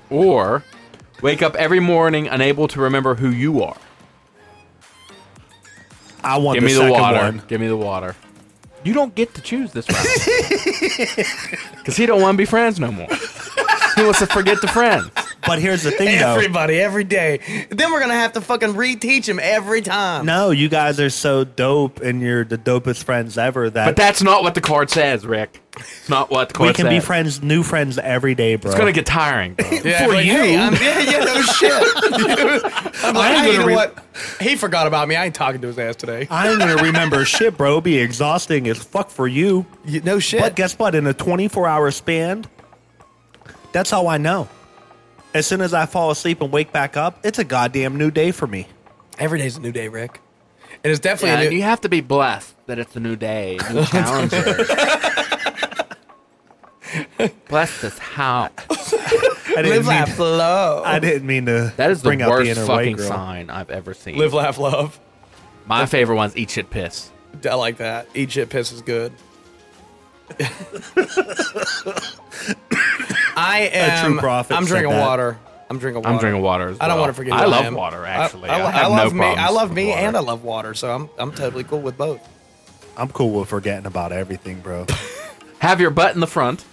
or 0.08 0.62
wake 1.20 1.42
up 1.42 1.54
every 1.56 1.80
morning 1.80 2.28
unable 2.28 2.66
to 2.68 2.80
remember 2.80 3.14
who 3.14 3.28
you 3.28 3.62
are. 3.62 3.76
I 6.22 6.38
want 6.38 6.56
Give 6.56 6.62
the 6.62 6.66
me 6.68 6.72
the 6.74 6.80
second 6.80 6.92
water. 7.00 7.18
one. 7.18 7.42
Give 7.48 7.60
me 7.60 7.68
the 7.68 7.76
water. 7.76 8.16
You 8.84 8.94
don't 8.94 9.14
get 9.14 9.34
to 9.34 9.42
choose 9.42 9.72
this 9.72 9.86
route 9.88 11.66
because 11.76 11.96
he 11.96 12.06
don't 12.06 12.22
want 12.22 12.34
to 12.34 12.38
be 12.38 12.44
friends 12.46 12.80
no 12.80 12.90
more. 12.90 13.08
He 13.96 14.02
wants 14.02 14.20
to 14.20 14.26
forget 14.26 14.60
the 14.62 14.68
friends. 14.68 15.10
But 15.46 15.58
here's 15.60 15.82
the 15.82 15.90
thing, 15.90 16.18
though. 16.18 16.34
Everybody, 16.34 16.78
every 16.80 17.04
day. 17.04 17.66
Then 17.70 17.90
we're 17.92 18.00
gonna 18.00 18.14
have 18.14 18.32
to 18.34 18.40
fucking 18.40 18.74
reteach 18.74 19.26
him 19.28 19.40
every 19.42 19.80
time. 19.80 20.26
No, 20.26 20.50
you 20.50 20.68
guys 20.68 21.00
are 21.00 21.10
so 21.10 21.44
dope, 21.44 22.00
and 22.00 22.20
you're 22.20 22.44
the 22.44 22.58
dopest 22.58 23.04
friends 23.04 23.38
ever. 23.38 23.70
That 23.70 23.86
But 23.86 23.96
that's 23.96 24.22
not 24.22 24.42
what 24.42 24.54
the 24.54 24.60
card 24.60 24.90
says, 24.90 25.24
Rick. 25.26 25.60
It's 25.78 26.08
not 26.10 26.30
what 26.30 26.48
the 26.48 26.54
card 26.54 26.66
says. 26.66 26.72
we 26.72 26.76
can 26.76 26.92
says. 26.92 27.02
be 27.02 27.06
friends, 27.06 27.42
new 27.42 27.62
friends 27.62 27.96
every 27.96 28.34
day, 28.34 28.56
bro. 28.56 28.70
It's 28.70 28.78
gonna 28.78 28.92
get 28.92 29.06
tiring, 29.06 29.54
bro. 29.54 29.66
Yeah, 29.84 30.04
For 30.06 30.12
like, 30.12 30.26
you. 30.26 30.32
hey, 30.32 30.58
I'm, 30.58 30.74
yeah, 30.74 30.98
yeah, 31.00 31.24
no 31.24 31.42
shit. 31.42 31.72
I'm 33.04 33.14
like, 33.14 33.16
I 33.16 33.34
ain't 33.34 33.40
hey, 33.44 33.46
you 33.46 33.52
gonna 33.52 33.58
know 33.60 33.66
re- 33.66 33.74
what? 33.74 34.04
He 34.40 34.56
forgot 34.56 34.86
about 34.86 35.08
me. 35.08 35.16
I 35.16 35.24
ain't 35.24 35.34
talking 35.34 35.60
to 35.62 35.68
his 35.68 35.78
ass 35.78 35.96
today. 35.96 36.26
I 36.30 36.50
ain't 36.50 36.58
gonna 36.58 36.82
remember 36.82 37.24
shit, 37.24 37.56
bro. 37.56 37.72
It'd 37.72 37.84
be 37.84 37.98
exhausting 37.98 38.68
as 38.68 38.78
fuck 38.78 39.10
for 39.10 39.26
you. 39.26 39.64
You- 39.86 40.00
no 40.02 40.18
shit. 40.18 40.40
But 40.40 40.54
guess 40.54 40.78
what? 40.78 40.94
In 40.94 41.06
a 41.06 41.14
24 41.14 41.66
hour 41.66 41.90
span, 41.90 42.44
that's 43.72 43.90
how 43.90 44.06
I 44.06 44.18
know. 44.18 44.48
As 45.32 45.46
soon 45.46 45.60
as 45.60 45.72
I 45.72 45.86
fall 45.86 46.10
asleep 46.10 46.40
and 46.40 46.50
wake 46.52 46.72
back 46.72 46.96
up, 46.96 47.20
it's 47.24 47.38
a 47.38 47.44
goddamn 47.44 47.96
new 47.96 48.10
day 48.10 48.32
for 48.32 48.46
me. 48.48 48.66
Every 49.18 49.38
day's 49.38 49.56
a 49.56 49.60
new 49.60 49.70
day, 49.72 49.88
Rick. 49.88 50.20
And 50.82 50.90
it's 50.90 51.00
definitely 51.00 51.28
Yeah, 51.30 51.34
a 51.34 51.40
and 51.42 51.50
new. 51.50 51.56
you 51.56 51.62
have 51.62 51.80
to 51.82 51.88
be 51.88 52.00
blessed 52.00 52.54
that 52.66 52.78
it's 52.78 52.96
a 52.96 53.00
new 53.00 53.16
day, 53.16 53.58
new 53.72 53.84
challenger. 53.92 54.42
blessed 57.48 57.84
is 57.84 57.98
how. 57.98 58.48
I 58.70 59.62
didn't, 59.62 59.70
Live, 59.70 59.82
mean, 59.82 59.86
laugh, 59.86 60.18
love. 60.18 60.84
I 60.86 60.98
didn't 60.98 61.26
mean 61.26 61.46
to 61.46 61.72
That 61.76 61.90
is 61.90 62.02
the 62.02 62.08
bring 62.08 62.22
out 62.22 62.26
the 62.26 62.30
worst 62.32 62.50
inner 62.50 62.66
fucking 62.66 62.96
girl. 62.96 63.08
sign 63.08 63.50
I've 63.50 63.70
ever 63.70 63.94
seen. 63.94 64.16
Live, 64.18 64.32
laugh, 64.32 64.58
love. 64.58 64.98
My 65.66 65.86
favorite 65.86 66.16
one's 66.16 66.36
eat 66.36 66.50
shit 66.50 66.70
piss. 66.70 67.10
I 67.48 67.54
like 67.54 67.76
that. 67.76 68.08
Eat 68.14 68.32
shit, 68.32 68.48
piss 68.50 68.72
is 68.72 68.82
good. 68.82 69.12
I 73.40 73.60
am. 73.72 74.04
a 74.04 74.08
true 74.12 74.20
prophet 74.20 74.54
I'm 74.56 74.64
said 74.64 74.68
drinking 74.70 74.92
that. 74.92 75.00
water. 75.06 75.38
I'm 75.70 75.78
drinking 75.78 76.02
water. 76.02 76.14
I'm 76.14 76.20
drinking 76.20 76.42
water. 76.42 76.68
As 76.70 76.78
I 76.80 76.88
don't 76.88 76.98
want 77.00 77.10
to 77.10 77.14
forget. 77.14 77.32
I 77.32 77.46
love 77.46 77.64
am. 77.64 77.74
water. 77.74 78.04
Actually, 78.04 78.50
I, 78.50 78.58
I, 78.58 78.60
I, 78.60 78.66
I 78.66 78.70
have 78.72 78.90
love 78.90 79.14
no 79.14 79.20
me. 79.20 79.26
I 79.26 79.50
love 79.50 79.72
me, 79.72 79.88
water. 79.88 80.00
and 80.00 80.16
I 80.16 80.20
love 80.20 80.44
water. 80.44 80.74
So 80.74 80.94
I'm 80.94 81.08
I'm 81.18 81.32
totally 81.32 81.64
cool 81.64 81.80
with 81.80 81.96
both. 81.96 82.20
I'm 82.96 83.08
cool 83.08 83.38
with 83.38 83.48
forgetting 83.48 83.86
about 83.86 84.12
everything, 84.12 84.60
bro. 84.60 84.86
have 85.60 85.80
your 85.80 85.90
butt 85.90 86.14
in 86.14 86.20
the 86.20 86.26
front, 86.26 86.64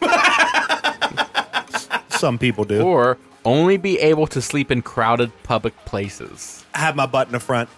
Some 2.10 2.38
people 2.38 2.64
do. 2.64 2.82
or 2.82 3.18
Only 3.44 3.76
be 3.76 3.98
able 4.00 4.26
to 4.28 4.40
sleep 4.40 4.70
in 4.70 4.82
crowded 4.82 5.30
public 5.42 5.76
places. 5.84 6.64
I 6.74 6.78
have 6.78 6.96
my 6.96 7.06
butt 7.06 7.28
in 7.28 7.32
the 7.32 7.40
front. 7.40 7.68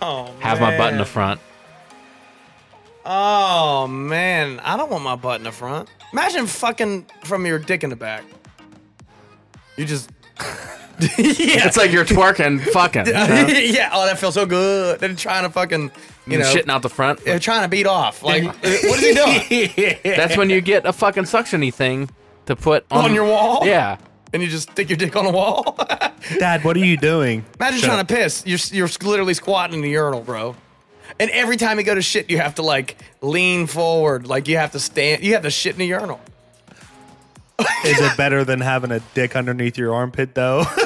Oh, 0.00 0.32
Have 0.40 0.60
my 0.60 0.76
butt 0.78 0.92
in 0.92 0.98
the 0.98 1.04
front. 1.04 1.40
Oh 3.04 3.86
man, 3.86 4.60
I 4.60 4.76
don't 4.76 4.90
want 4.90 5.04
my 5.04 5.16
butt 5.16 5.40
in 5.40 5.44
the 5.44 5.52
front. 5.52 5.88
Imagine 6.12 6.46
fucking 6.46 7.06
from 7.24 7.44
your 7.46 7.58
dick 7.58 7.84
in 7.84 7.90
the 7.90 7.96
back. 7.96 8.24
You 9.76 9.84
just 9.84 10.10
yeah, 10.40 11.66
It's 11.66 11.76
like 11.76 11.92
you're 11.92 12.04
twerking, 12.04 12.60
fucking. 12.60 13.06
yeah. 13.74 13.90
Oh, 13.92 14.06
that 14.06 14.18
feels 14.18 14.34
so 14.34 14.46
good. 14.46 14.98
They're 15.00 15.14
trying 15.14 15.42
to 15.44 15.50
fucking 15.50 15.90
you 16.26 16.38
know 16.38 16.44
shitting 16.44 16.70
out 16.70 16.82
the 16.82 16.88
front. 16.88 17.24
They're 17.24 17.38
trying 17.38 17.62
to 17.62 17.68
beat 17.68 17.86
off. 17.86 18.22
Like, 18.22 18.44
uh, 18.44 18.52
what 18.52 19.02
is 19.02 19.48
he 19.48 19.56
doing? 19.84 19.98
That's 20.16 20.36
when 20.36 20.48
you 20.50 20.60
get 20.60 20.86
a 20.86 20.92
fucking 20.92 21.24
suctiony 21.24 21.72
thing 21.72 22.08
to 22.46 22.56
put 22.56 22.86
on, 22.90 23.06
On 23.06 23.14
your 23.14 23.24
wall? 23.26 23.66
Yeah. 23.66 23.98
and 24.32 24.42
you 24.42 24.48
just 24.48 24.70
stick 24.70 24.88
your 24.88 24.96
dick 24.96 25.14
on 25.16 25.26
a 25.26 25.30
wall. 25.30 25.76
Dad, 26.38 26.64
what 26.64 26.76
are 26.76 26.84
you 26.84 26.96
doing? 26.96 27.44
Imagine 27.60 27.80
Shut 27.80 27.88
trying 27.88 28.00
up. 28.00 28.08
to 28.08 28.14
piss. 28.14 28.42
You're 28.46 28.58
you're 28.72 28.88
literally 29.02 29.34
squatting 29.34 29.74
in 29.76 29.82
the 29.82 29.90
urinal, 29.90 30.20
bro. 30.22 30.56
And 31.18 31.30
every 31.30 31.56
time 31.56 31.78
you 31.78 31.84
go 31.84 31.94
to 31.94 32.02
shit, 32.02 32.30
you 32.30 32.38
have 32.38 32.56
to 32.56 32.62
like 32.62 32.96
lean 33.22 33.66
forward, 33.66 34.26
like 34.26 34.48
you 34.48 34.56
have 34.58 34.72
to 34.72 34.80
stand. 34.80 35.22
You 35.22 35.32
have 35.34 35.42
to 35.44 35.50
shit 35.50 35.72
in 35.74 35.78
the 35.78 35.86
urinal. 35.86 36.20
Is 37.86 37.98
it 38.00 38.16
better 38.18 38.44
than 38.44 38.60
having 38.60 38.90
a 38.92 39.00
dick 39.14 39.34
underneath 39.34 39.78
your 39.78 39.94
armpit, 39.94 40.34
though? 40.34 40.64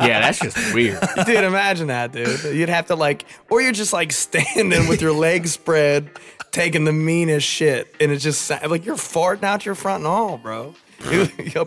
Yeah, 0.00 0.20
that's 0.20 0.38
just 0.40 0.56
weird. 0.74 1.00
Dude, 1.26 1.44
imagine 1.44 1.88
that, 1.88 2.12
dude. 2.12 2.54
You'd 2.56 2.68
have 2.68 2.86
to 2.86 2.94
like, 2.96 3.24
or 3.50 3.60
you're 3.60 3.72
just 3.72 3.92
like 3.92 4.12
standing 4.12 4.88
with 4.88 5.00
your 5.00 5.12
legs 5.12 5.52
spread, 5.52 6.10
taking 6.50 6.84
the 6.84 6.92
meanest 6.92 7.46
shit, 7.46 7.94
and 8.00 8.10
it's 8.10 8.22
just 8.24 8.50
like 8.68 8.84
you're 8.84 8.96
farting 8.96 9.44
out 9.44 9.64
your 9.64 9.74
front 9.74 9.98
and 9.98 10.06
all, 10.06 10.38
bro. 10.38 10.74
You- 11.10 11.28
you- 11.38 11.66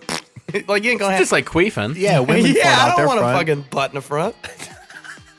like 0.68 0.84
you 0.84 0.92
ain't 0.92 1.00
gonna 1.00 1.12
have. 1.14 1.20
just 1.20 1.32
like 1.32 1.46
queefing. 1.46 1.96
yeah, 1.98 2.20
women 2.20 2.44
fart 2.44 2.56
yeah, 2.56 2.76
out 2.78 2.92
I 2.94 2.96
don't 2.98 3.08
want 3.08 3.20
a 3.20 3.24
fucking 3.24 3.66
butt 3.72 3.92
in 3.92 3.96
the 3.96 4.02
front. 4.02 4.36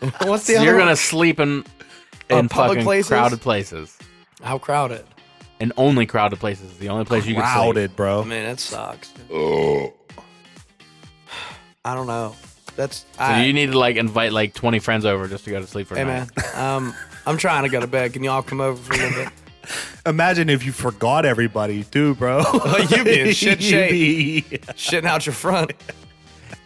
What's 0.23 0.47
the 0.47 0.55
So 0.55 0.57
other 0.59 0.65
you're 0.67 0.75
one? 0.77 0.85
gonna 0.87 0.97
sleep 0.97 1.41
in 1.41 1.65
Uh, 2.31 2.37
in 2.37 2.49
public 2.49 2.71
fucking 2.79 2.85
places? 2.85 3.09
crowded 3.09 3.41
places. 3.41 3.97
How 4.43 4.59
crowded? 4.59 5.05
And 5.61 5.73
only 5.79 6.05
crowded 6.07 6.39
places. 6.39 6.71
is 6.73 6.79
The 6.79 6.89
only 6.91 7.05
place 7.07 7.25
you 7.27 7.35
can 7.35 7.43
sleep. 7.45 7.53
Crowded, 7.55 7.97
bro. 7.97 8.25
Man, 8.25 8.45
that 8.45 8.61
sucks. 8.61 9.13
Oh. 9.33 9.93
I 11.85 11.95
don't 11.95 12.07
know. 12.07 12.35
That's 12.77 12.99
So 13.13 13.21
I, 13.21 13.45
you 13.45 13.53
need 13.55 13.73
to 13.73 13.79
like 13.79 13.97
invite 13.97 14.33
like 14.33 14.53
20 14.53 14.81
friends 14.81 15.07
over 15.07 15.27
just 15.29 15.45
to 15.45 15.51
go 15.51 15.61
to 15.61 15.67
sleep 15.67 15.87
for 15.87 15.95
a 15.95 15.99
Hey 15.99 16.05
night. 16.05 16.29
man, 16.37 16.57
um, 16.57 16.95
I'm 17.25 17.39
trying 17.39 17.63
to 17.63 17.69
go 17.71 17.81
to 17.81 17.87
bed. 17.87 18.13
Can 18.13 18.23
y'all 18.23 18.43
come 18.43 18.61
over 18.61 18.77
for 18.81 18.93
a 18.93 18.97
little 18.97 19.25
bit? 19.25 19.33
Imagine 20.07 20.51
if 20.51 20.65
you 20.65 20.73
forgot 20.73 21.25
everybody, 21.25 21.85
too, 21.85 22.15
bro. 22.17 22.43
You'd 22.91 23.05
be 23.05 23.21
in 23.21 23.33
shit 23.33 23.61
You'd 23.61 23.63
shape. 23.63 23.91
be- 23.91 24.59
Shitting 24.75 25.07
out 25.07 25.27
your 25.27 25.33
front. 25.33 25.73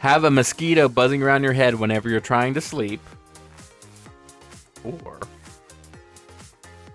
Have 0.00 0.24
a 0.24 0.30
mosquito 0.30 0.88
buzzing 0.88 1.22
around 1.22 1.42
your 1.44 1.52
head 1.54 1.76
whenever 1.76 2.10
you're 2.10 2.20
trying 2.20 2.54
to 2.54 2.60
sleep. 2.60 3.00
Or 4.84 5.18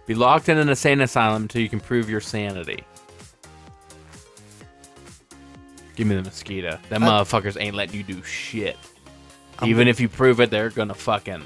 be 0.06 0.14
locked 0.14 0.50
in 0.50 0.58
an 0.58 0.70
insane 0.70 1.02
asylum 1.02 1.44
until 1.44 1.62
you 1.62 1.70
can 1.70 1.80
prove 1.80 2.10
your 2.10 2.22
sanity. 2.22 2.84
Give 5.96 6.08
me 6.08 6.16
the 6.16 6.24
mosquito. 6.24 6.78
Them 6.90 7.04
motherfuckers 7.04 7.60
ain't 7.60 7.76
letting 7.76 7.96
you 7.96 8.04
do 8.04 8.22
shit. 8.24 8.78
Even 9.64 9.88
if 9.88 10.00
you 10.00 10.10
prove 10.10 10.42
it, 10.42 10.50
they're 10.50 10.70
gonna 10.70 10.94
fucking. 10.94 11.44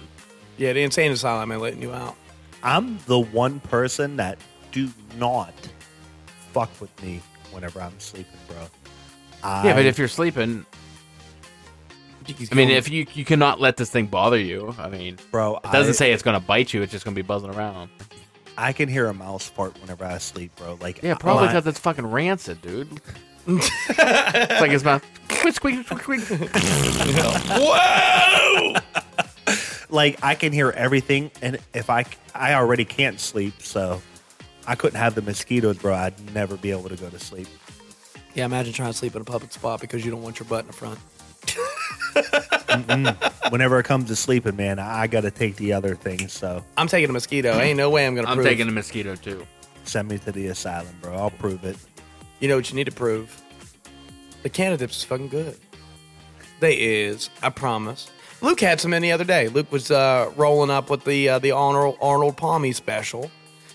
Yeah, 0.57 0.73
the 0.73 0.81
insane 0.81 1.11
asylum 1.11 1.51
ain't 1.51 1.61
letting 1.61 1.81
you 1.81 1.93
out. 1.93 2.15
I'm 2.63 2.97
the 3.05 3.19
one 3.19 3.59
person 3.61 4.17
that 4.17 4.37
do 4.71 4.89
not 5.17 5.53
fuck 6.51 6.69
with 6.81 7.03
me 7.03 7.21
whenever 7.51 7.81
I'm 7.81 7.97
sleeping, 7.99 8.39
bro. 8.47 8.57
I, 9.43 9.67
Yeah, 9.67 9.73
but 9.75 9.85
if 9.85 9.97
you're 9.97 10.07
sleeping, 10.07 10.65
I 12.51 12.55
mean, 12.55 12.69
if 12.69 12.89
you 12.89 13.05
you 13.13 13.25
cannot 13.25 13.59
let 13.59 13.77
this 13.77 13.89
thing 13.89 14.07
bother 14.07 14.37
you, 14.39 14.75
I 14.77 14.89
mean, 14.89 15.17
bro, 15.31 15.57
it 15.57 15.71
doesn't 15.71 15.89
I, 15.91 15.93
say 15.93 16.11
it's 16.11 16.23
gonna 16.23 16.39
bite 16.39 16.73
you. 16.73 16.81
It's 16.81 16.91
just 16.91 17.05
gonna 17.05 17.15
be 17.15 17.21
buzzing 17.21 17.53
around. 17.53 17.89
I 18.57 18.73
can 18.73 18.89
hear 18.89 19.07
a 19.07 19.13
mouse 19.13 19.49
fart 19.49 19.79
whenever 19.79 20.03
I 20.03 20.17
sleep, 20.17 20.53
bro. 20.57 20.77
Like, 20.81 21.01
Yeah, 21.01 21.15
probably 21.15 21.47
because 21.47 21.65
it's 21.65 21.79
fucking 21.79 22.05
rancid, 22.05 22.61
dude. 22.61 22.89
it's 23.47 24.61
like 24.61 24.71
his 24.71 24.83
mouth. 24.83 25.03
Squeak, 25.31 25.53
squeak, 25.55 25.87
squeak, 25.87 26.21
squeak. 26.21 26.49
Whoa! 27.49 28.73
like 29.89 30.19
I 30.23 30.35
can 30.35 30.51
hear 30.51 30.71
everything, 30.71 31.31
and 31.41 31.57
if 31.73 31.89
I 31.89 32.05
I 32.35 32.53
already 32.53 32.85
can't 32.85 33.19
sleep, 33.19 33.61
so 33.61 34.01
I 34.67 34.75
couldn't 34.75 34.99
have 34.99 35.15
the 35.15 35.21
mosquitoes, 35.21 35.77
bro. 35.77 35.93
I'd 35.95 36.33
never 36.33 36.57
be 36.57 36.71
able 36.71 36.89
to 36.89 36.95
go 36.95 37.09
to 37.09 37.19
sleep. 37.19 37.47
yeah, 38.35 38.45
imagine 38.45 38.73
trying 38.73 38.91
to 38.91 38.97
sleep 38.97 39.15
in 39.15 39.21
a 39.21 39.25
public 39.25 39.51
spot 39.51 39.81
because 39.81 40.03
you 40.05 40.11
don't 40.11 40.21
want 40.21 40.39
your 40.39 40.47
butt 40.47 40.61
in 40.61 40.67
the 40.67 40.73
front. 40.73 40.99
Whenever 43.49 43.79
it 43.79 43.83
comes 43.83 44.09
to 44.09 44.15
sleeping, 44.15 44.55
man, 44.55 44.79
I, 44.79 45.01
I 45.01 45.07
got 45.07 45.21
to 45.21 45.31
take 45.31 45.55
the 45.55 45.73
other 45.73 45.95
things. 45.95 46.33
So 46.33 46.63
I'm 46.77 46.87
taking 46.87 47.09
a 47.09 47.13
mosquito. 47.13 47.59
Ain't 47.59 47.77
no 47.77 47.89
way 47.89 48.05
I'm 48.05 48.15
gonna. 48.15 48.27
I'm 48.27 48.37
prove. 48.37 48.47
taking 48.47 48.67
a 48.67 48.71
mosquito 48.71 49.15
too. 49.15 49.45
send 49.83 50.07
me 50.07 50.17
to 50.19 50.31
the 50.31 50.47
asylum, 50.47 50.95
bro. 51.01 51.15
I'll 51.15 51.31
prove 51.31 51.63
it. 51.63 51.77
You 52.39 52.47
know 52.47 52.55
what 52.55 52.69
you 52.69 52.75
need 52.75 52.85
to 52.85 52.91
prove? 52.91 53.41
The 54.43 54.49
Cannadips 54.49 54.91
is 54.91 55.03
fucking 55.03 55.29
good. 55.29 55.57
They 56.59 56.75
is, 56.75 57.29
I 57.41 57.49
promise. 57.49 58.09
Luke 58.41 58.59
had 58.61 58.79
some 58.79 58.93
in 58.93 59.01
the 59.01 59.11
other 59.11 59.25
day. 59.25 59.49
Luke 59.49 59.71
was 59.71 59.91
uh, 59.91 60.31
rolling 60.35 60.69
up 60.69 60.89
with 60.89 61.03
the 61.03 61.29
uh, 61.29 61.39
the 61.39 61.51
Arnold 61.51 61.97
Arnold 62.01 62.37
Palmy 62.37 62.71
special. 62.71 63.29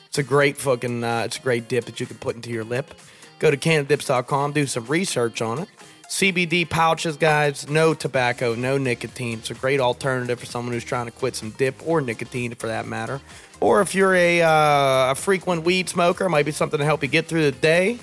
It's 0.06 0.18
a 0.18 0.22
great 0.22 0.56
fucking 0.56 1.04
uh, 1.04 1.22
it's 1.26 1.38
a 1.38 1.42
great 1.42 1.68
dip 1.68 1.84
that 1.86 2.00
you 2.00 2.06
can 2.06 2.16
put 2.16 2.36
into 2.36 2.50
your 2.50 2.64
lip. 2.64 2.94
Go 3.40 3.50
to 3.50 3.56
cannadips.com, 3.56 4.52
do 4.52 4.66
some 4.66 4.86
research 4.86 5.42
on 5.42 5.58
it. 5.58 5.68
CBD 6.14 6.70
pouches, 6.70 7.16
guys, 7.16 7.68
no 7.68 7.92
tobacco, 7.92 8.54
no 8.54 8.78
nicotine. 8.78 9.40
It's 9.40 9.50
a 9.50 9.54
great 9.54 9.80
alternative 9.80 10.38
for 10.38 10.46
someone 10.46 10.72
who's 10.72 10.84
trying 10.84 11.06
to 11.06 11.10
quit 11.10 11.34
some 11.34 11.50
dip 11.50 11.74
or 11.84 12.00
nicotine 12.00 12.54
for 12.54 12.68
that 12.68 12.86
matter. 12.86 13.20
Or 13.60 13.80
if 13.80 13.96
you're 13.96 14.14
a, 14.14 14.40
uh, 14.40 15.10
a 15.10 15.14
frequent 15.16 15.64
weed 15.64 15.88
smoker, 15.88 16.26
it 16.26 16.28
might 16.28 16.46
be 16.46 16.52
something 16.52 16.78
to 16.78 16.84
help 16.84 17.02
you 17.02 17.08
get 17.08 17.26
through 17.26 17.42
the 17.42 17.50
day 17.50 17.98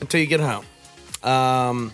until 0.00 0.18
you 0.18 0.26
get 0.26 0.40
home. 0.40 0.64
Um, 1.22 1.92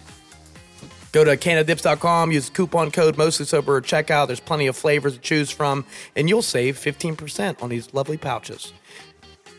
go 1.11 1.25
to 1.25 1.37
cannadips.com, 1.37 2.31
use 2.31 2.49
coupon 2.49 2.93
code 2.93 3.19
mostly 3.19 3.45
sober 3.45 3.79
at 3.79 3.83
checkout. 3.83 4.29
There's 4.29 4.39
plenty 4.39 4.69
of 4.69 4.77
flavors 4.77 5.15
to 5.15 5.19
choose 5.19 5.51
from, 5.51 5.85
and 6.15 6.29
you'll 6.29 6.43
save 6.43 6.79
15% 6.79 7.61
on 7.61 7.69
these 7.69 7.93
lovely 7.93 8.17
pouches. 8.17 8.73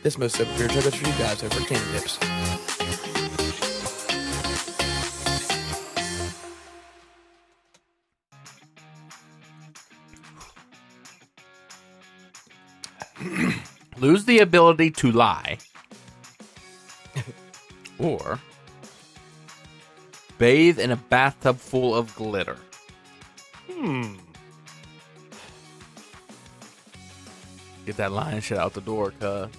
This 0.02 0.18
most 0.18 0.38
sober 0.38 0.58
beer 0.58 0.70
goes 0.70 0.96
for 0.96 1.06
you 1.06 1.14
guys 1.18 1.44
over 1.44 1.60
at 1.60 1.68
Canada 1.68 2.73
Lose 13.98 14.26
the 14.26 14.40
ability 14.40 14.92
to 14.92 15.12
lie. 15.12 15.58
or 18.00 18.40
bathe 20.38 20.80
in 20.80 20.92
a 20.92 20.96
bathtub 20.96 21.58
full 21.58 21.96
of 21.96 22.14
glitter. 22.16 22.58
Hmm. 23.72 24.16
Get 27.86 27.98
that 27.98 28.12
lying 28.12 28.42
shit 28.42 28.58
out 28.58 28.74
the 28.74 28.82
door, 28.82 29.12
cuz. 29.20 29.50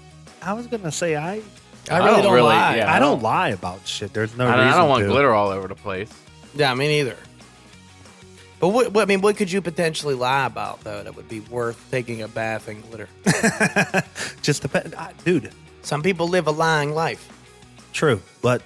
I 0.43 0.53
was 0.53 0.67
gonna 0.67 0.93
say 0.93 1.17
I 1.17 1.43
I 1.91 1.99
really 1.99 2.23
don't, 2.23 2.43
lie. 2.43 2.77
yeah, 2.77 2.93
I 2.93 2.99
don't 2.99 3.23
lie 3.23 3.51
about 3.51 3.87
shit. 3.87 4.13
There's 4.13 4.37
no 4.37 4.47
I, 4.47 4.55
reason 4.57 4.69
I 4.69 4.77
don't 4.77 4.89
want 4.89 5.03
to. 5.03 5.09
glitter 5.09 5.33
all 5.33 5.49
over 5.51 5.69
the 5.69 5.75
place. 5.75 6.11
Yeah, 6.55 6.73
me 6.75 6.89
neither. 6.89 7.17
But 8.65 8.71
what, 8.71 8.93
what 8.95 9.03
I 9.03 9.05
mean, 9.05 9.21
what 9.21 9.37
could 9.37 9.53
you 9.53 9.61
potentially 9.61 10.15
lie 10.15 10.47
about 10.47 10.81
though 10.85 11.03
that 11.03 11.15
would 11.15 11.29
be 11.29 11.41
worth 11.41 11.87
taking 11.91 12.23
a 12.23 12.29
bath 12.29 12.67
in 12.67 12.81
glitter? 12.81 13.11
Just 14.43 14.63
depend, 14.63 14.95
I, 14.95 15.13
dude. 15.23 15.51
Some 15.83 16.03
people 16.03 16.29
live 16.29 16.47
a 16.47 16.51
lying 16.51 16.93
life. 16.95 17.29
True, 17.93 18.23
but 18.41 18.63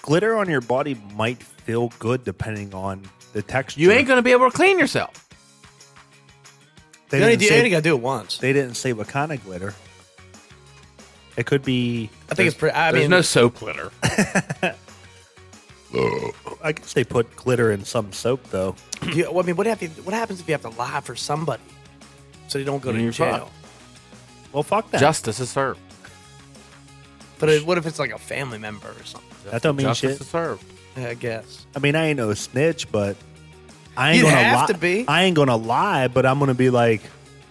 glitter 0.00 0.38
on 0.38 0.48
your 0.48 0.62
body 0.62 0.98
might 1.14 1.42
feel 1.42 1.92
good 1.98 2.24
depending 2.24 2.72
on 2.72 3.02
the 3.34 3.42
texture. 3.42 3.78
You 3.78 3.92
ain't 3.92 4.08
gonna 4.08 4.22
be 4.22 4.32
able 4.32 4.50
to 4.50 4.56
clean 4.56 4.78
yourself. 4.78 5.28
They 7.10 7.18
You 7.18 7.24
only, 7.24 7.32
didn't, 7.36 7.40
do, 7.40 7.44
you 7.44 7.50
say, 7.50 7.58
only 7.58 7.68
gotta 7.68 7.82
do 7.82 7.94
it 7.94 8.00
once. 8.00 8.38
they 8.38 8.54
didn't 8.54 8.76
say 8.76 8.94
what 8.94 9.08
kind 9.08 9.32
of 9.32 9.44
glitter. 9.44 9.74
It 11.36 11.44
could 11.44 11.62
be. 11.62 12.08
I 12.30 12.34
think 12.34 12.46
it's 12.46 12.56
pretty. 12.56 12.74
I 12.74 12.90
There's 12.90 13.02
mean, 13.02 13.10
no 13.10 13.20
soap 13.20 13.58
glitter. 13.58 13.92
I 16.62 16.72
guess 16.72 16.92
they 16.92 17.04
put 17.04 17.34
glitter 17.36 17.70
in 17.72 17.84
some 17.84 18.12
soap 18.12 18.42
though. 18.50 18.74
you, 19.14 19.24
well, 19.30 19.42
I 19.42 19.46
mean, 19.46 19.56
what, 19.56 19.66
have 19.66 19.82
you, 19.82 19.88
what 20.04 20.14
happens 20.14 20.40
if 20.40 20.48
you 20.48 20.52
have 20.52 20.62
to 20.62 20.68
lie 20.70 21.00
for 21.00 21.16
somebody 21.16 21.62
so 22.48 22.58
they 22.58 22.64
don't 22.64 22.80
go 22.82 22.90
Then 22.90 22.98
to 22.98 23.02
you're 23.04 23.12
jail? 23.12 23.38
fucked. 23.38 23.52
Well, 24.52 24.62
fuck 24.62 24.90
that. 24.90 25.00
Justice 25.00 25.40
is 25.40 25.50
served. 25.50 25.80
But 27.38 27.48
it, 27.48 27.66
what 27.66 27.78
if 27.78 27.86
it's 27.86 27.98
like 27.98 28.12
a 28.12 28.18
family 28.18 28.58
member 28.58 28.88
or 28.88 29.04
something? 29.04 29.28
that 29.50 29.62
don't 29.62 29.74
mean 29.76 29.86
Justice 29.86 30.12
shit. 30.12 30.20
is 30.20 30.28
served. 30.28 30.64
I 30.96 31.14
guess. 31.14 31.66
I 31.74 31.78
mean, 31.78 31.96
I 31.96 32.06
ain't 32.08 32.18
no 32.18 32.32
snitch, 32.34 32.90
but 32.92 33.16
I 33.96 34.10
ain't 34.10 34.18
You'd 34.18 34.24
gonna 34.24 34.36
have 34.36 34.60
lie. 34.60 34.66
to 34.74 34.78
be. 34.78 35.04
I 35.08 35.24
ain't 35.24 35.34
gonna 35.34 35.56
lie, 35.56 36.08
but 36.08 36.26
I'm 36.26 36.38
gonna 36.38 36.54
be 36.54 36.68
like, 36.70 37.00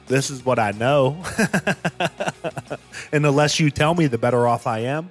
this 0.07 0.29
is 0.29 0.45
what 0.45 0.59
I 0.59 0.71
know. 0.71 1.21
and 3.11 3.25
the 3.25 3.31
less 3.31 3.59
you 3.59 3.71
tell 3.71 3.93
me, 3.95 4.07
the 4.07 4.17
better 4.17 4.47
off 4.47 4.67
I 4.67 4.79
am. 4.79 5.09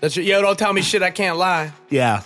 That's 0.00 0.16
your, 0.16 0.24
yo. 0.24 0.42
Don't 0.42 0.58
tell 0.58 0.72
me 0.72 0.82
shit. 0.82 1.02
I 1.02 1.10
can't 1.10 1.36
lie. 1.36 1.72
Yeah. 1.90 2.22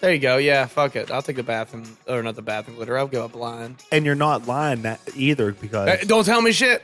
There 0.00 0.12
you 0.14 0.18
go. 0.18 0.38
Yeah, 0.38 0.64
fuck 0.66 0.96
it. 0.96 1.10
I'll 1.10 1.20
take 1.22 1.36
the 1.36 1.42
bathroom, 1.42 1.96
or 2.08 2.22
not 2.22 2.34
the 2.34 2.42
bathroom 2.42 2.76
glitter. 2.76 2.96
I'll 2.96 3.06
go 3.06 3.24
up 3.24 3.32
blind. 3.32 3.76
And 3.92 4.06
you're 4.06 4.14
not 4.14 4.46
lying 4.46 4.82
that 4.82 5.00
either 5.14 5.52
because 5.52 5.88
Hey, 5.88 6.06
don't 6.06 6.24
tell 6.24 6.40
me 6.40 6.52
shit. 6.52 6.82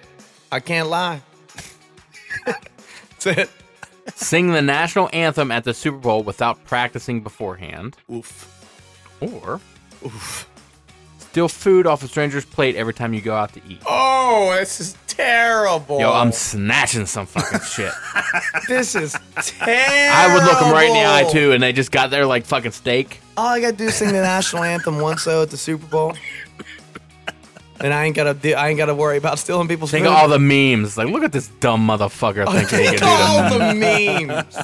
I 0.53 0.61
can't 0.61 0.89
lie. 0.89 1.23
That's 2.47 3.27
it. 3.27 3.51
Sing 4.15 4.53
the 4.53 4.63
national 4.63 5.09
anthem 5.13 5.51
at 5.51 5.65
the 5.65 5.75
Super 5.75 5.97
Bowl 5.97 6.23
without 6.23 6.63
practicing 6.67 7.23
beforehand. 7.23 7.97
Oof. 8.13 8.53
Or 9.21 9.61
steal 11.37 11.49
food 11.51 11.87
off 11.87 12.03
a 12.03 12.09
stranger's 12.09 12.47
plate 12.47 12.77
every 12.77 12.95
time 12.95 13.13
you 13.13 13.21
go 13.21 13.35
out 13.37 13.53
to 13.53 13.61
eat. 13.69 13.79
Oh, 13.85 14.57
this 14.59 14.81
is 14.81 14.97
terrible. 15.07 16.01
Yo, 16.01 16.11
I'm 16.11 16.33
snatching 16.33 17.05
some 17.05 17.27
fucking 17.27 17.61
shit. 17.61 17.93
This 18.69 18.95
is 18.95 19.15
terrible. 19.37 20.17
I 20.17 20.33
would 20.33 20.45
look 20.45 20.59
them 20.59 20.73
right 20.73 20.89
in 20.89 20.95
the 20.95 21.05
eye 21.07 21.31
too, 21.31 21.53
and 21.53 21.63
they 21.63 21.75
just 21.75 21.93
got 21.93 22.11
there 22.11 22.25
like 22.25 22.47
fucking 22.47 22.71
steak. 22.73 23.21
All 23.37 23.49
I 23.49 23.61
gotta 23.61 23.77
do 23.77 23.85
is 23.85 23.97
sing 23.97 24.09
the 24.09 24.15
national 24.23 24.65
anthem 24.75 24.99
once 24.99 25.25
though 25.25 25.43
at 25.43 25.51
the 25.51 25.59
Super 25.59 25.87
Bowl, 25.87 26.15
and 27.81 27.93
I 27.93 28.05
ain't 28.07 28.17
gotta 28.17 28.33
do, 28.33 28.55
I 28.55 28.69
ain't 28.69 28.79
gotta 28.79 28.95
worry 28.95 29.19
about 29.19 29.39
stealing 29.39 29.69
people's 29.69 29.91
Think 29.91 30.07
food. 30.07 30.13
of 30.13 30.17
all 30.17 30.29
the 30.31 30.39
memes. 30.39 30.97
Like, 30.97 31.09
look 31.09 31.23
at 31.23 31.33
this 31.33 31.49
dumb 31.61 31.87
motherfucker 31.87 32.47
thinking 32.51 32.79
he 32.79 32.87
Think 32.87 33.01
can 33.01 33.45
of 33.45 33.53
do 33.53 33.63
all 33.63 33.69
the 33.69 33.75
memes. 33.75 34.57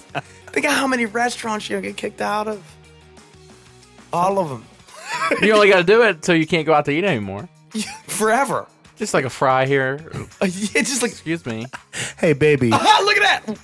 Think 0.47 0.65
of 0.67 0.73
how 0.73 0.87
many 0.87 1.05
restaurants 1.05 1.69
you'll 1.69 1.83
get 1.83 1.99
kicked 1.99 2.23
out 2.23 2.49
of. 2.49 2.63
All 4.13 4.39
of 4.39 4.49
them, 4.49 4.65
You 5.41 5.53
only 5.55 5.69
got 5.69 5.79
to 5.79 5.85
do 5.85 6.03
it 6.03 6.25
so 6.25 6.33
you 6.33 6.47
can't 6.47 6.67
go 6.67 6.73
out 6.75 6.85
to 6.87 6.91
eat 6.93 7.05
anymore. 7.05 7.49
forever. 8.07 8.67
Just 8.97 9.15
like 9.15 9.25
a 9.25 9.31
fry 9.31 9.67
here. 9.67 9.99
It's 10.41 10.73
just 10.73 11.03
like, 11.03 11.11
Excuse 11.13 11.45
me. 11.47 11.67
hey 12.19 12.33
baby, 12.35 12.71
ah, 12.73 13.03
look 13.05 13.17
at 13.17 13.47
that. 13.47 13.59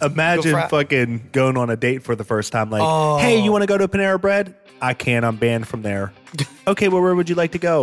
Im- 0.00 0.10
imagine 0.12 0.52
Go 0.52 0.58
fry- 0.58 0.68
fucking 0.68 1.28
going 1.32 1.56
on 1.56 1.68
a 1.70 1.76
date 1.76 2.02
for 2.02 2.14
the 2.16 2.24
first 2.24 2.52
time. 2.52 2.70
Like, 2.70 2.82
Oh. 2.84 3.18
hey, 3.18 3.40
you 3.42 3.50
want 3.52 3.62
to 3.62 3.66
go 3.66 3.76
to 3.78 3.88
Panera 3.88 4.20
Bread? 4.20 4.54
I 4.80 4.94
can't. 4.94 5.24
I'm 5.24 5.36
banned 5.36 5.66
from 5.68 5.82
there. 5.82 6.12
okay, 6.66 6.88
well, 6.88 7.00
where 7.02 7.14
would 7.14 7.28
you 7.28 7.34
like 7.34 7.52
to 7.52 7.58
go? 7.58 7.82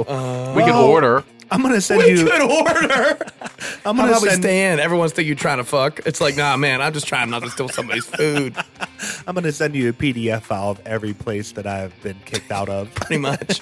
We 0.55 0.63
could 0.63 0.71
Well, 0.73 0.85
order. 0.85 1.23
I'm 1.51 1.61
gonna 1.61 1.81
send 1.81 2.01
We 2.01 2.11
you. 2.11 2.25
could 2.25 2.41
order. 2.41 3.17
I'm 3.85 3.97
gonna 3.97 4.09
about 4.09 4.21
we 4.21 4.29
send. 4.29 4.43
stay 4.43 4.71
in? 4.71 4.79
Everyone's 4.79 5.11
think 5.11 5.27
you 5.27 5.35
trying 5.35 5.57
to 5.57 5.63
fuck. 5.65 5.99
It's 6.05 6.21
like, 6.21 6.37
nah, 6.37 6.55
man, 6.57 6.81
I'm 6.81 6.93
just 6.93 7.07
trying 7.07 7.29
not 7.29 7.43
to 7.43 7.49
steal 7.49 7.67
somebody's 7.67 8.05
food. 8.05 8.55
I'm 9.27 9.35
gonna 9.35 9.51
send 9.51 9.75
you 9.75 9.89
a 9.89 9.93
PDF 9.93 10.43
file 10.43 10.71
of 10.71 10.81
every 10.87 11.13
place 11.13 11.51
that 11.53 11.67
I've 11.67 11.99
been 12.01 12.17
kicked 12.25 12.51
out 12.51 12.69
of. 12.69 12.93
Pretty 12.95 13.17
much. 13.21 13.61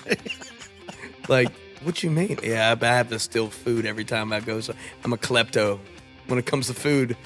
like, 1.28 1.52
what 1.84 2.04
you 2.04 2.12
mean? 2.12 2.38
Yeah, 2.44 2.76
I 2.80 2.86
have 2.86 3.10
to 3.10 3.20
steal 3.20 3.50
food 3.50 3.86
every 3.86 4.06
time 4.06 4.32
I 4.32 4.40
go. 4.40 4.60
So 4.62 4.74
I'm 5.04 5.14
a 5.14 5.18
klepto 5.18 5.80
when 6.28 6.38
it 6.38 6.46
comes 6.46 6.68
to 6.68 6.74
food. 6.74 7.18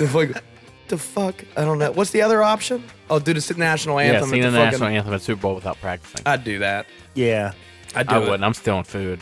It's 0.00 0.14
like, 0.14 0.40
the 0.88 0.98
fuck? 0.98 1.34
I 1.56 1.64
don't 1.64 1.78
know. 1.78 1.90
What's 1.92 2.10
the 2.12 2.22
other 2.22 2.42
option? 2.42 2.84
Oh, 3.10 3.18
do 3.18 3.34
the 3.34 3.54
national 3.58 3.98
anthem. 3.98 4.12
Yeah, 4.14 4.18
anthem. 4.18 4.30
sing 4.30 4.40
at 4.40 4.44
the 4.44 4.50
the 4.52 4.58
national 4.58 4.80
fucking, 4.80 4.96
anthem 4.96 5.14
at 5.14 5.22
Super 5.22 5.42
Bowl 5.42 5.54
without 5.56 5.80
practicing. 5.80 6.22
I'd 6.26 6.44
do 6.44 6.60
that. 6.60 6.86
Yeah, 7.14 7.52
I'd 7.94 8.06
do 8.08 8.14
I 8.14 8.18
it. 8.18 8.20
wouldn't. 8.22 8.44
I'm 8.44 8.54
stealing 8.54 8.84
food. 8.84 9.20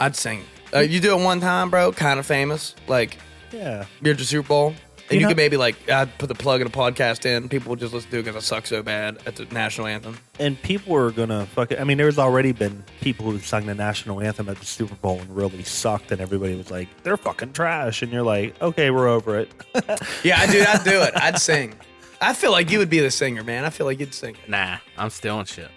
I'd 0.00 0.16
sing. 0.16 0.44
Uh, 0.74 0.80
you 0.80 1.00
do 1.00 1.18
it 1.18 1.22
one 1.22 1.40
time, 1.40 1.70
bro. 1.70 1.92
Kind 1.92 2.18
of 2.18 2.26
famous. 2.26 2.74
Like 2.88 3.18
yeah. 3.52 3.86
you're 4.02 4.12
at 4.12 4.18
the 4.18 4.24
Super 4.24 4.48
Bowl, 4.48 4.66
and 4.68 4.76
you, 5.10 5.16
You 5.16 5.20
know- 5.22 5.28
could 5.28 5.36
maybe 5.36 5.56
like 5.56 5.88
I'd 5.88 6.16
put 6.18 6.28
the 6.28 6.34
plug 6.34 6.60
in 6.60 6.66
a 6.66 6.70
podcast 6.70 7.24
in. 7.24 7.48
People 7.48 7.70
would 7.70 7.78
just 7.78 7.94
listen 7.94 8.10
to 8.10 8.18
it 8.18 8.24
because 8.24 8.36
I 8.36 8.40
suck 8.40 8.66
so 8.66 8.82
bad 8.82 9.18
at 9.26 9.36
the 9.36 9.44
national 9.46 9.86
anthem. 9.86 10.18
And 10.38 10.60
people 10.62 10.92
were 10.92 11.12
gonna 11.12 11.46
fuck 11.46 11.70
it. 11.72 11.80
I 11.80 11.84
mean, 11.84 11.96
there's 11.98 12.18
already 12.18 12.52
been 12.52 12.84
people 13.00 13.30
who 13.30 13.38
sung 13.38 13.66
the 13.66 13.74
national 13.74 14.20
anthem 14.20 14.48
at 14.48 14.58
the 14.58 14.66
Super 14.66 14.96
Bowl 14.96 15.20
and 15.20 15.34
really 15.34 15.62
sucked, 15.62 16.10
and 16.12 16.20
everybody 16.20 16.56
was 16.56 16.70
like, 16.70 16.88
"They're 17.04 17.16
fucking 17.16 17.52
trash," 17.52 18.02
and 18.02 18.12
you're 18.12 18.22
like, 18.22 18.60
"Okay, 18.60 18.90
we're 18.90 19.08
over 19.08 19.38
it." 19.38 19.50
Yeah, 20.24 20.40
I 20.40 20.46
do. 20.50 20.64
I'd 20.66 20.84
do 20.84 21.00
it. 21.02 21.12
I'd 21.16 21.38
sing. 21.38 21.74
I 22.20 22.32
feel 22.32 22.50
like 22.50 22.70
you 22.70 22.78
would 22.78 22.90
be 22.90 22.98
the 23.00 23.10
singer, 23.10 23.44
man. 23.44 23.64
I 23.64 23.70
feel 23.70 23.86
like 23.86 24.00
you'd 24.00 24.14
sing 24.14 24.34
it 24.42 24.48
Nah, 24.50 24.78
I'm 24.98 25.10
stealing 25.10 25.44
shit. 25.44 25.70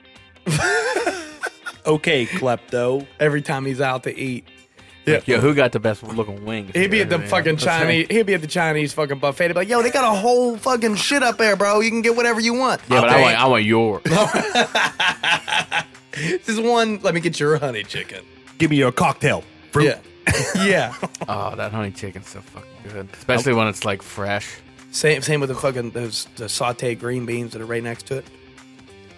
okay, 1.85 2.25
klepto. 2.25 3.05
every 3.19 3.41
time 3.41 3.65
he's 3.65 3.81
out 3.81 4.03
to 4.03 4.17
eat. 4.17 4.45
Yeah. 5.05 5.21
Yo, 5.25 5.39
who 5.39 5.55
got 5.55 5.71
the 5.71 5.79
best 5.79 6.03
looking 6.03 6.45
wings? 6.45 6.71
He'd 6.75 6.91
be 6.91 7.01
at 7.01 7.09
the 7.09 7.17
Yeah. 7.19 7.25
fucking 7.27 7.57
Chinese. 7.57 8.07
He'd 8.11 8.25
be 8.27 8.35
at 8.35 8.41
the 8.41 8.47
Chinese 8.47 8.93
fucking 8.93 9.17
buffet. 9.17 9.45
He'd 9.45 9.53
be 9.53 9.59
like, 9.61 9.69
"Yo, 9.69 9.81
they 9.81 9.89
got 9.89 10.03
a 10.03 10.15
whole 10.15 10.55
fucking 10.57 10.97
shit 10.97 11.23
up 11.23 11.37
there, 11.39 11.55
bro. 11.55 11.79
You 11.79 11.89
can 11.89 12.01
get 12.01 12.15
whatever 12.15 12.39
you 12.39 12.53
want." 12.53 12.81
Yeah, 12.89 13.01
but 13.01 13.09
I 13.09 13.13
Okay. 13.13 13.21
want, 13.23 13.39
I 13.41 13.47
want 13.47 13.63
yours. 13.63 14.01
This 16.11 16.49
is 16.49 16.59
one. 16.59 16.99
Let 17.01 17.13
me 17.13 17.21
get 17.21 17.39
your 17.39 17.57
honey 17.57 17.83
chicken. 17.83 18.25
Give 18.57 18.69
me 18.69 18.75
your 18.77 18.91
cocktail. 18.91 19.43
Fruit. 19.71 19.85
Yeah, 19.85 19.99
yeah. 20.65 20.93
oh, 21.29 21.55
that 21.55 21.71
honey 21.71 21.91
chicken's 21.91 22.27
so 22.27 22.41
fucking 22.41 22.69
good, 22.91 23.09
especially 23.13 23.53
when 23.53 23.67
it's 23.67 23.85
like 23.85 24.01
fresh. 24.01 24.57
Same, 24.91 25.21
same 25.21 25.39
with 25.39 25.49
the 25.49 25.55
fucking 25.55 25.91
those 25.91 26.27
the 26.35 26.45
sautéed 26.45 26.99
green 26.99 27.25
beans 27.25 27.53
that 27.53 27.61
are 27.61 27.65
right 27.65 27.83
next 27.83 28.07
to 28.07 28.17
it. 28.17 28.25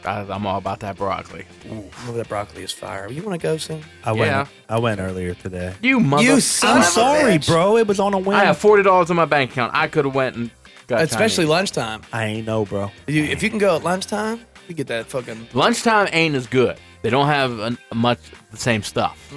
I, 0.06 0.22
I'm 0.22 0.46
all 0.48 0.58
about 0.58 0.80
that 0.82 0.98
broccoli. 0.98 1.46
Oh, 1.70 2.12
that 2.14 2.28
broccoli 2.28 2.64
is 2.64 2.72
fire. 2.72 3.10
You 3.12 3.22
want 3.24 3.40
to 3.40 3.44
go 3.48 3.58
soon? 3.58 3.84
I 4.04 4.12
went. 4.12 4.32
Yeah. 4.32 4.48
I 4.70 4.80
went 4.80 5.00
earlier 5.00 5.34
today. 5.36 5.74
You 5.82 6.00
mother. 6.00 6.24
You 6.24 6.40
son 6.40 6.72
I'm 6.72 6.78
of 6.80 6.84
a 6.84 6.88
sorry, 6.88 7.34
bitch. 7.34 7.48
bro. 7.48 7.78
It 7.78 7.88
was 7.88 8.00
on 8.00 8.14
a 8.14 8.18
whim. 8.20 8.36
I 8.36 8.46
have 8.46 8.58
forty 8.58 8.84
dollars 8.84 9.10
in 9.10 9.16
my 9.16 9.26
bank 9.26 9.52
account. 9.52 9.74
I 9.76 9.88
could 9.88 10.06
have 10.06 10.16
went 10.16 10.36
and 10.36 10.52
got 10.88 11.02
Especially 11.02 11.44
Chinese. 11.44 11.50
lunchtime. 11.50 12.02
I 12.12 12.26
ain't 12.26 12.48
know, 12.48 12.66
bro. 12.66 12.92
You, 13.08 13.24
if 13.24 13.44
you 13.44 13.50
can 13.50 13.60
go 13.60 13.76
at 13.76 13.84
lunchtime, 13.84 14.42
you 14.68 14.74
get 14.76 14.88
that 14.88 15.08
fucking. 15.08 15.50
lunchtime 15.54 16.08
ain't 16.12 16.36
as 16.36 16.48
good. 16.48 16.78
They 17.04 17.10
don't 17.10 17.28
have 17.28 17.60
an, 17.60 17.78
much 17.94 18.20
the 18.52 18.58
same 18.58 18.84
stuff. 18.84 19.34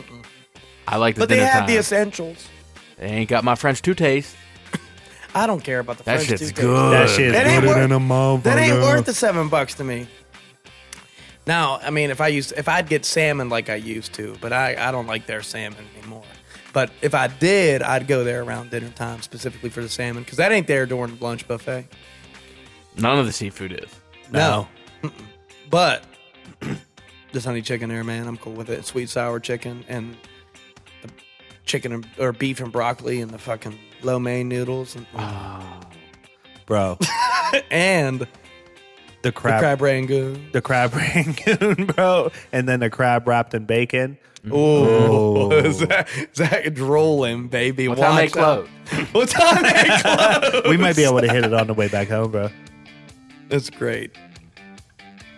I 0.87 0.97
like 0.97 1.15
the 1.15 1.21
But 1.21 1.29
they 1.31 1.39
have 1.39 1.61
time. 1.61 1.67
the 1.69 1.77
essentials. 1.79 2.49
They 2.99 3.07
ain't 3.07 3.29
got 3.31 3.43
my 3.45 3.55
French 3.55 3.81
two 3.83 3.95
taste. 3.95 4.37
I 5.35 5.47
don't 5.49 5.65
care 5.65 5.81
about 5.81 5.99
the 5.99 6.05
That 6.05 6.17
French 6.19 6.29
shit's 6.29 6.43
toothpaste. 6.43 6.61
good. 6.61 6.93
That 6.93 7.09
shit's 7.09 7.19
good. 7.19 7.35
That 7.35 7.47
ain't 7.47 7.63
gooder 7.63 7.75
worth- 7.75 7.83
than 7.83 7.93
a 7.93 7.99
motherfucker. 8.01 8.43
That 8.45 8.59
ain't 8.59 8.83
worth 8.83 9.05
the 9.07 9.15
seven 9.15 9.49
bucks 9.49 9.75
to 9.75 9.85
me. 9.85 10.07
Now, 11.47 11.79
I 11.83 11.91
mean, 11.91 12.11
if 12.11 12.21
I 12.21 12.29
used, 12.29 12.55
if 12.57 12.69
I'd 12.69 12.89
get 12.89 13.05
salmon 13.05 13.49
like 13.49 13.69
I 13.69 13.75
used 13.75 14.15
to, 14.15 14.37
but 14.41 14.53
I, 14.53 14.77
I 14.89 14.91
don't 14.91 15.07
like 15.07 15.27
their 15.27 15.43
salmon 15.43 15.85
anymore. 15.99 16.25
But 16.73 16.91
if 17.03 17.15
I 17.15 17.29
did, 17.29 17.83
I'd 17.83 18.09
go 18.09 18.25
there 18.25 18.43
around 18.43 18.71
dinner 18.71 18.89
time 18.91 19.23
specifically 19.23 19.71
for 19.71 19.81
the 19.81 19.89
salmon 19.89 20.25
because 20.25 20.39
that 20.39 20.51
ain't 20.53 20.67
there 20.67 20.87
during 20.87 21.17
the 21.17 21.25
lunch 21.25 21.47
buffet. 21.47 21.87
None 22.97 23.19
of 23.19 23.27
the 23.27 23.33
seafood 23.33 23.73
is. 23.73 23.91
No. 24.31 24.69
Mm-mm. 25.03 25.13
But 25.71 26.05
this 27.33 27.45
honey 27.45 27.63
chicken 27.63 27.91
there, 27.91 28.05
man, 28.05 28.27
I'm 28.27 28.37
cool 28.37 28.55
with 28.55 28.71
it. 28.71 28.85
Sweet 28.85 29.09
sour 29.09 29.39
chicken 29.39 29.85
and 29.89 30.17
the 31.03 31.11
chicken 31.65 31.93
and, 31.93 32.07
or 32.19 32.33
beef 32.33 32.61
and 32.61 32.73
broccoli 32.73 33.21
and 33.21 33.31
the 33.31 33.39
fucking 33.39 33.79
lo 34.03 34.19
mein 34.19 34.49
noodles 34.49 34.97
and, 34.97 35.07
ah. 35.15 35.81
bro. 36.67 36.99
and 37.71 38.27
the 39.25 39.31
The 39.31 39.33
crab, 39.33 39.61
crab 39.61 39.81
rangoon. 39.81 40.49
the 40.53 40.61
crab 40.63 40.95
rangoon, 40.95 41.87
bro, 41.87 42.31
and 42.53 42.69
then 42.69 42.79
the 42.81 42.91
crab 42.91 43.27
wrapped 43.27 43.55
in 43.55 43.65
bacon. 43.65 44.17
Oh, 44.51 45.71
Zach, 45.73 46.09
Zach 46.37 46.73
drooling, 46.75 47.49
baby. 47.49 47.89
What 47.89 47.99
time 47.99 48.17
they 48.17 48.25
Watch 48.25 48.37
out. 48.37 48.69
close? 48.91 49.07
What 49.13 49.29
time 49.31 49.63
they 49.63 50.53
close? 50.53 50.63
We 50.69 50.77
might 50.77 50.95
be 50.97 51.05
able 51.05 51.21
to 51.23 51.33
hit 51.33 51.45
it 51.45 51.55
on 51.55 51.67
the 51.67 51.75
way 51.75 51.89
back 51.89 52.09
home, 52.09 52.31
bro. 52.31 52.51
That's 53.49 53.71
great. 53.71 54.15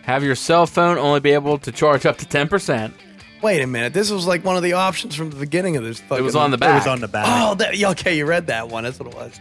Have 0.02 0.22
your 0.22 0.34
cell 0.34 0.66
phone 0.66 0.98
only 0.98 1.20
be 1.20 1.30
able 1.32 1.58
to 1.58 1.72
charge 1.72 2.04
up 2.06 2.18
to 2.18 2.26
ten 2.26 2.48
percent. 2.48 2.94
Wait 3.42 3.60
a 3.62 3.66
minute. 3.66 3.92
This 3.92 4.10
was 4.10 4.26
like 4.26 4.44
one 4.44 4.56
of 4.56 4.62
the 4.64 4.72
options 4.72 5.14
from 5.14 5.30
the 5.30 5.36
beginning 5.36 5.76
of 5.76 5.84
this. 5.84 6.00
Fucking, 6.00 6.18
It 6.18 6.22
was 6.22 6.34
on 6.34 6.50
the 6.50 6.58
back. 6.58 6.70
It 6.72 6.74
was 6.74 6.86
on 6.88 7.00
the 7.00 7.08
back. 7.08 7.26
Oh, 7.28 7.54
that, 7.56 7.76
yeah, 7.76 7.90
okay. 7.90 8.16
You 8.16 8.26
read 8.26 8.46
that 8.48 8.68
one. 8.68 8.84
That's 8.84 8.98
what 8.98 9.08
it 9.08 9.14
was. 9.14 9.38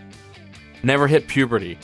Never 0.83 1.07
hit 1.07 1.27
puberty. 1.27 1.77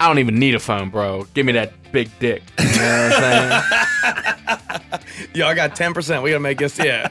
I 0.00 0.08
don't 0.08 0.18
even 0.18 0.38
need 0.38 0.54
a 0.54 0.58
phone, 0.58 0.90
bro. 0.90 1.24
Give 1.34 1.46
me 1.46 1.52
that 1.52 1.72
big 1.92 2.10
dick. 2.18 2.42
You 2.76 2.82
know 2.82 3.08
what 3.08 3.22
I'm 3.22 3.62
saying? 3.62 5.00
Yo, 5.34 5.46
I 5.46 5.54
got 5.54 5.74
ten 5.74 5.94
percent. 5.94 6.22
We 6.22 6.30
gotta 6.30 6.40
make 6.40 6.58
this. 6.58 6.78
Yeah, 6.78 7.08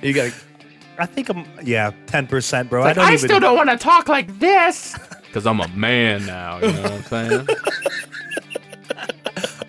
you 0.00 0.12
gotta. 0.12 0.32
I 0.96 1.06
think 1.06 1.28
I'm 1.28 1.44
yeah, 1.64 1.90
ten 2.06 2.28
percent, 2.28 2.70
bro. 2.70 2.82
Like, 2.82 2.90
I 2.90 2.94
don't 2.94 3.04
I 3.04 3.14
even. 3.14 3.28
still 3.28 3.40
don't 3.40 3.56
want 3.56 3.68
to 3.70 3.76
talk 3.76 4.08
like 4.08 4.38
this 4.38 4.96
because 5.26 5.44
I'm 5.44 5.60
a 5.60 5.66
man 5.68 6.24
now. 6.24 6.60
You 6.60 6.72
know 6.72 6.82
what 6.82 6.92
I'm 6.92 7.02
saying? 7.02 7.48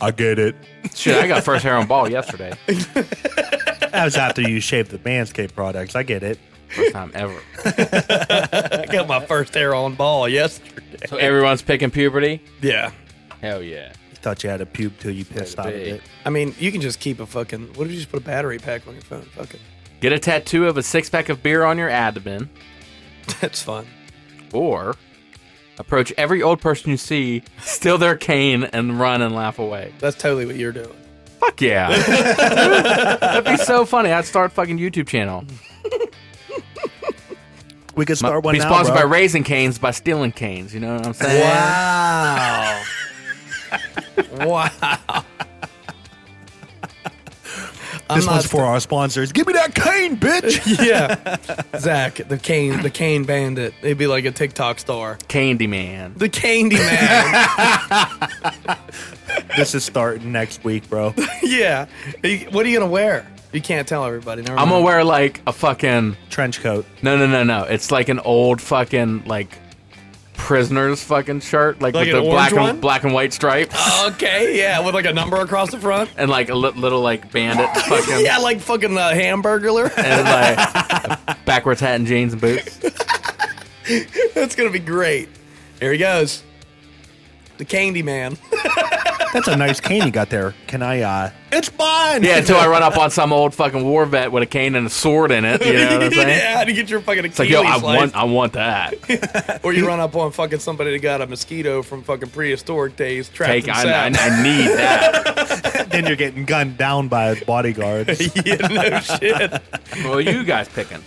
I 0.01 0.11
get 0.11 0.37
it. 0.37 0.55
Shit, 0.93 1.15
I 1.17 1.27
got 1.27 1.43
first 1.43 1.63
hair 1.63 1.75
on 1.75 1.87
ball 1.87 2.09
yesterday. 2.09 2.53
That 2.67 4.01
was 4.05 4.15
after 4.15 4.41
you 4.43 4.59
shaved 4.59 4.91
the 4.91 4.99
Manscaped 4.99 5.55
products. 5.55 5.95
I 5.95 6.03
get 6.03 6.21
it. 6.21 6.37
First 6.69 6.93
time 6.93 7.11
ever. 7.15 7.39
I 7.65 8.85
got 8.91 9.07
my 9.07 9.25
first 9.25 9.53
hair 9.53 9.73
on 9.73 9.95
ball 9.95 10.27
yesterday. 10.29 10.97
So 11.07 11.17
everyone's 11.17 11.61
picking 11.61 11.91
puberty. 11.91 12.41
Yeah. 12.61 12.91
Hell 13.41 13.61
yeah. 13.63 13.93
Thought 14.15 14.43
you 14.43 14.49
had 14.49 14.59
a 14.59 14.65
pube 14.65 14.91
till 14.99 15.11
you 15.11 15.23
pissed 15.23 15.57
out 15.57 15.67
of 15.67 15.73
Baby. 15.73 15.91
it. 15.91 16.01
I 16.25 16.29
mean, 16.29 16.53
you 16.59 16.71
can 16.73 16.81
just 16.81 16.99
keep 16.99 17.19
a 17.21 17.25
fucking. 17.25 17.73
What 17.75 17.87
if 17.87 17.91
you 17.93 17.97
just 17.99 18.11
put 18.11 18.21
a 18.21 18.25
battery 18.25 18.59
pack 18.59 18.85
on 18.85 18.93
your 18.93 19.01
phone? 19.03 19.21
Fuck 19.21 19.53
it. 19.53 19.61
Get 20.01 20.11
a 20.11 20.19
tattoo 20.19 20.67
of 20.67 20.77
a 20.77 20.83
six 20.83 21.09
pack 21.09 21.29
of 21.29 21.41
beer 21.41 21.63
on 21.63 21.77
your 21.77 21.89
abdomen, 21.89 22.49
That's 23.41 23.61
fun. 23.61 23.87
or 24.53 24.95
approach 25.77 26.11
every 26.17 26.41
old 26.41 26.59
person 26.61 26.91
you 26.91 26.97
see, 26.97 27.43
steal 27.61 27.97
their 27.97 28.15
cane, 28.17 28.65
and 28.65 28.99
run 28.99 29.21
and 29.21 29.33
laugh 29.33 29.57
away. 29.59 29.93
That's 29.99 30.17
totally 30.17 30.45
what 30.45 30.55
you're 30.57 30.73
doing. 30.73 30.93
Fuck 31.39 31.61
yeah. 31.61 31.89
That'd 33.19 33.45
be 33.45 33.55
so 33.57 33.85
funny. 33.85 34.11
I'd 34.11 34.25
start 34.25 34.51
a 34.51 34.53
fucking 34.53 34.77
YouTube 34.77 35.07
channel. 35.07 35.45
We 37.99 38.05
could 38.05 38.17
start 38.17 38.45
one 38.45 38.53
be 38.53 38.59
now, 38.59 38.67
sponsored 38.69 38.93
bro. 38.93 39.03
by 39.03 39.09
Raising 39.09 39.43
Cane's 39.43 39.77
by 39.77 39.91
stealing 39.91 40.31
canes. 40.31 40.73
You 40.73 40.79
know 40.79 40.95
what 40.95 41.05
I'm 41.05 41.13
saying? 41.13 41.43
Wow. 44.39 44.69
Wow. 44.71 45.23
This 48.15 48.25
not 48.25 48.31
one's 48.31 48.47
for 48.47 48.63
our 48.63 48.79
sponsors. 48.79 49.31
Give 49.31 49.45
me 49.45 49.53
that 49.53 49.75
cane, 49.75 50.17
bitch. 50.17 50.79
yeah. 50.83 51.37
Zach, 51.77 52.15
the 52.15 52.39
cane, 52.39 52.81
the 52.81 52.89
cane 52.89 53.23
bandit. 53.23 53.71
He'd 53.83 53.99
be 53.99 54.07
like 54.07 54.25
a 54.25 54.31
TikTok 54.31 54.79
star. 54.79 55.19
Candy 55.27 55.67
Man. 55.67 56.15
The 56.17 56.27
Candy 56.27 56.77
Man. 56.77 57.47
this 59.57 59.75
is 59.75 59.83
starting 59.83 60.31
next 60.31 60.63
week, 60.63 60.89
bro. 60.89 61.13
yeah. 61.43 61.85
What 62.49 62.65
are 62.65 62.69
you 62.69 62.79
gonna 62.79 62.89
wear? 62.89 63.27
You 63.51 63.61
can't 63.61 63.87
tell 63.87 64.05
everybody. 64.05 64.41
Never 64.43 64.53
I'm 64.53 64.69
mind. 64.69 64.71
gonna 64.71 64.85
wear 64.85 65.03
like 65.03 65.41
a 65.47 65.53
fucking 65.53 66.15
Trench 66.29 66.61
coat. 66.61 66.85
no 67.01 67.17
no 67.17 67.25
no 67.27 67.43
no. 67.43 67.63
It's 67.63 67.91
like 67.91 68.09
an 68.09 68.19
old 68.19 68.61
fucking 68.61 69.23
like 69.25 69.57
prisoner's 70.33 71.03
fucking 71.03 71.41
shirt, 71.41 71.81
like, 71.81 71.93
Like 71.93 72.07
with 72.07 72.15
an 72.15 72.23
the 72.23 72.29
black 72.29 72.53
orange 72.53 72.67
and 72.69 72.75
one? 72.77 72.79
black 72.79 73.03
and 73.03 73.13
white 73.13 73.33
stripes, 73.33 73.75
Okay, 74.05 74.57
yeah, 74.57 74.79
with 74.79 74.93
like 74.95 75.05
a 75.05 75.13
number 75.13 75.37
across 75.37 75.71
the 75.71 75.79
front. 75.79 76.09
and 76.15 76.29
like 76.29 76.49
a 76.49 76.55
li- 76.55 76.71
little 76.75 77.01
like 77.01 77.31
bandit 77.31 77.67
fucking 77.87 78.23
Yeah, 78.25 78.37
like 78.37 78.59
fucking 78.61 78.93
the 78.93 79.01
hamburglar. 79.01 79.91
and 79.97 81.17
like 81.27 81.35
backwards 81.45 81.81
hat 81.81 81.95
and 81.95 82.07
jeans 82.07 82.33
and 82.33 82.41
boots. 82.41 82.77
That's 84.35 84.55
gonna 84.55 84.69
be 84.69 84.79
great. 84.79 85.27
Here 85.79 85.91
he 85.91 85.97
goes. 85.97 86.43
The 87.57 87.65
Candy 87.65 88.03
Man. 88.03 88.37
That's 89.33 89.47
a 89.47 89.55
nice 89.57 89.79
cane 89.81 90.03
you 90.05 90.11
got 90.11 90.29
there. 90.29 90.53
Can 90.67 90.81
I, 90.81 91.01
uh, 91.01 91.31
it's 91.51 91.75
mine. 91.77 92.23
Yeah, 92.23 92.37
until 92.37 92.57
I 92.57 92.67
run 92.69 92.83
up 92.83 92.97
on 92.97 93.11
some 93.11 93.31
old 93.33 93.53
fucking 93.53 93.83
war 93.83 94.05
vet 94.05 94.31
with 94.31 94.43
a 94.43 94.45
cane 94.45 94.75
and 94.75 94.87
a 94.87 94.89
sword 94.89 95.31
in 95.31 95.45
it. 95.45 95.65
You 95.65 95.73
know 95.73 95.93
what 95.97 96.03
I'm 96.03 96.11
saying? 96.11 96.27
yeah, 96.39 96.63
to 96.63 96.73
get 96.73 96.89
your 96.89 96.99
fucking 97.01 97.25
It's 97.25 97.39
like, 97.39 97.49
yo, 97.49 97.61
I 97.63 97.75
Achilles 97.77 97.83
want. 97.83 98.15
I 98.15 98.23
want 98.25 98.53
that. 98.53 99.59
Or 99.63 99.73
you 99.73 99.85
run 99.87 99.99
up 99.99 100.15
on 100.15 100.31
fucking 100.31 100.59
somebody 100.59 100.91
that 100.91 100.99
got 100.99 101.21
a 101.21 101.27
mosquito 101.27 101.81
from 101.83 102.03
fucking 102.03 102.29
prehistoric 102.29 102.95
days 102.95 103.29
trapped 103.29 103.51
Take, 103.65 103.69
I, 103.69 103.83
I. 103.83 104.05
I 104.07 104.43
need 104.43 104.67
that. 104.67 105.87
then 105.89 106.05
you're 106.05 106.15
getting 106.15 106.45
gunned 106.45 106.77
down 106.77 107.07
by 107.07 107.35
bodyguards. 107.41 108.19
yeah, 108.45 108.55
no 108.67 108.99
shit. 108.99 109.61
Well, 110.05 110.21
you 110.21 110.43
guys 110.43 110.69
picking? 110.69 111.03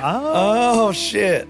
Oh 0.00 0.92
shit. 0.92 1.48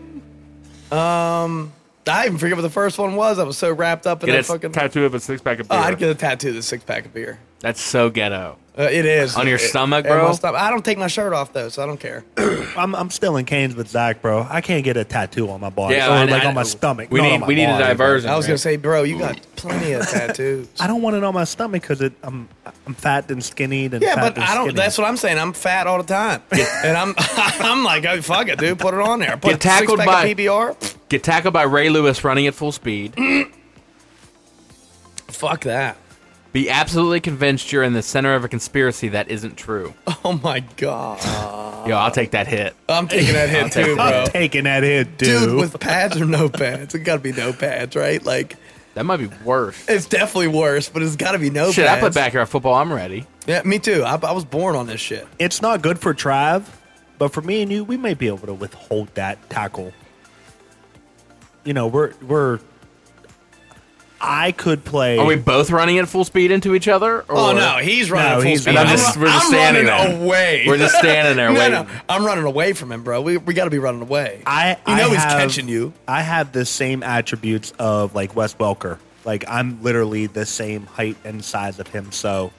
Um, 0.93 1.73
I 2.07 2.27
even 2.27 2.39
forget 2.39 2.57
what 2.57 2.63
the 2.63 2.71
first 2.71 2.99
one 2.99 3.17
was. 3.17 3.39
I 3.41 3.43
was 3.45 3.59
so 3.59 3.73
wrapped 3.73 4.07
up 4.07 4.23
in 4.23 4.27
Get 4.27 4.33
that 4.35 4.41
a 4.41 4.45
fucking. 4.45 4.73
tattoo 4.73 5.05
of 5.05 5.15
a 5.15 5.21
six 5.21 5.43
pack 5.43 5.59
of 5.59 5.69
beer. 5.69 5.79
oh. 5.79 5.83
I'd 5.83 5.99
get 5.99 6.11
a 6.11 6.15
tattoo 6.15 6.51
of 6.51 6.55
the 6.55 6.63
six 6.63 6.85
pack 6.85 7.05
of 7.07 7.13
beer. 7.15 7.39
That's 7.67 7.81
so 7.81 8.11
ghetto. 8.11 8.59
Uh, 8.79 8.83
it 8.83 9.05
is 9.07 9.35
On 9.35 9.45
your 9.49 9.57
It- 9.57 9.71
stomach, 9.71 10.05
on 10.05 10.11
my 10.19 10.23
bro? 10.27 10.33
stomach. 10.35 10.61
I 10.61 10.71
don't 10.71 10.85
take 10.85 10.99
my 10.99 11.09
shirt 11.09 11.33
off 11.33 11.53
though, 11.53 11.69
so 11.69 11.83
I 11.83 11.87
don't 11.87 11.99
care. 11.99 12.25
I'm, 12.77 12.95
I'm 12.95 13.11
still 13.11 13.37
in 13.39 13.45
canes 13.45 13.75
with 13.75 13.89
Zach, 13.89 14.23
bro. 14.23 14.47
I 14.49 14.61
can't 14.61 14.85
get 14.85 14.97
a 14.97 15.03
tattoo 15.03 15.51
on 15.51 15.61
my 15.61 15.71
body. 15.71 15.97
Yeah, 15.97 16.09
or 16.11 16.13
I- 16.13 16.25
like 16.27 16.45
I- 16.45 16.47
on 16.47 16.55
my 16.55 16.63
stomach. 16.63 17.09
we 17.11 17.21
not 17.21 17.29
need- 17.29 17.39
my 17.41 17.47
we 17.49 17.55
need 17.57 17.65
a 17.65 17.69
body, 17.69 17.83
bro. 17.83 17.89
diversion. 17.89 18.31
I 18.31 18.37
was 18.37 18.47
gonna 18.47 18.53
Right. 18.55 18.61
say, 18.61 18.77
bro, 18.77 19.03
you 19.03 19.19
got 19.19 19.41
plenty 19.57 19.95
of 19.95 20.09
tattoos. 20.09 20.69
I 20.81 20.87
don't 20.87 21.03
want 21.03 21.17
it 21.17 21.25
on 21.25 21.35
my 21.35 21.43
stomach 21.43 21.83
because 21.83 22.01
I'm 22.23 22.49
I'm 22.87 22.95
fat 22.95 23.29
and 23.33 23.43
skinny 23.43 23.87
and 23.87 24.01
Yeah, 24.01 24.15
fat 24.15 24.21
but 24.21 24.35
and 24.37 24.45
I 24.45 24.55
don't. 24.55 24.67
skinny. 24.67 24.77
That's 24.77 24.97
what 24.97 25.09
I'm 25.09 25.17
saying. 25.17 25.39
I'm 25.41 25.53
fat 25.55 25.89
all 25.89 25.99
the 26.01 26.05
time, 26.07 26.41
and 26.53 26.97
I'm 26.97 27.15
I'm 27.19 27.83
like, 27.83 28.05
oh, 28.07 28.23
fuck 28.23 28.47
it, 28.47 28.61
dude. 28.61 28.79
Put 28.79 28.95
it 28.95 29.01
on 29.01 29.19
there. 29.19 29.37
Put 29.39 29.51
Get 29.53 29.61
tackled 29.61 29.99
six 29.99 30.09
pack 30.09 30.23
by- 30.23 30.25
of 30.27 30.37
PBR. 30.37 30.95
Get 31.09 31.25
tackled 31.25 31.53
by 31.55 31.65
Ray 31.65 31.89
Lewis 31.89 32.23
running 32.23 32.47
at 32.47 32.55
full 32.55 32.71
speed. 32.71 33.15
Fuck 35.29 35.63
that. 35.65 35.97
Be 36.57 36.71
absolutely 36.71 37.21
convinced 37.21 37.71
you're 37.71 37.83
in 37.83 37.93
the 37.93 38.01
center 38.01 38.35
of 38.35 38.43
a 38.43 38.49
conspiracy 38.49 39.11
that 39.11 39.31
isn't 39.31 39.57
true. 39.59 39.93
Oh 40.25 40.41
my 40.43 40.61
god. 40.79 41.87
Yo, 41.87 41.95
I'll 41.95 42.11
take 42.11 42.31
that 42.31 42.47
hit. 42.47 42.75
I'm 42.89 43.09
taking 43.09 43.35
that 43.35 43.51
hit 43.51 43.73
too, 43.73 43.95
bro. 43.95 44.05
I'm 44.05 44.27
taking 44.29 44.65
that 44.65 44.83
hit, 44.83 45.19
dude. 45.19 45.51
Dude, 45.51 45.57
with 45.61 45.79
pads 45.79 46.19
or 46.19 46.25
no 46.25 46.49
pads? 46.49 46.95
It 46.95 47.01
got 47.01 47.17
to 47.17 47.21
be 47.21 47.33
no 47.33 47.53
pads, 47.53 47.95
right? 47.95 48.25
Like, 48.25 48.57
That 48.95 49.05
might 49.05 49.19
be 49.19 49.29
worse. 49.45 49.85
it's 49.87 50.07
definitely 50.07 50.49
worse, 50.49 50.89
but 50.89 51.03
it's 51.03 51.15
got 51.17 51.33
to 51.33 51.39
be 51.39 51.51
no 51.51 51.65
pads. 51.67 51.75
Shit, 51.75 51.87
pads. 51.89 52.03
I 52.03 52.07
put 52.07 52.15
backyard 52.15 52.49
football. 52.49 52.73
I'm 52.73 52.91
ready. 52.91 53.27
Yeah, 53.47 53.61
me 53.67 53.79
too. 53.79 54.03
I, 54.05 54.15
I 54.17 54.33
was 54.33 54.47
born 54.47 54.77
on 54.77 54.87
this 54.87 55.01
shit. 55.03 55.29
it's 55.39 55.61
not 55.61 55.83
good 55.83 55.99
for 55.99 56.15
Trav, 56.15 56.65
but 57.19 57.35
for 57.35 57.43
me 57.43 57.61
and 57.61 57.71
you, 57.71 57.85
we 57.85 57.99
may 57.99 58.15
be 58.15 58.29
able 58.29 58.47
to 58.47 58.55
withhold 58.55 59.15
that 59.15 59.51
tackle. 59.51 59.93
You 61.65 61.75
know, 61.75 61.87
we're 61.87 62.15
we're. 62.23 62.61
I 64.21 64.53
could 64.53 64.85
play. 64.85 65.19
Are 65.19 65.27
we 65.27 65.37
both 65.37 65.71
running 65.71 65.99
at 65.99 66.09
full 66.09 66.25
speed 66.25 66.51
into 66.51 66.75
each 66.75 66.89
other? 66.89 67.25
Oh, 67.29 67.35
or? 67.49 67.51
Oh 67.51 67.53
no, 67.53 67.77
he's 67.79 68.11
running 68.11 68.31
No, 68.33 68.37
full 68.41 68.49
he's- 68.49 68.63
speed. 68.63 68.71
And 68.71 68.79
I'm 68.79 68.87
I'm, 68.87 68.97
just- 68.97 69.17
we're 69.17 69.27
just 69.27 69.45
I'm 69.45 69.51
standing 69.51 69.87
running 69.87 70.11
there. 70.19 70.25
away. 70.27 70.65
We're 70.67 70.79
just 70.79 70.97
standing 70.97 71.37
there 71.37 71.49
no, 71.53 71.59
waiting. 71.59 71.73
no, 71.73 71.87
I'm 72.09 72.25
running 72.25 72.45
away 72.45 72.73
from 72.73 72.93
him, 72.93 73.03
bro. 73.03 73.21
We, 73.21 73.37
we 73.37 73.53
got 73.55 73.65
to 73.65 73.71
be 73.71 73.79
running 73.79 74.03
away. 74.03 74.43
I 74.47 74.79
you 74.87 74.97
know 74.97 75.07
I 75.07 75.09
he's 75.11 75.19
have- 75.23 75.33
catching 75.39 75.69
you. 75.69 75.93
I 76.09 76.23
have 76.23 76.53
the 76.53 76.65
same 76.65 77.03
attributes 77.03 77.73
of 77.79 78.15
like 78.15 78.35
Wes 78.35 78.55
Welker. 78.55 78.99
Like 79.25 79.45
I'm 79.49 79.83
literally 79.83 80.27
the 80.29 80.47
same 80.47 80.87
height 80.87 81.17
and 81.25 81.45
size 81.45 81.79
of 81.79 81.89
him, 81.89 82.11
so 82.13 82.53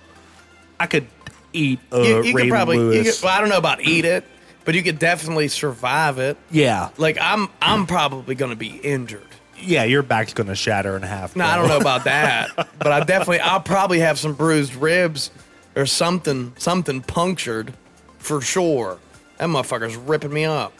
I 0.80 0.86
could 0.88 1.08
eat 1.54 1.80
a 1.92 1.98
You, 2.04 2.24
you 2.24 2.34
Ray 2.36 2.44
could 2.44 2.50
probably. 2.52 2.78
You 2.78 2.84
Lewis. 2.84 3.20
could, 3.20 3.26
well, 3.26 3.36
I 3.38 3.40
don't 3.42 3.50
know 3.50 3.58
about 3.58 3.82
eat 3.82 4.06
it, 4.06 4.26
but 4.66 4.76
you 4.76 4.84
could 4.84 5.00
definitely 5.00 5.48
survive 5.48 6.20
it. 6.20 6.38
yeah, 6.52 6.90
Like 6.98 7.18
I'm, 7.22 7.48
I'm 7.62 7.88
probably 7.88 8.36
going 8.36 8.52
to 8.52 8.58
be 8.58 8.76
injured. 8.78 9.24
Yeah, 9.60 9.84
your 9.84 10.04
back's 10.04 10.34
gonna 10.34 10.56
shatter 10.56 10.96
in 10.96 11.04
half. 11.04 11.36
No, 11.36 11.46
I 11.46 11.56
don't 11.56 11.68
know 11.68 11.78
about 11.78 12.04
that, 12.06 12.56
but 12.80 12.88
I 12.92 13.00
definitely, 13.04 13.40
I'll 13.40 13.60
probably 13.60 14.00
have 14.00 14.20
some 14.20 14.34
bruised 14.34 14.76
ribs 14.76 15.32
or 15.76 15.86
something, 15.86 16.54
something 16.58 17.02
punctured 17.02 17.74
for 18.20 18.42
sure. 18.42 19.00
That 19.38 19.50
motherfucker's 19.50 19.96
ripping 19.96 20.34
me 20.34 20.46
up. 20.46 20.74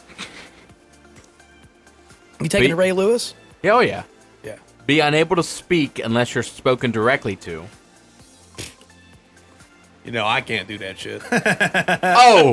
You 2.40 2.48
taking 2.48 2.64
Be- 2.64 2.68
to 2.68 2.76
Ray 2.76 2.92
Lewis? 2.92 3.34
Yeah, 3.62 3.72
Oh 3.72 3.80
yeah. 3.80 4.04
Yeah. 4.42 4.56
Be 4.86 5.00
unable 5.00 5.36
to 5.36 5.42
speak 5.42 5.98
unless 5.98 6.34
you're 6.34 6.42
spoken 6.44 6.90
directly 6.90 7.36
to. 7.36 7.64
You 10.04 10.12
know, 10.12 10.24
I 10.26 10.40
can't 10.40 10.66
do 10.66 10.78
that 10.78 10.98
shit. 10.98 11.22
Oh, 12.02 12.52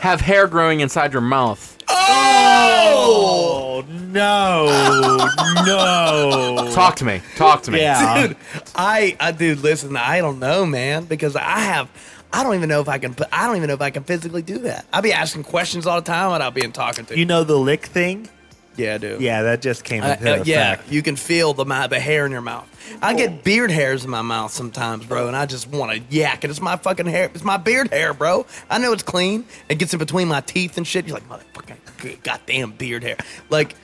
have 0.00 0.20
hair 0.20 0.46
growing 0.46 0.80
inside 0.80 1.12
your 1.12 1.22
mouth. 1.22 1.75
Oh 1.88 3.84
no, 3.88 4.66
no. 5.66 6.70
Talk 6.72 6.96
to 6.96 7.04
me. 7.04 7.20
Talk 7.36 7.62
to 7.64 7.70
me. 7.70 7.80
Yeah. 7.80 8.28
dude, 8.28 8.36
I, 8.74 9.16
I, 9.20 9.32
dude, 9.32 9.60
listen, 9.60 9.96
I 9.96 10.18
don't 10.20 10.38
know, 10.38 10.64
man, 10.66 11.04
because 11.04 11.36
I 11.36 11.60
have, 11.60 11.88
I 12.32 12.42
don't 12.42 12.54
even 12.54 12.68
know 12.68 12.80
if 12.80 12.88
I 12.88 12.98
can, 12.98 13.14
put- 13.14 13.28
I 13.32 13.46
don't 13.46 13.56
even 13.56 13.68
know 13.68 13.74
if 13.74 13.80
I 13.80 13.90
can 13.90 14.04
physically 14.04 14.42
do 14.42 14.58
that. 14.58 14.86
I'll 14.92 15.02
be 15.02 15.12
asking 15.12 15.44
questions 15.44 15.86
all 15.86 16.00
the 16.00 16.06
time 16.06 16.32
without 16.32 16.54
being 16.54 16.72
talking 16.72 17.04
to. 17.06 17.18
You 17.18 17.24
know 17.26 17.44
the 17.44 17.56
lick 17.56 17.86
thing? 17.86 18.28
Yeah, 18.76 18.94
I 18.94 18.98
do. 18.98 19.16
Yeah, 19.20 19.42
that 19.42 19.62
just 19.62 19.84
came 19.84 20.02
into 20.04 20.40
uh, 20.40 20.42
yeah, 20.44 20.74
effect. 20.74 20.92
you 20.92 21.02
can 21.02 21.16
feel 21.16 21.54
the 21.54 21.64
mou- 21.64 21.88
the 21.88 22.00
hair 22.00 22.26
in 22.26 22.32
your 22.32 22.40
mouth. 22.40 22.68
I 23.02 23.14
get 23.14 23.42
beard 23.44 23.70
hairs 23.70 24.04
in 24.04 24.10
my 24.10 24.22
mouth 24.22 24.52
sometimes, 24.52 25.04
bro, 25.06 25.26
and 25.26 25.36
I 25.36 25.46
just 25.46 25.68
want 25.68 25.92
to 25.92 26.14
yak 26.14 26.44
it. 26.44 26.50
It's 26.50 26.60
my 26.60 26.76
fucking 26.76 27.06
hair. 27.06 27.30
It's 27.34 27.44
my 27.44 27.56
beard 27.56 27.90
hair, 27.90 28.14
bro. 28.14 28.46
I 28.70 28.78
know 28.78 28.92
it's 28.92 29.02
clean. 29.02 29.44
It 29.68 29.78
gets 29.78 29.92
in 29.92 29.98
between 29.98 30.28
my 30.28 30.40
teeth 30.40 30.76
and 30.76 30.86
shit. 30.86 31.06
You're 31.06 31.18
like, 31.18 31.28
motherfucking 31.28 32.22
goddamn 32.22 32.70
beard 32.72 33.02
hair. 33.02 33.16
Like, 33.50 33.74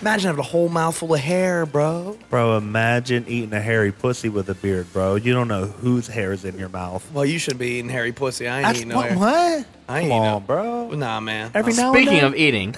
imagine 0.00 0.26
having 0.26 0.40
a 0.40 0.42
whole 0.48 0.68
mouthful 0.68 1.14
of 1.14 1.20
hair, 1.20 1.64
bro. 1.66 2.18
Bro, 2.30 2.56
imagine 2.56 3.24
eating 3.28 3.52
a 3.52 3.60
hairy 3.60 3.92
pussy 3.92 4.28
with 4.28 4.48
a 4.50 4.54
beard, 4.54 4.92
bro. 4.92 5.14
You 5.14 5.32
don't 5.32 5.46
know 5.48 5.66
whose 5.66 6.08
hair 6.08 6.32
is 6.32 6.44
in 6.44 6.58
your 6.58 6.68
mouth. 6.68 7.08
Well, 7.12 7.24
you 7.24 7.38
shouldn't 7.38 7.60
be 7.60 7.68
eating 7.78 7.90
hairy 7.90 8.10
pussy. 8.12 8.48
I 8.48 8.58
ain't 8.58 8.66
That's 8.66 8.78
eating 8.78 8.88
no 8.88 8.96
what? 8.96 9.08
hair. 9.10 9.18
what? 9.18 9.30
I 9.30 9.50
ain't 9.60 9.66
Come 9.88 10.00
eating 10.04 10.12
on, 10.12 10.24
no- 10.32 10.40
bro. 10.40 10.90
Nah, 10.90 11.20
man. 11.20 11.52
Every 11.54 11.72
Uh, 11.74 11.76
now 11.76 11.92
Speaking 11.92 12.08
and 12.14 12.18
then. 12.22 12.32
of 12.32 12.34
eating, 12.34 12.74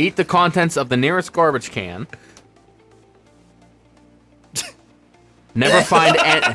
eat 0.00 0.16
the 0.16 0.24
contents 0.24 0.76
of 0.76 0.88
the 0.88 0.96
nearest 0.96 1.32
garbage 1.32 1.70
can. 1.70 2.06
Never 5.54 5.80
find 5.82 6.16
an- 6.24 6.54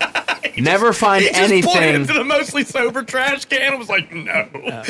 never 0.58 0.94
find 0.94 1.24
He 1.24 1.30
just 1.30 1.40
pointed 1.68 1.84
anything. 1.84 2.02
into 2.02 2.14
the 2.14 2.24
mostly 2.24 2.64
sober 2.64 3.04
trash 3.04 3.46
can 3.46 3.72
and 3.74 3.80
was 3.80 3.90
like, 3.90 4.12
no. 4.12 4.32
Uh, 4.54 4.84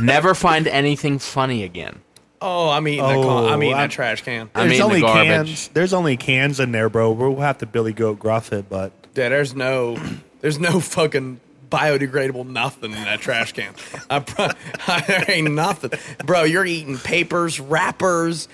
never 0.00 0.34
find 0.34 0.66
anything 0.68 1.18
funny 1.18 1.62
again. 1.64 2.00
Oh, 2.42 2.68
I'm 2.70 2.86
eating 2.88 3.02
that. 3.02 3.14
Con- 3.14 3.44
I'm 3.46 3.60
Oh, 3.60 3.62
eating 3.62 3.74
I'm- 3.74 3.88
that 3.88 3.90
trash 3.92 4.22
can. 4.22 4.50
I'm 4.54 4.68
There's 4.68 4.72
eating 4.72 4.78
the 4.78 4.84
only 4.84 5.00
garbage. 5.00 5.26
cans. 5.46 5.68
There's 5.68 5.92
only 5.94 6.16
cans 6.18 6.60
in 6.60 6.72
there, 6.72 6.88
bro. 6.90 7.12
We'll 7.12 7.36
have 7.36 7.58
to 7.58 7.66
Billy 7.66 7.92
Goat 7.94 8.18
Gruff 8.18 8.52
it, 8.52 8.68
but 8.68 8.92
Yeah, 9.14 9.30
there's 9.30 9.54
no, 9.54 9.96
there's 10.40 10.58
no 10.58 10.78
fucking 10.80 11.40
biodegradable 11.72 12.46
nothing 12.46 12.92
in 12.92 13.04
that 13.04 13.20
trash 13.20 13.52
can. 13.52 13.74
I, 14.10 14.20
pro- 14.20 14.50
there 15.08 15.24
ain't 15.28 15.50
nothing, 15.50 15.90
bro. 16.24 16.44
You're 16.44 16.66
eating 16.66 16.98
papers, 16.98 17.58
wrappers, 17.58 18.46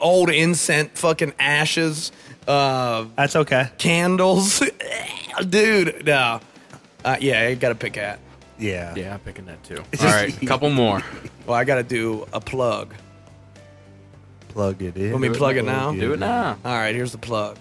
old 0.00 0.30
incense, 0.30 1.00
fucking 1.00 1.32
ashes, 1.38 2.12
uh, 2.46 3.06
that's 3.16 3.36
okay. 3.36 3.70
candles, 3.78 4.62
dude. 5.48 6.04
No, 6.04 6.40
uh, 7.04 7.16
yeah, 7.20 7.48
you 7.48 7.56
got 7.56 7.70
to 7.70 7.74
pick 7.74 7.96
at. 7.96 8.18
Yeah. 8.58 8.94
Yeah, 8.96 9.14
I'm 9.14 9.20
picking 9.20 9.46
that 9.46 9.62
too. 9.62 9.76
All 10.00 10.06
right, 10.06 10.42
a 10.42 10.46
couple 10.46 10.70
more. 10.70 11.02
Well, 11.46 11.56
I 11.56 11.64
got 11.64 11.76
to 11.76 11.82
do 11.82 12.26
a 12.32 12.40
plug. 12.40 12.94
Plug 14.48 14.80
it 14.82 14.96
in. 14.96 15.12
Let 15.12 15.20
me 15.20 15.30
plug 15.30 15.56
it 15.56 15.64
now? 15.64 15.92
Do 15.92 16.14
it 16.14 16.18
now. 16.18 16.56
All 16.64 16.72
right, 16.72 16.94
here's 16.94 17.12
the 17.12 17.18
plug. 17.18 17.58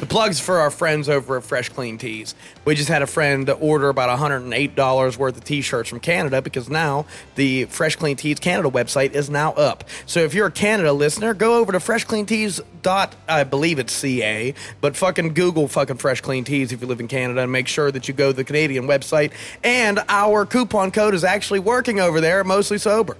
The 0.00 0.06
plugs 0.06 0.40
for 0.40 0.58
our 0.58 0.70
friends 0.70 1.08
over 1.08 1.36
at 1.36 1.44
Fresh 1.44 1.68
Clean 1.68 1.96
Tees. 1.96 2.34
We 2.64 2.74
just 2.74 2.88
had 2.88 3.02
a 3.02 3.06
friend 3.06 3.48
order 3.48 3.88
about 3.88 4.16
$108 4.18 5.16
worth 5.16 5.36
of 5.36 5.44
t-shirts 5.44 5.88
from 5.88 6.00
Canada 6.00 6.42
because 6.42 6.68
now 6.68 7.06
the 7.36 7.66
Fresh 7.66 7.96
Clean 7.96 8.16
Tees 8.16 8.40
Canada 8.40 8.68
website 8.68 9.12
is 9.12 9.30
now 9.30 9.52
up. 9.52 9.84
So 10.06 10.20
if 10.20 10.34
you're 10.34 10.48
a 10.48 10.52
Canada 10.52 10.92
listener, 10.92 11.34
go 11.34 11.58
over 11.58 11.72
to 11.72 11.78
freshcleantees 11.78 12.60
dot 12.82 13.14
I 13.28 13.44
believe 13.44 13.78
it's 13.78 13.92
CA, 13.92 14.54
but 14.80 14.96
fucking 14.96 15.34
Google 15.34 15.68
fucking 15.68 15.98
Fresh 15.98 16.22
Clean 16.22 16.42
Tees 16.42 16.72
if 16.72 16.80
you 16.80 16.86
live 16.86 17.00
in 17.00 17.08
Canada 17.08 17.42
and 17.42 17.52
make 17.52 17.68
sure 17.68 17.92
that 17.92 18.08
you 18.08 18.14
go 18.14 18.32
to 18.32 18.36
the 18.36 18.44
Canadian 18.44 18.86
website. 18.86 19.32
And 19.62 20.00
our 20.08 20.44
coupon 20.46 20.90
code 20.90 21.14
is 21.14 21.22
actually 21.22 21.60
working 21.60 22.00
over 22.00 22.20
there, 22.20 22.42
mostly 22.44 22.78
sober. 22.78 23.16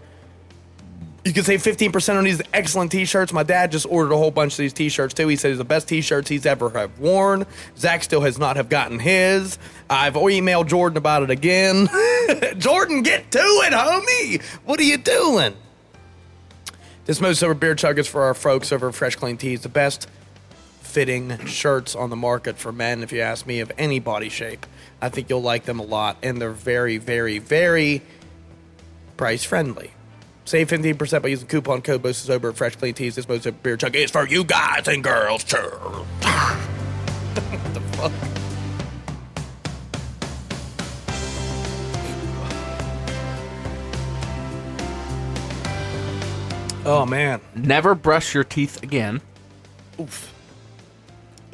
You 1.24 1.32
can 1.32 1.44
save 1.44 1.62
15% 1.62 2.18
on 2.18 2.24
these 2.24 2.42
excellent 2.52 2.90
t-shirts. 2.90 3.32
My 3.32 3.44
dad 3.44 3.70
just 3.70 3.86
ordered 3.88 4.12
a 4.12 4.16
whole 4.16 4.32
bunch 4.32 4.54
of 4.54 4.58
these 4.58 4.72
t-shirts 4.72 5.14
too. 5.14 5.28
He 5.28 5.34
it's 5.34 5.42
the 5.42 5.64
best 5.64 5.86
t-shirts 5.86 6.28
he's 6.28 6.46
ever 6.46 6.70
have 6.70 6.98
worn. 6.98 7.46
Zach 7.76 8.02
still 8.02 8.22
has 8.22 8.38
not 8.38 8.56
have 8.56 8.68
gotten 8.68 8.98
his. 8.98 9.56
I've 9.88 10.14
emailed 10.14 10.66
Jordan 10.66 10.96
about 10.96 11.22
it 11.22 11.30
again. 11.30 11.88
Jordan, 12.58 13.02
get 13.02 13.30
to 13.30 13.38
it, 13.38 13.72
homie. 13.72 14.42
What 14.64 14.80
are 14.80 14.84
you 14.84 14.96
doing? 14.96 15.54
This 17.04 17.20
most 17.20 17.42
over 17.42 17.54
beer 17.54 17.76
chug 17.76 18.00
is 18.00 18.08
for 18.08 18.22
our 18.22 18.34
folks 18.34 18.72
over 18.72 18.90
Fresh 18.90 19.16
Clean 19.16 19.36
Tees. 19.36 19.60
The 19.60 19.68
best 19.68 20.08
fitting 20.80 21.46
shirts 21.46 21.94
on 21.94 22.10
the 22.10 22.16
market 22.16 22.58
for 22.58 22.72
men, 22.72 23.02
if 23.04 23.12
you 23.12 23.20
ask 23.20 23.46
me, 23.46 23.60
of 23.60 23.70
any 23.78 24.00
body 24.00 24.28
shape. 24.28 24.66
I 25.00 25.08
think 25.08 25.30
you'll 25.30 25.42
like 25.42 25.64
them 25.66 25.78
a 25.78 25.84
lot, 25.84 26.16
and 26.22 26.40
they're 26.40 26.50
very, 26.50 26.98
very, 26.98 27.38
very 27.38 28.02
price 29.16 29.44
friendly. 29.44 29.92
Save 30.44 30.68
15% 30.68 31.22
by 31.22 31.28
using 31.28 31.46
coupon 31.48 31.82
code 31.82 32.02
BOSTES 32.02 32.30
over 32.30 32.48
at 32.50 32.56
Fresh 32.56 32.76
Clean 32.76 32.92
Tees. 32.92 33.14
This 33.14 33.28
most 33.28 33.44
sober 33.44 33.56
beer 33.62 33.76
chug 33.76 33.94
is 33.94 34.10
for 34.10 34.26
you 34.26 34.44
guys 34.44 34.88
and 34.88 35.02
girls. 35.02 35.44
too. 35.44 35.56
what 37.56 37.74
the 37.74 37.80
fuck? 37.96 38.12
Oh 46.84 47.06
man. 47.06 47.40
Never 47.54 47.94
brush 47.94 48.34
your 48.34 48.42
teeth 48.42 48.82
again. 48.82 49.20
Oof. 50.00 50.34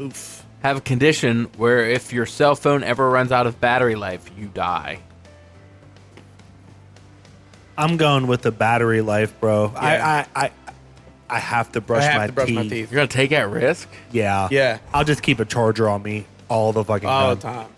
Oof. 0.01 0.47
Have 0.63 0.79
a 0.79 0.81
condition 0.81 1.45
where 1.57 1.89
if 1.89 2.13
your 2.13 2.25
cell 2.25 2.55
phone 2.55 2.83
ever 2.83 3.09
runs 3.09 3.31
out 3.31 3.47
of 3.47 3.61
battery 3.61 3.95
life, 3.95 4.31
you 4.39 4.47
die. 4.47 5.01
I'm 7.79 7.97
going 7.97 8.27
with 8.27 8.43
the 8.43 8.53
battery 8.53 9.01
life, 9.01 9.39
bro. 9.41 9.71
Yeah. 9.73 10.27
I, 10.35 10.43
I, 10.43 10.47
I, 10.47 10.51
I 11.31 11.39
have 11.39 11.73
to 11.73 11.81
brush, 11.81 12.03
I 12.03 12.07
have 12.07 12.21
my, 12.21 12.27
to 12.27 12.33
brush 12.33 12.47
teeth. 12.49 12.57
my 12.57 12.63
teeth. 12.65 12.93
You're 12.93 12.97
gonna 12.99 13.07
take 13.09 13.31
that 13.31 13.49
risk? 13.49 13.89
Yeah, 14.13 14.49
Yeah. 14.51 14.79
I'll 14.93 15.05
just 15.05 15.23
keep 15.23 15.41
a 15.41 15.45
charger 15.45 15.89
on 15.89 16.03
me 16.03 16.27
all 16.49 16.73
the 16.73 16.85
fucking 16.85 17.09
All 17.09 17.37
time. 17.37 17.39
the 17.39 17.43
time. 17.43 17.69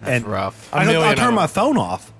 That's 0.00 0.10
and 0.10 0.26
rough. 0.26 0.72
A 0.72 0.76
I 0.78 0.84
million 0.86 1.08
will 1.08 1.14
turn 1.16 1.34
my 1.34 1.46
phone 1.46 1.76
off. 1.76 2.10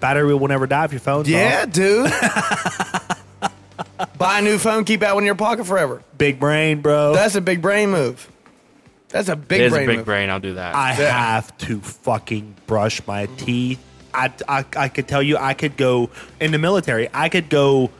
Battery 0.00 0.34
will 0.34 0.48
never 0.48 0.66
die 0.66 0.84
if 0.84 0.92
your 0.92 1.00
phone's 1.00 1.28
Yeah, 1.28 1.64
off. 1.66 1.72
dude. 1.72 2.10
Buy 4.18 4.40
a 4.40 4.42
new 4.42 4.58
phone, 4.58 4.84
keep 4.84 5.00
that 5.00 5.14
one 5.14 5.22
in 5.22 5.26
your 5.26 5.34
pocket 5.34 5.64
forever. 5.66 6.02
Big 6.18 6.38
brain, 6.40 6.80
bro. 6.82 7.14
That's 7.14 7.34
a 7.34 7.40
big 7.40 7.62
brain 7.62 7.90
move. 7.90 8.30
That's 9.08 9.28
a 9.28 9.36
big 9.36 9.60
It 9.60 9.64
is 9.66 9.72
brain 9.72 9.84
a 9.84 9.86
big 9.86 9.96
move. 9.98 10.06
brain. 10.06 10.30
I'll 10.30 10.40
do 10.40 10.54
that. 10.54 10.74
I 10.74 10.90
Yeah. 10.98 11.10
have 11.12 11.56
to 11.58 11.80
fucking 11.80 12.56
brush 12.66 13.06
my 13.06 13.26
teeth. 13.36 13.78
I, 14.16 14.32
I, 14.48 14.64
I 14.76 14.88
could 14.88 15.06
tell 15.06 15.22
you, 15.22 15.36
I 15.36 15.54
could 15.54 15.76
go 15.76 16.10
in 16.40 16.50
the 16.52 16.58
military. 16.58 17.08
I 17.12 17.28
could 17.28 17.48
go 17.50 17.90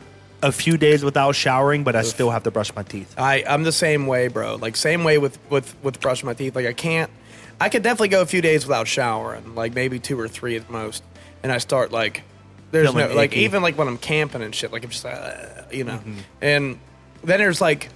a 0.41 0.51
few 0.51 0.77
days 0.77 1.03
without 1.03 1.35
showering, 1.35 1.83
but 1.83 1.95
I 1.95 2.01
still 2.03 2.29
have 2.29 2.43
to 2.43 2.51
brush 2.51 2.75
my 2.75 2.83
teeth. 2.83 3.13
I 3.17 3.43
I'm 3.47 3.63
the 3.63 3.71
same 3.71 4.07
way, 4.07 4.27
bro. 4.27 4.55
Like 4.55 4.75
same 4.75 5.03
way 5.03 5.17
with 5.17 5.37
with 5.49 5.75
with 5.83 5.99
brushing 5.99 6.25
my 6.25 6.33
teeth. 6.33 6.55
Like 6.55 6.65
I 6.65 6.73
can't. 6.73 7.11
I 7.59 7.69
could 7.69 7.81
definitely 7.81 8.09
go 8.09 8.21
a 8.21 8.25
few 8.25 8.41
days 8.41 8.67
without 8.67 8.87
showering, 8.87 9.55
like 9.55 9.73
maybe 9.73 9.99
two 9.99 10.19
or 10.19 10.27
three 10.27 10.55
at 10.55 10.69
most, 10.69 11.03
and 11.41 11.51
I 11.51 11.57
start 11.57 11.91
like 11.91 12.23
there's 12.71 12.89
Feeling 12.89 13.09
no 13.09 13.15
like 13.15 13.31
icky. 13.31 13.41
even 13.41 13.61
like 13.63 13.77
when 13.77 13.87
I'm 13.87 13.97
camping 13.97 14.41
and 14.41 14.53
shit, 14.53 14.71
like 14.71 14.83
I'm 14.83 14.89
just 14.89 15.05
uh, 15.05 15.63
you 15.71 15.83
know, 15.83 15.99
and 16.41 16.77
then 17.23 17.39
there's 17.39 17.61
like 17.61 17.89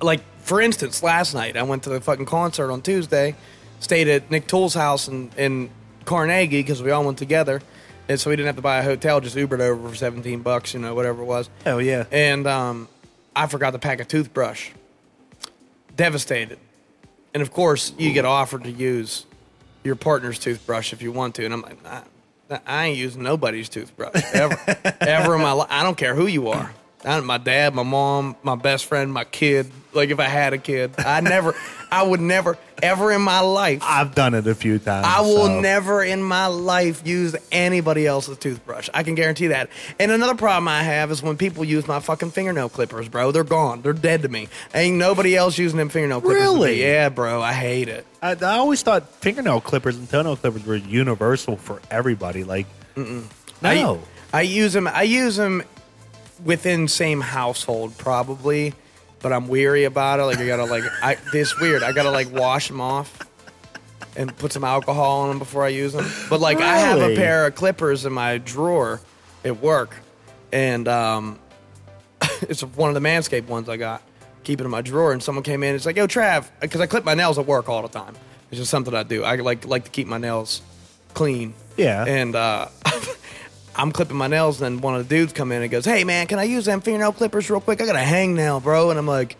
like 0.00 0.20
for 0.40 0.60
instance, 0.60 1.02
last 1.02 1.34
night 1.34 1.56
I 1.56 1.62
went 1.62 1.84
to 1.84 1.90
the 1.90 2.00
fucking 2.00 2.26
concert 2.26 2.72
on 2.72 2.82
Tuesday, 2.82 3.36
stayed 3.78 4.08
at 4.08 4.30
Nick 4.30 4.48
Tool's 4.48 4.74
house 4.74 5.06
in 5.06 5.30
in 5.36 5.70
Carnegie 6.04 6.62
because 6.62 6.82
we 6.82 6.90
all 6.90 7.04
went 7.04 7.18
together. 7.18 7.62
And 8.08 8.18
so 8.18 8.30
we 8.30 8.36
didn't 8.36 8.46
have 8.46 8.56
to 8.56 8.62
buy 8.62 8.78
a 8.78 8.82
hotel, 8.82 9.20
just 9.20 9.36
Ubered 9.36 9.60
over 9.60 9.88
for 9.88 9.94
17 9.94 10.40
bucks, 10.40 10.74
you 10.74 10.80
know, 10.80 10.94
whatever 10.94 11.22
it 11.22 11.26
was. 11.26 11.48
Hell 11.64 11.80
yeah. 11.80 12.04
And 12.10 12.46
um, 12.46 12.88
I 13.34 13.46
forgot 13.46 13.70
to 13.70 13.78
pack 13.78 14.00
a 14.00 14.04
toothbrush. 14.04 14.70
Devastated. 15.96 16.58
And 17.32 17.42
of 17.42 17.52
course, 17.52 17.92
you 17.98 18.12
get 18.12 18.24
offered 18.24 18.64
to 18.64 18.70
use 18.70 19.24
your 19.84 19.94
partner's 19.94 20.38
toothbrush 20.38 20.92
if 20.92 21.00
you 21.00 21.12
want 21.12 21.36
to. 21.36 21.44
And 21.44 21.54
I'm 21.54 21.62
like, 21.62 21.86
I, 21.86 22.02
I 22.66 22.86
ain't 22.86 22.98
using 22.98 23.22
nobody's 23.22 23.68
toothbrush 23.68 24.22
ever, 24.34 24.58
ever 25.00 25.34
in 25.36 25.40
my 25.40 25.52
life. 25.52 25.68
I 25.70 25.82
don't 25.82 25.96
care 25.96 26.14
who 26.14 26.26
you 26.26 26.48
are. 26.48 26.72
I, 27.04 27.20
my 27.20 27.38
dad, 27.38 27.74
my 27.74 27.82
mom, 27.82 28.36
my 28.42 28.54
best 28.54 28.86
friend, 28.86 29.12
my 29.12 29.24
kid. 29.24 29.70
Like 29.94 30.08
if 30.08 30.18
I 30.20 30.24
had 30.24 30.54
a 30.54 30.58
kid, 30.58 30.94
I 30.98 31.20
never, 31.20 31.54
I 31.90 32.02
would 32.02 32.20
never, 32.20 32.56
ever 32.82 33.12
in 33.12 33.20
my 33.20 33.40
life. 33.40 33.82
I've 33.82 34.14
done 34.14 34.32
it 34.32 34.46
a 34.46 34.54
few 34.54 34.78
times. 34.78 35.06
I 35.06 35.20
will 35.20 35.46
so. 35.46 35.60
never 35.60 36.02
in 36.02 36.22
my 36.22 36.46
life 36.46 37.06
use 37.06 37.36
anybody 37.50 38.06
else's 38.06 38.38
toothbrush. 38.38 38.88
I 38.94 39.02
can 39.02 39.14
guarantee 39.14 39.48
that. 39.48 39.68
And 39.98 40.10
another 40.10 40.34
problem 40.34 40.68
I 40.68 40.82
have 40.82 41.10
is 41.10 41.22
when 41.22 41.36
people 41.36 41.64
use 41.64 41.86
my 41.86 42.00
fucking 42.00 42.30
fingernail 42.30 42.70
clippers, 42.70 43.08
bro. 43.08 43.32
They're 43.32 43.44
gone. 43.44 43.82
They're 43.82 43.92
dead 43.92 44.22
to 44.22 44.28
me. 44.28 44.48
Ain't 44.74 44.96
nobody 44.96 45.36
else 45.36 45.58
using 45.58 45.76
them 45.76 45.90
fingernail 45.90 46.22
clippers. 46.22 46.40
Really? 46.40 46.80
Yeah, 46.80 47.10
bro. 47.10 47.42
I 47.42 47.52
hate 47.52 47.88
it. 47.88 48.06
I, 48.22 48.30
I 48.30 48.56
always 48.56 48.82
thought 48.82 49.06
fingernail 49.16 49.60
clippers 49.60 49.98
and 49.98 50.08
toenail 50.08 50.36
clippers 50.36 50.64
were 50.64 50.76
universal 50.76 51.56
for 51.56 51.82
everybody. 51.90 52.44
Like, 52.44 52.66
no. 52.96 53.22
I, 53.62 53.98
I 54.38 54.40
use 54.42 54.72
them. 54.72 54.88
I 54.88 55.02
use 55.02 55.36
them 55.36 55.62
within 56.44 56.88
same 56.88 57.20
household 57.20 57.96
probably, 57.98 58.74
but 59.20 59.32
I'm 59.32 59.48
weary 59.48 59.84
about 59.84 60.20
it. 60.20 60.24
Like 60.24 60.38
I 60.38 60.46
gotta 60.46 60.64
like 60.64 60.84
I 61.02 61.16
this 61.32 61.58
weird. 61.60 61.82
I 61.82 61.92
gotta 61.92 62.10
like 62.10 62.30
wash 62.32 62.68
them 62.68 62.80
off 62.80 63.18
and 64.16 64.36
put 64.36 64.52
some 64.52 64.64
alcohol 64.64 65.22
on 65.22 65.28
them 65.30 65.38
before 65.38 65.64
I 65.64 65.68
use 65.68 65.92
them. 65.92 66.06
But 66.28 66.40
like 66.40 66.58
I 66.60 66.78
have 66.78 66.98
a 66.98 67.02
Really? 67.02 67.16
pair 67.16 67.46
of 67.46 67.54
clippers 67.54 68.04
in 68.04 68.12
my 68.12 68.38
drawer 68.38 69.00
at 69.44 69.60
work, 69.60 69.96
and 70.52 70.86
um, 70.88 71.38
it's 72.42 72.62
one 72.62 72.88
of 72.94 72.94
the 73.00 73.06
Manscaped 73.08 73.46
ones 73.48 73.68
I 73.68 73.76
got. 73.76 74.02
Keep 74.44 74.60
it 74.60 74.64
in 74.64 74.70
my 74.70 74.82
drawer, 74.82 75.12
and 75.12 75.22
someone 75.22 75.44
came 75.44 75.62
in. 75.62 75.74
It's 75.76 75.86
like, 75.86 75.96
"Yo, 75.96 76.06
Trav," 76.08 76.46
because 76.60 76.80
I 76.80 76.86
clip 76.86 77.04
my 77.04 77.14
nails 77.14 77.38
at 77.38 77.46
work 77.46 77.68
all 77.68 77.82
the 77.82 77.88
time. 77.88 78.14
It's 78.50 78.58
just 78.58 78.70
something 78.70 78.92
I 78.94 79.02
do. 79.04 79.22
I 79.24 79.36
like 79.36 79.64
like 79.66 79.84
to 79.84 79.90
keep 79.90 80.08
my 80.08 80.18
nails 80.18 80.62
clean. 81.14 81.54
Yeah. 81.76 82.04
And 82.04 82.34
uh, 82.34 82.66
I'm 83.74 83.90
clipping 83.92 84.16
my 84.16 84.26
nails, 84.26 84.60
and 84.60 84.76
then 84.76 84.82
one 84.82 84.94
of 84.94 85.08
the 85.08 85.14
dudes 85.14 85.32
come 85.32 85.50
in 85.52 85.62
and 85.62 85.70
goes, 85.70 85.84
"Hey, 85.84 86.04
man, 86.04 86.26
can 86.26 86.38
I 86.38 86.44
use 86.44 86.64
them 86.66 86.80
fingernail 86.80 87.12
clippers 87.12 87.48
real 87.48 87.60
quick? 87.60 87.80
I 87.80 87.86
got 87.86 87.96
a 87.96 88.00
hangnail, 88.00 88.62
bro." 88.62 88.90
And 88.90 88.98
I'm 88.98 89.06
like, 89.06 89.36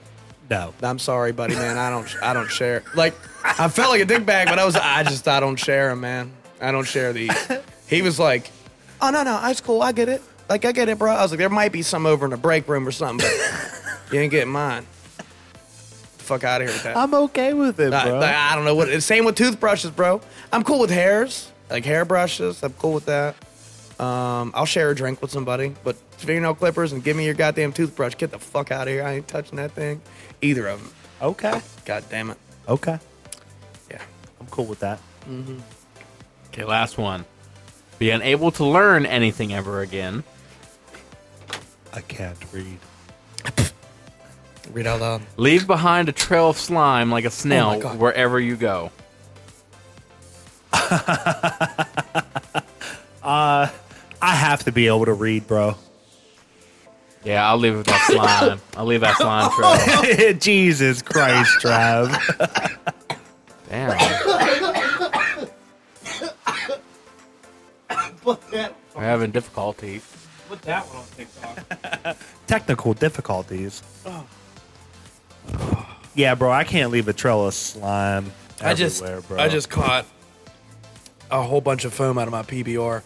no. 0.49 0.73
"I'm 0.83 0.99
sorry, 0.99 1.33
buddy, 1.33 1.55
man. 1.55 1.77
I 1.79 1.91
don't, 1.91 2.17
I 2.23 2.33
don't 2.33 2.51
share." 2.51 2.83
Like, 2.95 3.15
I 3.45 3.69
felt 3.69 3.91
like 3.91 4.01
a 4.01 4.05
dick 4.07 4.25
bag, 4.25 4.49
but 4.49 4.59
I 4.59 4.65
was, 4.65 4.77
I 4.77 5.03
just, 5.03 5.29
I 5.29 5.41
don't 5.41 5.57
share 5.57 5.89
them, 5.91 6.01
man. 6.01 6.33
I 6.61 6.73
don't 6.73 6.87
share 6.87 7.13
these. 7.13 7.31
He 7.89 8.01
was 8.01 8.19
like, 8.19 8.51
"Oh 9.03 9.11
no, 9.11 9.23
no, 9.23 9.39
that's 9.43 9.61
cool. 9.61 9.83
I 9.83 9.93
get 9.93 10.09
it. 10.09 10.23
Like, 10.49 10.65
I 10.65 10.73
get 10.73 10.89
it, 10.89 10.99
bro." 10.99 11.13
I 11.13 11.21
was 11.21 11.31
like, 11.31 11.39
"There 11.39 11.51
might 11.51 11.73
be 11.73 11.83
some 11.83 12.07
over 12.07 12.25
in 12.25 12.31
the 12.31 12.39
break 12.39 12.67
room 12.69 12.89
or 12.89 12.93
something, 12.93 13.29
but 13.29 13.93
you 14.11 14.19
ain't 14.19 14.31
getting 14.31 14.51
mine." 14.51 14.87
The 15.19 16.25
fuck 16.25 16.43
out 16.45 16.63
of 16.63 16.69
here 16.69 16.75
with 16.75 16.85
that. 16.85 16.97
I'm 16.97 17.13
okay 17.13 17.53
with 17.53 17.79
it, 17.81 17.93
I, 17.93 18.05
bro. 18.09 18.19
like, 18.19 18.35
I 18.35 18.55
don't 18.55 18.65
know 18.65 18.75
what. 18.75 19.03
Same 19.03 19.27
with 19.27 19.35
toothbrushes, 19.37 19.91
bro. 19.91 20.23
I'm 20.51 20.65
cool 20.65 20.79
with 20.79 20.89
hairs, 20.89 21.53
like 21.69 21.85
hair 21.85 22.07
brushes. 22.07 22.63
I'm 22.63 22.73
cool 22.75 22.95
with 22.95 23.05
that. 23.05 23.37
Um, 24.03 24.51
I'll 24.55 24.67
share 24.67 24.91
a 24.91 24.95
drink 24.97 25.23
with 25.23 25.31
somebody, 25.31 25.75
but 25.85 25.95
fingernail 26.17 26.55
clippers 26.57 26.93
and 26.93 27.05
give 27.05 27.17
me 27.17 27.25
your 27.25 27.35
goddamn 27.35 27.73
toothbrush. 27.73 28.17
Get 28.17 28.33
the 28.33 28.39
fuck 28.39 28.73
out 28.73 28.89
of 28.89 28.93
here. 28.93 29.05
I 29.05 29.13
ain't 29.15 29.29
touching 29.29 29.57
that 29.57 29.71
thing. 29.73 30.01
Either 30.41 30.67
of 30.67 30.81
them. 30.81 30.91
okay. 31.21 31.61
God 31.85 32.05
damn 32.11 32.31
it. 32.31 32.39
Okay. 32.69 32.99
Yeah. 33.91 34.03
I'm 34.41 34.47
cool 34.49 34.65
with 34.67 34.81
that. 34.81 34.99
Okay, 36.49 36.65
last 36.65 36.99
one. 36.99 37.25
Be 38.01 38.11
unable 38.11 38.51
to 38.53 38.65
learn 38.65 39.07
anything 39.07 39.53
ever 39.55 39.83
again. 39.83 40.25
I 41.93 42.01
can't 42.01 42.37
read. 42.53 42.79
Read 44.73 44.87
out 44.89 45.01
loud. 45.01 45.23
Leave 45.37 45.67
behind 45.69 46.09
a 46.09 46.13
trail 46.13 46.51
of 46.51 46.59
slime 46.59 47.13
like 47.13 47.23
a 47.25 47.29
Oh 47.29 47.31
snail 47.31 47.79
God. 47.79 47.99
wherever 48.01 48.41
you 48.41 48.57
go. 48.57 48.91
I 54.23 54.35
have 54.37 54.65
to 54.65 54.73
be 54.73 54.87
able 54.87 55.05
to 55.07 55.13
read, 55.13 55.47
bro. 55.49 55.75
Yeah, 57.25 57.49
I'll 57.49 57.59
leave 57.59 57.77
with 57.77 57.87
that 57.87 58.07
slime. 58.11 58.61
I'll 58.77 58.85
leave 58.87 59.01
that 59.01 59.17
slime 59.17 59.51
trail. 60.17 60.33
Jesus 60.35 61.03
Christ, 61.03 61.59
Trav. 61.61 62.09
Damn. 63.69 63.91
We're 68.95 69.03
having 69.03 69.31
difficulties. 69.33 70.05
Put 70.49 70.63
that 70.63 70.85
one 70.87 70.97
on 70.99 71.05
TikTok. 71.17 72.17
Technical 72.47 72.95
difficulties. 72.95 73.83
Yeah, 76.15 76.35
bro, 76.35 76.53
I 76.53 76.65
can't 76.65 76.93
leave 76.93 77.09
a 77.09 77.13
trail 77.13 77.47
of 77.47 77.55
slime 77.55 78.31
I 78.61 78.75
just, 78.75 79.03
bro. 79.03 79.39
I 79.39 79.49
just 79.49 79.71
caught 79.71 80.07
a 81.31 81.43
whole 81.43 81.61
bunch 81.61 81.85
of 81.85 81.93
foam 81.95 82.19
out 82.19 82.29
of 82.29 82.33
my 82.33 82.43
PBR. 82.43 83.03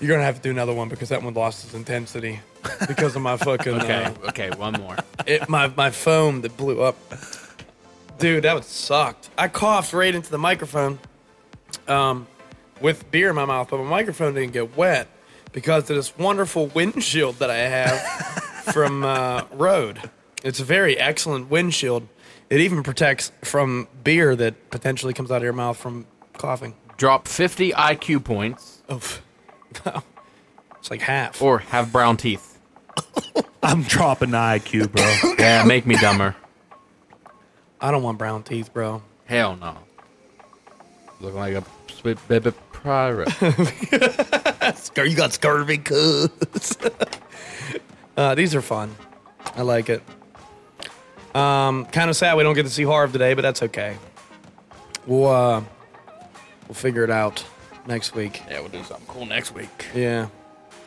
You're 0.00 0.10
gonna 0.10 0.24
have 0.24 0.36
to 0.36 0.42
do 0.42 0.50
another 0.50 0.74
one 0.74 0.88
because 0.88 1.08
that 1.10 1.22
one 1.22 1.34
lost 1.34 1.64
its 1.64 1.74
intensity 1.74 2.40
because 2.88 3.14
of 3.16 3.22
my 3.22 3.36
fucking 3.36 3.74
Okay, 3.74 4.04
uh, 4.04 4.28
okay, 4.28 4.50
one 4.50 4.74
more. 4.74 4.96
it, 5.26 5.48
my 5.48 5.68
my 5.76 5.90
foam 5.90 6.40
that 6.42 6.56
blew 6.56 6.82
up. 6.82 6.96
Dude, 8.18 8.44
that 8.44 8.54
would 8.54 8.64
sucked. 8.64 9.30
I 9.36 9.48
coughed 9.48 9.92
right 9.92 10.14
into 10.14 10.30
the 10.30 10.38
microphone, 10.38 10.98
um, 11.88 12.26
with 12.80 13.10
beer 13.10 13.30
in 13.30 13.36
my 13.36 13.44
mouth, 13.44 13.68
but 13.70 13.78
my 13.78 13.88
microphone 13.88 14.34
didn't 14.34 14.52
get 14.52 14.76
wet 14.76 15.08
because 15.52 15.88
of 15.90 15.96
this 15.96 16.16
wonderful 16.16 16.66
windshield 16.68 17.36
that 17.36 17.50
I 17.50 17.56
have 17.56 18.00
from 18.72 19.04
uh, 19.04 19.42
Rode. 19.52 20.10
It's 20.42 20.60
a 20.60 20.64
very 20.64 20.98
excellent 20.98 21.50
windshield. 21.50 22.06
It 22.50 22.60
even 22.60 22.82
protects 22.82 23.32
from 23.42 23.88
beer 24.04 24.36
that 24.36 24.70
potentially 24.70 25.12
comes 25.14 25.30
out 25.30 25.38
of 25.38 25.42
your 25.42 25.52
mouth 25.52 25.76
from 25.76 26.06
coughing. 26.34 26.74
Drop 26.96 27.26
50 27.26 27.72
IQ 27.72 28.22
points 28.24 28.82
Oh, 28.88 28.96
wow. 28.96 29.00
It's 30.78 30.90
like 30.90 31.00
half. 31.00 31.40
or 31.40 31.60
have 31.60 31.92
brown 31.92 32.16
teeth. 32.16 32.58
I'm 33.62 33.82
dropping 33.82 34.30
the 34.32 34.36
IQ, 34.38 34.92
bro. 34.92 35.34
Yeah, 35.44 35.64
make 35.64 35.86
me 35.86 35.96
dumber. 35.96 36.36
I 37.80 37.90
don't 37.90 38.02
want 38.02 38.18
brown 38.18 38.42
teeth, 38.42 38.72
bro. 38.72 39.02
Hell 39.26 39.56
no. 39.56 39.76
Looking 41.20 41.38
like 41.38 41.54
a 41.54 41.64
sweet 41.90 42.18
baby 42.28 42.52
pirate. 42.72 43.28
Scur- 44.76 45.08
You 45.08 45.16
got 45.16 45.32
scurvy, 45.32 45.78
cuz. 45.78 46.76
uh, 48.16 48.34
these 48.34 48.54
are 48.54 48.62
fun. 48.62 48.94
I 49.56 49.62
like 49.62 49.88
it. 49.88 50.02
Um, 51.34 51.86
kind 51.86 52.10
of 52.10 52.16
sad 52.16 52.36
we 52.36 52.42
don't 52.42 52.54
get 52.54 52.62
to 52.64 52.70
see 52.70 52.84
Harv 52.84 53.12
today, 53.12 53.34
but 53.34 53.42
that's 53.42 53.62
okay. 53.64 53.96
We'll 55.06 55.26
uh, 55.28 55.62
we'll 56.68 56.74
figure 56.74 57.04
it 57.04 57.10
out 57.10 57.44
next 57.86 58.14
week. 58.14 58.42
yeah, 58.50 58.60
we'll 58.60 58.68
do 58.68 58.82
something 58.84 59.06
cool 59.06 59.26
next 59.26 59.54
week. 59.54 59.86
Yeah, 59.94 60.28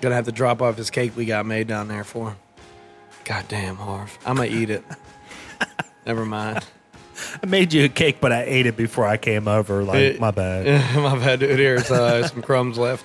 gonna 0.02 0.16
have 0.16 0.26
to 0.26 0.32
drop 0.32 0.62
off 0.62 0.78
his 0.78 0.90
cake 0.90 1.16
we 1.16 1.26
got 1.26 1.46
made 1.46 1.68
down 1.68 1.88
there 1.88 2.04
for. 2.04 2.30
him. 2.32 2.38
God 3.26 3.46
damn, 3.48 3.76
Harv. 3.76 4.18
I'm 4.26 4.38
gonna 4.38 4.50
eat 4.50 4.70
it. 4.70 4.84
Never 6.06 6.26
mind. 6.26 6.66
I 7.42 7.46
made 7.48 7.74
you 7.74 7.84
a 7.86 7.90
cake, 7.90 8.18
but 8.22 8.32
I 8.32 8.44
ate 8.44 8.68
it 8.68 8.78
before 8.78 9.06
I 9.08 9.18
came 9.18 9.48
over. 9.48 9.84
Like, 9.84 9.98
It- 10.00 10.20
my 10.20 10.30
bad. 10.32 10.66
My 10.96 11.18
bad, 11.18 11.40
dude. 11.40 11.58
Here's 11.58 11.90
uh, 11.90 12.28
some 12.28 12.42
crumbs 12.44 12.78
left 12.78 13.04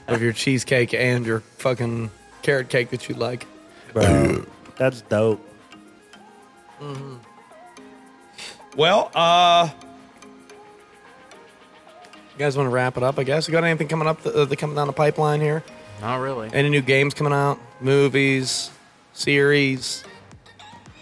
of 0.08 0.22
your 0.22 0.32
cheesecake 0.32 0.94
and 0.94 1.26
your 1.26 1.40
fucking 1.40 2.10
carrot 2.42 2.70
cake 2.70 2.88
that 2.90 3.08
you 3.08 3.14
like. 3.14 3.46
Bro, 3.92 4.46
that's 4.76 5.02
dope. 5.02 5.44
Well, 8.76 9.10
uh, 9.14 9.68
you 12.38 12.44
guys 12.44 12.56
want 12.56 12.66
to 12.66 12.70
wrap 12.70 12.96
it 12.96 13.02
up? 13.02 13.18
I 13.18 13.24
guess 13.24 13.48
you 13.48 13.52
got 13.52 13.64
anything 13.64 13.88
coming 13.88 14.06
up? 14.06 14.24
Uh, 14.24 14.30
the, 14.30 14.44
the 14.46 14.56
coming 14.56 14.76
down 14.76 14.86
the 14.86 14.92
pipeline 14.92 15.40
here? 15.40 15.64
Not 16.00 16.16
really. 16.20 16.48
Any 16.52 16.68
new 16.68 16.80
games 16.80 17.12
coming 17.14 17.32
out? 17.32 17.58
Movies, 17.80 18.70
series? 19.12 20.04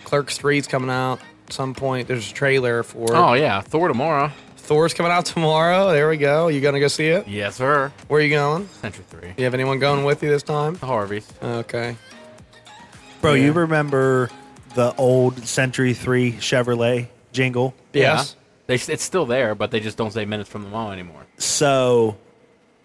Clerks 0.05 0.39
Three's 0.39 0.67
coming 0.67 0.89
out 0.89 1.21
at 1.47 1.53
some 1.53 1.75
point. 1.75 2.09
There's 2.09 2.31
a 2.31 2.35
trailer 2.35 2.83
for 2.83 3.15
Oh, 3.15 3.35
yeah, 3.35 3.61
Thor 3.61 3.89
tomorrow. 3.89 4.31
Thor's 4.57 4.95
coming 4.95 5.13
out 5.13 5.27
tomorrow. 5.27 5.93
There 5.93 6.09
we 6.09 6.17
go. 6.17 6.49
You 6.49 6.61
gonna 6.63 6.81
go 6.81 6.89
see 6.89 7.09
it? 7.09 7.29
Yes, 7.29 7.57
sir. 7.57 7.93
Where 8.09 8.21
are 8.21 8.25
you 8.25 8.31
going? 8.31 8.67
Century 8.81 9.05
3. 9.11 9.35
You 9.37 9.45
have 9.45 9.55
anyone 9.55 9.79
going 9.79 10.05
with 10.05 10.23
you 10.23 10.31
this 10.31 10.43
time? 10.43 10.75
The 10.75 10.87
Harveys. 10.87 11.29
Okay. 11.43 11.97
Bro, 13.21 13.35
Yeah. 13.35 13.45
you 13.45 13.53
remember 13.53 14.31
the 14.75 14.95
old 14.97 15.47
Century 15.47 15.93
3 15.93 16.33
Chevrolet 16.33 17.09
jingle? 17.33 17.75
Yes. 17.93 18.35
Yeah. 18.37 18.43
They, 18.69 18.93
it's 18.93 19.05
still 19.05 19.27
there, 19.27 19.55
but 19.55 19.71
they 19.71 19.79
just 19.81 19.97
don't 19.97 20.13
say 20.13 20.25
minutes 20.25 20.51
from 20.51 20.65
the 20.65 20.69
mall 20.71 20.91
anymore. 20.91 21.26
So, 21.39 22.17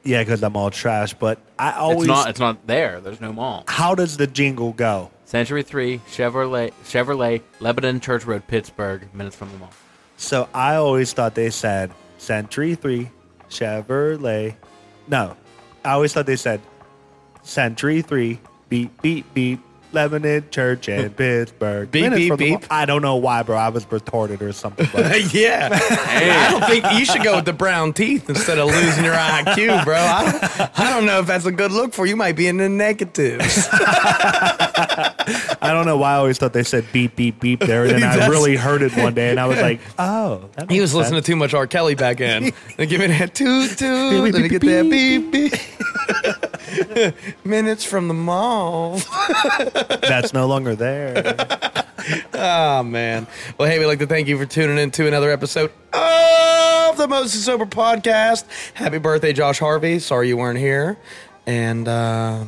yeah, 0.04 0.22
because 0.22 0.44
I'm 0.44 0.56
all 0.56 0.72
trash, 0.72 1.14
but 1.14 1.40
I 1.58 1.74
always. 1.74 2.02
It's 2.02 2.08
not. 2.08 2.30
It's 2.30 2.40
not 2.40 2.68
there. 2.68 3.02
There's 3.02 3.22
no 3.22 3.34
mall. 3.34 3.64
how 3.68 3.96
does 3.96 4.18
the 4.18 4.28
jingle 4.28 4.74
go? 4.74 5.12
Century 5.26 5.64
3, 5.64 6.00
Chevrolet, 6.10 6.74
Chevrolet, 6.84 7.42
Lebanon 7.62 8.02
Church 8.02 8.26
Road, 8.26 8.46
Pittsburgh, 8.48 9.08
minutes 9.14 9.34
from 9.34 9.50
the 9.54 9.58
mall. 9.60 9.72
So 10.18 10.50
I 10.54 10.76
always 10.76 11.14
thought 11.14 11.36
they 11.36 11.50
said 11.50 11.92
Century 12.18 12.76
3 12.76 13.10
Chevrolet. 13.50 14.56
No, 15.08 15.38
I 15.86 15.92
always 15.92 16.12
thought 16.12 16.26
they 16.26 16.36
said 16.36 16.60
Century 17.44 18.02
3 18.02 18.40
beep, 18.68 19.02
beep, 19.02 19.34
beep, 19.34 19.62
Lebanon 19.94 20.46
Church 20.52 20.88
in 20.90 21.10
Pittsburgh. 21.12 21.90
Beep, 21.92 22.04
Minutes 22.04 22.20
beep, 22.20 22.28
from 22.30 22.38
the 22.38 22.46
beep. 22.52 22.62
mall. 22.62 22.68
I 22.70 22.86
don't 22.86 23.02
know 23.02 23.16
why, 23.18 23.44
bro. 23.44 23.58
I 23.58 23.70
was 23.70 23.86
retarded 23.86 24.42
or 24.42 24.52
something. 24.54 24.88
But 24.94 25.34
yeah. 25.34 25.70
I 25.72 26.52
don't 26.52 26.66
think 26.70 26.86
you 27.00 27.06
should 27.06 27.24
go 27.24 27.38
with 27.38 27.46
the 27.46 27.54
brown 27.54 27.94
teeth 27.94 28.30
instead 28.30 28.60
of 28.60 28.68
losing 28.68 29.04
your 29.06 29.14
IQ, 29.16 29.84
bro. 29.84 29.96
I 29.98 30.32
don't, 30.32 30.44
I 30.80 30.90
don't 30.90 31.06
know 31.06 31.20
if 31.20 31.28
that's 31.28 31.46
a 31.46 31.52
good 31.52 31.72
look 31.72 31.94
for 31.94 32.06
you. 32.06 32.12
You 32.12 32.18
might 32.18 32.36
be 32.36 32.48
in 32.48 32.58
the 32.58 32.68
negatives. 32.68 33.70
I 33.72 35.72
don't 35.74 35.86
know 35.86 35.96
why 35.98 36.12
I 36.12 36.16
always 36.16 36.38
thought 36.38 36.52
they 36.52 36.64
said 36.64 36.86
beep, 36.92 37.16
beep, 37.16 37.40
beep 37.40 37.62
there. 37.62 37.84
And 37.84 37.92
then 37.94 38.04
I 38.04 38.12
That's- 38.16 38.30
really 38.30 38.58
heard 38.58 38.82
it 38.82 38.92
one 38.98 39.14
day 39.14 39.30
and 39.30 39.40
I 39.40 39.46
was 39.46 39.62
like, 39.62 39.80
oh, 39.98 40.42
oh. 40.44 40.50
that 40.56 40.70
He 40.70 40.80
makes 40.80 40.82
was 40.82 40.96
listening 40.96 41.18
sense. 41.20 41.26
to 41.28 41.32
too 41.32 41.36
much 41.38 41.54
R. 41.54 41.68
Kelly 41.68 41.96
back 41.96 42.20
in. 42.20 42.52
Then 42.78 42.90
give 42.90 43.00
me 43.00 43.08
that 43.08 43.34
toot 43.34 43.78
toot. 43.78 44.34
Let 44.34 44.42
me 44.42 44.50
get 44.50 44.62
that 44.62 44.90
beep 44.90 45.32
beep. 45.32 45.54
Minutes 47.44 47.84
from 47.86 48.08
the 48.08 48.14
mall. 48.14 49.00
That's 50.02 50.34
no 50.34 50.48
longer 50.48 50.76
there. 50.76 51.36
Oh 52.34 52.84
man. 52.86 53.28
Well, 53.58 53.70
hey, 53.70 53.80
we'd 53.80 53.86
like 53.86 54.00
to 54.00 54.08
thank 54.08 54.28
you 54.28 54.38
for 54.38 54.46
tuning 54.46 54.78
in 54.78 54.92
to 54.92 55.08
another 55.08 55.32
episode 55.32 55.72
of 55.94 56.98
the 56.98 57.08
Mostly 57.08 57.40
Sober 57.40 57.66
Podcast. 57.66 58.46
Happy 58.74 58.98
birthday, 58.98 59.34
Josh 59.34 59.60
Harvey. 59.60 60.00
Sorry 60.00 60.28
you 60.28 60.38
weren't 60.38 60.60
here. 60.60 60.98
And 61.46 61.88
uh, 61.88 62.46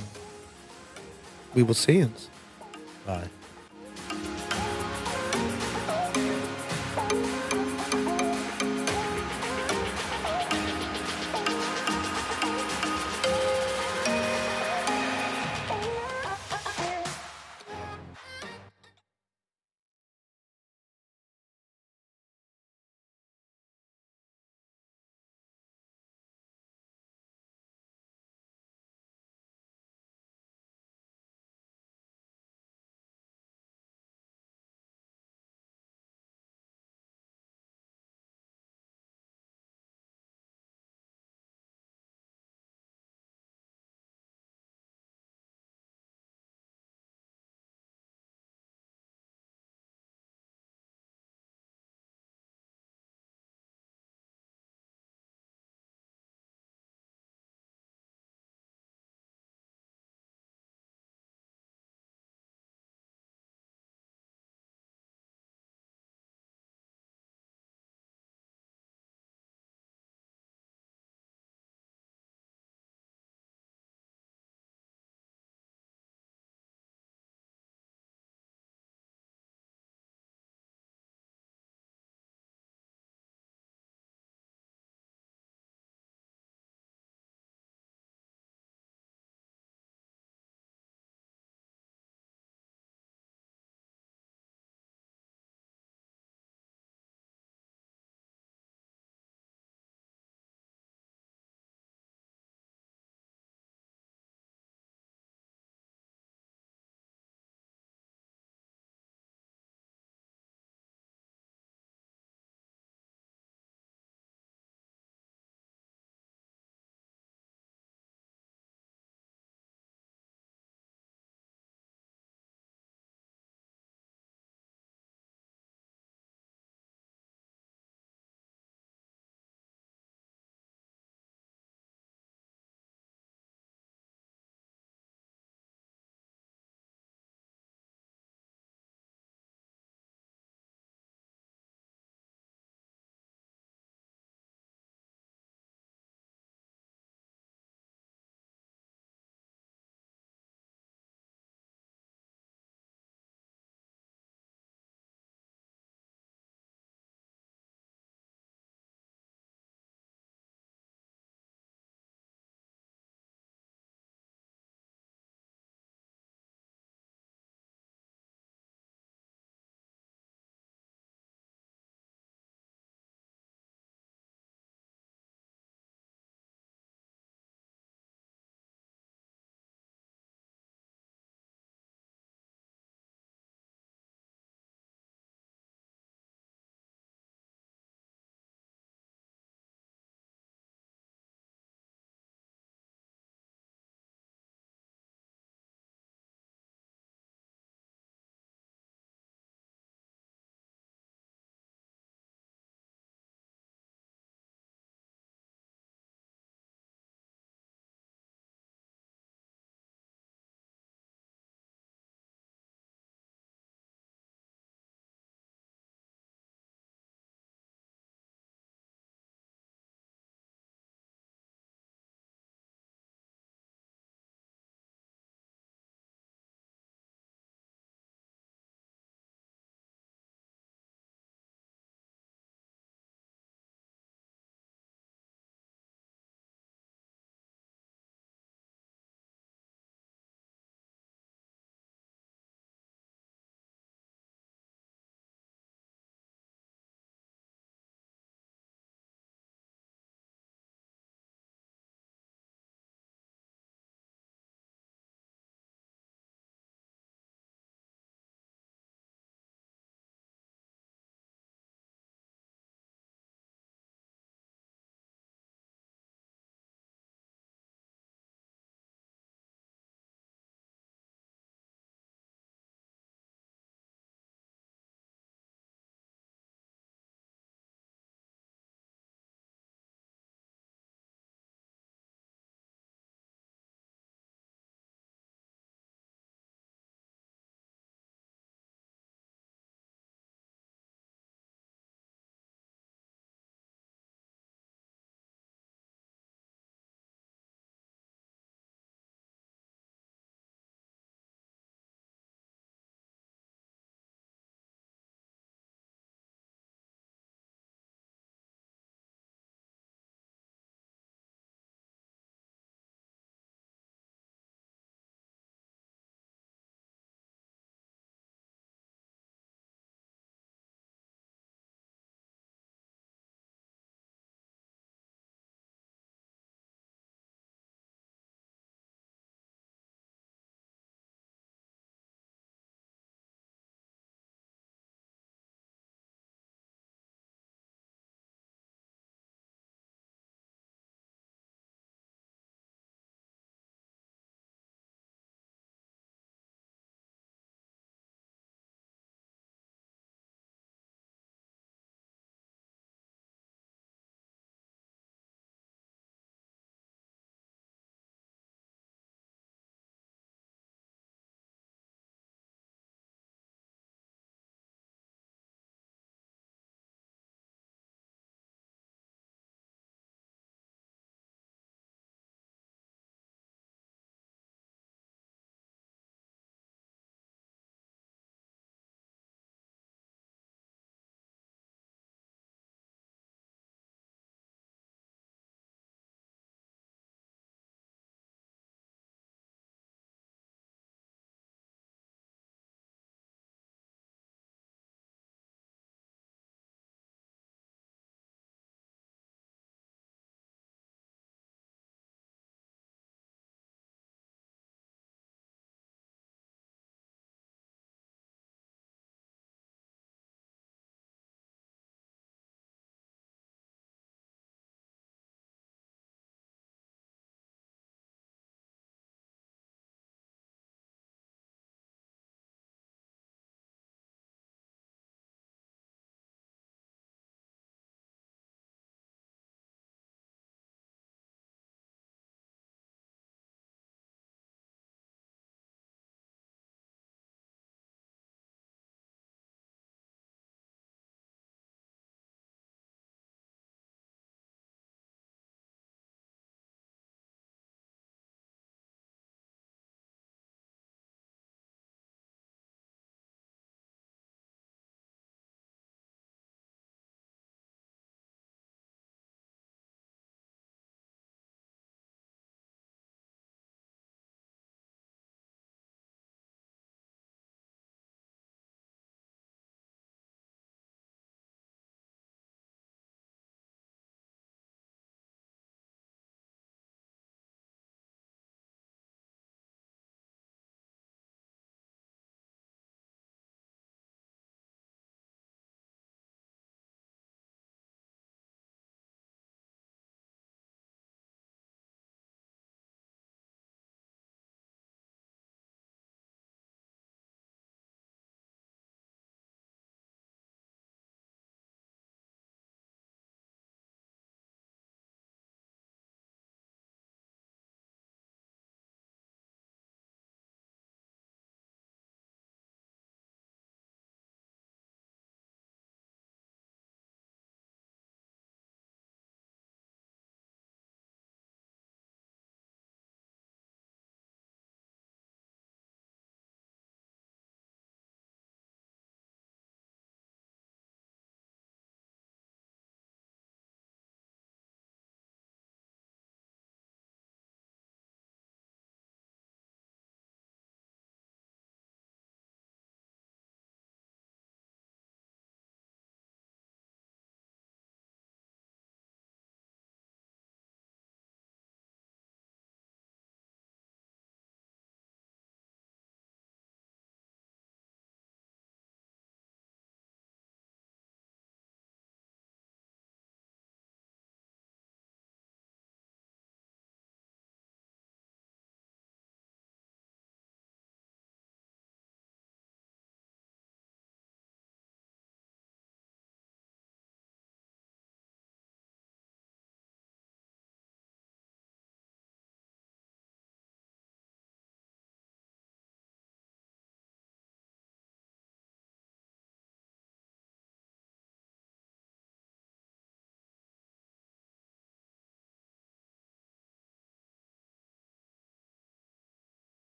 we 1.54 1.64
will 1.64 1.74
see 1.74 1.98
you. 2.00 2.12
Bye. 3.06 3.28